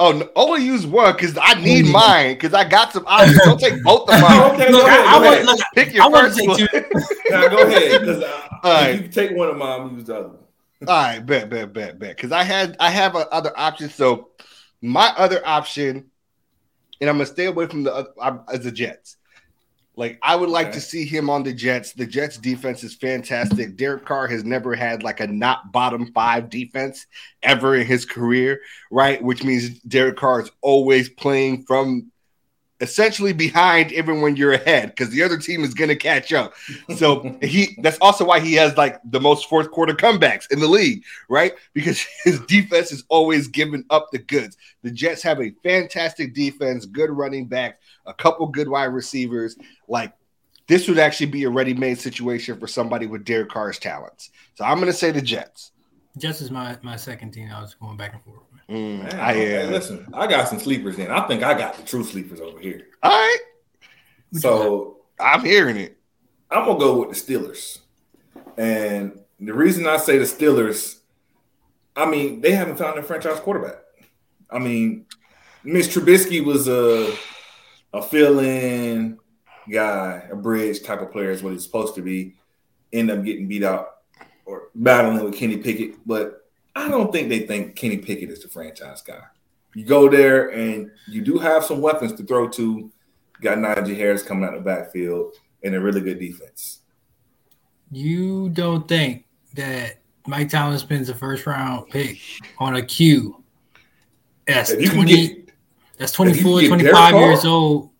Oh, 0.00 0.12
no, 0.12 0.30
only 0.36 0.62
use 0.64 0.86
one 0.86 1.12
because 1.14 1.36
I 1.40 1.54
need 1.60 1.86
mine 1.92 2.34
because 2.34 2.54
I 2.54 2.62
got 2.68 2.92
some 2.92 3.04
options. 3.06 3.38
Don't 3.44 3.58
take 3.58 3.82
both 3.82 4.08
of 4.08 4.20
mine. 4.20 4.52
okay, 4.52 4.70
Look, 4.70 4.82
go 4.82 4.86
ahead, 4.86 5.00
I, 5.06 5.18
go 5.18 5.24
I 5.24 5.28
want. 5.34 5.44
Look, 5.46 5.60
Pick 5.74 5.92
your 5.94 6.10
want 6.10 6.26
first 6.26 6.38
to 6.38 6.46
one. 6.46 6.56
two. 6.56 6.66
Now 7.30 7.48
go 7.48 7.62
ahead. 7.66 8.04
'cause 8.04 8.22
I- 8.22 8.26
uh, 8.26 8.48
All 8.62 8.72
right. 8.82 8.94
You 8.94 9.02
can 9.02 9.10
take 9.10 9.30
one 9.32 9.48
of 9.48 9.56
mine 9.56 9.80
and 9.80 9.92
use 9.98 10.04
the 10.06 10.16
other. 10.16 10.30
All 10.86 10.86
right, 10.86 11.18
bet, 11.18 11.50
bet, 11.50 11.72
bet, 11.72 11.98
bet. 11.98 12.14
Because 12.16 12.30
I 12.30 12.44
had 12.44 12.76
I 12.78 12.90
have 12.90 13.16
a 13.16 13.28
other 13.34 13.52
options. 13.58 13.92
So 13.94 14.28
my 14.80 15.12
other 15.16 15.46
option, 15.46 16.10
and 17.00 17.10
I'm 17.10 17.16
gonna 17.16 17.26
stay 17.26 17.46
away 17.46 17.66
from 17.66 17.84
the 17.84 18.08
as 18.52 18.60
the 18.64 18.72
Jets. 18.72 19.16
Like 19.96 20.18
I 20.22 20.36
would 20.36 20.48
like 20.48 20.68
Okay. 20.68 20.74
to 20.74 20.80
see 20.80 21.04
him 21.04 21.28
on 21.28 21.42
the 21.42 21.52
Jets. 21.52 21.92
The 21.92 22.06
Jets 22.06 22.36
defense 22.38 22.84
is 22.84 22.94
fantastic. 22.94 23.76
Derek 23.76 24.04
Carr 24.04 24.28
has 24.28 24.44
never 24.44 24.76
had 24.76 25.02
like 25.02 25.18
a 25.18 25.26
not 25.26 25.72
bottom 25.72 26.12
five 26.12 26.50
defense 26.50 27.06
ever 27.42 27.74
in 27.74 27.84
his 27.84 28.04
career, 28.04 28.60
right? 28.92 29.20
Which 29.20 29.42
means 29.42 29.80
Derek 29.80 30.16
Carr 30.16 30.42
is 30.42 30.50
always 30.60 31.08
playing 31.08 31.64
from 31.64 32.12
essentially 32.80 33.32
behind 33.32 33.92
even 33.92 34.20
when 34.20 34.36
you're 34.36 34.52
ahead 34.52 34.90
because 34.90 35.10
the 35.10 35.22
other 35.22 35.36
team 35.36 35.64
is 35.64 35.74
going 35.74 35.88
to 35.88 35.96
catch 35.96 36.32
up. 36.32 36.54
So 36.96 37.36
he 37.42 37.76
that's 37.82 37.98
also 38.00 38.24
why 38.24 38.40
he 38.40 38.54
has 38.54 38.76
like 38.76 39.00
the 39.04 39.20
most 39.20 39.48
fourth 39.48 39.70
quarter 39.70 39.94
comebacks 39.94 40.50
in 40.50 40.60
the 40.60 40.68
league, 40.68 41.04
right? 41.28 41.54
Because 41.72 42.04
his 42.24 42.40
defense 42.40 42.92
is 42.92 43.04
always 43.08 43.48
giving 43.48 43.84
up 43.90 44.08
the 44.12 44.18
goods. 44.18 44.56
The 44.82 44.90
Jets 44.90 45.22
have 45.22 45.40
a 45.40 45.52
fantastic 45.62 46.34
defense, 46.34 46.86
good 46.86 47.10
running 47.10 47.46
back, 47.46 47.80
a 48.06 48.14
couple 48.14 48.46
good 48.46 48.68
wide 48.68 48.84
receivers. 48.86 49.56
Like 49.88 50.12
this 50.68 50.86
would 50.86 50.98
actually 50.98 51.26
be 51.26 51.44
a 51.44 51.50
ready-made 51.50 51.98
situation 51.98 52.60
for 52.60 52.66
somebody 52.66 53.06
with 53.06 53.24
Derek 53.24 53.48
Carr's 53.48 53.78
talents. 53.78 54.30
So 54.54 54.64
I'm 54.64 54.76
going 54.76 54.92
to 54.92 54.92
say 54.92 55.10
the 55.10 55.22
Jets. 55.22 55.72
Jets 56.16 56.40
is 56.40 56.50
my 56.50 56.76
my 56.82 56.96
second 56.96 57.30
team. 57.32 57.48
I 57.54 57.60
was 57.60 57.74
going 57.74 57.96
back 57.96 58.12
and 58.12 58.22
forth. 58.22 58.42
With. 58.68 58.76
Mm, 58.76 58.98
Man, 59.02 59.20
I 59.20 59.32
hey, 59.34 59.62
uh, 59.66 59.70
listen, 59.70 60.06
I 60.12 60.26
got 60.26 60.48
some 60.48 60.58
sleepers 60.58 60.98
in. 60.98 61.10
I 61.10 61.26
think 61.26 61.42
I 61.42 61.56
got 61.56 61.74
the 61.76 61.82
true 61.82 62.04
sleepers 62.04 62.40
over 62.40 62.58
here. 62.58 62.88
all 63.02 63.10
right. 63.10 63.38
So 64.34 64.98
I'm 65.18 65.44
hearing 65.44 65.76
it. 65.76 65.96
I'm 66.50 66.64
gonna 66.66 66.78
go 66.78 67.00
with 67.00 67.26
the 67.26 67.34
Steelers. 67.34 67.78
And 68.56 69.20
the 69.40 69.54
reason 69.54 69.86
I 69.86 69.96
say 69.96 70.18
the 70.18 70.24
Steelers, 70.24 70.98
I 71.96 72.06
mean, 72.10 72.40
they 72.40 72.52
haven't 72.52 72.76
found 72.76 72.96
their 72.96 73.02
franchise 73.04 73.40
quarterback. 73.40 73.76
I 74.50 74.58
mean, 74.58 75.06
Mitch 75.64 75.86
Trubisky 75.86 76.44
was 76.44 76.68
a 76.68 77.14
a 77.94 78.02
fill-in 78.02 79.18
guy, 79.70 80.26
a 80.30 80.36
bridge 80.36 80.82
type 80.82 81.00
of 81.00 81.10
player 81.10 81.30
is 81.30 81.42
what 81.42 81.52
he's 81.54 81.64
supposed 81.64 81.94
to 81.94 82.02
be. 82.02 82.34
End 82.92 83.10
up 83.10 83.24
getting 83.24 83.48
beat 83.48 83.62
out 83.64 83.88
or 84.44 84.68
battling 84.74 85.22
with 85.24 85.34
Kenny 85.34 85.56
Pickett, 85.58 85.94
but 86.06 86.37
I 86.78 86.88
don't 86.88 87.10
think 87.12 87.28
they 87.28 87.40
think 87.40 87.74
Kenny 87.74 87.98
Pickett 87.98 88.30
is 88.30 88.40
the 88.40 88.48
franchise 88.48 89.02
guy. 89.02 89.20
You 89.74 89.84
go 89.84 90.08
there 90.08 90.50
and 90.50 90.90
you 91.08 91.22
do 91.22 91.36
have 91.38 91.64
some 91.64 91.80
weapons 91.80 92.12
to 92.14 92.24
throw 92.24 92.48
to. 92.50 92.90
Got 93.40 93.58
Najee 93.58 93.96
Harris 93.96 94.22
coming 94.22 94.44
out 94.44 94.54
of 94.54 94.64
the 94.64 94.64
backfield 94.64 95.34
and 95.64 95.74
a 95.74 95.80
really 95.80 96.00
good 96.00 96.20
defense. 96.20 96.80
You 97.90 98.48
don't 98.50 98.86
think 98.86 99.24
that 99.54 99.98
Mike 100.26 100.50
Tomlin 100.50 100.78
spends 100.78 101.08
a 101.08 101.14
first 101.14 101.46
round 101.46 101.88
pick 101.90 102.20
on 102.58 102.76
a 102.76 102.82
Q? 102.82 103.42
That's 104.46 104.72
you 104.72 104.90
20, 104.90 105.16
get, 105.16 105.50
that's 105.98 106.12
if 106.12 106.16
24, 106.16 106.62
25 106.62 107.14
years 107.14 107.44
old. 107.44 107.90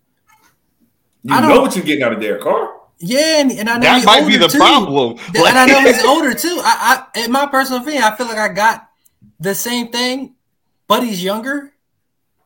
you 1.24 1.34
I 1.34 1.40
know 1.40 1.60
what 1.60 1.74
you're 1.74 1.84
getting 1.84 2.04
out 2.04 2.12
of 2.12 2.20
Derek 2.20 2.42
Carr. 2.42 2.77
Yeah, 3.00 3.40
and, 3.40 3.52
and 3.52 3.68
I 3.68 3.74
know 3.74 3.80
That 3.82 3.96
he's 3.96 4.06
might 4.06 4.26
be 4.26 4.36
the 4.36 4.48
too. 4.48 4.58
problem. 4.58 5.16
Th- 5.18 5.46
and 5.46 5.58
I 5.58 5.66
know 5.66 5.80
he's 5.80 6.02
older 6.04 6.34
too. 6.34 6.60
I, 6.62 7.04
I, 7.14 7.24
in 7.24 7.30
my 7.32 7.46
personal 7.46 7.80
opinion, 7.82 8.02
I 8.02 8.16
feel 8.16 8.26
like 8.26 8.38
I 8.38 8.48
got 8.48 8.88
the 9.38 9.54
same 9.54 9.92
thing, 9.92 10.34
but 10.88 11.04
he's 11.04 11.22
younger 11.22 11.72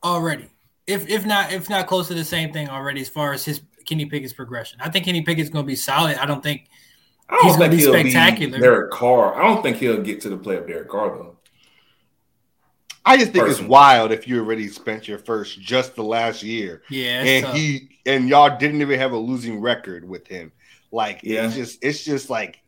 already. 0.05 0.49
If 0.87 1.09
if 1.09 1.25
not 1.25 1.53
if 1.53 1.71
not 1.71 1.87
close 1.87 2.09
to 2.09 2.15
the 2.15 2.25
same 2.25 2.53
thing 2.53 2.69
already, 2.69 3.01
as 3.01 3.09
far 3.09 3.33
as 3.33 3.45
his 3.45 3.63
Kenny 3.87 4.05
Pickett's 4.05 4.33
progression, 4.35 4.79
I 4.83 4.91
think 4.91 5.05
Kenny 5.07 5.23
Pickett's 5.23 5.49
going 5.49 5.65
to 5.65 5.67
be 5.67 5.77
solid. 5.77 6.17
I 6.19 6.27
don't 6.27 6.43
think 6.43 6.69
I 7.31 7.37
don't 7.37 7.45
He's 7.47 7.57
gonna 7.57 7.71
think 7.71 8.05
be 8.05 8.11
spectacular. 8.11 8.59
be 8.59 8.63
Derek 8.63 8.91
Carr. 8.91 9.41
I 9.41 9.47
don't 9.47 9.63
think 9.63 9.79
he'll 9.79 10.03
get 10.03 10.21
to 10.23 10.29
the 10.29 10.37
play 10.37 10.57
of 10.57 10.67
Derek 10.67 10.89
Carr 10.91 11.09
though. 11.17 11.37
I 13.05 13.17
just 13.17 13.33
think 13.33 13.49
it's 13.49 13.61
wild 13.61 14.13
if 14.13 14.29
you 14.29 14.39
already 14.39 14.69
spent 14.69 15.09
your 15.09 15.19
first 15.19 15.61
just 15.61 15.97
the 15.97 16.05
last 16.05 16.43
year, 16.43 16.83
Yeah, 16.89 17.23
and 17.25 17.45
tough. 17.45 17.57
he 17.57 17.99
and 18.07 18.29
y'all 18.29 18.57
didn't 18.59 18.81
even 18.81 18.99
have 18.99 19.13
a 19.13 19.17
losing 19.17 19.61
record 19.61 20.09
with 20.09 20.27
him. 20.29 20.53
Like 20.93 21.21
Yeah. 21.23 21.47
it's 21.47 21.55
just 21.57 21.79
it's 21.85 22.05
just 22.05 22.31
like 22.31 22.61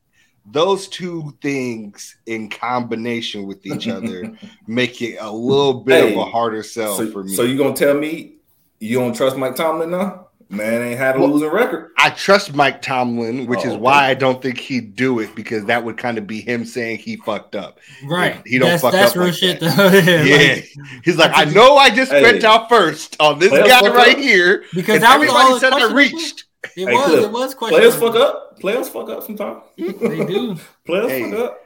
those 0.47 0.89
two 0.89 1.33
things 1.41 2.17
in 2.27 2.51
combination 2.51 3.47
with 3.47 3.65
each 3.65 3.89
other 3.89 4.37
make 4.67 5.01
it 5.01 5.17
a 5.21 5.31
little 5.33 5.75
bit 5.85 6.03
Hey, 6.05 6.13
of 6.13 6.19
a 6.19 6.25
harder 6.25 6.63
sell 6.63 6.97
So, 6.97 7.11
for 7.11 7.25
me. 7.25 7.35
so 7.35 7.43
you 7.43 7.57
gonna 7.57 7.75
tell 7.75 7.95
me 7.95 8.33
you 8.81 8.99
don't 8.99 9.15
trust 9.17 9.37
Mike 9.37 9.57
Tomlin 9.57 9.91
now? 9.91 10.29
Man 10.51 10.83
ain't 10.83 10.99
had 10.99 11.17
a 11.17 11.21
Well- 11.21 11.31
losing 11.31 11.49
record. 11.51 11.91
I 11.99 12.11
trust 12.11 12.55
Mike 12.55 12.83
Tomlin, 12.83 13.47
which 13.47 13.61
Oh, 13.61 13.63
is 13.63 13.69
okay. 13.73 13.77
why 13.81 14.07
I 14.09 14.15
don't 14.15 14.41
think 14.43 14.59
he'd 14.59 14.95
do 14.95 15.19
it 15.21 15.35
because 15.35 15.65
that 15.67 15.83
would 15.85 15.97
kind 15.97 16.19
of 16.19 16.27
be 16.27 16.41
him 16.41 16.65
saying 16.65 16.99
he 16.99 17.17
fucked 17.17 17.57
up. 17.57 17.79
right. 18.05 18.41
he 18.47 18.59
don't 18.59 18.69
that's, 18.71 18.83
fuck 18.83 18.93
that's 18.93 19.13
up 19.13 19.17
real 19.17 19.27
like 19.27 19.35
shit. 19.35 19.61
that. 19.61 19.77
Though. 19.77 19.89
yeah, 20.13 20.23
Yeah, 20.23 20.37
like, 20.55 20.69
he's 21.05 21.17
like, 21.17 21.31
I 21.35 21.45
know 21.45 21.77
I 21.77 21.91
just 21.91 22.11
spent 22.11 22.43
Hey. 22.43 22.47
out 22.49 22.69
first 22.69 23.17
on 23.21 23.39
this 23.39 23.49
Players 23.51 23.69
guy 23.69 23.89
right 23.89 24.17
up. 24.17 24.19
here 24.23 24.65
because 24.75 24.97
and 24.97 25.05
that 25.05 25.19
was 25.19 25.29
everybody 25.29 25.53
all 25.53 25.59
said 25.61 25.73
I 25.73 25.93
reached. 25.93 26.45
It 26.77 26.89
Hey, 26.89 26.95
was. 26.95 27.05
Cliff, 27.07 27.25
It 27.25 27.31
was 27.31 27.55
Players 27.55 27.95
questionable. 27.97 28.13
fuck 28.13 28.17
up. 28.23 28.61
Players 28.61 28.89
fuck 28.89 29.11
up 29.11 29.23
sometimes. 29.23 29.63
They 29.79 30.25
do. 30.25 30.57
Players 30.87 31.11
Hey. 31.11 31.31
fuck 31.31 31.41
up. 31.41 31.61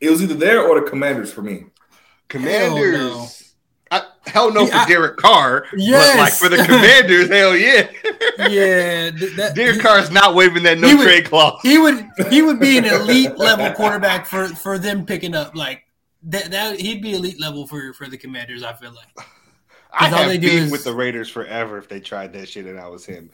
It 0.00 0.10
was 0.10 0.22
either 0.22 0.34
there 0.34 0.62
or 0.66 0.80
the 0.80 0.88
Commanders 0.88 1.32
for 1.32 1.42
me. 1.42 1.64
Commanders. 2.28 3.39
Hell 4.30 4.52
no. 4.52 4.60
I, 4.62 4.64
hell 4.64 4.66
no 4.66 4.66
Yeah, 4.66 4.82
for 4.84 4.88
Derek 4.88 5.16
Carr. 5.16 5.66
Yes. 5.76 6.12
But 6.14 6.18
like 6.18 6.32
for 6.34 6.48
the 6.56 6.64
Commanders, 6.64 7.28
hell 7.30 7.56
yeah. 7.56 7.88
Yeah, 8.48 9.10
that, 9.36 9.52
Derek 9.56 9.76
he, 9.76 9.80
Carr's 9.82 10.10
not 10.10 10.34
waving 10.34 10.62
that 10.64 10.78
no 10.78 10.88
he 10.88 10.94
would- 10.94 11.04
trade 11.04 11.24
clause. 11.26 11.60
he 11.62 11.78
would 11.78 12.06
he 12.30 12.42
would 12.42 12.58
be 12.60 12.78
an 12.78 12.84
elite 12.86 13.36
level 13.36 13.70
quarterback 13.72 14.26
for 14.26 14.48
for 14.48 14.78
them 14.78 15.04
picking 15.06 15.34
up 15.34 15.54
like 15.54 15.84
that. 16.24 16.50
That 16.50 16.80
he'd 16.80 17.02
be 17.02 17.14
elite 17.14 17.40
level 17.40 17.66
for 17.66 17.92
for 17.92 18.06
the 18.08 18.16
Commanders. 18.18 18.62
I 18.62 18.72
feel 18.74 18.92
like. 18.92 19.08
I 19.92 20.04
all 20.12 20.26
they 20.28 20.34
have 20.34 20.40
do 20.42 20.48
beef 20.48 20.62
is- 20.66 20.70
with 20.70 20.84
the 20.84 20.94
Raiders 20.94 21.28
forever 21.28 21.76
if 21.78 21.88
they 21.88 21.98
tried 22.00 22.32
that 22.34 22.48
shit 22.48 22.66
and 22.66 22.78
I 22.78 22.86
was 22.88 23.04
him. 23.04 23.28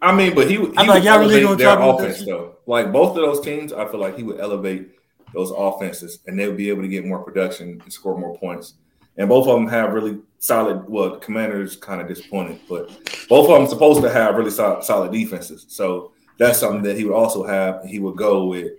I 0.00 0.14
mean, 0.14 0.34
but 0.34 0.46
he, 0.46 0.52
he 0.52 0.58
would 0.58 0.78
I'm 0.78 0.86
like, 0.86 1.02
y'all 1.02 1.18
really 1.18 1.42
elevate 1.42 1.58
their 1.58 1.74
try 1.76 1.84
to 1.86 1.92
do 1.92 1.98
offense 2.04 2.24
though. 2.24 2.56
Like 2.66 2.92
both 2.92 3.10
of 3.10 3.16
those 3.16 3.40
teams, 3.40 3.72
I 3.72 3.86
feel 3.88 3.98
like 3.98 4.16
he 4.16 4.22
would 4.22 4.38
elevate 4.38 4.90
those 5.34 5.50
offenses, 5.54 6.20
and 6.26 6.38
they 6.38 6.46
would 6.46 6.56
be 6.56 6.68
able 6.68 6.82
to 6.82 6.88
get 6.88 7.04
more 7.04 7.18
production 7.18 7.80
and 7.82 7.92
score 7.92 8.16
more 8.16 8.38
points. 8.38 8.74
And 9.18 9.28
both 9.28 9.46
of 9.48 9.54
them 9.54 9.68
have 9.68 9.92
really 9.92 10.18
solid. 10.38 10.88
Well, 10.88 11.16
Commanders 11.18 11.76
kind 11.76 12.00
of 12.00 12.08
disappointed, 12.08 12.60
but 12.68 12.88
both 13.28 13.50
of 13.50 13.58
them 13.58 13.66
supposed 13.66 14.00
to 14.02 14.10
have 14.10 14.36
really 14.36 14.50
solid, 14.50 14.84
solid 14.84 15.12
defenses. 15.12 15.66
So 15.68 16.12
that's 16.38 16.58
something 16.60 16.82
that 16.82 16.96
he 16.96 17.04
would 17.04 17.14
also 17.14 17.44
have. 17.44 17.84
He 17.84 17.98
would 17.98 18.16
go 18.16 18.46
with. 18.46 18.72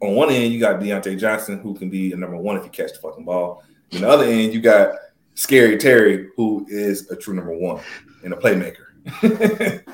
On 0.00 0.16
one 0.16 0.30
end, 0.30 0.52
you 0.52 0.58
got 0.58 0.80
Diontae 0.80 1.16
Johnson, 1.16 1.60
who 1.60 1.74
can 1.74 1.88
be 1.88 2.12
a 2.12 2.16
number 2.16 2.36
one 2.36 2.56
if 2.56 2.64
you 2.64 2.70
catch 2.70 2.92
the 2.92 2.98
fucking 2.98 3.24
ball. 3.24 3.62
On 3.94 4.00
the 4.00 4.08
other 4.08 4.24
end, 4.24 4.52
you 4.52 4.60
got 4.60 4.96
Scary 5.34 5.76
Terry, 5.78 6.28
who 6.36 6.66
is 6.68 7.08
a 7.12 7.16
true 7.16 7.34
number 7.34 7.56
one 7.56 7.80
and 8.24 8.32
a 8.32 8.36
playmaker. 8.36 8.86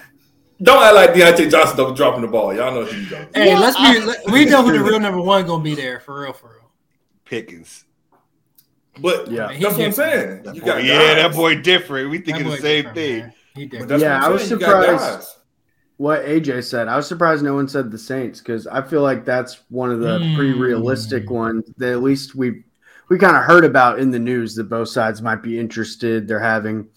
Don't 0.62 0.82
act 0.82 0.95
like 0.95 1.11
Diontae 1.11 1.51
Johnson 1.51 1.77
don't 1.77 1.97
dropping 1.97 2.23
the 2.23 2.27
ball. 2.27 2.53
Y'all 2.53 2.74
know 2.74 2.85
who 2.85 3.01
you 3.01 3.07
dropping. 3.07 3.28
Hey, 3.32 3.57
let's 3.57 3.77
be. 3.77 4.01
let- 4.05 4.28
we 4.32 4.45
know 4.45 4.62
who 4.62 4.73
the 4.73 4.81
real 4.82 4.99
number 4.99 5.20
one 5.20 5.47
gonna 5.47 5.62
be 5.62 5.77
there 5.77 6.01
for 6.01 6.23
real, 6.23 6.32
for 6.32 6.49
real. 6.49 6.73
Pickens. 7.24 7.85
But 9.00 9.30
Yeah. 9.30 9.48
that's 9.48 9.76
what 9.76 9.80
I'm 9.86 9.92
saying. 9.92 10.44
You 10.54 10.60
got 10.62 10.84
yeah, 10.84 11.14
that 11.14 11.34
boy 11.34 11.60
different. 11.60 12.10
We 12.10 12.18
thinking 12.18 12.48
the 12.48 12.56
same 12.56 12.92
thing. 12.94 13.32
He 13.54 13.64
But 13.66 13.70
different. 13.70 13.88
that's 13.90 14.02
Yeah, 14.02 14.24
I 14.24 14.28
was 14.28 14.42
saying. 14.46 14.60
Surprised. 14.60 15.28
What 15.96 16.24
AJ 16.24 16.62
said, 16.64 16.86
I 16.86 16.96
was 16.96 17.08
surprised 17.08 17.42
no 17.42 17.54
one 17.56 17.66
said 17.66 17.90
the 17.90 17.98
Saints 17.98 18.38
because 18.38 18.68
I 18.68 18.82
feel 18.82 19.02
like 19.02 19.24
that's 19.24 19.62
one 19.68 19.90
of 19.90 19.98
the 19.98 20.18
pretty 20.36 20.52
Hmm. 20.52 20.60
realistic 20.60 21.28
ones 21.28 21.64
that 21.78 21.90
at 21.92 22.02
least 22.02 22.34
we 22.36 22.62
we 23.08 23.18
kind 23.18 23.36
of 23.36 23.42
heard 23.44 23.64
about 23.64 23.98
in 23.98 24.10
the 24.10 24.18
news 24.18 24.54
that 24.56 24.64
both 24.64 24.88
sides 24.90 25.22
might 25.22 25.42
be 25.42 25.58
interested. 25.58 26.28
They're 26.28 26.38
having 26.38 26.88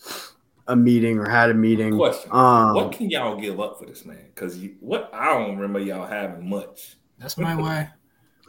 a 0.67 0.75
meeting 0.75 1.17
or 1.17 1.27
had 1.27 1.49
a 1.49 1.53
meeting. 1.53 1.95
Question: 1.97 2.29
Um, 2.31 2.75
What 2.75 2.91
can 2.91 3.09
y'all 3.09 3.39
give 3.39 3.59
up 3.59 3.79
for 3.79 3.85
this 3.85 4.05
man? 4.05 4.25
Because 4.35 4.59
what 4.81 5.09
I 5.13 5.25
don't 5.33 5.55
remember 5.55 5.79
y'all 5.79 6.05
having 6.05 6.47
much. 6.47 6.97
That's 7.17 7.37
my 7.37 7.55
why. 7.55 7.89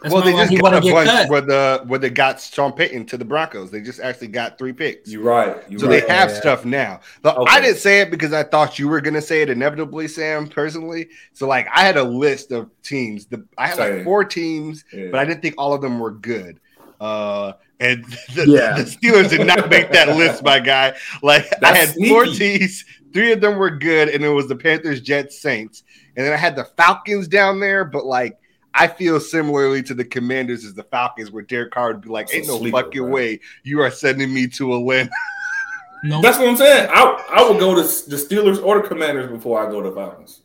That's 0.03 0.13
well, 0.15 0.23
they 0.23 0.33
just 0.33 0.51
he 0.51 0.59
got 0.59 0.75
a 0.75 0.81
get 0.81 0.93
bunch 0.93 1.09
cut. 1.11 1.29
where 1.29 1.41
the 1.41 1.83
where 1.87 1.99
they 1.99 2.11
got 2.11 2.41
Sean 2.41 2.73
Payton 2.73 3.07
to 3.07 3.17
the 3.17 3.25
Broncos. 3.25 3.71
They 3.71 3.81
just 3.81 4.01
actually 4.01 4.29
got 4.29 4.59
three 4.59 4.73
picks. 4.73 5.09
You're 5.11 5.23
right. 5.23 5.57
You're 5.69 5.81
so 5.81 5.89
right. 5.89 6.07
they 6.07 6.13
have 6.13 6.31
Yeah. 6.31 6.41
stuff 6.41 6.65
now. 6.65 7.01
But 7.23 7.37
Okay. 7.39 7.53
I 7.53 7.61
didn't 7.61 7.79
say 7.79 8.01
it 8.01 8.11
because 8.11 8.33
I 8.33 8.43
thought 8.43 8.79
you 8.79 8.89
were 8.89 9.01
gonna 9.01 9.23
say 9.23 9.43
it 9.43 9.51
inevitably, 9.51 10.09
Sam. 10.09 10.47
Personally, 10.49 11.09
so 11.33 11.47
like 11.47 11.69
I 11.73 11.83
had 11.85 11.97
a 11.97 12.03
list 12.05 12.53
of 12.53 12.69
teams. 12.83 13.27
The 13.27 13.45
I 13.57 13.69
had 13.69 13.79
like 13.79 14.05
four 14.05 14.25
teams, 14.25 14.85
Yeah. 14.93 15.09
but 15.11 15.21
I 15.21 15.25
didn't 15.25 15.43
think 15.43 15.55
all 15.59 15.73
of 15.75 15.81
them 15.83 15.99
were 15.99 16.11
good. 16.13 16.59
Uh, 17.01 17.53
and 17.81 18.05
the, 18.35 18.47
Yeah. 18.47 18.77
the 18.77 18.85
Steelers 18.85 19.31
did 19.31 19.47
not 19.47 19.69
make 19.71 19.93
that 19.93 20.09
list, 20.17 20.43
my 20.45 20.59
guy. 20.61 20.95
Like 21.23 21.47
I 21.65 21.75
had 21.75 21.89
That's 21.89 22.09
four 22.09 22.27
teams, 22.27 22.85
three 23.13 23.33
of 23.33 23.41
them 23.41 23.57
were 23.59 23.71
good, 23.71 24.09
and 24.09 24.25
it 24.25 24.29
was 24.29 24.49
the 24.49 24.57
Panthers, 24.57 25.01
Jets, 25.01 25.41
Saints, 25.41 25.83
and 26.17 26.25
then 26.27 26.33
I 26.33 26.37
had 26.37 26.55
the 26.57 26.65
Falcons 26.77 27.27
down 27.29 27.59
there. 27.61 27.85
But 27.85 28.07
like 28.07 28.37
I 28.75 28.87
feel 28.89 29.21
similarly 29.21 29.83
to 29.85 29.95
the 29.95 30.05
Commanders 30.05 30.65
as 30.65 30.75
the 30.75 30.85
Falcons, 30.85 31.31
where 31.31 31.43
Derek 31.43 31.73
Carr 31.73 31.89
would 31.89 32.01
be 32.01 32.09
like, 32.09 32.27
That's 32.29 32.39
"Ain't 32.39 32.47
no 32.49 32.59
sleeper, 32.59 32.79
fucking 32.79 33.03
bro. 33.03 33.11
way 33.11 33.41
you 33.65 33.81
are 33.81 33.91
sending 33.91 34.33
me 34.33 34.47
to 34.49 34.73
a 34.75 34.81
win." 34.81 35.11
no, 36.05 36.21
That's 36.23 36.39
what 36.39 36.49
I'm 36.49 36.57
saying. 36.57 36.89
I 36.93 37.27
I 37.35 37.49
would 37.49 37.61
go 37.61 37.75
to 37.75 37.83
the 37.83 38.17
Steelers 38.17 38.63
or 38.65 38.81
the 38.83 38.89
Commanders 38.89 39.31
before 39.31 39.67
I 39.67 39.71
go 39.71 39.83
to 39.83 39.93
Falcons. 39.93 40.41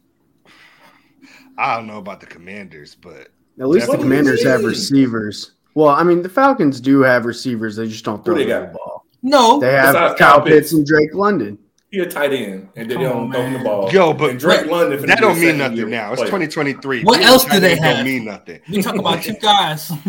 I 1.57 1.75
don't 1.75 1.87
know 1.87 1.97
about 1.97 2.19
the 2.19 2.25
Commanders, 2.27 2.95
but 2.95 3.29
at 3.59 3.67
least 3.67 3.85
the 3.87 3.91
What 3.93 3.97
do 3.97 4.03
you 4.03 4.09
Commanders 4.09 4.43
have 4.43 4.63
receivers. 4.63 5.53
Well, 5.73 5.89
I 5.89 6.03
mean, 6.03 6.21
the 6.21 6.29
Falcons 6.29 6.79
do 6.79 7.01
have 7.01 7.25
receivers. 7.25 7.75
They 7.75 7.87
just 7.87 8.03
don't 8.05 8.17
Who 8.19 8.23
throw 8.25 8.35
they 8.35 8.45
the 8.45 8.49
got? 8.49 8.73
ball. 8.73 9.05
no. 9.23 9.59
They 9.59 9.71
have 9.73 9.93
Besides 9.93 10.19
Kyle 10.19 10.33
Kyle 10.37 10.41
Pitts. 10.41 10.55
Pitts 10.55 10.73
and 10.73 10.85
Drake 10.85 11.13
London. 11.13 11.57
He 11.89 11.99
a 11.99 12.05
tight 12.09 12.33
end, 12.33 12.69
and 12.75 12.91
then 12.91 12.97
they 12.97 13.03
don't 13.05 13.31
throw 13.31 13.41
him 13.41 13.53
the 13.53 13.59
ball. 13.59 13.89
Yo, 13.91 14.13
but 14.13 14.31
And 14.31 14.39
Drake 14.39 14.59
Drake- 14.61 14.71
London 14.71 14.99
finna 14.99 15.07
that 15.07 15.17
be 15.19 15.21
don't 15.21 15.39
mean 15.39 15.57
second-year 15.57 15.85
nothing 15.85 15.89
now. 15.89 16.11
It's 16.11 16.19
player. 16.21 16.27
2023. 16.47 17.03
What 17.03 17.17
Being 17.17 17.27
else 17.27 17.45
do 17.45 17.59
they 17.61 17.71
end 17.73 17.81
Don't 17.81 17.95
have? 17.95 18.05
mean 18.05 18.25
nothing. 18.25 18.59
We 18.69 18.81
talk 18.81 18.95
about 18.95 19.23
two 19.23 19.33
guys. 19.33 19.91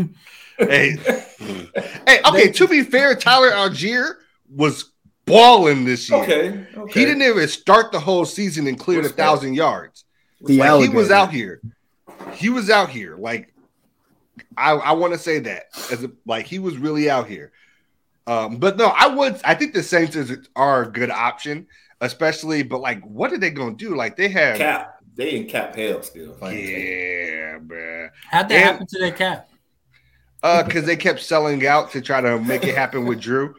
Hey, 0.61 0.97
hey, 2.09 2.21
okay. 2.29 2.51
To 2.51 2.67
be 2.67 2.83
fair, 2.83 3.15
Tyler 3.15 3.53
Allgeier 3.53 4.15
was 4.53 4.91
balling 5.25 5.85
this 5.85 6.11
year. 6.11 6.21
Okay, 6.25 6.67
okay. 6.77 6.99
He 6.99 7.07
didn't 7.07 7.23
even 7.23 7.47
start 7.47 7.93
the 7.93 8.01
whole 8.01 8.25
season 8.25 8.67
and 8.67 8.77
cleared 8.77 9.05
a 9.05 9.09
thousand 9.09 9.55
yards. 9.55 10.05
The 10.41 10.59
Like, 10.59 10.83
he 10.83 10.89
was 10.89 11.13
out 11.13 11.33
here. 11.33 11.61
He 12.33 12.49
was 12.51 12.71
out 12.71 12.89
here. 12.91 13.17
Like 13.17 13.55
I, 14.57 14.73
I 14.73 14.93
want 14.95 15.13
to 15.13 15.19
say 15.21 15.39
that 15.39 15.67
as 15.93 16.03
a, 16.03 16.11
like 16.27 16.47
he 16.47 16.59
was 16.59 16.77
really 16.77 17.09
out 17.09 17.29
here. 17.29 17.53
Um, 18.29 18.59
but 18.59 18.77
no, 18.77 18.87
I 18.95 19.07
would. 19.07 19.41
I 19.45 19.55
think 19.55 19.73
the 19.73 19.83
Saints 19.83 20.15
is, 20.15 20.49
are 20.55 20.83
a 20.83 20.91
good 20.93 21.11
option, 21.11 21.67
especially. 22.03 22.63
But 22.63 22.81
like, 22.81 23.03
what 23.03 23.33
are 23.33 23.39
they 23.39 23.51
going 23.51 23.77
to 23.77 23.85
do? 23.89 23.97
Like 23.97 24.17
they 24.17 24.29
have, 24.29 24.59
cap. 24.59 24.97
They 25.17 25.35
in 25.37 25.47
cap 25.47 25.75
hell 25.75 26.03
still. 26.03 26.33
if 26.35 26.43
I 26.43 26.51
ain't 26.53 26.61
mistaken. 26.61 26.87
yeah, 27.33 27.59
bruh. 27.61 28.09
How'd 28.31 28.49
that 28.51 28.55
And- 28.55 28.65
happen 28.65 28.87
to 28.87 28.99
their 28.99 29.13
cap? 29.13 29.49
Uh, 30.43 30.63
because 30.63 30.85
they 30.85 30.95
kept 30.97 31.21
selling 31.21 31.67
out 31.67 31.91
to 31.93 32.01
try 32.01 32.21
to 32.21 32.39
make 32.39 32.63
it 32.65 32.77
happen 32.77 33.07
with 33.07 33.21
Drew. 33.21 33.55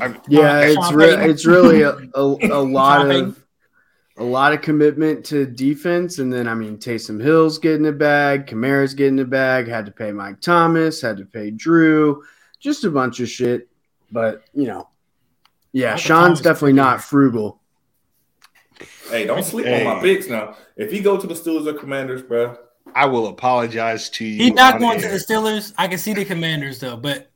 I'm- 0.00 0.20
Yeah, 0.28 0.72
Sean 0.72 0.78
it's 0.84 0.92
re- 0.92 1.30
it's 1.30 1.46
really 1.46 1.82
a, 1.82 1.90
a, 2.14 2.20
a 2.54 2.62
lot 2.62 3.00
Sean 3.00 3.08
Payton. 3.10 3.28
of 3.30 3.44
a 4.18 4.24
lot 4.24 4.52
of 4.52 4.62
commitment 4.62 5.24
to 5.26 5.44
defense, 5.46 6.18
and 6.18 6.32
then 6.32 6.46
I 6.48 6.54
mean 6.54 6.78
Taysom 6.78 7.22
Hill's 7.22 7.58
getting 7.58 7.86
a 7.86 7.92
bag, 7.92 8.46
Kamara's 8.46 8.94
getting 8.94 9.18
a 9.20 9.24
bag. 9.24 9.66
Had 9.68 9.86
to 9.86 9.92
pay 9.92 10.12
Mike 10.12 10.40
Thomas, 10.40 11.00
had 11.02 11.16
to 11.18 11.24
pay 11.24 11.50
Drew, 11.50 12.22
just 12.60 12.84
a 12.84 12.90
bunch 12.90 13.18
of 13.20 13.28
shit. 13.28 13.68
But 14.12 14.42
you 14.54 14.66
know, 14.66 14.88
yeah, 15.72 15.96
Sean's 15.96 16.40
definitely 16.40 16.74
not 16.74 17.02
frugal. 17.02 17.60
Hey, 19.10 19.26
don't 19.26 19.42
sleep 19.44 19.66
Hey. 19.66 19.84
on 19.86 19.96
my 19.96 20.00
picks 20.00 20.28
now. 20.28 20.56
If 20.76 20.90
he 20.90 21.00
go 21.00 21.16
to 21.18 21.26
the 21.26 21.34
Steelers 21.34 21.66
or 21.66 21.74
Commanders, 21.74 22.22
bro, 22.22 22.56
I 22.94 23.06
will 23.06 23.26
apologize 23.28 24.08
to 24.10 24.24
you. 24.24 24.44
He's 24.44 24.52
not 24.54 24.74
on 24.74 24.80
going 24.80 25.00
to 25.00 25.08
the 25.08 25.16
Steelers. 25.16 25.72
I 25.76 25.88
can 25.88 25.98
see 25.98 26.14
the 26.14 26.24
Commanders 26.24 26.78
though, 26.80 26.96
but 26.96 27.30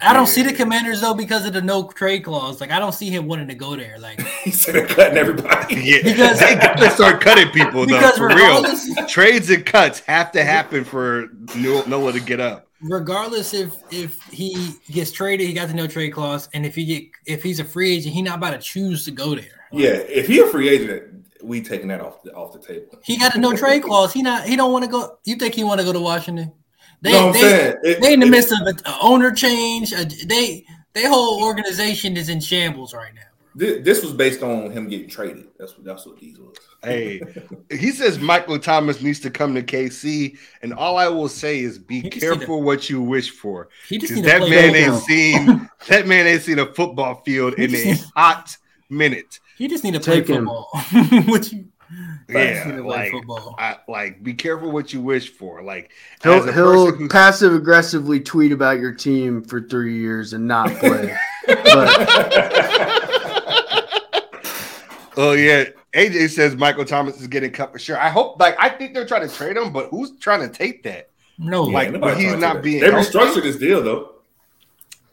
I 0.00 0.12
don't 0.12 0.26
see 0.26 0.42
the 0.42 0.52
Commanders 0.52 1.00
though 1.00 1.14
because 1.14 1.46
of 1.46 1.52
the 1.52 1.62
no 1.62 1.88
trade 1.88 2.24
clause. 2.24 2.60
Like 2.60 2.70
I 2.72 2.78
don't 2.80 2.92
see 2.92 3.08
him 3.10 3.26
wanting 3.26 3.48
to 3.48 3.54
go 3.54 3.76
there. 3.76 3.98
Like 3.98 4.20
he's 4.42 4.60
said 4.60 4.74
they're 4.74 4.86
cutting 4.86 5.16
everybody. 5.16 5.74
Yeah, 5.84 5.98
Because- 6.02 6.40
they 6.40 6.54
got 6.56 6.76
to 6.78 6.90
start 6.90 7.20
cutting 7.20 7.48
people 7.50 7.86
though. 7.86 7.96
because 7.98 8.18
For 8.18 8.28
real, 8.28 9.06
trades 9.06 9.48
and 9.50 9.64
cuts 9.64 10.00
have 10.00 10.32
to 10.32 10.42
happen 10.44 10.84
for 10.84 11.28
No- 11.56 11.84
Noah 11.86 12.12
to 12.12 12.20
get 12.20 12.40
up. 12.40 12.68
Regardless 12.84 13.54
if 13.54 13.74
if 13.90 14.22
he 14.24 14.74
gets 14.90 15.10
traded, 15.10 15.46
he 15.46 15.52
got 15.52 15.68
the 15.68 15.74
no 15.74 15.86
trade 15.86 16.10
clause, 16.10 16.48
and 16.54 16.64
if 16.64 16.74
he 16.74 16.84
get 16.84 17.04
if 17.26 17.42
he's 17.42 17.60
a 17.60 17.64
free 17.64 17.92
agent, 17.96 18.14
he 18.14 18.22
not 18.22 18.38
about 18.38 18.50
to 18.50 18.58
choose 18.58 19.04
to 19.06 19.10
go 19.10 19.34
there. 19.34 19.44
Yeah, 19.72 19.90
if 19.90 20.26
he 20.28 20.38
a 20.40 20.46
free 20.46 20.68
agent, 20.68 21.26
we 21.42 21.60
taking 21.60 21.88
that 21.88 22.00
off 22.00 22.22
the 22.22 22.32
off 22.34 22.52
the 22.52 22.60
table. 22.60 22.98
He 23.02 23.16
got 23.18 23.34
a 23.34 23.38
no 23.40 23.56
trade 23.56 23.82
clause. 23.82 24.12
He 24.12 24.22
not 24.22 24.44
he 24.44 24.56
don't 24.56 24.72
want 24.72 24.84
to 24.84 24.90
go. 24.90 25.18
You 25.24 25.36
think 25.36 25.54
he 25.54 25.64
want 25.64 25.80
to 25.80 25.86
go 25.86 25.92
to 25.92 26.00
Washington? 26.00 26.52
They 27.02 27.10
You 27.10 27.16
know 27.16 27.26
what 27.26 27.36
I'm 27.36 27.42
they? 27.42 27.74
It- 27.90 28.00
they 28.00 28.12
in 28.14 28.20
the 28.20 28.26
it- 28.26 28.30
midst 28.30 28.52
of 28.52 28.66
an 28.66 28.76
owner 29.02 29.30
change. 29.32 29.92
Uh, 29.92 30.04
they 30.26 30.64
their 30.92 31.08
whole 31.10 31.42
organization 31.42 32.16
is 32.16 32.28
in 32.28 32.40
shambles 32.40 32.94
right 32.94 33.12
now, 33.14 33.22
bro. 33.54 33.78
This 33.80 34.02
was 34.02 34.12
based 34.12 34.42
on 34.42 34.70
him 34.70 34.88
getting 34.88 35.08
traded. 35.08 35.48
That's 35.58 35.76
what 35.76 35.84
that's 35.84 36.06
what 36.06 36.18
these 36.18 36.38
was. 36.38 36.56
Hey, 36.82 37.22
he 37.70 37.90
says 37.92 38.18
Michael 38.18 38.58
Thomas 38.58 39.00
needs 39.00 39.20
to 39.20 39.30
come 39.30 39.54
to 39.54 39.62
KC, 39.62 40.36
and 40.62 40.74
all 40.74 40.96
I 40.98 41.08
will 41.08 41.28
say 41.28 41.60
is 41.60 41.78
be 41.78 42.02
He 42.02 42.10
just 42.10 42.20
careful 42.20 42.62
what 42.62 42.90
you 42.90 43.00
wish 43.00 43.30
for. 43.30 43.68
He 43.88 43.98
just 43.98 44.12
Because 44.12 44.16
need 44.16 44.24
to 44.24 44.30
that 44.30 44.40
man 44.40 44.74
football. 44.74 44.76
ain't 44.76 44.94
seen 44.94 45.68
that 45.88 46.06
man 46.06 46.26
ain't 46.26 46.42
seen 46.42 46.58
a 46.58 46.66
football 46.66 47.22
field 47.24 47.54
in 47.54 47.74
a 47.74 47.94
hot 48.16 48.56
minute. 48.90 49.40
He 49.56 49.68
just 49.68 49.84
need 49.84 49.94
to 49.94 50.00
play 50.00 50.16
Take 50.16 50.26
him. 50.26 50.46
football. 50.46 50.68
what 51.26 51.50
you? 51.52 51.66
He 52.28 52.34
just 52.48 52.64
Yeah, 52.64 52.66
need 52.66 52.76
to 52.76 52.82
play 52.82 52.98
like, 52.98 53.10
football. 53.10 53.54
I, 53.58 53.76
like 53.88 54.22
be 54.22 54.34
careful 54.34 54.70
what 54.70 54.92
you 54.92 55.00
wish 55.00 55.30
for. 55.30 55.62
Like 55.62 55.90
as 56.22 56.22
He'll, 56.22 56.42
a 56.46 56.52
he'll 56.52 56.92
person 56.92 57.08
passive 57.08 57.54
aggressively 57.54 58.20
tweet 58.20 58.52
about 58.52 58.78
your 58.80 58.92
team 58.94 59.42
for 59.42 59.60
three 59.60 59.98
years 59.98 60.32
and 60.32 60.46
not 60.48 60.68
play. 60.74 61.14
but 61.46 61.88
Oh 65.16 65.32
yeah, 65.32 65.64
AJ 65.94 66.30
says 66.30 66.56
Michael 66.56 66.84
Thomas 66.84 67.20
is 67.20 67.26
getting 67.28 67.50
cut 67.52 67.72
for 67.72 67.78
sure. 67.78 67.98
I 67.98 68.08
hope, 68.08 68.40
like, 68.40 68.56
I 68.58 68.68
think 68.68 68.94
they're 68.94 69.06
trying 69.06 69.28
to 69.28 69.34
trade 69.34 69.56
him, 69.56 69.72
but 69.72 69.88
who's 69.90 70.18
trying 70.18 70.40
to 70.40 70.48
take 70.48 70.82
that? 70.84 71.10
No, 71.38 71.62
like, 71.62 71.90
nobody 71.92 72.14
but 72.14 72.20
he's 72.20 72.32
not 72.40 72.54
that. 72.54 72.62
being 72.62 72.80
They 72.80 72.90
healthy. 72.90 73.10
restructured 73.18 73.42
this 73.42 73.56
deal 73.56 73.82
though. 73.82 74.12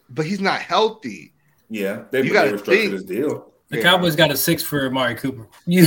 But 0.10 0.26
he's 0.26 0.42
not 0.42 0.60
healthy. 0.62 1.34
Yeah, 1.70 2.04
they, 2.12 2.22
You 2.24 2.34
gotta 2.34 2.52
restructured 2.54 2.66
think- 2.66 2.92
this 2.92 3.04
deal. 3.04 3.52
the 3.70 3.78
Yeah. 3.78 3.84
Cowboys 3.84 4.16
got 4.16 4.30
a 4.32 4.38
six 4.38 4.62
for 4.62 4.86
Amari 4.88 5.16
Cooper. 5.16 5.48
You, 5.66 5.86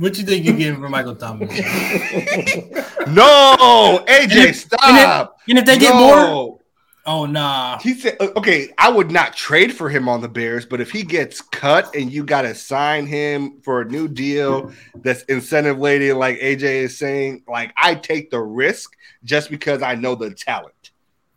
what 0.00 0.16
you 0.18 0.24
think 0.24 0.44
you're 0.44 0.56
getting 0.56 0.80
for 0.80 0.88
Michael 0.88 1.16
Thomas? 1.16 1.50
No, 3.08 4.04
AJ, 4.06 4.22
And 4.22 4.32
if- 4.32 4.56
stop. 4.56 5.36
And 5.48 5.58
if 5.58 5.64
they 5.64 5.78
get 5.78 5.94
No. 5.94 5.98
more, 6.34 6.58
oh 7.06 7.26
nah. 7.26 7.78
He 7.78 7.94
said, 7.94 8.16
okay, 8.20 8.68
I 8.78 8.90
would 8.90 9.10
not 9.10 9.34
trade 9.34 9.72
for 9.72 9.88
him 9.88 10.08
on 10.08 10.20
the 10.20 10.28
Bears, 10.28 10.66
but 10.66 10.80
if 10.80 10.90
he 10.90 11.02
gets 11.02 11.40
cut 11.40 11.94
and 11.94 12.12
you 12.12 12.24
got 12.24 12.42
to 12.42 12.54
sign 12.54 13.06
him 13.06 13.60
for 13.62 13.80
a 13.80 13.84
new 13.84 14.08
deal 14.08 14.72
that's 14.96 15.22
incentive 15.24 15.78
laden, 15.78 16.18
like 16.18 16.38
AJ 16.38 16.62
is 16.62 16.98
saying, 16.98 17.44
like, 17.48 17.72
I 17.76 17.94
take 17.94 18.30
the 18.30 18.40
risk 18.40 18.96
just 19.24 19.50
because 19.50 19.82
I 19.82 19.94
know 19.94 20.14
the 20.14 20.32
talent, 20.32 20.90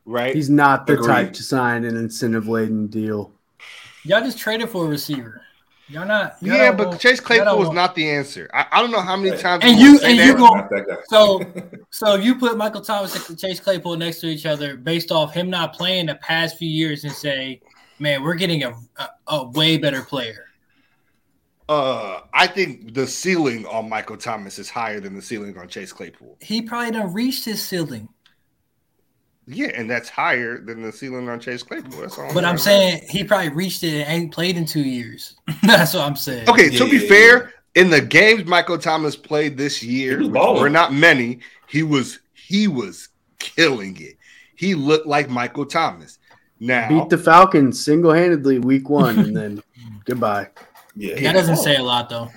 right? 0.05 0.35
he's 0.35 0.49
not 0.49 0.87
the 0.87 0.93
Agreed. 0.93 1.07
type 1.07 1.33
to 1.33 1.43
sign 1.43 1.83
an 1.85 1.95
incentive 1.97 2.47
laden 2.47 2.87
deal. 2.87 3.31
Y'all 4.03 4.21
just 4.21 4.37
traded 4.37 4.69
for 4.69 4.85
a 4.85 4.89
receiver. 4.89 5.41
Y'all 5.87 6.07
not. 6.07 6.37
y'all 6.41 6.57
yeah, 6.57 6.71
but 6.71 6.87
want- 6.89 6.99
Chase 7.01 7.19
Claypool 7.19 7.61
is 7.63 7.69
not 7.69 7.93
the 7.93 8.09
answer. 8.09 8.49
I, 8.53 8.65
I 8.71 8.81
don't 8.81 8.89
know 8.91 9.01
how 9.01 9.15
many 9.15 9.37
times 9.37 9.63
And 9.63 9.77
you- 9.79 9.99
and 10.03 10.17
you 10.17 10.35
go- 10.35 10.47
Not. 10.47 10.71
So, 11.09 11.41
so 11.91 12.15
you 12.15 12.35
put 12.35 12.57
Michael 12.57 12.81
Thomas 12.81 13.29
and 13.29 13.37
Chase 13.37 13.59
Claypool 13.59 13.95
next 13.97 14.19
to 14.21 14.27
each 14.27 14.45
other 14.47 14.77
based 14.77 15.11
off 15.11 15.33
him 15.33 15.49
not 15.49 15.73
playing 15.73 16.07
the 16.07 16.15
past 16.15 16.57
few 16.57 16.69
years 16.69 17.03
and 17.03 17.13
say, 17.13 17.61
man, 17.99 18.23
we're 18.23 18.33
getting 18.35 18.63
a, 18.63 18.73
a, 18.97 19.09
a 19.27 19.49
way 19.51 19.77
better 19.77 20.01
player. 20.01 20.45
Uh, 21.69 22.21
I 22.33 22.47
think 22.47 22.93
the 22.93 23.07
ceiling 23.07 23.65
on 23.65 23.89
Michael 23.89 24.17
Thomas 24.17 24.59
is 24.59 24.69
higher 24.69 24.99
than 24.99 25.15
the 25.15 25.21
ceiling 25.21 25.57
on 25.57 25.67
Chase 25.67 25.91
Claypool. 25.93 26.37
He 26.41 26.61
probably 26.61 26.91
done 26.91 27.13
reached 27.13 27.45
his 27.45 27.63
ceiling. 27.63 28.09
Yeah, 29.47 29.67
and 29.75 29.89
that's 29.89 30.09
higher 30.09 30.57
than 30.59 30.81
the 30.81 30.91
ceiling 30.91 31.29
on 31.29 31.39
Chase 31.39 31.61
Claypool. 31.61 32.01
That's 32.01 32.17
all. 32.17 32.33
But 32.33 32.45
I'm 32.45 32.57
trying 32.57 32.57
to 32.57 32.61
saying 32.63 33.01
he 33.09 33.23
probably 33.23 33.49
reached 33.49 33.83
it 33.83 34.01
and 34.01 34.23
ain't 34.23 34.33
played 34.33 34.57
in 34.57 34.65
two 34.65 34.81
years. 34.81 35.35
That's 35.63 35.93
what 35.93 36.03
I'm 36.03 36.15
saying. 36.15 36.49
Okay, 36.49 36.69
to 36.69 36.89
be 36.89 36.97
yeah, 36.97 37.07
fair, 37.07 37.53
in 37.75 37.89
the 37.91 38.01
games 38.01 38.45
Michael 38.45 38.79
Thomas 38.79 39.15
played 39.15 39.55
this 39.57 39.83
year, 39.83 40.19
He 40.19 40.27
was 40.29 40.59
were 40.61 40.69
not 40.69 40.93
many, 40.93 41.39
he 41.67 41.83
was 41.83 42.19
he 42.33 42.67
was 42.67 43.09
killing 43.37 44.01
it. 44.01 44.17
He 44.55 44.73
looked 44.73 45.05
like 45.05 45.29
Michael 45.29 45.65
Thomas. 45.65 46.17
Now, 46.59 46.87
Beat 46.87 47.09
the 47.09 47.17
Falcons 47.17 47.83
single 47.83 48.13
handedly 48.13 48.59
week 48.59 48.89
one, 48.89 49.19
and 49.19 49.35
then 49.35 49.61
goodbye. 50.05 50.49
Yeah, 50.95 51.19
That 51.19 51.33
doesn't 51.33 51.57
say 51.57 51.75
a 51.75 51.83
lot 51.83 52.09
though. 52.09 52.29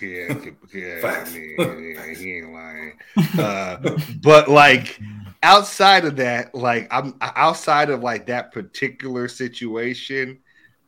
yeah, 0.00 0.34
yeah, 0.74 1.00
Facts. 1.00 1.34
yeah, 1.34 1.78
yeah, 1.78 2.14
he 2.14 2.36
ain't 2.38 2.52
lying. 2.52 2.98
Uh, 3.38 3.98
but 4.22 4.48
like 4.48 4.98
outside 5.42 6.04
of 6.04 6.16
that, 6.16 6.54
like 6.54 6.88
I'm 6.90 7.16
outside 7.20 7.90
of 7.90 8.02
like 8.02 8.26
that 8.26 8.52
particular 8.52 9.28
situation, 9.28 10.40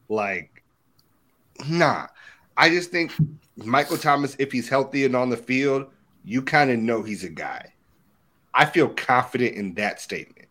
like 0.09 0.65
nah. 1.69 2.07
I 2.57 2.69
just 2.69 2.91
think 2.91 3.13
Michael 3.57 3.99
Thomas, 3.99 4.37
if 4.39 4.53
he's 4.53 4.69
healthy 4.69 5.05
and 5.05 5.17
on 5.17 5.31
the 5.31 5.37
field, 5.37 5.87
you 6.25 6.43
kind 6.43 6.71
of 6.71 6.79
know 6.79 7.03
he's 7.03 7.25
a 7.25 7.29
guy. 7.31 7.73
I 8.55 8.67
feel 8.67 8.89
confident 8.91 9.57
in 9.57 9.75
that 9.75 10.01
statement. 10.01 10.49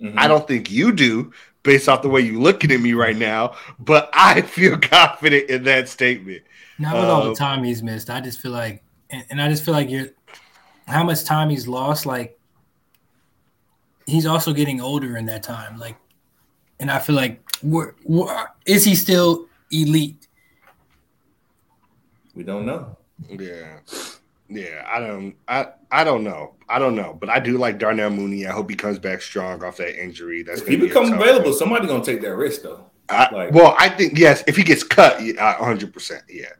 Mhm. 0.00 0.18
I 0.18 0.28
don't 0.28 0.46
think 0.48 0.70
you 0.70 0.92
do 0.92 1.32
based 1.62 1.88
off 1.88 2.02
the 2.02 2.08
way 2.08 2.20
you're 2.22 2.40
looking 2.40 2.72
at 2.72 2.80
me 2.80 2.94
right 2.94 3.16
now, 3.16 3.56
but 3.78 4.10
I 4.14 4.42
feel 4.42 4.78
confident 4.78 5.50
in 5.50 5.64
that 5.64 5.88
statement. 5.88 6.42
Not 6.78 6.98
with 6.98 7.08
all 7.08 7.22
Uh, 7.22 7.30
the 7.30 7.34
time 7.34 7.64
he's 7.64 7.82
missed. 7.82 8.10
I 8.10 8.20
just 8.20 8.40
feel 8.40 8.52
like, 8.52 8.82
and, 9.10 9.24
and 9.30 9.42
I 9.42 9.48
just 9.48 9.64
feel 9.64 9.74
like 9.74 9.90
you're, 9.90 10.08
how 10.86 11.04
much 11.04 11.24
time 11.24 11.50
he's 11.50 11.68
lost. 11.68 12.06
Like, 12.06 12.38
he's 14.06 14.26
also 14.26 14.52
getting 14.52 14.80
older 14.80 15.16
in 15.16 15.26
that 15.26 15.42
time. 15.42 15.78
Like, 15.78 15.96
and 16.80 16.90
I 16.90 16.98
feel 16.98 17.16
like, 17.16 17.40
where, 17.62 17.94
where, 18.04 18.48
is 18.66 18.84
he 18.84 18.94
still 18.94 19.46
elite? 19.70 20.28
We 22.34 22.42
don't 22.42 22.66
know. 22.66 22.96
Yeah. 23.28 23.78
Yeah, 24.48 24.86
I 24.90 25.00
don't 25.00 25.34
I 25.48 25.68
I 25.90 26.04
don't 26.04 26.22
know. 26.22 26.54
I 26.68 26.78
don't 26.78 26.94
know. 26.94 27.16
But 27.18 27.30
I 27.30 27.40
do 27.40 27.56
like 27.56 27.78
Darnell 27.78 28.10
Mooney. 28.10 28.46
I 28.46 28.52
hope 28.52 28.68
he 28.68 28.76
comes 28.76 28.98
back 28.98 29.22
strong 29.22 29.64
off 29.64 29.78
that 29.78 30.00
injury. 30.00 30.42
That's 30.42 30.60
If 30.60 30.68
he 30.68 30.74
gonna 30.76 30.82
be 30.82 30.88
becomes 30.88 31.10
available, 31.10 31.50
one. 31.50 31.58
somebody 31.58 31.86
gonna 31.86 32.04
take 32.04 32.20
that 32.20 32.34
risk 32.36 32.62
though. 32.62 32.84
I, 33.08 33.32
like- 33.34 33.52
well, 33.52 33.74
I 33.78 33.88
think 33.88 34.18
yes, 34.18 34.44
if 34.46 34.56
he 34.56 34.62
gets 34.62 34.82
cut, 34.82 35.18
hundred 35.38 35.92
percent, 35.94 36.24
yeah. 36.28 36.50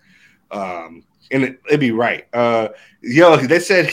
Um 0.50 1.04
and 1.30 1.44
it, 1.44 1.60
it'd 1.68 1.80
be 1.80 1.90
right. 1.90 2.26
Uh 2.32 2.68
yo, 3.02 3.36
they 3.36 3.58
said 3.60 3.90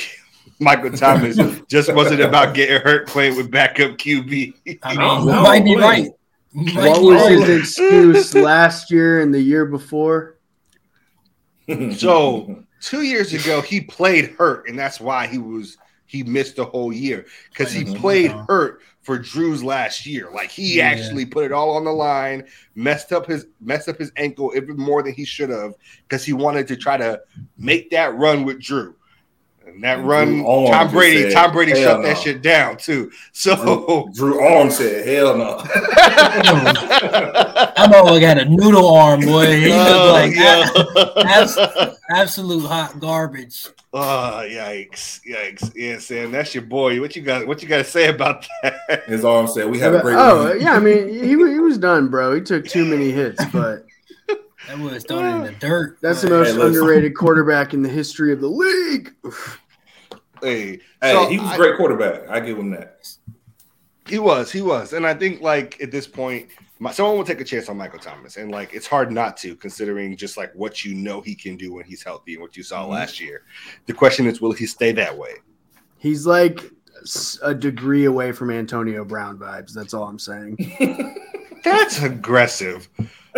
Michael 0.62 0.92
Thomas 0.92 1.38
just 1.68 1.92
wasn't 1.94 2.22
about 2.22 2.54
getting 2.54 2.80
hurt 2.82 3.08
playing 3.08 3.36
with 3.36 3.50
backup 3.50 3.98
QB. 3.98 4.54
I 4.84 4.94
No, 4.94 5.18
mean, 5.18 5.28
no, 5.28 5.36
you 5.38 5.42
might 5.42 5.66
be 5.66 5.76
right. 5.76 6.12
Might 6.54 6.76
What 6.76 7.02
was 7.02 7.28
his 7.28 7.50
excuse 7.50 8.36
last 8.36 8.92
year 8.92 9.22
and 9.22 9.34
the 9.34 9.42
year 9.42 9.66
before? 9.66 10.38
So 11.98 12.64
two 12.82 13.02
years 13.02 13.34
ago, 13.34 13.62
he 13.62 13.82
played 13.82 14.32
hurt, 14.38 14.70
and 14.70 14.78
that's 14.78 15.00
why 15.00 15.26
he 15.28 15.40
was 15.40 15.78
he 16.06 16.24
missed 16.24 16.58
the 16.58 16.66
whole 16.66 16.92
year 16.94 17.26
because 17.50 17.72
he 17.74 17.86
played 17.86 18.32
Uh-huh. 18.32 18.46
hurt 18.50 18.82
for 19.02 19.18
Drew's 19.18 19.64
last 19.64 20.06
year. 20.06 20.30
Like 20.32 20.52
he 20.52 20.78
Yeah. 20.78 20.90
actually 20.90 21.26
put 21.26 21.46
it 21.46 21.54
all 21.54 21.72
on 21.78 21.86
the 21.86 21.92
line, 21.94 22.44
messed 22.76 23.14
up 23.14 23.26
his 23.26 23.48
messed 23.62 23.88
up 23.90 23.98
his 23.98 24.12
ankle 24.18 24.52
even 24.56 24.76
more 24.78 25.02
than 25.02 25.14
he 25.14 25.26
should 25.26 25.50
have 25.50 25.74
because 26.08 26.24
he 26.24 26.34
wanted 26.34 26.68
to 26.68 26.76
try 26.76 26.98
to 26.98 27.20
make 27.58 27.90
that 27.92 28.14
run 28.16 28.44
with 28.44 28.60
Drew. 28.62 28.96
And 29.74 29.84
that 29.84 30.00
And 30.00 30.08
run, 30.08 30.28
Drew 30.36 30.68
Tom 30.68 30.92
Brady, 30.92 31.22
said, 31.24 31.34
Tom 31.34 31.52
Brady 31.52 31.72
"Hell 31.72 31.96
shut 31.96 32.04
that 32.04 32.18
shit 32.18 32.42
down 32.42 32.78
too. 32.78 33.12
So 33.34 34.10
Drew 34.14 34.40
Arm 34.42 34.70
said, 34.72 35.06
"Hell 35.08 35.38
no." 35.38 35.58
I'm 37.78 37.94
all 37.94 38.20
got 38.20 38.38
a 38.38 38.46
noodle 38.46 38.88
arm, 38.94 39.22
boy. 39.22 39.46
He 39.60 39.68
look 39.70 39.78
Oh, 39.88 40.12
like 40.14 40.36
yeah. 40.36 40.70
abs- 41.26 41.58
absolute 42.10 42.66
hot 42.68 43.00
garbage. 43.00 43.68
Oh 43.94 44.46
yikes, 44.48 45.20
yikes! 45.28 45.72
Yeah, 45.76 46.00
Sam, 46.00 46.32
that's 46.32 46.56
your 46.56 46.64
boy. 46.64 47.00
What 47.02 47.16
you 47.16 47.22
got? 47.22 47.46
What 47.46 47.62
you 47.62 47.68
got 47.68 47.80
to 47.80 47.84
say 47.84 48.08
about 48.10 48.48
that? 48.64 49.04
His 49.08 49.26
arm 49.26 49.48
said, 49.48 49.70
"We 49.70 49.80
had 49.80 49.94
a 49.94 50.00
great." 50.02 50.16
Oh 50.16 50.48
run." 50.50 50.62
yeah, 50.62 50.74
I 50.74 50.80
mean 50.80 51.10
he, 51.10 51.28
he 51.30 51.36
was 51.36 51.78
done, 51.78 52.08
bro. 52.08 52.34
He 52.36 52.42
took 52.42 52.66
too 52.66 52.86
many 52.86 53.12
hits, 53.12 53.44
but 53.52 53.86
That 54.68 54.80
was 54.80 55.04
thrown 55.04 55.26
in 55.38 55.44
the 55.44 55.52
dirt. 55.60 55.98
that's 56.02 56.22
the 56.22 56.30
most 56.30 56.56
Hey, 56.56 56.62
underrated 56.62 57.16
quarterback 57.18 57.74
in 57.74 57.82
the 57.82 57.90
history 57.90 58.32
of 58.32 58.40
the 58.40 58.48
league. 58.48 59.14
Hey, 60.42 60.80
Hey, 61.02 61.12
so 61.14 61.28
he 61.28 61.40
was 61.40 61.52
a 61.54 61.58
great 61.58 61.78
quarterback. 61.78 62.28
I 62.30 62.40
give 62.40 62.58
him 62.58 62.72
that. 62.72 63.08
He 64.08 64.18
was, 64.20 64.52
he 64.52 64.62
was, 64.62 64.94
and 64.94 65.06
I 65.06 65.14
think 65.14 65.42
like 65.42 65.80
at 65.82 65.92
this 65.92 66.08
point, 66.08 66.50
my, 66.80 66.92
someone 66.92 67.18
will 67.18 67.24
take 67.24 67.40
a 67.40 67.46
chance 67.46 67.70
on 67.70 67.78
Michael 67.78 68.00
Thomas, 68.00 68.38
and 68.38 68.50
like 68.52 68.74
it's 68.74 68.88
hard 68.88 69.12
not 69.12 69.38
to, 69.38 69.56
considering 69.56 70.18
just 70.18 70.38
like 70.38 70.52
what 70.56 70.84
you 70.84 70.96
know 70.96 71.22
he 71.22 71.36
can 71.36 71.56
do 71.56 71.72
when 71.74 71.86
he's 71.86 72.04
healthy 72.04 72.34
and 72.34 72.42
what 72.42 72.58
you 72.58 72.64
saw 72.64 72.84
Mhm. 72.86 72.90
last 72.90 73.20
year. 73.20 73.44
The 73.86 73.94
question 73.94 74.26
is, 74.26 74.42
will 74.42 74.52
he 74.54 74.66
stay 74.66 74.92
that 74.94 75.16
way? 75.18 75.34
He's 76.00 76.26
like 76.26 76.60
a 77.44 77.54
degree 77.54 78.06
away 78.06 78.32
from 78.32 78.50
Antonio 78.52 79.06
Brown 79.06 79.38
vibes. 79.38 79.72
That's 79.74 79.94
all 79.94 80.04
I'm 80.04 80.20
saying. 80.20 80.58
That's 81.64 82.02
aggressive. 82.02 82.90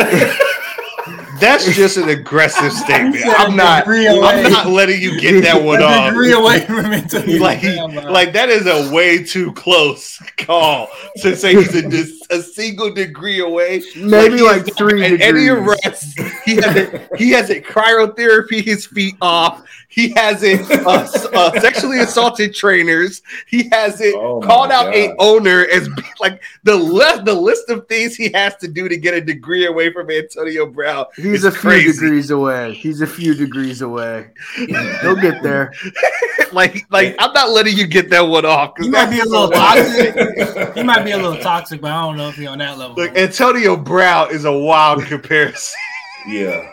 That's 1.44 1.76
just 1.76 1.98
an 1.98 2.08
aggressive 2.08 2.72
statement. 2.86 3.22
I'm 3.28 3.58
not. 3.58 3.86
I'm 3.86 4.52
not 4.52 4.68
letting 4.68 5.02
you 5.02 5.20
get 5.20 5.42
that 5.44 5.62
one 5.62 5.84
off. 5.84 6.10
degree 6.10 6.32
away 6.32 6.62
from 6.66 6.86
Antonio 6.86 7.38
Like, 7.38 7.64
like 8.06 8.32
that 8.32 8.48
is 8.50 8.66
a 8.66 8.94
way 8.94 9.22
too 9.24 9.52
close 9.52 10.18
call 10.38 10.88
to 11.18 11.36
say 11.36 11.54
he's 11.54 11.76
a, 11.76 12.36
a 12.36 12.42
single 12.42 12.94
degree 12.94 13.42
away. 13.42 13.84
Maybe 13.98 14.38
he 14.38 14.42
like 14.42 14.74
three 14.78 15.04
at 15.04 15.20
any 15.20 15.48
degrees. 15.48 15.50
arrest. 15.50 16.20
He 16.46 16.56
has 16.56 16.76
it. 16.78 17.10
He 17.18 17.32
has 17.32 17.50
it 17.50 17.66
cryotherapy 17.66 18.64
his 18.64 18.86
feet 18.86 19.16
off. 19.22 19.68
He 19.94 20.10
has 20.16 20.42
it 20.42 20.60
uh, 20.88 21.08
uh, 21.34 21.60
sexually 21.62 22.00
assaulted 22.00 22.56
trainers. 22.56 23.22
He 23.46 23.70
has 23.72 24.02
it 24.02 24.16
Oh 24.16 24.42
called 24.42 24.72
out 24.72 24.92
a 24.92 25.14
owner 25.20 25.68
as 25.72 25.88
like 26.20 26.42
the 26.64 26.76
list 26.76 27.26
the 27.26 27.34
list 27.36 27.70
of 27.70 27.88
things 27.88 28.16
he 28.16 28.32
has 28.32 28.56
to 28.58 28.68
do 28.68 28.90
to 28.90 28.98
get 28.98 29.14
a 29.14 29.22
degree 29.22 29.68
away 29.68 29.94
from 29.94 30.10
Antonio 30.10 30.66
Brown. 30.66 31.06
He's 31.16 31.26
is 31.26 31.44
a 31.44 31.52
few 31.52 31.60
crazy. 31.60 31.92
degrees 31.92 32.32
away. 32.32 32.74
He's 32.74 33.02
a 33.02 33.08
few 33.08 33.36
degrees 33.36 33.84
away. 33.84 34.32
He'll 34.56 35.16
get 35.16 35.44
there. 35.44 35.72
like 36.54 36.88
like 36.90 37.16
I'm 37.20 37.32
not 37.34 37.52
letting 37.52 37.78
you 37.78 37.86
get 37.86 38.10
that 38.10 38.22
one 38.22 38.46
off. 38.46 38.74
He 38.80 38.90
might 38.90 39.12
be 39.12 39.20
a 39.20 39.26
little 39.26 39.52
toxic. 39.52 40.16
He 40.74 40.82
might 40.82 41.04
be 41.04 41.12
a 41.12 41.18
little 41.18 41.38
toxic, 41.38 41.82
but 41.82 41.92
I 41.92 42.02
don't 42.02 42.18
know 42.18 42.30
if 42.30 42.36
he's 42.36 42.48
on 42.48 42.58
that 42.58 42.80
level. 42.80 42.96
Look, 42.96 43.16
Antonio 43.16 43.78
Brown 43.78 44.32
is 44.32 44.46
a 44.46 44.52
wild 44.52 45.06
comparison. 45.06 45.80
Yeah. 46.28 46.68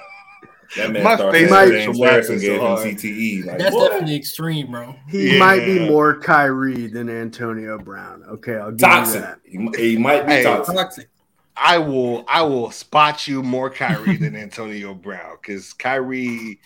That 0.76 0.92
man 0.92 1.02
My 1.02 1.16
face 1.16 1.50
might- 1.50 1.68
James 1.70 1.98
Harrison 1.98 2.38
so 2.38 2.46
gave 2.46 2.52
him 2.54 2.60
hard. 2.60 2.78
CTE. 2.86 3.44
Like, 3.46 3.58
That's 3.58 3.74
what? 3.74 3.90
definitely 3.90 4.16
extreme, 4.16 4.70
bro. 4.70 4.94
He 5.08 5.32
Yeah. 5.32 5.38
might 5.38 5.64
be 5.64 5.80
more 5.88 6.18
Kyrie 6.20 6.86
than 6.86 7.08
Antonio 7.08 7.78
Brown. 7.78 8.22
Okay, 8.28 8.54
I'll 8.56 8.70
give 8.70 8.80
you 8.80 8.94
toxic. 8.94 9.20
that. 9.22 9.38
He, 9.44 9.68
he 9.76 9.96
might 9.98 10.26
be 10.26 10.32
Hey. 10.34 10.42
toxic. 10.44 10.74
Toxic. 10.76 11.08
I 11.56 11.78
will 11.78 12.24
I 12.28 12.42
will 12.42 12.70
spot 12.70 13.26
you 13.28 13.42
more 13.42 13.68
Kyrie 13.68 14.16
than 14.16 14.34
Antonio 14.36 14.94
Brown 14.94 15.36
because 15.42 15.72
Kyrie, 15.74 16.58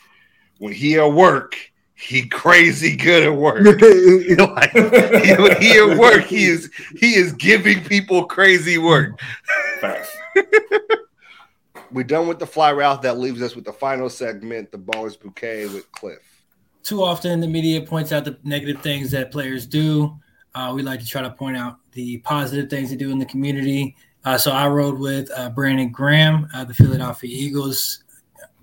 when 0.59 0.73
he 0.73 0.97
at 0.99 1.07
work, 1.13 1.57
he 1.95 2.29
crazy 2.29 2.97
good 2.97 3.23
at 3.25 3.35
work. 3.35 3.65
like, 3.65 3.81
he, 4.73 5.35
when 5.35 5.61
he 5.61 5.79
at 5.79 5.99
work, 5.99 6.25
he 6.25 6.45
is 6.45 6.71
he 7.01 7.15
is 7.17 7.33
giving 7.33 7.83
people 7.83 8.27
crazy 8.27 8.79
work. 8.79 9.19
We're 11.91 12.05
done 12.05 12.27
with 12.29 12.39
the 12.39 12.47
fly 12.47 12.73
route. 12.73 13.03
That 13.03 13.19
leaves 13.19 13.43
us 13.43 13.55
with 13.55 13.65
the 13.65 13.73
final 13.73 14.09
segment, 14.09 14.73
the 14.73 14.79
baller's 14.79 15.17
bouquet 15.17 15.67
with 15.67 15.91
Cliff. 15.93 16.19
Too 16.83 17.03
often, 17.03 17.41
the 17.41 17.49
media 17.49 17.81
points 17.81 18.13
out 18.13 18.25
the 18.25 18.39
negative 18.45 18.83
things 18.83 19.11
that 19.13 19.31
players 19.31 19.67
do. 19.67 20.19
Uh, 20.55 20.73
we 20.75 20.83
like 20.83 21.01
to 21.01 21.07
try 21.07 21.23
to 21.23 21.31
point 21.31 21.57
out 21.57 21.79
the 21.93 22.19
positive 22.19 22.71
things 22.71 22.91
they 22.91 22.97
do 22.97 23.11
in 23.11 23.19
the 23.19 23.25
community. 23.27 23.97
Uh, 24.25 24.39
so 24.39 24.53
I 24.53 24.69
rode 24.69 24.99
with 24.99 25.31
uh, 25.37 25.51
Brandon 25.51 25.91
Graham, 25.91 26.49
uh, 26.55 26.65
the 26.65 26.75
Philadelphia 26.75 27.31
Eagles. 27.33 28.05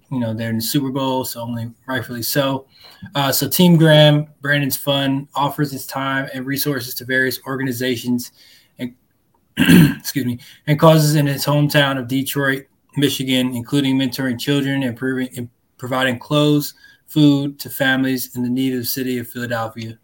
You 0.10 0.20
know, 0.20 0.34
they're 0.34 0.50
in 0.50 0.58
the 0.58 0.62
Super 0.62 0.90
Bowl, 0.90 1.24
so 1.24 1.42
only 1.42 1.72
rightfully 1.88 2.24
so. 2.24 2.68
Uh, 3.16 3.32
so 3.32 3.48
Team 3.48 3.78
Graham, 3.78 4.28
Brandon's 4.42 4.78
fun, 4.78 5.28
offers 5.36 5.72
his 5.72 5.86
time 5.86 6.30
and 6.34 6.46
resources 6.46 6.94
to 6.96 7.06
various 7.06 7.40
organizations 7.46 8.32
and 8.78 8.94
excuse 9.98 10.26
me, 10.26 10.40
and 10.68 10.80
causes 10.80 11.16
in 11.16 11.28
his 11.28 11.46
hometown 11.46 11.98
of 11.98 12.08
Detroit, 12.08 12.66
Michigan, 12.98 13.56
including 13.56 13.98
mentoring 13.98 14.40
children 14.40 14.84
and, 14.84 15.50
providing 15.78 16.20
clothes, 16.20 16.74
food 17.08 17.60
to 17.60 17.70
families 17.70 18.36
in 18.36 18.44
the 18.44 18.50
need 18.50 18.74
of 18.74 18.80
the 18.80 18.86
city 18.86 19.18
of 19.18 19.28
Philadelphia, 19.28 19.98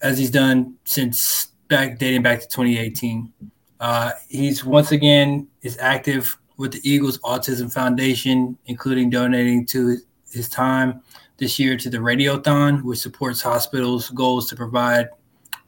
as 0.00 0.16
he's 0.18 0.30
done 0.30 0.74
since 0.84 1.48
back 1.68 1.98
dating 1.98 2.22
back 2.22 2.40
to 2.40 2.46
2018. 2.46 3.32
Uh, 3.80 4.12
he's 4.28 4.64
once 4.64 4.92
again 4.92 5.46
is 5.62 5.76
active 5.78 6.38
with 6.56 6.72
the 6.72 6.80
Eagles 6.90 7.18
Autism 7.18 7.72
Foundation, 7.72 8.56
including 8.66 9.10
donating 9.10 9.66
to 9.66 9.98
his, 10.30 10.48
time 10.48 11.02
this 11.38 11.58
year 11.58 11.76
to 11.76 11.90
the 11.90 11.98
Radiothon, 11.98 12.82
which 12.82 12.98
supports 12.98 13.42
hospitals' 13.42 14.08
goals 14.10 14.48
to 14.48 14.56
provide 14.56 15.08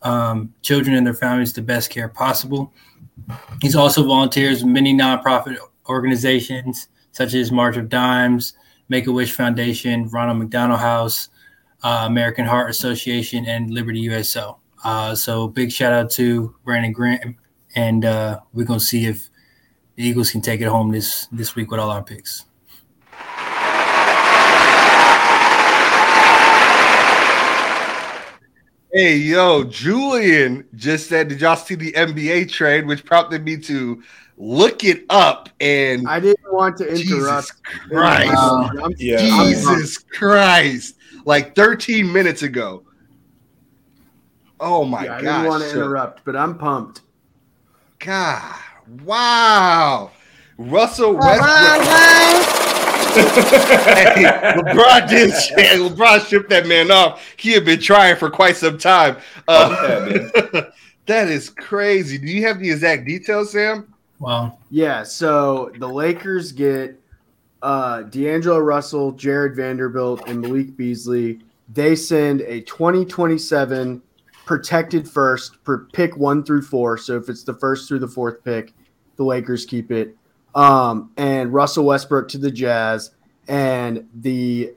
um, 0.03 0.53
children 0.63 0.97
and 0.97 1.07
their 1.07 1.15
families 1.15 1.53
the 1.53 1.63
best 1.63 1.91
care 1.91 2.09
possible. 2.09 2.73
He's 3.61 3.77
also 3.77 4.05
volunteers 4.05 4.65
many 4.65 4.95
nonprofit 4.95 5.59
organizations 5.89 6.89
such 7.13 7.35
as 7.35 7.51
March 7.51 7.77
of 7.77 7.89
Dimes, 7.89 8.53
Make 8.91 9.07
a 9.07 9.13
Wish 9.13 9.33
Foundation, 9.33 10.09
Ronald 10.09 10.39
McDonald 10.39 10.81
House, 10.81 11.29
uh, 11.83 12.05
American 12.07 12.47
Heart 12.47 12.71
Association, 12.71 13.45
and 13.45 13.71
Liberty 13.71 14.01
USO. 14.01 14.59
Uh, 14.83 15.15
so 15.15 15.49
big 15.49 15.71
shout 15.71 15.93
out 15.93 16.11
to 16.13 16.55
Brandon 16.65 16.93
Grant, 16.93 17.37
and 17.75 18.05
uh, 18.05 18.41
we're 18.55 18.65
gonna 18.65 18.81
see 18.81 19.05
if 19.05 19.29
the 19.97 20.05
Eagles 20.05 20.31
can 20.31 20.41
take 20.41 20.61
it 20.61 20.69
home 20.69 20.91
this 20.91 21.27
this 21.33 21.55
week 21.55 21.71
with 21.71 21.81
all 21.81 21.91
our 21.91 22.03
picks. 22.03 22.45
Hey, 28.91 29.17
yo, 29.17 29.65
Julian 29.65 30.67
just 30.75 31.09
said, 31.09 31.29
Did 31.29 31.43
y'all 31.43 31.57
see 31.57 31.75
the 31.75 31.93
NBA 31.93 32.51
trade? 32.51 32.87
Which 32.87 33.05
prompted 33.05 33.45
me 33.45 33.59
to 33.59 34.03
look 34.41 34.85
it 34.85 35.05
up. 35.11 35.49
And 35.61 36.09
I 36.09 36.21
didn't 36.21 36.53
want 36.53 36.77
to 36.79 36.85
interrupt. 36.87 37.03
Jesus 37.03 37.53
Christ. 37.91 38.33
I'm- 38.37 38.95
Yeah. 38.99 39.19
I'm- 39.21 39.49
Jesus 39.49 39.99
Christ. 39.99 40.95
Like 41.25 41.55
13 41.55 42.11
minutes 42.11 42.43
ago. 42.43 42.85
Oh 44.61 44.85
my 44.85 45.05
yeah, 45.05 45.17
I 45.17 45.23
gosh. 45.23 45.35
didn't 45.37 45.47
want 45.49 45.63
to 45.65 45.71
So- 45.71 45.77
interrupt, 45.77 46.25
but 46.25 46.37
I'm 46.37 46.57
pumped. 46.57 47.01
God. 47.99 48.55
Wow. 49.05 50.11
Russell 50.57 51.15
Westbrook. 51.15 51.49
hey, 53.15 54.25
LeBron 54.57 55.09
did 55.09 55.33
say 55.33 55.77
LeBron 55.79 56.21
stripped 56.25 56.51
that 56.51 56.67
man 56.67 56.91
off. 56.91 57.25
He 57.37 57.53
had 57.53 57.65
been 57.65 57.81
trying 57.81 58.17
for 58.17 58.31
quite 58.31 58.57
some 58.57 58.79
time. 58.79 59.17
Uh, 59.47 59.77
Oh, 59.81 60.07
yeah, 60.55 60.61
that 61.07 61.29
is 61.29 61.51
crazy. 61.51 62.19
Do 62.19 62.27
you 62.27 62.47
have 62.47 62.59
the 62.61 62.71
exact 62.71 63.07
details, 63.07 63.53
Sam? 63.53 63.93
Wow. 64.19 64.59
Yeah, 64.71 65.03
so 65.05 65.71
the 65.79 65.89
Lakers 65.89 66.53
get 66.53 67.01
uh 67.63 68.03
D'Angelo 68.03 68.59
Russell, 68.59 69.13
Jarred 69.13 69.57
Vanderbilt, 69.57 70.29
and 70.29 70.41
Malik 70.41 70.77
Beasley. 70.77 71.41
They 71.69 71.95
send 71.95 72.41
a 72.43 72.63
2027 72.63 74.03
protected 74.47 75.09
first 75.09 75.63
per 75.63 75.87
pick 75.93 76.17
one 76.17 76.43
through 76.43 76.63
four. 76.63 76.97
So 76.99 77.17
if 77.17 77.29
it's 77.29 77.45
the 77.45 77.55
first 77.55 77.87
through 77.87 77.99
the 77.99 78.09
fourth 78.09 78.43
pick, 78.43 78.73
the 79.17 79.25
Lakers 79.25 79.65
keep 79.65 79.91
it. 79.91 80.17
Um, 80.55 81.13
and 81.17 81.53
Russell 81.53 81.85
Westbrook 81.85 82.29
to 82.29 82.39
the 82.39 82.51
Jazz, 82.51 83.11
and 83.47 84.09
the 84.15 84.75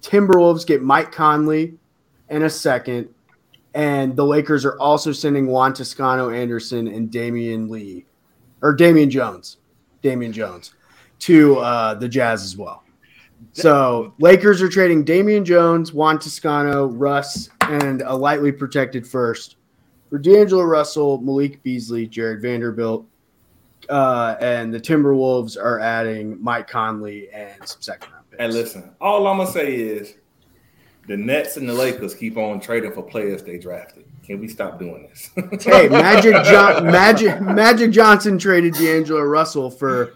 Timberwolves 0.00 0.66
get 0.66 0.82
Mike 0.82 1.12
Conley 1.12 1.74
and 2.28 2.42
a 2.42 2.50
second. 2.50 3.08
And 3.74 4.16
the 4.16 4.24
Lakers 4.24 4.64
are 4.64 4.78
also 4.78 5.12
sending 5.12 5.46
Juan 5.46 5.72
Toscano 5.72 6.30
Anderson 6.30 6.88
and 6.88 7.10
Damian 7.10 7.68
Lee 7.68 8.06
or 8.62 8.72
Damian 8.72 9.10
Jones, 9.10 9.58
Damian 10.02 10.32
Jones 10.32 10.74
to 11.20 11.58
uh, 11.58 11.94
the 11.94 12.08
Jazz 12.08 12.42
as 12.42 12.56
well. 12.56 12.82
So 13.52 14.14
Lakers 14.18 14.62
are 14.62 14.68
trading 14.68 15.04
Damian 15.04 15.44
Jones, 15.44 15.92
Juan 15.92 16.18
Toscano, 16.18 16.86
Russ, 16.86 17.50
and 17.60 18.02
a 18.02 18.14
lightly 18.14 18.52
protected 18.52 19.06
first 19.06 19.56
for 20.08 20.18
D'Angelo 20.18 20.62
Russell, 20.62 21.20
Malik 21.20 21.62
Beasley, 21.62 22.06
Jarred 22.06 22.40
Vanderbilt, 22.40 23.06
uh, 23.88 24.36
and 24.40 24.72
the 24.72 24.80
Timberwolves 24.80 25.56
are 25.56 25.80
adding 25.80 26.42
Mike 26.42 26.68
Conley 26.68 27.30
and 27.30 27.66
some 27.66 27.82
second 27.82 28.12
round 28.12 28.30
picks. 28.30 28.42
And 28.42 28.52
listen, 28.52 28.94
all 29.00 29.26
I'm 29.26 29.38
gonna 29.38 29.50
say 29.50 29.74
is 29.74 30.14
the 31.08 31.16
Nets 31.16 31.56
and 31.56 31.68
the 31.68 31.74
Lakers 31.74 32.14
keep 32.14 32.36
on 32.36 32.60
trading 32.60 32.92
for 32.92 33.02
players 33.02 33.42
they 33.42 33.58
drafted. 33.58 34.04
Can 34.24 34.40
we 34.40 34.48
stop 34.48 34.78
doing 34.78 35.08
this? 35.08 35.30
hey, 35.64 35.88
Magic 35.88 36.34
John, 36.44 36.86
Magic 36.92 37.40
Magic 37.40 37.90
Johnson 37.90 38.38
traded 38.38 38.74
D'Angelo 38.74 39.22
Russell 39.22 39.70
for 39.70 40.14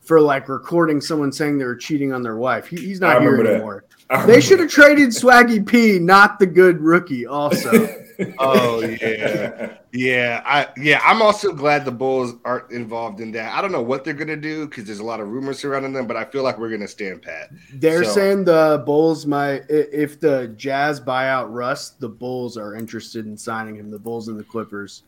for 0.00 0.20
like 0.20 0.48
recording 0.48 1.00
someone 1.00 1.32
saying 1.32 1.58
they 1.58 1.64
were 1.64 1.76
cheating 1.76 2.12
on 2.12 2.22
their 2.22 2.36
wife. 2.36 2.66
He, 2.66 2.76
he's 2.76 3.00
not 3.00 3.20
here 3.20 3.44
anymore. 3.44 3.84
They 4.26 4.40
should 4.40 4.60
have 4.60 4.70
traded 4.70 5.10
Swaggy 5.10 5.66
P, 5.66 5.98
not 5.98 6.38
the 6.38 6.46
good 6.46 6.80
rookie. 6.80 7.26
Also. 7.26 7.88
Oh, 8.38 8.80
yeah. 8.84 9.76
Yeah, 9.92 10.42
I 10.44 10.66
yeah, 10.76 11.00
I'm 11.04 11.22
also 11.22 11.52
glad 11.52 11.84
the 11.84 11.92
Bulls 11.92 12.34
aren't 12.44 12.70
involved 12.72 13.20
in 13.20 13.30
that. 13.32 13.54
I 13.56 13.62
don't 13.62 13.72
know 13.72 13.80
what 13.82 14.04
they're 14.04 14.12
gonna 14.14 14.36
do 14.36 14.66
because 14.66 14.84
there's 14.84 14.98
a 14.98 15.04
lot 15.04 15.20
of 15.20 15.28
rumors 15.28 15.58
surrounding 15.60 15.92
them, 15.92 16.06
but 16.06 16.16
I 16.16 16.24
feel 16.24 16.42
like 16.42 16.58
we're 16.58 16.68
gonna 16.70 16.88
stand 16.88 17.22
pat. 17.22 17.50
they're 17.74 18.04
So- 18.04 18.10
saying 18.12 18.44
the 18.44 18.82
Bulls 18.84 19.24
might 19.24 19.62
if 19.68 20.18
the 20.20 20.48
Jazz 20.56 20.98
buy 21.00 21.28
out 21.28 21.52
Russ, 21.52 21.90
the 21.90 22.08
Bulls 22.08 22.56
are 22.56 22.74
interested 22.74 23.24
in 23.26 23.36
signing 23.36 23.76
him. 23.76 23.90
The 23.90 23.98
Bulls 23.98 24.28
and 24.28 24.38
the 24.38 24.44
Clippers. 24.44 25.04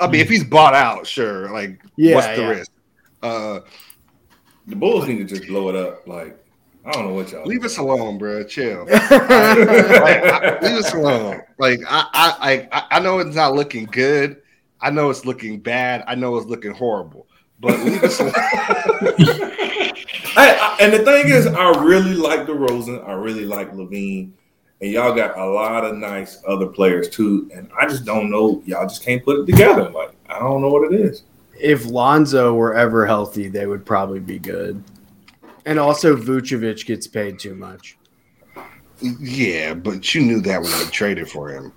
I 0.00 0.06
mean, 0.06 0.20
if 0.20 0.28
he's 0.28 0.44
bought 0.44 0.74
out, 0.74 1.06
sure. 1.06 1.50
Like, 1.50 1.80
Yeah, 1.96 2.16
what's 2.16 2.26
the 2.28 2.42
yeah. 2.42 2.48
risk? 2.48 2.70
Uh, 3.22 3.60
the 4.66 4.76
Bulls 4.76 5.06
need 5.08 5.18
to 5.18 5.24
just 5.24 5.46
blow 5.48 5.68
it 5.70 5.76
up. 5.76 6.06
Like 6.06 6.43
I 6.86 6.92
don't 6.92 7.08
know 7.08 7.14
what 7.14 7.32
y'all. 7.32 7.46
leave 7.46 7.64
us 7.64 7.78
alone, 7.78 8.18
bro. 8.18 8.44
Chill. 8.44 8.86
Like, 8.90 9.10
I- 9.10 10.58
leave 10.60 10.72
us 10.78 10.92
alone. 10.92 11.40
Like, 11.58 11.80
I, 11.88 12.06
I, 12.12 12.68
I, 12.72 12.84
I 12.96 13.00
know 13.00 13.18
it's 13.20 13.34
not 13.36 13.54
looking 13.54 13.86
good. 13.86 14.42
I 14.80 14.90
know 14.90 15.08
it's 15.10 15.24
looking 15.24 15.60
bad. 15.60 16.04
I 16.06 16.14
know 16.14 16.36
it's 16.36 16.46
looking 16.46 16.72
horrible. 16.72 17.26
But 17.60 17.78
leave 17.80 18.02
us 18.02 18.20
alone. 18.20 18.32
I, 20.36 20.36
I- 20.36 20.76
and 20.80 20.92
the 20.92 20.98
thing 21.04 21.28
is, 21.28 21.46
I 21.46 21.70
really 21.82 22.14
like 22.14 22.46
the 22.46 22.52
DeRozan. 22.52 23.06
I 23.08 23.12
really 23.12 23.44
like 23.44 23.72
LaVine. 23.72 24.32
And 24.80 24.90
y'all 24.90 25.14
got 25.14 25.38
a 25.38 25.44
lot 25.46 25.84
of 25.84 25.96
nice 25.96 26.42
other 26.46 26.66
players 26.66 27.08
too. 27.08 27.48
And 27.54 27.70
I 27.80 27.86
just 27.86 28.04
don't 28.04 28.30
know. 28.30 28.62
Y'all 28.66 28.86
just 28.86 29.02
can't 29.02 29.24
put 29.24 29.38
it 29.40 29.46
together. 29.46 29.88
Like, 29.88 30.10
I 30.28 30.38
don't 30.40 30.60
know 30.60 30.68
what 30.68 30.92
it 30.92 31.00
is. 31.00 31.22
if 31.58 31.86
Lonzo 31.86 32.52
were 32.54 32.74
ever 32.74 33.06
healthy, 33.06 33.48
they 33.48 33.66
would 33.66 33.86
probably 33.86 34.18
be 34.20 34.38
good. 34.38 34.82
And 35.66 35.78
also, 35.78 36.16
Vucevic 36.16 36.84
gets 36.86 37.06
paid 37.06 37.38
too 37.38 37.54
much. 37.54 37.96
Yeah, 39.00 39.74
but 39.74 40.14
you 40.14 40.22
knew 40.22 40.40
that 40.42 40.62
when 40.62 40.70
they 40.70 40.84
traded 40.90 41.28
for 41.28 41.48
him. 41.48 41.72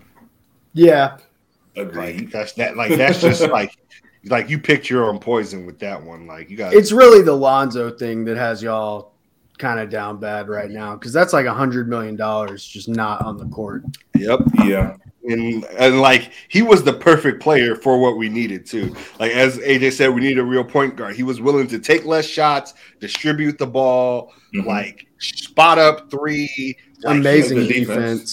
Yeah, 0.73 1.17
Like 1.75 2.31
that's 2.31 2.53
that. 2.53 2.77
Like 2.77 2.95
that's 2.95 3.21
just 3.21 3.41
like 3.49 3.77
like 4.25 4.49
you 4.49 4.59
picked 4.59 4.89
your 4.89 5.05
own 5.09 5.19
poison 5.19 5.65
with 5.65 5.79
that 5.79 6.01
one. 6.01 6.27
Like 6.27 6.49
you 6.49 6.57
got 6.57 6.73
it's 6.73 6.91
really 6.91 7.21
the 7.21 7.33
Lonzo 7.33 7.89
thing 7.91 8.25
that 8.25 8.37
has 8.37 8.61
y'all 8.61 9.13
kind 9.57 9.79
of 9.79 9.89
down 9.89 10.19
bad 10.19 10.49
right 10.49 10.69
now 10.69 10.93
because 10.93 11.11
that's 11.11 11.33
like 11.33 11.45
a 11.45 11.53
hundred 11.53 11.89
million 11.89 12.15
dollars 12.15 12.65
just 12.65 12.87
not 12.87 13.21
on 13.23 13.37
the 13.37 13.47
court. 13.47 13.83
yep. 14.15 14.39
Yeah. 14.63 14.95
And 15.27 15.65
and 15.77 15.99
like 16.01 16.31
he 16.47 16.61
was 16.61 16.83
the 16.83 16.93
perfect 16.93 17.41
player 17.41 17.75
for 17.75 17.99
what 17.99 18.17
we 18.17 18.29
needed 18.29 18.65
too. 18.65 18.95
Like 19.19 19.31
as 19.33 19.57
AJ 19.59 19.91
said, 19.93 20.07
we 20.13 20.21
need 20.21 20.37
a 20.39 20.43
real 20.43 20.63
point 20.63 20.95
guard. 20.95 21.15
He 21.15 21.23
was 21.23 21.41
willing 21.41 21.67
to 21.67 21.79
take 21.79 22.05
less 22.05 22.25
shots, 22.25 22.73
distribute 22.99 23.57
the 23.57 23.67
ball, 23.67 24.33
Mhm. 24.55 24.65
like 24.65 25.07
spot 25.19 25.77
up 25.79 26.09
three, 26.09 26.77
like, 27.03 27.17
Amazing 27.17 27.57
the 27.59 27.67
defense. 27.67 27.87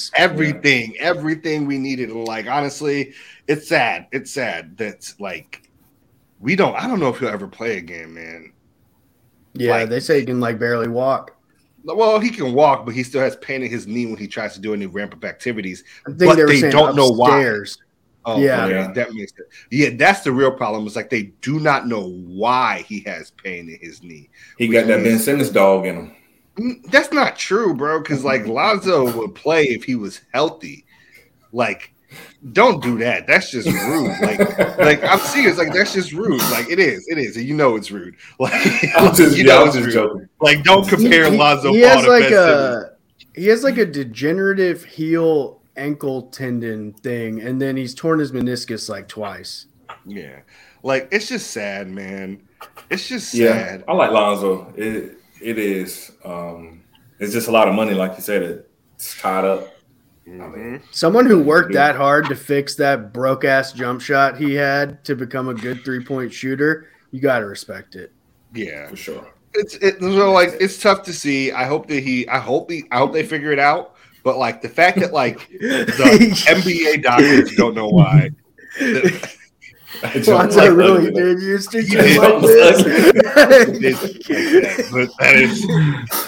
defense. 0.09 0.11
everything, 0.15 0.95
everything 1.01 1.67
we 1.67 1.79
needed. 1.79 2.11
Like 2.13 2.47
honestly, 2.47 3.13
it's 3.49 3.67
sad. 3.67 4.07
It's 4.13 4.31
sad 4.31 4.77
that 4.79 5.13
like 5.19 5.63
we 6.41 6.55
don't. 6.55 6.77
I 6.77 6.87
don't 6.87 7.01
know 7.01 7.09
if 7.09 7.19
he'll 7.19 7.29
ever 7.29 7.49
play 7.49 7.79
again, 7.79 8.15
man. 8.15 8.53
Yeah, 9.55 9.79
Like- 9.79 9.89
they 9.89 10.01
say 10.01 10.21
he 10.21 10.27
can 10.27 10.39
like 10.41 10.59
barely 10.59 10.89
walk. 10.89 11.34
Well, 11.85 12.19
he 12.19 12.31
can 12.31 12.55
walk, 12.55 12.87
but 12.87 12.95
he 12.95 13.03
still 13.03 13.21
has 13.21 13.37
pain 13.37 13.63
in 13.63 13.71
his 13.71 13.87
knee 13.87 14.07
when 14.07 14.17
he 14.17 14.27
tries 14.27 14.55
to 14.55 14.61
do 14.61 14.73
any 14.73 14.87
ramp 14.87 15.13
up 15.15 15.25
activities. 15.25 15.85
I 16.07 16.13
think 16.13 16.37
But 16.37 16.47
they 16.47 16.61
they 16.61 16.71
don't 16.71 16.97
know 16.97 17.11
why. 17.11 17.45
Oh, 18.27 18.41
Yeah. 18.41 18.65
okay, 18.65 18.75
Yeah. 18.75 18.93
that 18.93 19.13
makes 19.13 19.33
it. 19.37 19.47
Yeah, 19.71 19.91
that's 19.95 20.21
the 20.21 20.33
real 20.33 20.51
problem. 20.51 20.87
It's 20.87 20.97
like 20.97 21.11
they 21.11 21.35
do 21.43 21.61
not 21.61 21.87
know 21.87 22.09
why 22.09 22.85
he 22.89 23.01
has 23.01 23.31
pain 23.33 23.69
in 23.69 23.79
his 23.81 24.03
knee. 24.03 24.31
He 24.57 24.69
got 24.69 24.87
that 24.87 25.05
Ben 25.05 25.19
Simmons 25.19 25.51
dog 25.51 25.85
in 25.87 25.97
him. 25.97 26.17
Mm, 26.57 26.91
That's 26.91 27.13
not 27.13 27.37
true, 27.37 27.75
bro. 27.75 28.01
Because 28.01 28.25
like 28.25 28.47
Lonzo 28.47 29.13
would 29.19 29.35
play 29.35 29.65
if 29.65 29.85
he 29.85 29.95
was 29.95 30.21
healthy. 30.33 30.87
Like, 31.53 31.94
don't 32.53 32.83
do 32.83 32.99
that. 32.99 33.27
That's 33.27 33.51
just 33.51 33.67
rude. 33.67 34.11
Like, 34.21 34.79
like 34.79 35.05
I'm 35.05 35.19
serious. 35.19 35.57
Like 35.57 35.73
that's 35.73 35.93
just 35.95 36.13
rude. 36.13 36.43
Like 36.51 36.69
it 36.69 36.79
is. 36.79 37.07
It 37.09 37.19
is. 37.19 37.37
You 37.37 37.55
know 37.55 37.77
it's 37.77 37.91
rude. 37.91 38.17
Like 38.39 38.53
I'm 38.97 39.15
just, 39.15 39.37
you 39.37 39.45
yeah, 39.45 39.55
know 39.55 39.65
I'm 39.65 39.73
just 39.73 39.91
joking. 39.91 40.29
Like 40.41 40.63
don't 40.63 40.87
compare 40.87 41.31
he, 41.31 41.37
Lonzo 41.37 41.73
he 41.73 41.81
Ball 41.81 41.89
has 41.91 42.07
like 42.07 42.31
a 42.31 42.93
he 43.35 43.47
has 43.47 43.65
like 43.65 43.79
a 43.79 43.87
degenerative 43.87 44.85
heel 44.85 45.63
ankle 45.77 46.23
tendon 46.23 46.93
thing, 46.93 47.41
and 47.41 47.61
then 47.61 47.77
he's 47.77 47.95
torn 47.95 48.19
his 48.19 48.33
meniscus 48.33 48.89
like 48.89 49.09
twice. 49.09 49.67
Yeah. 50.05 50.41
Like 50.83 51.09
it's 51.11 51.29
just 51.29 51.51
sad, 51.51 51.89
man. 51.89 52.43
It's 52.91 53.09
just 53.09 53.33
Yeah, 53.33 53.53
sad. 53.53 53.85
I 53.89 53.95
like 53.95 54.11
Lonzo. 54.11 54.73
It 54.77 55.17
it 55.41 55.59
is. 55.59 56.13
Um, 56.25 56.83
it's 57.19 57.33
just 57.33 57.49
a 57.49 57.53
lot 57.53 57.69
of 57.69 57.75
money, 57.75 57.95
like 57.95 58.17
you 58.17 58.23
said. 58.23 58.65
It's 58.95 59.19
tied 59.21 59.45
up. 59.45 59.74
I 60.27 60.31
Mhm. 60.31 60.81
Someone 60.91 61.27
who 61.27 61.39
worked 61.43 61.73
Yeah. 61.75 61.89
that 61.89 61.97
hard 61.97 62.27
to 62.29 62.35
fix 62.37 62.75
that 62.77 63.13
broke 63.13 63.45
ass 63.45 63.73
jump 63.73 64.01
shot 64.01 64.39
he 64.39 64.55
had 64.55 65.05
to 65.05 65.15
become 65.15 65.49
a 65.49 65.55
good 65.55 65.85
three 65.85 66.03
point 66.03 66.33
shooter, 66.33 66.87
you 67.11 67.21
got 67.21 67.41
to 67.41 67.47
respect 67.47 67.95
it. 67.95 68.11
Yeah. 68.55 68.89
for 68.89 68.97
sure. 68.97 69.27
It's 69.55 69.75
it 69.77 70.01
so 70.01 70.33
like 70.33 70.55
it's 70.61 70.81
tough 70.81 71.03
to 71.05 71.13
see. 71.13 71.53
I 71.53 71.65
hope 71.65 71.87
that 71.89 72.03
he 72.03 72.27
I 72.29 72.39
hope 72.39 72.71
he 72.71 72.85
I 72.91 72.99
hope 72.99 73.13
they 73.13 73.23
figure 73.23 73.53
it 73.53 73.59
out. 73.59 73.95
But 74.25 74.39
like 74.39 74.63
the 74.63 74.69
fact 74.69 74.99
that 75.01 75.13
like 75.13 75.47
the 75.61 76.45
NBA 76.49 77.03
doctors 77.03 77.55
don't 77.57 77.75
know 77.75 77.89
why. 77.89 78.31
Lonzo 80.03 80.75
really 80.75 81.11
did 81.11 81.41
used 81.41 81.71
to 81.73 81.81
He 81.83 81.89
just 81.89 82.09
did. 82.09 82.21
like 82.21 82.43
this. 82.43 82.83
but 84.91 85.09
that 85.19 85.37
is 85.37 85.65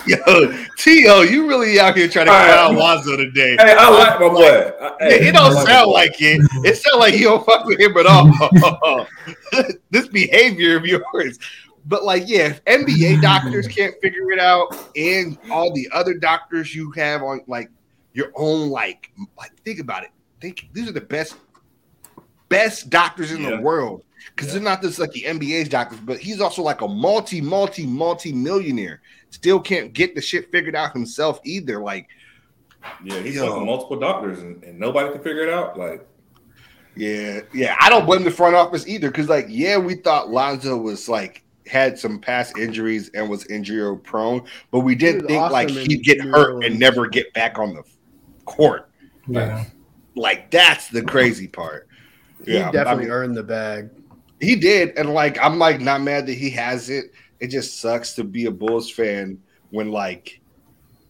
yo, 0.06 0.66
T.O., 0.76 1.22
you 1.22 1.48
really 1.48 1.78
out 1.78 1.96
here 1.96 2.08
trying 2.08 2.26
to 2.26 2.32
All 2.32 2.38
right. 2.38 2.46
clown 2.52 2.76
Lonzo 2.76 3.16
today. 3.16 3.56
Hey, 3.58 3.74
I 3.78 3.88
like 3.90 4.20
my 4.20 4.28
boy. 4.28 4.72
I- 4.80 4.96
hey, 5.00 5.28
It 5.28 5.32
don't 5.34 5.54
like 5.54 5.66
sound 5.66 5.90
like 5.90 6.14
it. 6.20 6.40
It 6.64 6.76
sounds 6.76 6.98
like 7.00 7.14
you 7.14 7.24
don't 7.24 7.44
fuck 7.44 7.64
with 7.66 7.80
him 7.80 7.96
at 7.96 8.06
all. 8.06 9.06
this 9.90 10.08
behavior 10.08 10.76
of 10.76 10.86
yours. 10.86 11.38
But 11.86 12.02
like, 12.04 12.24
yeah, 12.26 12.48
if 12.48 12.64
NBA 12.64 13.22
doctors 13.22 13.68
can't 13.68 13.94
figure 14.02 14.32
it 14.32 14.40
out, 14.40 14.76
and 14.96 15.38
all 15.50 15.72
the 15.72 15.88
other 15.92 16.14
doctors 16.14 16.74
you 16.74 16.90
have 16.92 17.22
on 17.22 17.42
like 17.46 17.70
your 18.12 18.32
own, 18.34 18.70
like, 18.70 19.10
like 19.38 19.54
think 19.62 19.78
about 19.78 20.02
it. 20.02 20.10
Think 20.40 20.68
these 20.72 20.88
are 20.88 20.92
the 20.92 21.00
best, 21.00 21.36
best 22.48 22.90
doctors 22.90 23.32
in 23.32 23.42
Yeah. 23.42 23.56
the 23.56 23.62
world. 23.62 24.02
Because 24.34 24.52
they're 24.52 24.60
not 24.62 24.82
just 24.82 24.98
like 24.98 25.12
the 25.12 25.22
NBA's 25.22 25.68
doctors, 25.68 26.00
but 26.00 26.18
he's 26.18 26.40
also 26.40 26.60
like 26.62 26.80
a 26.82 26.88
multi, 26.88 27.40
multi, 27.40 27.86
multi 27.86 28.32
millionaire. 28.32 29.00
Still 29.30 29.60
can't 29.60 29.92
get 29.92 30.14
the 30.14 30.20
shit 30.20 30.50
figured 30.50 30.74
out 30.74 30.92
himself 30.92 31.40
either. 31.44 31.80
Like, 31.80 32.08
Yeah, 33.04 33.20
he's 33.20 33.36
Yo. 33.36 33.46
talking 33.46 33.66
multiple 33.66 33.98
doctors 33.98 34.40
and, 34.40 34.62
and 34.64 34.78
nobody 34.78 35.12
can 35.12 35.22
figure 35.22 35.42
it 35.42 35.48
out. 35.48 35.78
Like, 35.78 36.06
Yeah, 36.96 37.40
yeah. 37.54 37.76
I 37.80 37.88
don't 37.88 38.04
blame 38.04 38.24
the 38.24 38.30
front 38.30 38.56
office 38.56 38.86
either 38.86 39.10
because, 39.10 39.28
like, 39.28 39.46
yeah, 39.48 39.78
we 39.78 39.94
thought 39.94 40.28
Lonzo 40.30 40.76
was 40.76 41.08
like 41.08 41.42
had 41.66 41.98
some 41.98 42.18
past 42.18 42.58
injuries 42.58 43.10
and 43.14 43.28
was 43.28 43.46
injury 43.46 43.96
prone, 43.98 44.42
but 44.70 44.80
we 44.80 44.94
didn't 44.94 45.26
think 45.26 45.40
awesome 45.40 45.52
like 45.52 45.68
he'd 45.70 46.02
get 46.04 46.20
hurt 46.20 46.64
and 46.64 46.78
never 46.78 47.06
get 47.06 47.32
back 47.32 47.58
on 47.58 47.74
the 47.74 47.82
court. 48.44 48.90
Yeah. 49.28 49.64
Like, 50.14 50.50
that's 50.50 50.88
the 50.88 51.02
crazy 51.02 51.46
part. 51.48 51.88
He 52.44 52.52
definitely 52.52 52.88
I 52.88 52.94
mean, 52.96 53.10
earned 53.10 53.36
the 53.36 53.42
bag. 53.42 53.90
he 54.40 54.56
did, 54.56 54.96
and 54.98 55.12
like, 55.14 55.38
I'm 55.42 55.58
like 55.58 55.80
not 55.80 56.02
mad 56.02 56.26
that 56.26 56.34
he 56.34 56.50
has 56.50 56.90
it. 56.90 57.06
It 57.40 57.48
just 57.48 57.80
sucks 57.80 58.14
to 58.14 58.24
be 58.24 58.46
a 58.46 58.50
Bulls 58.50 58.90
fan 58.90 59.38
when 59.70 59.90
like 59.90 60.40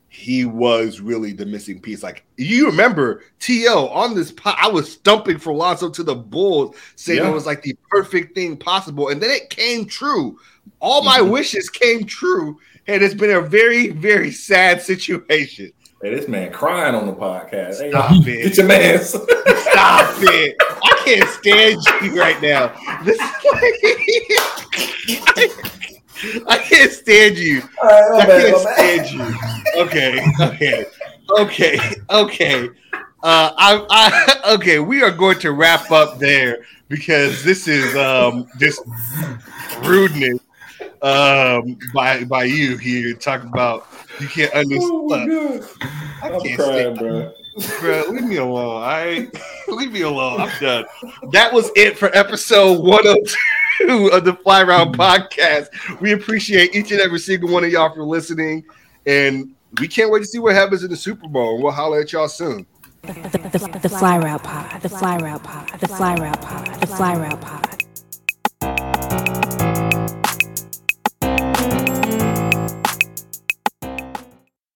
he 0.09 0.45
was 0.47 1.01
really 1.01 1.33
the 1.33 1.45
missing 1.45 1.79
piece. 1.81 2.03
Like 2.03 2.25
you 2.37 2.67
remember 2.67 3.23
To 3.41 3.53
on 3.93 4.15
this 4.15 4.33
pot, 4.33 4.57
I 4.61 4.69
was 4.69 4.91
stumping 4.91 5.39
for 5.39 5.53
Lonzo 5.53 5.91
to 5.91 6.03
the 6.03 6.15
Bulls, 6.15 6.75
saying 6.95 7.23
Yeah. 7.23 7.29
it 7.29 7.35
was 7.35 7.45
like 7.47 7.63
the 7.63 7.77
perfect 7.91 8.35
thing 8.35 8.57
possible, 8.57 9.09
and 9.09 9.21
then 9.23 9.31
it 9.31 9.51
came 9.51 9.85
true. 9.85 10.39
All 10.81 11.03
my 11.03 11.19
Mhm. 11.19 11.31
wishes 11.31 11.69
came 11.69 12.05
true, 12.05 12.59
and 12.87 13.03
it's 13.03 13.15
been 13.15 13.31
a 13.31 13.41
very, 13.43 13.89
very 13.89 14.31
sad 14.33 14.81
situation. 14.83 15.71
Hey, 16.07 16.15
this 16.15 16.29
man 16.29 16.53
crying 16.53 16.95
on 16.95 17.07
the 17.07 17.13
podcast. 17.13 17.81
Hey, 17.81 17.91
Stop 17.91 18.25
get 18.25 18.47
it! 18.47 18.57
your 18.57 18.67
man. 18.67 19.03
Stop 19.03 20.15
it! 20.21 20.55
I 20.61 21.03
can't 21.05 21.29
stand 21.29 21.81
you 22.03 22.21
right 22.21 22.41
now. 22.41 22.69
This 23.05 23.19
I 26.49 26.59
can't 26.59 26.93
stand 26.93 27.39
you. 27.39 27.63
I 27.83 28.25
can't 28.25 28.57
stand 28.59 29.11
you. 29.11 29.25
Okay, 29.83 30.25
okay, 30.41 30.87
okay, 31.39 31.79
okay. 32.11 32.69
Uh, 33.23 33.51
I, 33.57 33.87
I, 33.91 34.55
okay. 34.55 34.79
We 34.79 35.03
are 35.03 35.11
going 35.11 35.39
to 35.41 35.53
wrap 35.53 35.91
up 35.91 36.19
there 36.19 36.65
because 36.89 37.43
this 37.43 37.67
is 37.67 37.97
um 37.97 38.47
just 38.59 38.81
rudeness 39.83 40.39
um 41.03 41.79
by 41.95 42.25
by 42.25 42.45
you 42.45 42.77
here 42.77 43.15
talking 43.15 43.49
about 43.49 43.87
you 44.21 44.29
can't 44.29 44.51
Oh 44.55 44.59
understand. 44.61 45.61
god, 45.61 45.91
I 46.23 46.31
I'm 46.35 46.41
can't 46.41 46.59
crying, 46.59 46.97
stand, 46.97 46.99
bro. 46.99 47.33
bro. 47.81 48.05
Leave 48.11 48.25
me 48.25 48.37
alone. 48.37 48.57
All 48.77 48.81
right, 48.83 49.29
leave 49.69 49.93
me 49.93 50.03
alone. 50.03 50.41
I'm 50.41 50.61
done. 50.61 50.85
That 51.33 51.53
was 51.53 51.71
it 51.77 51.99
for 51.99 52.15
episode 52.17 52.81
102 52.85 54.09
of 54.13 54.25
the 54.25 54.35
Fly 54.35 54.63
Route 54.63 54.93
Podcast. 54.93 56.01
We 56.01 56.13
appreciate 56.13 56.75
each 56.75 56.93
and 56.93 57.01
every 57.01 57.19
single 57.19 57.51
one 57.51 57.65
of 57.65 57.71
y'all 57.71 57.95
for 57.95 58.05
listening, 58.05 58.65
and 59.07 59.53
we 59.81 59.89
can't 59.89 60.11
wait 60.11 60.21
to 60.21 60.27
see 60.27 60.39
what 60.39 60.55
happens 60.55 60.83
in 60.85 60.91
the 60.91 60.97
Super 60.97 61.29
Bowl. 61.29 61.63
We'll 61.63 61.73
holler 61.73 62.01
at 62.01 62.13
y'all 62.13 62.29
soon. 62.29 62.67
The, 63.03 63.13
the, 63.13 63.59
the, 63.59 63.79
the 63.83 63.89
fly 63.89 64.19
route 64.19 64.43
pod, 64.43 64.81
the 64.83 64.89
fly 64.89 65.17
route 65.19 65.43
pod, 65.45 65.69
the 65.79 65.87
fly 65.87 66.15
route 66.17 66.41
pod, 66.41 66.81
the 66.81 66.87
fly 66.89 67.15
route 67.17 67.41
pod. 67.41 68.96